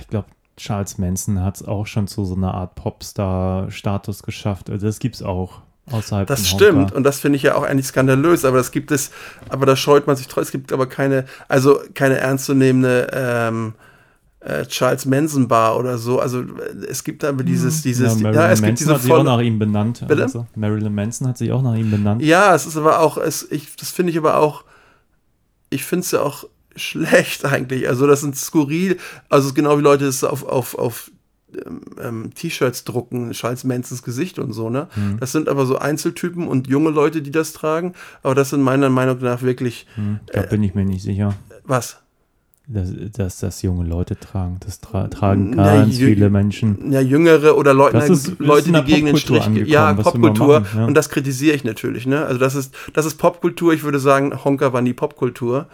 ich 0.00 0.08
glaube, 0.08 0.26
Charles 0.56 0.98
Manson 0.98 1.42
hat 1.42 1.56
es 1.56 1.64
auch 1.66 1.86
schon 1.86 2.06
zu 2.06 2.24
so 2.24 2.34
einer 2.34 2.54
Art 2.54 2.74
Popstar-Status 2.74 4.22
geschafft. 4.22 4.70
Also 4.70 4.86
das 4.86 4.98
gibt 4.98 5.16
es 5.16 5.22
auch 5.22 5.60
außerhalb 5.90 6.26
Das 6.26 6.48
stimmt 6.48 6.92
und 6.92 7.04
das 7.04 7.20
finde 7.20 7.36
ich 7.36 7.42
ja 7.42 7.54
auch 7.54 7.62
eigentlich 7.62 7.86
skandalös, 7.86 8.44
aber 8.44 8.56
das 8.56 8.70
gibt 8.70 8.90
es, 8.90 9.10
aber 9.48 9.66
da 9.66 9.76
scheut 9.76 10.06
man 10.06 10.16
sich 10.16 10.26
trotzdem. 10.26 10.42
Es 10.42 10.52
gibt 10.52 10.72
aber 10.72 10.86
keine, 10.86 11.26
also 11.48 11.80
keine 11.94 12.16
ernstzunehmende 12.16 13.08
ähm, 13.12 13.74
äh, 14.40 14.64
Charles 14.66 15.06
Manson 15.06 15.48
Bar 15.48 15.76
oder 15.76 15.98
so. 15.98 16.20
Also 16.20 16.42
es 16.88 17.04
gibt 17.04 17.24
aber 17.24 17.44
dieses, 17.44 17.78
mhm. 17.78 17.82
dieses, 17.82 18.14
ja, 18.14 18.22
Marilyn 18.22 18.40
ja, 18.40 18.50
es 18.50 18.60
Manson 18.60 18.66
gibt 18.66 18.80
diese 18.80 18.94
hat 18.94 19.02
sich 19.02 19.12
auch 19.12 19.22
nach 19.24 19.40
ihm 19.40 19.58
benannt. 19.58 20.04
Bitte? 20.08 20.22
Also, 20.22 20.46
Marilyn 20.54 20.94
Manson 20.94 21.28
hat 21.28 21.38
sich 21.38 21.52
auch 21.52 21.62
nach 21.62 21.74
ihm 21.74 21.90
benannt. 21.90 22.22
Ja, 22.22 22.54
es 22.54 22.66
ist 22.66 22.76
aber 22.76 23.00
auch, 23.00 23.18
es, 23.18 23.46
ich, 23.50 23.76
das 23.76 23.90
finde 23.90 24.12
ich 24.12 24.18
aber 24.18 24.38
auch, 24.38 24.64
ich 25.70 25.84
finde 25.84 26.04
es 26.04 26.10
ja 26.12 26.22
auch 26.22 26.46
schlecht 26.76 27.44
eigentlich. 27.44 27.88
Also 27.88 28.06
das 28.06 28.20
sind 28.20 28.36
skurril, 28.36 28.98
also 29.28 29.52
genau 29.52 29.78
wie 29.78 29.82
Leute 29.82 30.06
es 30.06 30.24
auf, 30.24 30.44
auf, 30.44 30.76
auf 30.76 31.10
ähm, 31.64 31.80
ähm, 32.02 32.34
T-Shirts 32.34 32.84
drucken, 32.84 33.30
Charles 33.30 33.64
Mansons 33.64 34.02
Gesicht 34.02 34.38
und 34.38 34.52
so, 34.52 34.68
ne? 34.68 34.88
Mhm. 34.96 35.18
Das 35.20 35.32
sind 35.32 35.48
aber 35.48 35.64
so 35.64 35.78
Einzeltypen 35.78 36.48
und 36.48 36.66
junge 36.66 36.90
Leute, 36.90 37.22
die 37.22 37.30
das 37.30 37.52
tragen. 37.52 37.94
Aber 38.22 38.34
das 38.34 38.50
sind 38.50 38.62
meiner 38.62 38.90
Meinung 38.90 39.18
nach 39.20 39.42
wirklich. 39.42 39.86
Mhm. 39.96 40.20
Da 40.32 40.42
äh, 40.42 40.46
bin 40.48 40.62
ich 40.62 40.74
mir 40.74 40.84
nicht 40.84 41.02
sicher. 41.02 41.34
Was? 41.64 41.98
Dass, 42.68 42.90
dass 43.12 43.38
das 43.38 43.62
junge 43.62 43.86
Leute 43.86 44.18
tragen. 44.18 44.56
Das 44.58 44.80
tra 44.80 45.06
tragen 45.06 45.56
ganz 45.56 46.00
ja, 46.00 46.06
viele 46.06 46.30
Menschen. 46.30 46.90
Ja, 46.90 47.00
jüngere 47.00 47.56
oder 47.56 47.72
Leute, 47.72 47.98
nein, 47.98 48.12
ist, 48.12 48.40
Leute, 48.40 48.72
die 48.72 48.82
gegen 48.82 49.06
den 49.06 49.16
Strich 49.16 49.44
gehen. 49.54 49.66
Ja, 49.66 49.94
Popkultur. 49.94 50.64
Ja. 50.74 50.84
Und 50.84 50.94
das 50.94 51.08
kritisiere 51.08 51.54
ich 51.54 51.62
natürlich. 51.62 52.06
Ne? 52.06 52.26
Also 52.26 52.40
das 52.40 52.56
ist, 52.56 52.74
das 52.92 53.06
ist 53.06 53.18
Popkultur. 53.18 53.72
Ich 53.72 53.84
würde 53.84 54.00
sagen, 54.00 54.44
Honker 54.44 54.72
war 54.72 54.82
nie 54.82 54.94
Popkultur. 54.94 55.68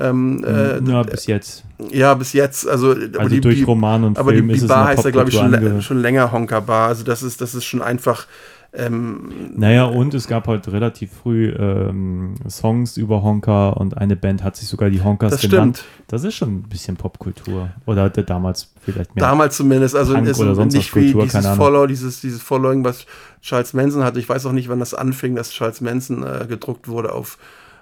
Ähm, 0.00 0.44
äh, 0.44 0.80
ja, 0.80 1.02
bis 1.02 1.26
jetzt. 1.26 1.64
Ja, 1.90 2.14
bis 2.14 2.32
jetzt. 2.32 2.68
Also, 2.68 2.90
also 2.90 3.28
die, 3.28 3.40
durch 3.40 3.66
Roman 3.66 4.04
und 4.04 4.18
aber 4.18 4.30
Film 4.30 4.48
die, 4.48 4.60
die 4.60 4.66
Bar 4.66 4.86
heißt 4.86 5.04
ja, 5.04 5.10
glaube 5.10 5.30
ich, 5.30 5.36
schon, 5.36 5.82
schon 5.82 6.00
länger 6.00 6.30
Honka 6.30 6.60
Bar. 6.60 6.88
Also 6.88 7.04
das 7.04 7.22
ist, 7.22 7.40
das 7.40 7.54
ist 7.54 7.64
schon 7.64 7.82
einfach. 7.82 8.26
Ähm, 8.70 9.50
naja, 9.56 9.86
und 9.86 10.12
es 10.12 10.28
gab 10.28 10.46
halt 10.46 10.68
relativ 10.68 11.10
früh 11.10 11.48
ähm, 11.48 12.34
Songs 12.48 12.98
über 12.98 13.22
Honka 13.22 13.70
und 13.70 13.96
eine 13.96 14.14
Band 14.14 14.44
hat 14.44 14.56
sich 14.56 14.68
sogar 14.68 14.90
die 14.90 15.02
Honkas 15.02 15.32
das 15.32 15.40
genannt. 15.40 15.78
Stimmt. 15.78 16.06
Das 16.08 16.22
ist 16.22 16.34
schon 16.34 16.56
ein 16.56 16.62
bisschen 16.64 16.96
Popkultur. 16.96 17.70
Oder 17.86 18.10
damals 18.10 18.70
vielleicht 18.82 19.16
mehr. 19.16 19.24
Damals 19.24 19.56
zumindest, 19.56 19.96
also 19.96 20.12
Punk 20.12 20.28
ist 20.28 20.38
oder 20.38 20.54
sonst 20.54 20.74
nicht 20.74 20.94
wie 20.94 21.12
Kultur, 21.12 21.22
dieses 21.22 21.46
Follow, 21.56 21.86
dieses, 21.86 22.20
dieses 22.20 22.42
Following, 22.42 22.84
was 22.84 23.06
Charles 23.40 23.72
Manson 23.72 24.04
hatte. 24.04 24.20
Ich 24.20 24.28
weiß 24.28 24.44
auch 24.44 24.52
nicht, 24.52 24.68
wann 24.68 24.80
das 24.80 24.92
anfing, 24.92 25.34
dass 25.34 25.50
Charles 25.50 25.80
Manson 25.80 26.22
äh, 26.22 26.46
gedruckt 26.46 26.88
wurde 26.88 27.12
auf 27.12 27.38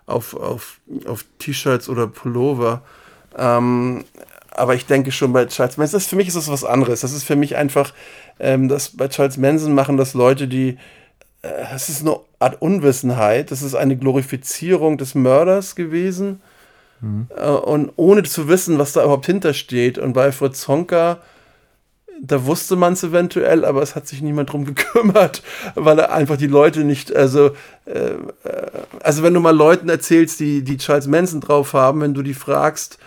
auf, 0.07 0.35
auf, 0.35 0.81
auf 1.07 1.25
T-Shirts 1.39 1.89
oder 1.89 2.07
Pullover. 2.07 2.83
Ähm, 3.37 4.05
aber 4.51 4.75
ich 4.75 4.87
denke 4.87 5.13
schon 5.13 5.33
bei 5.33 5.47
Charles 5.47 5.77
Manson, 5.77 5.99
das, 5.99 6.07
für 6.07 6.17
mich 6.17 6.29
ist 6.29 6.37
das 6.37 6.49
was 6.51 6.65
anderes. 6.65 7.03
Das 7.03 7.13
ist 7.13 7.25
für 7.25 7.37
mich 7.37 7.57
einfach, 7.57 7.93
ähm, 8.41 8.69
das 8.69 8.91
bei 8.91 9.09
Charles 9.09 9.37
Manson 9.37 9.75
machen 9.75 9.97
das 9.97 10.15
Leute, 10.15 10.49
die 10.49 10.79
äh, 11.43 11.49
es 11.75 11.89
ist 11.89 12.03
eine 12.03 12.19
Art 12.39 12.63
Unwissenheit, 12.63 13.51
das 13.51 13.63
ist 13.63 13.75
eine 13.75 13.97
Glorifizierung 13.97 14.97
des 14.97 15.15
Mörders 15.15 15.75
gewesen. 15.75 16.41
Äh, 17.37 17.49
und 17.49 17.93
ohne 17.97 18.23
zu 18.23 18.49
wissen, 18.49 18.79
was 18.79 18.93
da 18.93 19.03
überhaupt 19.03 19.27
hintersteht. 19.27 19.99
Und 19.99 20.13
bei 20.13 20.33
Fritz 20.33 20.67
Honka, 20.69 21.19
da 22.23 22.47
wusste 22.47 22.77
man 22.77 22.95
es 22.95 23.03
eventuell, 23.03 23.65
aber 23.65 23.83
es 23.83 23.95
hat 23.95 24.07
sich 24.07 24.23
niemand 24.23 24.53
drum 24.53 24.65
gekümmert, 24.75 25.43
weil 25.75 25.99
er 25.99 26.13
einfach 26.13 26.37
die 26.37 26.47
Leute 26.47 26.85
nicht, 26.85 27.15
also, 27.15 27.51
äh, 27.87 27.91
äh, 27.91 28.17
also 29.03 29.23
wenn 29.23 29.35
du 29.35 29.41
mal 29.41 29.55
Leuten 29.57 29.89
erzählst, 29.89 30.41
die, 30.41 30.63
die 30.63 30.79
Charles 30.79 31.07
Manson 31.07 31.41
drauf 31.41 31.73
haben, 31.73 32.01
wenn 32.01 32.15
du 32.15 32.23
die 32.23 32.35
fragst, 32.35 32.99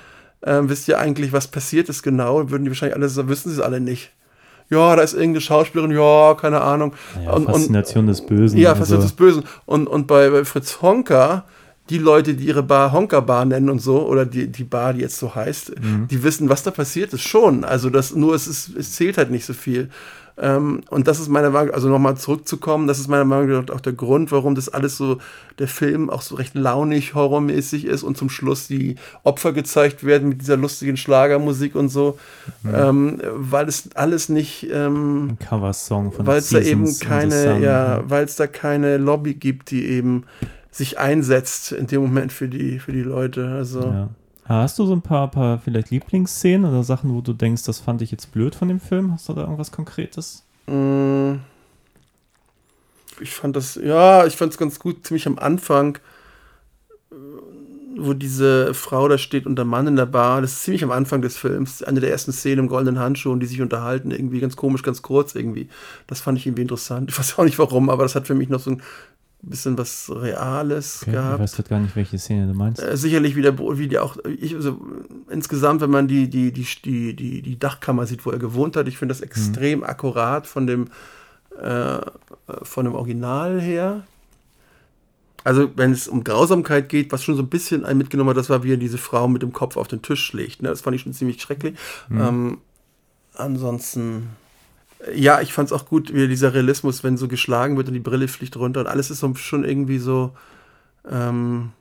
äh, 0.42 0.60
wisst 0.64 0.88
ihr 0.88 1.00
eigentlich, 1.00 1.34
was 1.34 1.48
passiert 1.48 1.90
ist 1.90 2.04
genau, 2.04 2.50
würden 2.50 2.64
die 2.64 2.70
wahrscheinlich 2.72 2.96
alle 2.96 3.10
sagen, 3.10 3.30
wissen 3.30 3.50
sie 3.50 3.56
es 3.56 3.62
alle 3.62 3.80
nicht. 3.80 4.12
Ja, 4.70 4.96
da 4.96 5.02
ist 5.02 5.14
irgendeine 5.14 5.42
Schauspielerin, 5.42 5.92
ja, 5.92 6.36
keine 6.36 6.62
Ahnung. 6.62 6.94
Ja, 7.26 7.32
und, 7.32 7.48
und, 7.48 7.54
Faszination 7.54 8.06
des 8.06 8.22
Bösen. 8.24 8.60
ja, 8.60 8.70
also- 8.70 8.80
Faszination 8.82 9.08
des 9.08 9.16
Bösen. 9.16 9.44
Und, 9.66 9.88
und 9.88 10.06
bei, 10.06 10.30
bei 10.30 10.46
Fritz 10.46 10.82
Honka, 10.84 11.46
die 11.90 11.98
Leute, 11.98 12.36
die 12.36 12.46
ihre 12.46 12.64
Bar 12.64 12.92
Honka 12.92 13.20
Bar 13.20 13.46
nennen 13.46 13.70
und 13.70 13.80
so, 13.80 14.08
oder 14.08 14.26
die, 14.26 14.48
die 14.48 14.64
Bar, 14.64 14.94
die 14.94 15.02
jetzt 15.02 15.18
so 15.18 15.34
heißt, 15.34 15.74
die 16.10 16.24
wissen, 16.24 16.50
was 16.50 16.64
da 16.64 16.72
passiert 16.72 17.14
ist, 17.14 17.24
schon. 17.24 17.64
Also 17.64 17.90
das, 17.90 18.14
nur 18.14 18.36
es, 18.36 18.48
ist, 18.48 18.76
es 18.76 18.94
zählt 18.94 19.18
halt 19.18 19.32
nicht 19.32 19.46
so 19.46 19.54
viel. 19.54 19.90
Ähm, 20.42 20.82
und 20.90 21.08
das 21.08 21.20
ist 21.20 21.28
meiner 21.28 21.50
Meinung, 21.50 21.74
also 21.74 21.90
nochmal 21.90 22.16
zurückzukommen, 22.16 22.88
das 22.88 22.98
ist 22.98 23.10
meiner 23.10 23.26
Meinung 23.26 23.50
nach 23.50 23.76
auch 23.76 23.82
der 23.82 23.92
Grund, 23.92 24.32
warum 24.32 24.56
das 24.56 24.70
alles 24.70 24.96
so, 24.96 25.18
der 25.58 25.68
Film 25.68 26.10
auch 26.10 26.22
so 26.22 26.36
recht 26.36 26.56
launig, 26.56 27.14
horrormäßig 27.14 27.86
ist 27.86 28.04
und 28.04 28.18
zum 28.18 28.30
Schluss 28.30 28.68
die 28.68 28.96
Opfer 29.24 29.52
gezeigt 29.52 30.06
werden 30.06 30.30
mit 30.30 30.42
dieser 30.42 30.56
lustigen 30.56 30.96
Schlagermusik 30.96 31.76
und 31.76 31.90
so, 31.90 32.18
ähm, 32.74 33.20
weil 33.36 33.68
es 33.68 33.90
alles 33.96 34.30
nicht, 34.30 34.66
ähm, 34.72 35.38
Cover-Song 35.46 36.14
von 36.14 36.26
weil 36.26 36.38
es 36.38 36.50
da 36.50 36.60
eben 36.60 36.98
keine, 37.00 37.60
ja, 37.60 38.02
weil 38.08 38.24
es 38.24 38.38
da 38.38 38.48
keine 38.48 38.98
Lobby 38.98 39.34
gibt, 39.34 39.72
die 39.72 39.86
eben 39.88 40.24
sich 40.72 41.00
einsetzt 41.00 41.72
in 41.72 41.88
dem 41.88 42.02
Moment 42.02 42.32
für 42.32 42.48
die, 42.48 42.80
für 42.80 42.92
die 42.92 43.02
Leute. 43.02 43.48
Also 43.50 43.82
Ja. 43.82 44.10
Ah, 44.46 44.64
Hast 44.64 44.80
du 44.80 44.86
so 44.86 44.94
ein 44.94 45.02
paar, 45.04 45.30
paar 45.30 45.60
vielleicht 45.60 45.92
Lieblingsszenen 45.92 46.70
oder 46.70 46.84
Sachen, 46.84 47.14
wo 47.14 47.22
du 47.22 47.34
denkst, 47.34 47.64
das 47.64 47.80
fand 47.80 48.02
ich 48.02 48.10
jetzt 48.10 48.32
blöd 48.32 48.56
von 48.56 48.68
dem 48.68 48.80
Film? 48.80 49.12
Hast 49.12 49.30
du 49.30 49.34
da 49.34 49.42
irgendwas 49.42 49.72
Konkretes? 49.72 50.44
mh, 50.68 51.38
ich 53.22 53.32
fand 53.32 53.56
das, 53.56 53.76
ja, 53.76 54.26
ich 54.26 54.36
fand 54.38 54.54
es 54.54 54.58
ganz 54.58 54.80
gut, 54.80 55.06
ziemlich 55.06 55.28
am 55.28 55.38
Anfang, 55.38 55.98
wo 57.98 58.14
diese 58.14 58.74
Frau 58.74 59.08
da 59.08 59.18
steht 59.18 59.46
und 59.46 59.56
der 59.58 59.66
Mann 59.66 59.88
in 59.88 59.96
der 59.98 60.06
Bar, 60.06 60.42
das 60.42 60.54
ist 60.54 60.64
ziemlich 60.64 60.84
am 60.84 60.92
Anfang 60.92 61.22
des 61.22 61.38
Films, 61.38 61.84
eine 61.84 62.00
der 62.00 62.12
ersten 62.12 62.32
Szenen 62.32 62.60
im 62.60 62.68
goldenen 62.68 63.00
Handschuh 63.00 63.32
und 63.32 63.42
die 63.42 63.46
sich 63.46 63.62
unterhalten, 63.62 64.12
irgendwie 64.12 64.40
ganz 64.40 64.56
komisch, 64.56 64.84
ganz 64.84 65.02
kurz 65.02 65.36
irgendwie. 65.36 65.68
Das 66.08 66.22
fand 66.22 66.38
ich 66.38 66.46
irgendwie 66.48 66.62
interessant. 66.62 67.10
Ich 67.10 67.20
weiß 67.20 67.38
auch 67.38 67.44
nicht 67.44 67.60
warum, 67.60 67.90
aber 67.90 68.04
das 68.04 68.16
hat 68.16 68.26
für 68.28 68.36
mich 68.36 68.48
noch 68.50 68.62
so 68.62 68.72
ein 68.72 68.82
bisschen 69.42 69.78
was 69.78 70.12
Reales 70.14 71.02
Okay, 71.02 71.12
ich 71.12 71.16
gehabt. 71.16 71.40
weiß 71.40 71.56
gerade 71.56 71.70
gar 71.70 71.80
nicht, 71.80 71.96
welche 71.96 72.18
Szene 72.18 72.48
du 72.48 72.54
meinst. 72.54 72.82
Äh, 72.82 72.98
sicherlich 72.98 73.36
wieder, 73.36 73.58
wie 73.78 73.88
die 73.88 74.00
auch, 74.00 74.18
ich, 74.26 74.56
also, 74.56 74.80
insgesamt, 75.30 75.82
wenn 75.82 75.90
man 75.90 76.08
die, 76.08 76.30
die, 76.30 76.52
die, 76.52 76.66
die, 76.84 77.16
die, 77.16 77.42
die 77.42 77.60
Dachkammer 77.60 78.06
sieht, 78.06 78.26
wo 78.26 78.32
er 78.32 78.40
gewohnt 78.40 78.76
hat, 78.76 78.88
ich 78.88 78.98
finde 78.98 79.14
das 79.14 79.22
extrem 79.22 79.84
akkurat 79.84 80.46
von 80.46 80.68
dem, 80.68 80.88
äh, 81.62 82.00
von 82.64 82.86
dem 82.86 82.96
Original 82.96 83.62
her. 83.62 84.04
Also, 85.46 85.72
wenn 85.78 85.94
es 85.94 86.08
um 86.10 86.24
Grausamkeit 86.26 86.90
geht, 86.90 87.12
was 87.14 87.24
schon 87.24 87.36
so 87.36 87.42
ein 87.42 87.48
bisschen 87.50 87.86
ein 87.86 87.98
mitgenommen 87.98 88.32
hat, 88.32 88.38
das 88.38 88.50
war, 88.50 88.64
wie 88.64 88.74
er 88.74 88.78
diese 88.78 88.98
Frau 88.98 89.30
mit 89.30 89.42
dem 89.42 89.54
Kopf 89.54 89.78
auf 89.78 89.88
den 89.88 90.02
Tisch 90.02 90.24
schlägt. 90.24 90.62
Ne? 90.62 90.68
Das 90.70 90.82
fand 90.82 90.96
ich 90.96 91.02
schon 91.04 91.14
ziemlich 91.14 91.42
schrecklich. 91.42 91.76
Ähm, 92.12 92.58
ansonsten, 93.36 94.30
ja, 95.14 95.42
ich 95.42 95.54
fand 95.54 95.68
es 95.68 95.74
auch 95.74 95.86
gut, 95.86 96.14
wie 96.14 96.28
dieser 96.28 96.54
Realismus, 96.54 97.04
wenn 97.04 97.18
so 97.18 97.28
geschlagen 97.28 97.78
wird 97.78 97.88
und 97.88 97.94
die 97.94 98.00
Brille 98.00 98.28
fliegt 98.28 98.58
runter 98.58 98.82
und 98.82 98.88
alles 98.88 99.10
ist 99.10 99.20
so, 99.20 99.34
schon 99.36 99.64
irgendwie 99.64 100.00
so. 100.00 100.36
Ähm, 101.10 101.72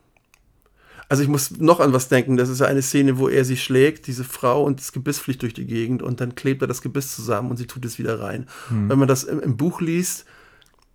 also 1.09 1.23
ich 1.23 1.29
muss 1.29 1.57
noch 1.59 1.79
an 1.79 1.91
was 1.91 2.07
denken. 2.07 2.37
Das 2.37 2.49
ist 2.49 2.59
ja 2.59 2.67
eine 2.67 2.83
Szene, 2.83 3.17
wo 3.17 3.27
er 3.27 3.43
sie 3.43 3.57
schlägt, 3.57 4.07
diese 4.07 4.23
Frau, 4.23 4.63
und 4.63 4.79
das 4.79 4.91
Gebiss 4.91 5.17
fliegt 5.17 5.41
durch 5.41 5.55
die 5.55 5.65
Gegend 5.65 6.03
und 6.03 6.21
dann 6.21 6.35
klebt 6.35 6.61
er 6.61 6.67
das 6.67 6.81
Gebiss 6.81 7.15
zusammen 7.15 7.49
und 7.49 7.57
sie 7.57 7.65
tut 7.65 7.83
es 7.83 7.97
wieder 7.97 8.19
rein. 8.21 8.47
Wenn 8.87 8.99
man 8.99 9.07
das 9.07 9.23
im, 9.23 9.39
im 9.39 9.57
Buch 9.57 9.81
liest, 9.81 10.25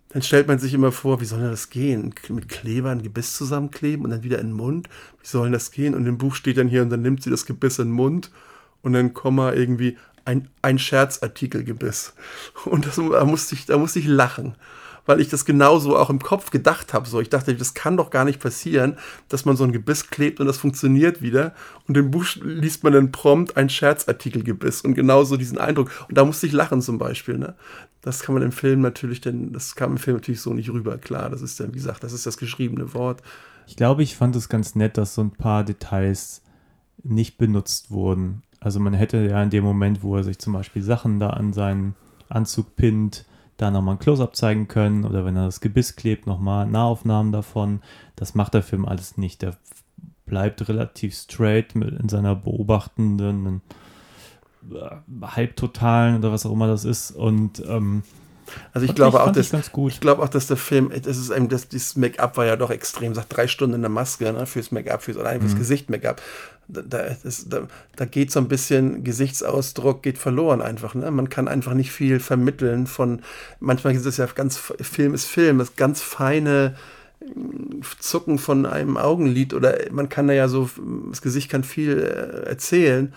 dann 0.09 0.21
stellt 0.21 0.47
man 0.47 0.57
sich 0.57 0.73
immer 0.73 0.93
vor, 0.93 1.19
wie 1.19 1.25
soll 1.25 1.39
denn 1.39 1.51
das 1.51 1.69
gehen? 1.69 2.13
Mit 2.29 2.47
Kleber 2.47 2.91
ein 2.91 3.03
Gebiss 3.03 3.33
zusammenkleben 3.33 4.05
und 4.05 4.11
dann 4.11 4.23
wieder 4.23 4.39
in 4.39 4.47
den 4.47 4.55
Mund? 4.55 4.87
Wie 5.21 5.27
soll 5.27 5.43
denn 5.43 5.53
das 5.53 5.71
gehen? 5.71 5.93
Und 5.93 6.05
im 6.05 6.17
Buch 6.17 6.35
steht 6.35 6.57
dann 6.57 6.69
hier 6.69 6.81
und 6.81 6.89
dann 6.89 7.01
nimmt 7.01 7.21
sie 7.21 7.29
das 7.29 7.45
Gebiss 7.45 7.79
in 7.79 7.89
den 7.89 7.95
Mund 7.95 8.31
und 8.81 8.93
dann 8.93 9.13
Komma 9.13 9.51
irgendwie 9.51 9.97
ein, 10.25 10.49
ein 10.61 10.79
Scherzartikelgebiss. 10.79 12.13
Und 12.65 12.85
das, 12.85 12.95
da, 12.95 13.25
musste 13.25 13.55
ich, 13.55 13.65
da 13.65 13.77
musste 13.77 13.99
ich 13.99 14.07
lachen, 14.07 14.55
weil 15.05 15.21
ich 15.21 15.29
das 15.29 15.45
genauso 15.45 15.97
auch 15.97 16.09
im 16.09 16.19
Kopf 16.19 16.51
gedacht 16.51 16.93
habe. 16.93 17.07
So, 17.07 17.21
ich 17.21 17.29
dachte, 17.29 17.55
das 17.55 17.73
kann 17.73 17.97
doch 17.97 18.09
gar 18.09 18.25
nicht 18.25 18.39
passieren, 18.39 18.97
dass 19.29 19.45
man 19.45 19.55
so 19.55 19.63
ein 19.63 19.71
Gebiss 19.71 20.09
klebt 20.09 20.39
und 20.39 20.47
das 20.47 20.57
funktioniert 20.57 21.21
wieder. 21.21 21.53
Und 21.87 21.95
im 21.95 22.11
Buch 22.11 22.25
liest 22.41 22.83
man 22.83 22.93
dann 22.93 23.11
prompt 23.11 23.55
ein 23.55 23.69
Scherzartikelgebiss 23.69 24.81
und 24.81 24.95
genauso 24.95 25.37
diesen 25.37 25.57
Eindruck. 25.57 25.91
Und 26.09 26.17
da 26.17 26.25
musste 26.25 26.47
ich 26.47 26.53
lachen 26.53 26.81
zum 26.81 26.97
Beispiel. 26.97 27.37
Ne? 27.37 27.55
Das 28.01 28.21
kann 28.21 28.35
man 28.35 28.43
im 28.43 28.51
Film 28.51 28.81
natürlich, 28.81 29.21
denn 29.21 29.53
das 29.53 29.75
kam 29.75 29.91
im 29.91 29.97
Film 29.97 30.17
natürlich 30.17 30.41
so 30.41 30.53
nicht 30.53 30.69
rüber. 30.69 30.97
Klar, 30.97 31.29
das 31.29 31.41
ist 31.41 31.59
dann, 31.59 31.69
wie 31.73 31.77
gesagt, 31.77 32.03
das 32.03 32.13
ist 32.13 32.25
das 32.25 32.37
geschriebene 32.37 32.93
Wort. 32.93 33.21
Ich 33.67 33.75
glaube, 33.75 34.03
ich 34.03 34.15
fand 34.15 34.35
es 34.35 34.49
ganz 34.49 34.75
nett, 34.75 34.97
dass 34.97 35.15
so 35.15 35.21
ein 35.21 35.31
paar 35.31 35.63
Details 35.63 36.41
nicht 37.03 37.37
benutzt 37.37 37.91
wurden. 37.91 38.43
Also 38.65 38.79
man 38.79 38.95
hätte 38.95 39.17
ja 39.17 39.43
in 39.43 39.51
dem 39.51 39.63
Moment, 39.63 40.01
wo 40.01 40.15
er 40.15 40.23
sich 40.23 40.39
zum 40.39 40.53
Beispiel 40.53 40.81
Sachen 40.81 41.19
da 41.19 41.29
an 41.29 41.53
seinen 41.53 41.93
Anzug 42.29 42.75
pinnt, 42.75 43.23
da 43.57 43.69
nochmal 43.69 43.93
ein 43.93 43.99
Close-Up 43.99 44.35
zeigen 44.35 44.67
können 44.67 45.05
oder 45.05 45.23
wenn 45.23 45.35
er 45.35 45.45
das 45.45 45.61
Gebiss 45.61 45.95
klebt, 45.95 46.25
nochmal 46.25 46.65
Nahaufnahmen 46.65 47.31
davon. 47.31 47.81
Das 48.15 48.33
macht 48.33 48.55
der 48.55 48.63
Film 48.63 48.87
alles 48.87 49.19
nicht. 49.19 49.43
Der 49.43 49.55
bleibt 50.25 50.67
relativ 50.67 51.13
straight 51.13 51.75
mit 51.75 51.93
in 51.93 52.09
seiner 52.09 52.33
beobachtenden, 52.33 53.61
halbtotalen 55.21 56.17
oder 56.17 56.31
was 56.31 56.47
auch 56.47 56.51
immer 56.51 56.65
das 56.65 56.85
ist. 56.85 57.11
Und 57.11 57.63
ähm, 57.67 58.01
Also 58.73 58.85
ich 58.85 58.89
fand 58.89 58.97
glaube 58.97 59.17
ich, 59.17 59.23
auch, 59.23 59.31
dass 59.31 59.51
ich. 59.53 59.95
Ich 59.95 59.99
glaube 59.99 60.21
auch, 60.21 60.29
dass 60.29 60.47
der 60.47 60.57
Film, 60.57 60.91
das 60.91 61.17
ist 61.17 61.29
eben, 61.29 61.49
das, 61.49 61.67
dieses 61.67 61.95
Make-up 61.95 62.37
war 62.37 62.45
ja 62.45 62.55
doch 62.55 62.69
extrem, 62.69 63.13
sagt 63.13 63.35
drei 63.35 63.47
Stunden 63.47 63.75
in 63.75 63.81
der 63.81 63.89
Maske, 63.89 64.31
ne, 64.31 64.45
fürs 64.45 64.71
Make-up, 64.71 65.03
fürs, 65.03 65.17
allein 65.17 65.41
fürs 65.41 65.55
Gesicht 65.55 65.89
Make-up. 65.89 66.21
Da, 66.67 66.81
da, 66.81 67.15
das, 67.23 67.47
da, 67.47 67.67
da 67.95 68.05
geht 68.05 68.31
so 68.31 68.39
ein 68.39 68.47
bisschen 68.47 69.03
Gesichtsausdruck, 69.03 70.01
geht 70.01 70.17
verloren 70.17 70.61
einfach. 70.61 70.95
Ne? 70.95 71.11
Man 71.11 71.29
kann 71.29 71.47
einfach 71.47 71.75
nicht 71.75 71.91
viel 71.91 72.19
vermitteln 72.19 72.87
von, 72.87 73.21
manchmal 73.59 73.95
ist 73.95 74.05
es 74.05 74.17
ja 74.17 74.25
ganz, 74.25 74.57
Film 74.57 75.13
ist 75.13 75.25
Film, 75.25 75.59
das 75.59 75.75
ganz 75.75 76.01
feine 76.01 76.75
mm, 77.21 77.81
Zucken 77.99 78.39
von 78.39 78.65
einem 78.65 78.97
Augenlid 78.97 79.53
oder 79.53 79.75
man 79.91 80.09
kann 80.09 80.27
da 80.27 80.33
ja 80.33 80.47
so, 80.47 80.69
das 81.09 81.21
Gesicht 81.21 81.51
kann 81.51 81.63
viel 81.63 81.99
äh, 81.99 82.49
erzählen. 82.49 83.13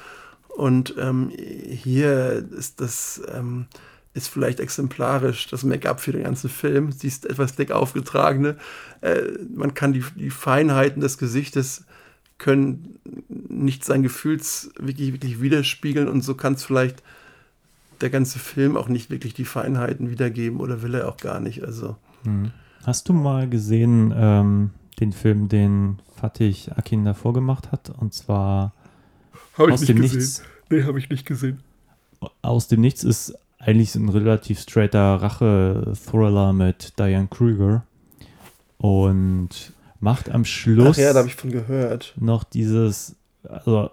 Und 0.48 0.96
ähm, 0.98 1.30
hier 1.30 2.44
ist 2.58 2.80
das, 2.80 3.22
ähm, 3.32 3.66
ist 4.14 4.28
vielleicht 4.28 4.60
exemplarisch 4.60 5.46
das 5.48 5.64
Make-up 5.64 6.00
für 6.00 6.12
den 6.12 6.24
ganzen 6.24 6.50
Film. 6.50 6.92
Sie 6.92 7.06
ist 7.06 7.26
etwas 7.26 7.56
dick 7.56 7.70
aufgetragene. 7.70 8.56
Äh, 9.00 9.22
man 9.54 9.74
kann 9.74 9.92
die, 9.92 10.04
die 10.16 10.30
Feinheiten 10.30 11.00
des 11.00 11.18
Gesichtes 11.18 11.84
können 12.38 13.00
nicht 13.28 13.84
sein 13.84 14.02
Gefühls 14.02 14.70
wirklich, 14.78 15.12
wirklich 15.12 15.40
widerspiegeln 15.40 16.08
und 16.08 16.22
so 16.22 16.34
kann 16.34 16.54
es 16.54 16.64
vielleicht 16.64 17.02
der 18.00 18.10
ganze 18.10 18.38
Film 18.38 18.76
auch 18.76 18.88
nicht 18.88 19.10
wirklich 19.10 19.34
die 19.34 19.44
Feinheiten 19.44 20.08
wiedergeben 20.08 20.60
oder 20.60 20.82
will 20.82 20.94
er 20.94 21.08
auch 21.08 21.16
gar 21.16 21.40
nicht. 21.40 21.64
Also 21.64 21.96
Hast 22.84 23.08
du 23.08 23.12
mal 23.12 23.48
gesehen 23.48 24.14
ähm, 24.16 24.70
den 25.00 25.12
Film, 25.12 25.48
den 25.48 25.98
Fatih 26.16 26.54
Akin 26.76 27.04
davor 27.04 27.32
gemacht 27.32 27.72
hat? 27.72 27.90
Und 27.90 28.14
zwar 28.14 28.72
habe 29.56 29.72
Aus 29.72 29.82
dem 29.82 29.98
Nichts. 29.98 30.42
Nee, 30.70 30.84
habe 30.84 30.98
ich 30.98 31.10
nicht 31.10 31.26
gesehen. 31.26 31.60
Aus 32.42 32.68
dem 32.68 32.80
Nichts 32.80 33.04
ist 33.04 33.34
eigentlich 33.58 33.94
ein 33.94 34.08
relativ 34.08 34.60
straighter 34.60 35.16
Rache-Thriller 35.16 36.52
mit 36.52 36.98
Diane 36.98 37.28
Kruger 37.28 37.84
und 38.78 39.72
macht 40.00 40.30
am 40.30 40.44
Schluss 40.44 40.96
Ach 40.98 41.02
ja, 41.02 41.12
da 41.12 41.20
habe 41.20 41.28
ich 41.28 41.34
von 41.34 41.50
gehört. 41.50 42.14
noch 42.18 42.44
dieses, 42.44 43.16
also 43.42 43.90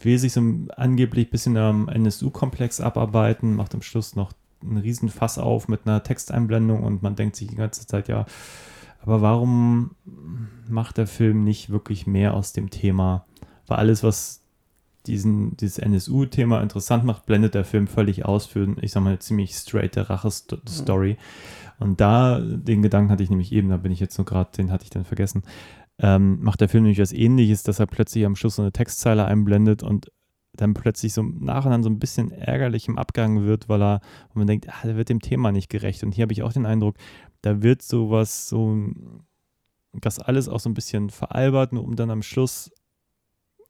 will 0.00 0.18
sich 0.18 0.32
so 0.32 0.40
angeblich 0.76 1.28
ein 1.28 1.30
bisschen 1.30 1.56
am 1.56 1.88
NSU-Komplex 1.88 2.80
abarbeiten, 2.80 3.54
macht 3.54 3.74
am 3.74 3.82
Schluss 3.82 4.16
noch 4.16 4.32
einen 4.62 4.78
riesen 4.78 5.08
Fass 5.08 5.38
auf 5.38 5.68
mit 5.68 5.82
einer 5.84 6.02
Texteinblendung 6.02 6.82
und 6.82 7.02
man 7.02 7.14
denkt 7.14 7.36
sich 7.36 7.48
die 7.48 7.56
ganze 7.56 7.86
Zeit, 7.86 8.08
ja, 8.08 8.26
aber 9.02 9.22
warum 9.22 9.92
macht 10.68 10.96
der 10.96 11.06
Film 11.06 11.44
nicht 11.44 11.70
wirklich 11.70 12.06
mehr 12.06 12.34
aus 12.34 12.52
dem 12.52 12.70
Thema? 12.70 13.26
Weil 13.66 13.78
alles, 13.78 14.02
was 14.02 14.42
diesen, 15.08 15.56
dieses 15.56 15.78
NSU-Thema 15.78 16.62
interessant 16.62 17.04
macht, 17.04 17.26
blendet 17.26 17.54
der 17.54 17.64
Film 17.64 17.86
völlig 17.86 18.24
aus 18.24 18.46
für, 18.46 18.76
ich 18.80 18.92
sag 18.92 19.02
mal, 19.02 19.10
eine 19.10 19.18
ziemlich 19.18 19.54
straighte 19.54 20.08
Rache-Story. 20.08 21.16
Und 21.78 22.00
da, 22.00 22.40
den 22.40 22.82
Gedanken 22.82 23.10
hatte 23.10 23.22
ich 23.22 23.30
nämlich 23.30 23.52
eben, 23.52 23.68
da 23.68 23.76
bin 23.76 23.92
ich 23.92 24.00
jetzt 24.00 24.18
nur 24.18 24.24
gerade, 24.24 24.50
den 24.56 24.70
hatte 24.70 24.84
ich 24.84 24.90
dann 24.90 25.04
vergessen, 25.04 25.42
ähm, 26.00 26.40
macht 26.42 26.60
der 26.60 26.68
Film 26.68 26.84
nämlich 26.84 27.00
was 27.00 27.12
ähnliches, 27.12 27.62
dass 27.62 27.80
er 27.80 27.86
plötzlich 27.86 28.24
am 28.24 28.36
Schluss 28.36 28.56
so 28.56 28.62
eine 28.62 28.72
Textzeile 28.72 29.24
einblendet 29.24 29.82
und 29.82 30.12
dann 30.52 30.74
plötzlich 30.74 31.12
so 31.12 31.20
im 31.20 31.44
Nachhinein 31.44 31.82
so 31.82 31.90
ein 31.90 31.98
bisschen 31.98 32.30
ärgerlich 32.30 32.88
im 32.88 32.98
Abgang 32.98 33.44
wird, 33.44 33.68
weil 33.68 33.82
er, 33.82 34.00
wo 34.32 34.38
man 34.38 34.46
denkt, 34.46 34.68
ah, 34.68 34.86
der 34.86 34.96
wird 34.96 35.08
dem 35.08 35.20
Thema 35.20 35.52
nicht 35.52 35.68
gerecht. 35.68 36.02
Und 36.02 36.12
hier 36.12 36.22
habe 36.22 36.32
ich 36.32 36.42
auch 36.42 36.52
den 36.52 36.66
Eindruck, 36.66 36.96
da 37.42 37.62
wird 37.62 37.82
sowas 37.82 38.48
so, 38.48 38.76
das 39.92 40.18
alles 40.18 40.48
auch 40.48 40.60
so 40.60 40.68
ein 40.68 40.74
bisschen 40.74 41.10
veralbert, 41.10 41.72
nur 41.72 41.84
um 41.84 41.96
dann 41.96 42.10
am 42.10 42.22
Schluss 42.22 42.70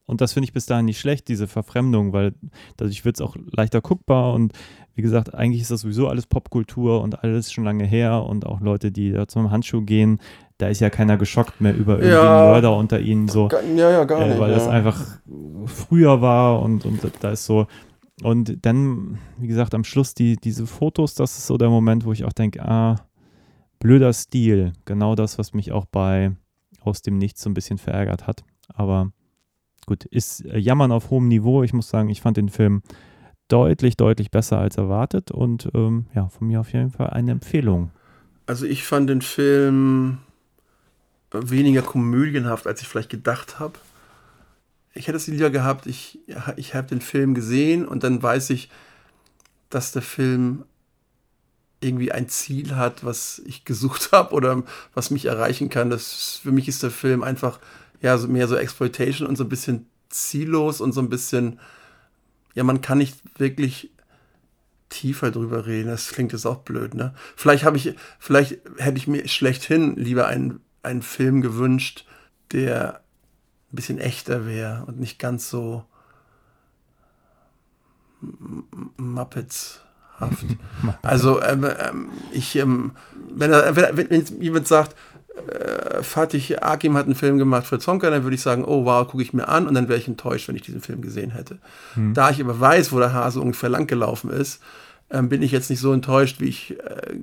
und 0.09 0.21
das 0.21 0.33
finde 0.33 0.45
ich 0.45 0.53
bis 0.53 0.65
dahin 0.65 0.85
nicht 0.85 0.99
schlecht, 0.99 1.27
diese 1.27 1.47
Verfremdung, 1.47 2.11
weil 2.13 2.33
dadurch 2.77 3.05
wird 3.05 3.15
es 3.15 3.21
auch 3.21 3.35
leichter 3.51 3.81
guckbar 3.81 4.33
und 4.33 4.53
wie 4.95 5.01
gesagt, 5.01 5.33
eigentlich 5.33 5.61
ist 5.61 5.71
das 5.71 5.81
sowieso 5.81 6.09
alles 6.09 6.27
Popkultur 6.27 7.01
und 7.01 7.23
alles 7.23 7.51
schon 7.53 7.63
lange 7.63 7.85
her 7.85 8.25
und 8.25 8.45
auch 8.45 8.59
Leute, 8.59 8.91
die 8.91 9.11
da 9.11 9.27
zum 9.27 9.49
Handschuh 9.49 9.81
gehen, 9.81 10.19
da 10.57 10.67
ist 10.67 10.81
ja 10.81 10.89
keiner 10.89 11.15
geschockt 11.17 11.61
mehr 11.61 11.73
über 11.73 11.93
irgendwie 11.93 12.11
Ja. 12.15 12.49
Mörder 12.51 12.75
unter 12.75 12.99
ihnen 12.99 13.29
so, 13.29 13.47
Ja, 13.77 13.89
ja, 13.91 14.03
gar 14.03 14.21
äh, 14.21 14.27
nicht. 14.29 14.39
weil 14.39 14.49
ja. 14.51 14.57
das 14.57 14.67
einfach 14.67 15.19
früher 15.67 16.21
war 16.21 16.61
und, 16.61 16.85
und 16.85 16.99
da 17.21 17.31
ist 17.31 17.45
so 17.45 17.67
und 18.21 18.65
dann, 18.65 19.17
wie 19.37 19.47
gesagt, 19.47 19.73
am 19.73 19.85
Schluss 19.85 20.13
die, 20.13 20.35
diese 20.35 20.67
Fotos, 20.67 21.15
das 21.15 21.37
ist 21.37 21.47
so 21.47 21.57
der 21.57 21.69
Moment, 21.69 22.03
wo 22.03 22.11
ich 22.11 22.25
auch 22.25 22.33
denke, 22.33 22.61
ah, 22.67 22.97
blöder 23.79 24.11
Stil, 24.11 24.73
genau 24.83 25.15
das, 25.15 25.37
was 25.37 25.53
mich 25.53 25.71
auch 25.71 25.85
bei 25.85 26.31
Aus 26.81 27.01
dem 27.01 27.17
Nichts 27.17 27.41
so 27.41 27.49
ein 27.49 27.53
bisschen 27.53 27.77
verärgert 27.77 28.27
hat, 28.27 28.43
aber 28.73 29.11
gut, 29.89 30.05
ist 30.05 30.45
äh, 30.45 30.57
Jammern 30.57 30.91
auf 30.91 31.09
hohem 31.09 31.27
Niveau. 31.27 31.63
Ich 31.63 31.73
muss 31.73 31.89
sagen, 31.89 32.09
ich 32.09 32.21
fand 32.21 32.37
den 32.37 32.49
Film 32.49 32.81
deutlich, 33.49 33.97
deutlich 33.97 34.31
besser 34.31 34.59
als 34.59 34.77
erwartet 34.77 35.31
und 35.31 35.69
ähm, 35.73 36.05
ja, 36.13 36.29
von 36.29 36.47
mir 36.47 36.61
auf 36.61 36.71
jeden 36.71 36.91
Fall 36.91 37.09
eine 37.09 37.31
Empfehlung. 37.31 37.91
Also 38.45 38.65
ich 38.65 38.83
fand 38.85 39.09
den 39.09 39.21
Film 39.21 40.19
weniger 41.31 41.81
komödienhaft, 41.81 42.65
als 42.65 42.81
ich 42.81 42.87
vielleicht 42.87 43.09
gedacht 43.09 43.59
habe. 43.59 43.73
Ich 44.93 45.07
hätte 45.07 45.17
es 45.17 45.27
lieber 45.27 45.49
gehabt, 45.49 45.85
ich, 45.85 46.19
ich 46.55 46.73
habe 46.73 46.87
den 46.87 47.01
Film 47.01 47.33
gesehen 47.33 47.87
und 47.87 48.03
dann 48.03 48.21
weiß 48.21 48.49
ich, 48.51 48.69
dass 49.69 49.91
der 49.91 50.01
Film 50.01 50.63
irgendwie 51.81 52.11
ein 52.11 52.27
Ziel 52.27 52.75
hat, 52.75 53.05
was 53.05 53.41
ich 53.45 53.65
gesucht 53.65 54.11
habe 54.11 54.33
oder 54.33 54.63
was 54.93 55.11
mich 55.11 55.25
erreichen 55.25 55.69
kann. 55.69 55.89
Das, 55.89 56.39
für 56.43 56.51
mich 56.51 56.67
ist 56.67 56.83
der 56.83 56.91
Film 56.91 57.23
einfach 57.23 57.59
ja, 58.01 58.17
so 58.17 58.27
mehr 58.27 58.47
so 58.47 58.55
Exploitation 58.55 59.27
und 59.27 59.35
so 59.35 59.43
ein 59.43 59.49
bisschen 59.49 59.87
ziellos 60.09 60.81
und 60.81 60.91
so 60.93 61.01
ein 61.01 61.09
bisschen, 61.09 61.59
ja, 62.55 62.63
man 62.63 62.81
kann 62.81 62.97
nicht 62.97 63.17
wirklich 63.39 63.91
tiefer 64.89 65.31
drüber 65.31 65.65
reden. 65.67 65.89
Das 65.89 66.09
klingt 66.09 66.31
jetzt 66.33 66.45
auch 66.45 66.59
blöd, 66.59 66.93
ne? 66.95 67.13
Vielleicht 67.35 67.63
habe 67.63 67.77
ich, 67.77 67.95
vielleicht 68.17 68.59
hätte 68.77 68.97
ich 68.97 69.07
mir 69.07 69.27
schlechthin 69.27 69.95
lieber 69.95 70.27
einen, 70.27 70.61
einen 70.81 71.01
Film 71.01 71.41
gewünscht, 71.41 72.05
der 72.51 73.01
ein 73.71 73.75
bisschen 73.75 73.99
echter 73.99 74.47
wäre 74.47 74.85
und 74.85 74.99
nicht 74.99 75.19
ganz 75.19 75.49
so 75.49 75.85
M- 78.21 78.63
M- 78.73 78.91
Muppets-haft. 78.97 80.45
also, 81.03 81.41
ähm, 81.41 81.65
ähm, 81.79 82.09
ich, 82.31 82.55
ähm, 82.55 82.91
wenn, 83.31 83.51
wenn, 83.51 84.09
wenn 84.09 84.41
jemand 84.41 84.67
sagt, 84.67 84.95
äh, 85.47 86.03
Fatih 86.03 86.57
Akim 86.61 86.95
hat 86.97 87.05
einen 87.05 87.15
Film 87.15 87.37
gemacht 87.37 87.65
für 87.67 87.79
Zonka, 87.79 88.09
dann 88.09 88.23
würde 88.23 88.35
ich 88.35 88.41
sagen, 88.41 88.63
oh 88.65 88.85
wow, 88.85 89.07
gucke 89.07 89.23
ich 89.23 89.33
mir 89.33 89.47
an 89.47 89.67
und 89.67 89.73
dann 89.73 89.87
wäre 89.87 89.99
ich 89.99 90.07
enttäuscht, 90.07 90.47
wenn 90.47 90.55
ich 90.55 90.61
diesen 90.61 90.81
Film 90.81 91.01
gesehen 91.01 91.31
hätte. 91.31 91.59
Da 92.13 92.29
ich 92.29 92.41
aber 92.41 92.59
weiß, 92.59 92.91
wo 92.91 92.99
der 92.99 93.13
Hase 93.13 93.39
ungefähr 93.41 93.69
lang 93.69 93.87
gelaufen 93.87 94.29
ist, 94.29 94.61
ähm, 95.11 95.29
bin 95.29 95.41
ich 95.41 95.51
jetzt 95.51 95.69
nicht 95.69 95.79
so 95.79 95.91
enttäuscht, 95.93 96.39
wie 96.39 96.49
ich 96.49 96.79
äh, 96.79 97.15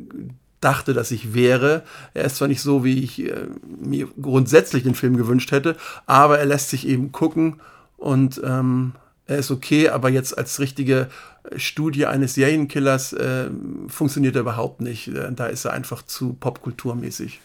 dachte, 0.61 0.95
dass 0.95 1.11
ich 1.11 1.35
wäre. 1.35 1.83
Er 2.15 2.25
ist 2.25 2.37
zwar 2.37 2.49
nicht 2.49 2.63
so, 2.63 2.85
wie 2.85 3.03
ich 3.03 3.25
äh, 3.25 3.47
mir 3.81 4.09
grundsätzlich 4.21 4.83
den 4.83 4.95
Film 4.95 5.17
gewünscht 5.17 5.53
hätte, 5.53 5.77
aber 6.07 6.39
er 6.39 6.47
lässt 6.47 6.71
sich 6.71 6.87
eben 6.87 7.13
gucken 7.13 7.61
und 7.97 8.41
ähm, 8.45 8.93
er 9.27 9.39
ist 9.39 9.51
okay, 9.51 9.89
aber 9.89 10.09
jetzt 10.09 10.37
als 10.37 10.61
richtige 10.61 11.09
äh, 11.51 11.59
Studie 11.59 12.07
eines 12.07 12.35
Serienkillers 12.35 13.13
äh, 13.13 13.51
funktioniert 13.89 14.37
er 14.37 14.43
überhaupt 14.43 14.81
nicht. 14.81 15.09
Äh, 15.09 15.33
Da 15.33 15.47
ist 15.47 15.65
er 15.65 15.73
einfach 15.73 16.03
zu 16.03 16.35
popkulturmäßig. 16.35 17.41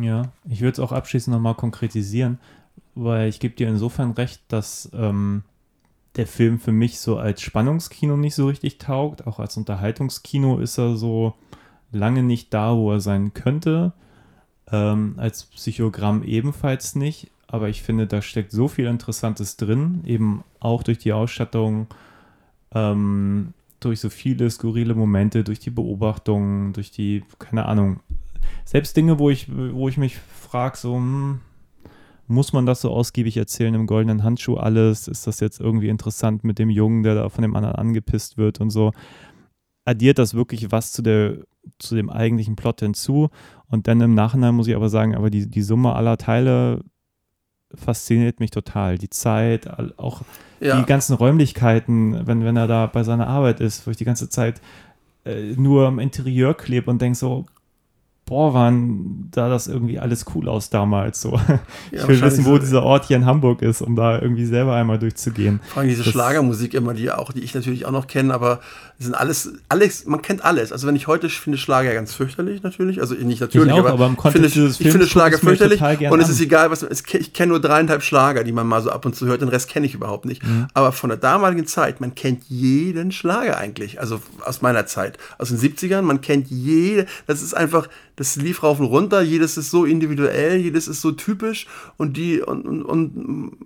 Ja, 0.00 0.30
ich 0.48 0.60
würde 0.60 0.72
es 0.72 0.80
auch 0.80 0.92
abschließend 0.92 1.34
nochmal 1.34 1.54
konkretisieren, 1.54 2.38
weil 2.94 3.28
ich 3.28 3.40
gebe 3.40 3.54
dir 3.54 3.68
insofern 3.68 4.12
recht, 4.12 4.42
dass 4.48 4.90
ähm, 4.92 5.42
der 6.16 6.26
Film 6.26 6.58
für 6.58 6.72
mich 6.72 6.98
so 6.98 7.16
als 7.18 7.40
Spannungskino 7.42 8.16
nicht 8.16 8.34
so 8.34 8.48
richtig 8.48 8.78
taugt. 8.78 9.26
Auch 9.26 9.38
als 9.38 9.56
Unterhaltungskino 9.56 10.58
ist 10.58 10.78
er 10.78 10.96
so 10.96 11.34
lange 11.92 12.22
nicht 12.22 12.52
da, 12.52 12.76
wo 12.76 12.92
er 12.92 13.00
sein 13.00 13.34
könnte. 13.34 13.92
Ähm, 14.70 15.14
als 15.16 15.44
Psychogramm 15.44 16.22
ebenfalls 16.24 16.96
nicht. 16.96 17.30
Aber 17.46 17.68
ich 17.68 17.82
finde, 17.82 18.06
da 18.06 18.20
steckt 18.20 18.52
so 18.52 18.68
viel 18.68 18.86
Interessantes 18.86 19.56
drin, 19.56 20.02
eben 20.04 20.44
auch 20.60 20.82
durch 20.82 20.98
die 20.98 21.14
Ausstattung, 21.14 21.86
ähm, 22.74 23.54
durch 23.80 24.00
so 24.00 24.10
viele 24.10 24.50
skurrile 24.50 24.94
Momente, 24.94 25.44
durch 25.44 25.60
die 25.60 25.70
Beobachtungen, 25.70 26.74
durch 26.74 26.90
die, 26.90 27.24
keine 27.38 27.64
Ahnung, 27.64 28.00
selbst 28.64 28.96
Dinge, 28.96 29.18
wo 29.18 29.30
ich, 29.30 29.48
wo 29.54 29.88
ich 29.88 29.96
mich 29.96 30.16
frage, 30.18 30.76
so, 30.76 30.94
hm, 30.96 31.40
muss 32.26 32.52
man 32.52 32.66
das 32.66 32.82
so 32.82 32.90
ausgiebig 32.90 33.36
erzählen 33.38 33.74
im 33.74 33.86
goldenen 33.86 34.22
Handschuh 34.22 34.56
alles? 34.56 35.08
Ist 35.08 35.26
das 35.26 35.40
jetzt 35.40 35.60
irgendwie 35.60 35.88
interessant 35.88 36.44
mit 36.44 36.58
dem 36.58 36.68
Jungen, 36.68 37.02
der 37.02 37.14
da 37.14 37.28
von 37.30 37.42
dem 37.42 37.56
anderen 37.56 37.76
angepisst 37.76 38.36
wird 38.36 38.60
und 38.60 38.70
so? 38.70 38.92
Addiert 39.86 40.18
das 40.18 40.34
wirklich 40.34 40.70
was 40.70 40.92
zu, 40.92 41.00
der, 41.00 41.38
zu 41.78 41.94
dem 41.94 42.10
eigentlichen 42.10 42.54
Plot 42.56 42.80
hinzu? 42.80 43.30
Und 43.68 43.88
dann 43.88 44.00
im 44.02 44.14
Nachhinein 44.14 44.54
muss 44.54 44.68
ich 44.68 44.76
aber 44.76 44.90
sagen, 44.90 45.14
aber 45.14 45.30
die, 45.30 45.48
die 45.48 45.62
Summe 45.62 45.94
aller 45.94 46.18
Teile 46.18 46.84
fasziniert 47.74 48.40
mich 48.40 48.50
total. 48.50 48.98
Die 48.98 49.10
Zeit, 49.10 49.66
auch 49.98 50.22
Ja. 50.60 50.78
die 50.80 50.86
ganzen 50.86 51.14
Räumlichkeiten, 51.14 52.26
wenn, 52.26 52.44
wenn 52.44 52.56
er 52.56 52.66
da 52.66 52.86
bei 52.86 53.04
seiner 53.04 53.26
Arbeit 53.26 53.60
ist, 53.60 53.86
wo 53.86 53.90
ich 53.90 53.96
die 53.96 54.04
ganze 54.04 54.28
Zeit 54.28 54.60
äh, 55.24 55.54
nur 55.56 55.86
am 55.86 55.98
Interieur 55.98 56.54
klebe 56.54 56.90
und 56.90 57.00
denke 57.00 57.16
so, 57.18 57.46
boah, 58.28 58.52
waren 58.52 59.28
da 59.30 59.48
das 59.48 59.68
irgendwie 59.68 59.98
alles 59.98 60.26
cool 60.34 60.48
aus 60.48 60.70
damals. 60.70 61.20
So. 61.20 61.40
ich 61.90 62.06
will 62.06 62.20
wissen, 62.20 62.44
wo 62.44 62.52
so. 62.52 62.58
dieser 62.58 62.82
Ort 62.82 63.06
hier 63.06 63.16
in 63.16 63.24
Hamburg 63.24 63.62
ist, 63.62 63.80
um 63.80 63.96
da 63.96 64.20
irgendwie 64.20 64.44
selber 64.44 64.74
einmal 64.74 64.98
durchzugehen. 64.98 65.60
Vor 65.68 65.80
allem 65.80 65.88
diese 65.88 66.02
Das- 66.02 66.12
Schlagermusik 66.12 66.74
immer, 66.74 66.94
die 66.94 67.10
auch, 67.10 67.32
die 67.32 67.40
ich 67.40 67.54
natürlich 67.54 67.86
auch 67.86 67.90
noch 67.90 68.06
kenne, 68.06 68.34
aber 68.34 68.60
sind 68.98 69.14
alles, 69.14 69.52
alles, 69.68 70.06
man 70.06 70.22
kennt 70.22 70.44
alles. 70.44 70.72
Also 70.72 70.86
wenn 70.86 70.96
ich 70.96 71.06
heute 71.06 71.28
finde 71.28 71.56
Schlager 71.56 71.94
ganz 71.94 72.12
fürchterlich 72.12 72.62
natürlich, 72.62 73.00
also 73.00 73.14
nicht 73.14 73.40
natürlich, 73.40 73.72
auch, 73.72 73.86
aber 73.86 74.06
im 74.06 74.12
ich 74.12 74.18
Kontext 74.18 74.54
finde, 74.54 74.68
ich 74.70 74.90
finde 74.90 75.06
Schlager 75.06 75.38
fürchterlich 75.38 75.80
und 76.10 76.20
es 76.20 76.28
ist 76.28 76.40
egal, 76.40 76.70
was 76.70 76.82
ich 76.82 77.32
kenne 77.32 77.50
nur 77.50 77.60
dreieinhalb 77.60 78.02
Schlager, 78.02 78.42
die 78.42 78.52
man 78.52 78.66
mal 78.66 78.82
so 78.82 78.90
ab 78.90 79.06
und 79.06 79.14
zu 79.14 79.26
hört, 79.26 79.40
den 79.40 79.48
Rest 79.48 79.68
kenne 79.70 79.86
ich 79.86 79.94
überhaupt 79.94 80.24
nicht. 80.24 80.44
Mhm. 80.44 80.66
Aber 80.74 80.90
von 80.90 81.10
der 81.10 81.16
damaligen 81.16 81.66
Zeit, 81.66 82.00
man 82.00 82.16
kennt 82.16 82.42
jeden 82.48 83.12
Schlager 83.12 83.56
eigentlich, 83.56 84.00
also 84.00 84.20
aus 84.44 84.62
meiner 84.62 84.86
Zeit, 84.86 85.16
aus 85.38 85.48
den 85.50 85.58
70ern, 85.58 86.02
man 86.02 86.20
kennt 86.20 86.48
jede, 86.48 87.06
das 87.28 87.40
ist 87.40 87.54
einfach, 87.56 87.88
das 88.18 88.34
lief 88.34 88.62
rauf 88.64 88.80
und 88.80 88.86
runter, 88.86 89.22
jedes 89.22 89.56
ist 89.56 89.70
so 89.70 89.84
individuell, 89.84 90.56
jedes 90.56 90.88
ist 90.88 91.00
so 91.00 91.12
typisch 91.12 91.66
und 91.96 92.16
die 92.16 92.42
und, 92.42 92.66
und, 92.66 92.82
und 92.82 93.56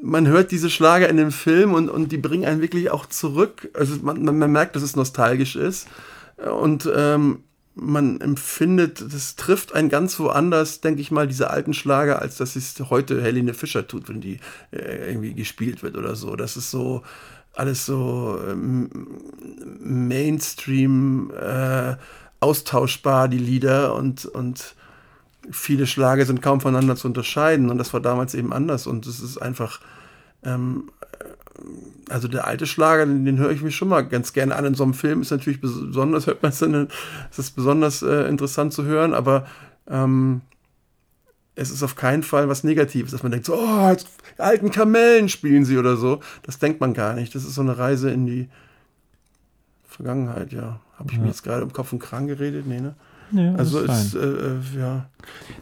man 0.00 0.28
hört 0.28 0.50
diese 0.52 0.70
Schlager 0.70 1.08
in 1.08 1.16
dem 1.16 1.32
Film 1.32 1.74
und, 1.74 1.88
und 1.88 2.12
die 2.12 2.18
bringen 2.18 2.44
einen 2.44 2.60
wirklich 2.60 2.90
auch 2.90 3.06
zurück. 3.06 3.70
Also 3.74 3.96
man, 4.02 4.24
man, 4.24 4.38
man 4.38 4.52
merkt, 4.52 4.76
dass 4.76 4.82
es 4.82 4.96
nostalgisch 4.96 5.56
ist. 5.56 5.88
Und 6.36 6.90
ähm, 6.94 7.44
man 7.74 8.20
empfindet, 8.20 9.00
das 9.00 9.36
trifft 9.36 9.74
einen 9.74 9.88
ganz 9.88 10.18
woanders, 10.18 10.80
denke 10.80 11.00
ich 11.00 11.10
mal, 11.10 11.26
diese 11.26 11.50
alten 11.50 11.72
Schlager, 11.72 12.20
als 12.20 12.36
dass 12.36 12.56
es 12.56 12.74
heute 12.90 13.22
Helene 13.22 13.54
Fischer 13.54 13.86
tut, 13.86 14.08
wenn 14.08 14.20
die 14.20 14.38
äh, 14.72 15.08
irgendwie 15.08 15.34
gespielt 15.34 15.82
wird 15.82 15.96
oder 15.96 16.16
so. 16.16 16.36
Das 16.36 16.56
ist 16.56 16.70
so 16.70 17.02
alles 17.54 17.86
so 17.86 18.38
ähm, 18.48 18.90
Mainstream, 19.80 21.30
äh, 21.30 21.96
austauschbar, 22.42 23.28
die 23.28 23.38
Lieder 23.38 23.94
und, 23.94 24.26
und 24.26 24.74
viele 25.50 25.86
Schlager 25.86 26.24
sind 26.24 26.42
kaum 26.42 26.60
voneinander 26.60 26.96
zu 26.96 27.08
unterscheiden 27.08 27.70
und 27.70 27.78
das 27.78 27.92
war 27.92 28.00
damals 28.00 28.34
eben 28.34 28.52
anders 28.52 28.86
und 28.86 29.06
es 29.06 29.20
ist 29.20 29.38
einfach, 29.38 29.80
ähm, 30.44 30.90
äh, 31.18 32.12
also 32.12 32.28
der 32.28 32.46
alte 32.46 32.66
Schlager, 32.66 33.06
den, 33.06 33.24
den 33.24 33.38
höre 33.38 33.50
ich 33.50 33.62
mir 33.62 33.70
schon 33.70 33.88
mal 33.88 34.02
ganz 34.02 34.32
gerne 34.32 34.56
an. 34.56 34.64
In 34.64 34.74
so 34.74 34.84
einem 34.84 34.94
Film 34.94 35.22
ist 35.22 35.30
natürlich 35.30 35.60
besonders, 35.60 36.26
hört 36.26 36.42
man 36.42 36.52
es 36.52 36.58
dann, 36.58 36.88
es 37.30 37.38
ist 37.38 37.52
besonders 37.52 38.02
äh, 38.02 38.28
interessant 38.28 38.72
zu 38.72 38.84
hören, 38.84 39.14
aber 39.14 39.46
ähm, 39.88 40.42
es 41.54 41.70
ist 41.70 41.82
auf 41.82 41.96
keinen 41.96 42.22
Fall 42.22 42.48
was 42.48 42.64
Negatives, 42.64 43.10
dass 43.10 43.22
man 43.22 43.32
denkt, 43.32 43.46
so, 43.46 43.54
oh, 43.54 43.88
jetzt 43.90 44.08
alten 44.38 44.70
Kamellen 44.70 45.28
spielen 45.28 45.64
sie 45.64 45.76
oder 45.76 45.96
so. 45.96 46.20
Das 46.42 46.58
denkt 46.58 46.80
man 46.80 46.94
gar 46.94 47.12
nicht. 47.14 47.34
Das 47.34 47.44
ist 47.44 47.54
so 47.54 47.60
eine 47.60 47.76
Reise 47.76 48.10
in 48.10 48.26
die 48.26 48.48
Vergangenheit, 49.86 50.52
ja. 50.52 50.80
Habe 51.02 51.12
ich 51.12 51.18
mir 51.18 51.26
jetzt 51.26 51.42
gerade 51.42 51.62
im 51.62 51.72
Kopf 51.72 51.92
und 51.92 51.98
Kran 51.98 52.26
geredet? 52.26 52.66
Nee, 52.66 52.80
ne? 52.80 52.94
Ja, 53.32 53.54
Also 53.54 53.80
ist 53.80 54.14
äh, 54.14 54.18
äh, 54.18 54.60
ja. 54.78 55.06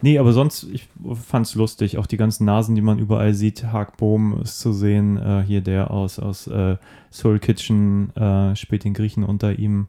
Nee, 0.03 0.19
aber 0.19 0.33
sonst, 0.33 0.65
ich 0.65 0.89
fand 1.27 1.47
es 1.47 1.55
lustig. 1.55 1.99
Auch 1.99 2.07
die 2.07 2.17
ganzen 2.17 2.45
Nasen, 2.45 2.75
die 2.75 2.83
man 2.83 2.99
überall 2.99 3.33
sieht. 3.33 3.65
Hark 3.65 3.97
Bohm 3.97 4.41
ist 4.43 4.59
zu 4.59 4.73
sehen. 4.73 5.17
Äh, 5.17 5.45
hier 5.47 5.61
der 5.61 5.91
aus, 5.91 6.19
aus 6.19 6.47
äh, 6.49 6.77
Soul 7.13 7.39
Kitchen 7.39 8.15
äh, 8.17 8.57
spielt 8.57 8.85
den 8.85 8.95
Griechen 8.95 9.23
unter 9.23 9.59
ihm. 9.59 9.87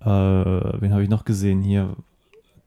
Äh, 0.00 0.06
wen 0.06 0.92
habe 0.92 1.02
ich 1.02 1.08
noch 1.08 1.24
gesehen? 1.24 1.62
Hier 1.62 1.96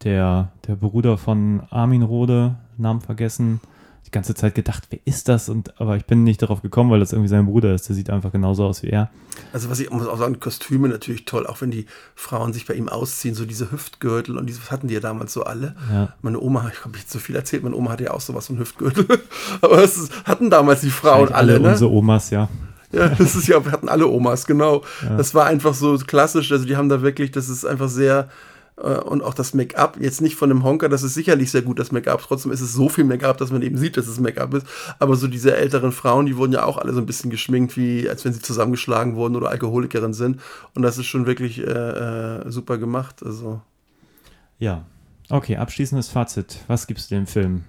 der, 0.04 0.52
der 0.68 0.76
Bruder 0.76 1.18
von 1.18 1.62
Armin 1.70 2.02
Rode, 2.04 2.56
Namen 2.78 3.02
vergessen. 3.02 3.62
Die 4.10 4.12
ganze 4.12 4.34
Zeit 4.34 4.56
gedacht, 4.56 4.88
wer 4.90 5.00
ist 5.06 5.30
das? 5.30 5.50
Und 5.50 5.80
aber 5.80 5.96
ich 5.96 6.06
bin 6.06 6.24
nicht 6.24 6.42
darauf 6.42 6.64
gekommen, 6.64 6.90
weil 6.90 7.00
das 7.00 7.14
irgendwie 7.14 7.30
sein 7.30 7.46
Bruder 7.46 7.76
ist. 7.76 7.88
Der 7.90 7.96
sieht 7.96 8.10
einfach 8.10 8.32
genauso 8.32 8.66
aus 8.66 8.82
wie 8.82 8.90
er. 8.90 9.12
Also 9.54 9.70
was 9.70 9.80
ich 9.80 9.92
muss 9.92 10.08
auch 10.08 10.18
sagen, 10.18 10.40
Kostüme 10.40 10.90
natürlich 10.90 11.26
toll, 11.26 11.46
auch 11.46 11.62
wenn 11.62 11.70
die 11.70 11.86
Frauen 12.16 12.52
sich 12.52 12.66
bei 12.66 12.74
ihm 12.74 12.90
ausziehen, 12.90 13.36
so 13.36 13.46
diese 13.46 13.72
Hüftgürtel 13.72 14.38
und 14.38 14.48
diese 14.48 14.72
hatten 14.72 14.88
die 14.88 14.96
ja 14.96 15.00
damals 15.00 15.34
so 15.34 15.44
alle. 15.44 15.76
Ja. 15.94 16.14
Meine 16.24 16.40
Oma, 16.40 16.72
ich 16.74 16.84
habe 16.84 16.98
jetzt 16.98 17.12
so 17.12 17.20
viel 17.20 17.36
erzählt, 17.36 17.64
meine 17.64 17.76
Oma 17.76 17.92
hatte 17.92 18.06
ja 18.06 18.12
auch 18.12 18.22
sowas 18.22 18.48
von 18.48 18.58
Hüftgürtel. 18.58 19.06
Aber 19.62 19.78
das 19.78 19.96
ist, 19.96 20.26
hatten 20.26 20.50
damals 20.50 20.82
die 20.82 20.90
Frauen 20.90 21.32
alle, 21.32 21.54
alle 21.54 21.60
ne? 21.60 21.70
unsere 21.70 21.92
Omas, 21.92 22.32
ja. 22.32 22.50
Ja, 22.92 23.10
das 23.18 23.36
ist 23.36 23.48
ja, 23.48 23.64
wir 23.64 23.72
hatten 23.72 23.90
alle 23.90 24.08
Omas, 24.08 24.48
genau. 24.48 24.84
Das 25.18 25.36
war 25.36 25.46
einfach 25.46 25.76
so 25.76 25.96
klassisch, 26.00 26.52
also 26.52 26.66
die 26.66 26.76
haben 26.76 26.90
da 26.90 27.04
wirklich, 27.04 27.30
das 27.30 27.48
ist 27.48 27.64
einfach 27.64 27.90
sehr 27.90 28.30
und 28.84 29.24
auch 29.24 29.34
das 29.34 29.54
Make-up, 29.54 29.98
jetzt 30.00 30.22
nicht 30.22 30.36
von 30.36 30.50
einem 30.50 30.64
Honker, 30.64 30.90
das 30.90 31.04
ist 31.04 31.14
sicherlich 31.14 31.52
sehr 31.52 31.62
gut, 31.62 31.80
das 31.80 31.92
Make-up, 31.92 32.22
trotzdem 32.22 32.52
ist 32.52 32.62
es 32.62 32.74
so 32.74 32.90
viel 32.90 33.04
Make-up, 33.04 33.38
dass 33.38 33.52
man 33.52 33.62
eben 33.62 33.78
sieht, 33.78 33.98
dass 33.98 34.08
es 34.08 34.20
Make-up 34.20 34.54
ist, 34.54 34.66
aber 35.00 35.16
so 35.16 35.28
diese 35.28 35.56
älteren 35.56 35.92
Frauen, 35.92 36.26
die 36.26 36.38
wurden 36.38 36.54
ja 36.54 36.64
auch 36.64 36.78
alle 36.78 36.94
so 36.94 37.00
ein 37.00 37.06
bisschen 37.06 37.30
geschminkt, 37.30 37.78
wie 37.78 38.10
als 38.10 38.26
wenn 38.26 38.34
sie 38.34 38.42
zusammengeschlagen 38.42 39.16
wurden 39.16 39.36
oder 39.36 39.50
Alkoholikerin 39.50 40.14
sind 40.14 40.40
und 40.76 40.82
das 40.82 40.98
ist 40.98 41.08
schon 41.08 41.26
wirklich 41.26 41.60
äh, 41.60 41.64
äh, 41.64 42.52
super 42.52 42.78
gemacht, 42.78 43.24
also 43.24 43.62
Ja. 44.60 44.86
Okay, 45.32 45.58
abschließendes 45.58 46.10
Fazit. 46.10 46.58
Was 46.68 46.88
gibst 46.88 47.12
du 47.12 47.16
dem 47.16 47.28
Film? 47.28 47.64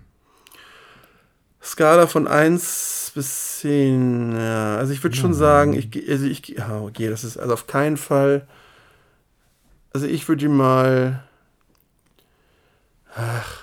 Skala 1.62 2.06
von 2.06 2.26
1 2.26 3.12
bis 3.14 3.58
10, 3.60 4.32
ja. 4.32 4.76
Also 4.76 4.92
ich 4.92 5.02
würde 5.02 5.16
schon 5.16 5.34
sagen, 5.34 5.74
ich, 5.74 5.90
also 6.08 6.24
ich, 6.24 6.48
ja, 6.48 6.80
okay, 6.80 7.08
das 7.10 7.22
ist 7.22 7.36
also 7.36 7.52
auf 7.52 7.66
keinen 7.66 7.98
Fall, 7.98 8.46
also 9.92 10.06
ich 10.06 10.28
würde 10.28 10.46
ihm 10.46 10.56
mal, 10.56 11.22
ach, 13.14 13.62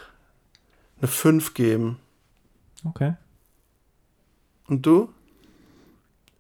eine 1.00 1.08
5 1.08 1.54
geben. 1.54 2.00
Okay. 2.84 3.16
Und 4.68 4.86
du? 4.86 5.10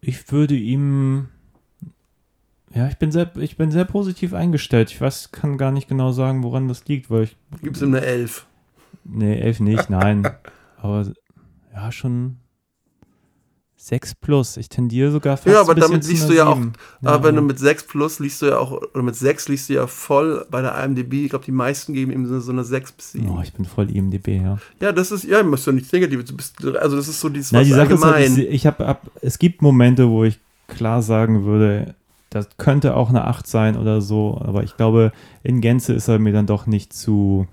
Ich 0.02 0.32
würde 0.32 0.56
ihm. 0.56 1.30
Ja, 2.74 2.88
ich 2.88 2.98
bin 2.98 3.12
sehr, 3.12 3.36
ich 3.38 3.58
bin 3.58 3.72
sehr 3.72 3.86
positiv 3.86 4.34
eingestellt. 4.34 4.92
Ich 4.92 5.02
weiß, 5.02 5.32
kann 5.32 5.58
gar 5.58 5.72
nicht 5.72 5.88
genau 5.88 6.12
sagen, 6.12 6.44
woran 6.44 6.68
das 6.68 6.86
liegt, 6.86 7.10
weil 7.10 7.24
ich. 7.24 7.38
Gibst 7.62 7.82
ihm 7.82 7.96
eine 7.96 8.06
11. 8.06 8.46
Nee, 9.04 9.40
elf 9.40 9.60
nicht, 9.60 9.90
nein. 9.90 10.30
Aber 10.78 11.12
ja, 11.74 11.92
schon 11.92 12.38
sechs 13.88 14.14
plus. 14.14 14.58
Ich 14.58 14.68
tendiere 14.70 15.12
sogar 15.12 15.38
fast 15.38 15.48
Ja, 15.48 15.62
aber 15.62 15.74
damit 15.74 16.06
liest 16.08 16.30
du 16.30 16.34
ja 16.34 16.46
auch, 16.46 16.58
sieben. 16.58 16.74
aber 17.04 17.28
wenn 17.28 17.36
du 17.36 17.42
ja. 17.42 17.48
mit 17.48 17.60
6 17.60 17.88
plus 17.88 18.20
liest 18.20 18.42
du 18.42 18.48
ja 18.48 18.58
auch, 18.58 18.72
oder 18.72 19.02
mit 19.02 19.16
6 19.16 19.48
liest 19.48 19.70
du 19.70 19.74
ja 19.74 19.88
voll 19.88 20.46
bei 20.52 20.62
der 20.62 20.76
IMDb, 20.84 21.14
ich 21.14 21.30
glaube, 21.30 21.46
die 21.46 21.52
meisten 21.52 21.94
geben 21.94 22.12
ihm 22.12 22.26
so 22.26 22.40
so 22.40 22.52
eine 22.52 22.64
6 22.64 22.92
bis 22.92 23.12
7. 23.14 23.30
Oh, 23.30 23.42
ich 23.42 23.54
bin 23.54 23.66
voll 23.66 23.90
IMDB, 23.90 24.42
ja. 24.44 24.58
Ja, 24.82 24.92
das 24.92 25.12
ist, 25.12 25.24
ja, 25.24 25.42
musst 25.44 25.66
du 25.68 25.72
nichts 25.72 25.92
Negatives, 25.92 26.26
du 26.26 26.36
bist, 26.36 26.64
also 26.66 26.98
das 26.98 27.08
ist 27.08 27.20
so 27.20 27.30
dieses, 27.30 27.52
Na, 27.52 27.64
die 27.64 27.72
Sache 27.72 27.94
ist 27.94 28.04
halt, 28.04 28.38
ich, 28.38 28.48
ich 28.48 28.68
habe 28.68 28.86
ab, 28.86 29.10
es 29.22 29.40
gibt 29.40 29.62
Momente, 29.62 30.10
wo 30.10 30.26
ich 30.26 30.40
klar 30.68 31.02
sagen 31.02 31.46
würde, 31.46 31.96
das 32.30 32.50
könnte 32.58 32.96
auch 32.96 33.10
eine 33.10 33.26
8 33.26 33.48
sein 33.48 33.78
oder 33.78 34.02
so, 34.02 34.42
aber 34.44 34.64
ich 34.64 34.76
glaube, 34.76 35.14
in 35.44 35.62
Gänze 35.62 35.94
ist 35.94 36.10
er 36.10 36.20
mir 36.20 36.34
dann 36.34 36.46
doch 36.46 36.68
nicht 36.68 36.92
zu, 36.92 37.48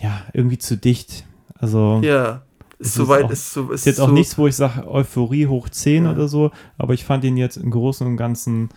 ja, 0.00 0.20
irgendwie 0.32 0.58
zu 0.58 0.76
dicht. 0.76 1.24
Also 1.58 2.00
Ja, 2.04 2.42
ist 2.78 2.88
ist 2.88 2.94
soweit, 2.94 3.24
auch- 3.24 3.30
ist 3.30 3.52
so, 3.52 3.70
ist, 3.72 3.86
jetzt 3.86 4.00
auch 4.00 4.08
so, 4.08 4.14
nichts, 4.14 4.36
wo 4.38 4.46
ich 4.46 4.56
sage, 4.56 4.86
Euphorie 4.88 5.46
hoch 5.46 5.68
10 5.68 6.04
Ja. 6.04 6.12
oder 6.12 6.28
so, 6.28 6.50
aber 6.78 6.94
ich 6.94 7.04
fand 7.04 7.24
ihn 7.24 7.36
jetzt 7.36 7.56
im 7.56 7.70
Großen 7.70 8.06
und 8.06 8.16
Ganzen 8.16 8.68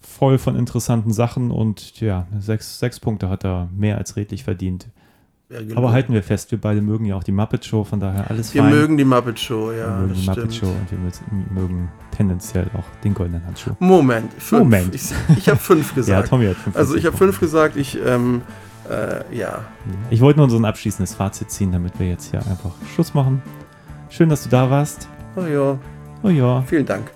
voll 0.00 0.38
von 0.38 0.56
interessanten 0.56 1.12
Sachen 1.12 1.50
und 1.50 2.00
ja, 2.00 2.26
sechs, 2.38 2.78
sechs 2.78 3.00
Punkte 3.00 3.28
hat 3.28 3.44
er 3.44 3.68
mehr 3.76 3.98
als 3.98 4.16
redlich 4.16 4.44
verdient. 4.44 4.88
Ja, 5.50 5.60
genau. 5.62 5.76
Aber 5.78 5.92
halten 5.92 6.12
wir 6.12 6.22
fest, 6.22 6.50
wir 6.50 6.60
beide 6.60 6.82
mögen 6.82 7.06
ja 7.06 7.16
auch 7.16 7.24
die 7.24 7.32
Muppet 7.32 7.64
Show, 7.64 7.82
von 7.82 8.00
daher 8.00 8.30
alles 8.30 8.52
Wir 8.52 8.62
fein. 8.62 8.70
mögen 8.70 8.96
die 8.98 9.04
Muppet 9.04 9.40
Show, 9.40 9.70
wir 9.70 9.78
ja, 9.78 9.96
mögen 9.96 10.08
das 10.10 10.20
die 10.20 10.26
Muppet. 10.28 10.54
Show 10.54 10.66
und 10.66 10.90
wir 10.90 10.98
mö- 10.98 11.52
mögen 11.54 11.88
tendenziell 12.14 12.66
auch 12.76 12.84
den 13.02 13.14
goldenen 13.14 13.44
Handschuh. 13.46 13.70
Moment, 13.78 14.30
fünf. 14.34 14.62
Moment. 14.64 14.94
Ich, 14.94 15.10
ich 15.38 15.48
habe 15.48 15.58
fünf 15.58 15.88
Ja, 15.92 15.94
gesagt. 15.94 16.28
Tommy 16.28 16.46
hat 16.46 16.56
fünf. 16.56 16.76
also 16.76 16.96
ich 16.96 17.06
habe 17.06 17.16
fünf 17.16 17.40
gesagt, 17.40 17.76
ich, 17.76 17.98
ähm, 18.04 18.42
äh, 18.90 19.22
ja. 19.36 19.64
Ich 20.10 20.20
wollte 20.20 20.38
nur 20.40 20.48
so 20.50 20.56
ein 20.56 20.64
abschließendes 20.64 21.14
Fazit 21.14 21.50
ziehen, 21.50 21.72
damit 21.72 21.98
wir 21.98 22.08
jetzt 22.08 22.30
hier 22.30 22.40
einfach 22.40 22.72
Schluss 22.94 23.14
machen. 23.14 23.42
Schön, 24.10 24.28
dass 24.28 24.42
du 24.44 24.48
da 24.48 24.70
warst. 24.70 25.08
Oh 25.36 25.42
ja, 25.42 25.78
Oh 26.22 26.28
ja, 26.30 26.62
vielen 26.62 26.86
Dank. 26.86 27.10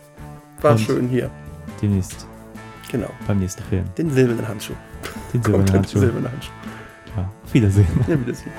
War 0.60 0.72
Und- 0.72 0.80
schön 0.80 1.08
hier. 1.08 1.30
demnächst 1.80 2.26
Genau. 2.90 3.08
beim 3.26 3.38
nächsten 3.38 3.62
Film. 3.64 3.84
Den 3.98 4.10
silbernen 4.10 4.46
Handschuh. 4.46 4.74
Den 5.32 5.42
silbernen 5.42 5.72
Handschuh. 5.72 5.98
silbernen 5.98 6.30
Handschuh. 6.30 6.52
Ja, 7.16 7.28
auf 7.44 7.54
Wiedersehen. 7.54 7.86
Ja, 8.06 8.20
wiedersehen. 8.20 8.52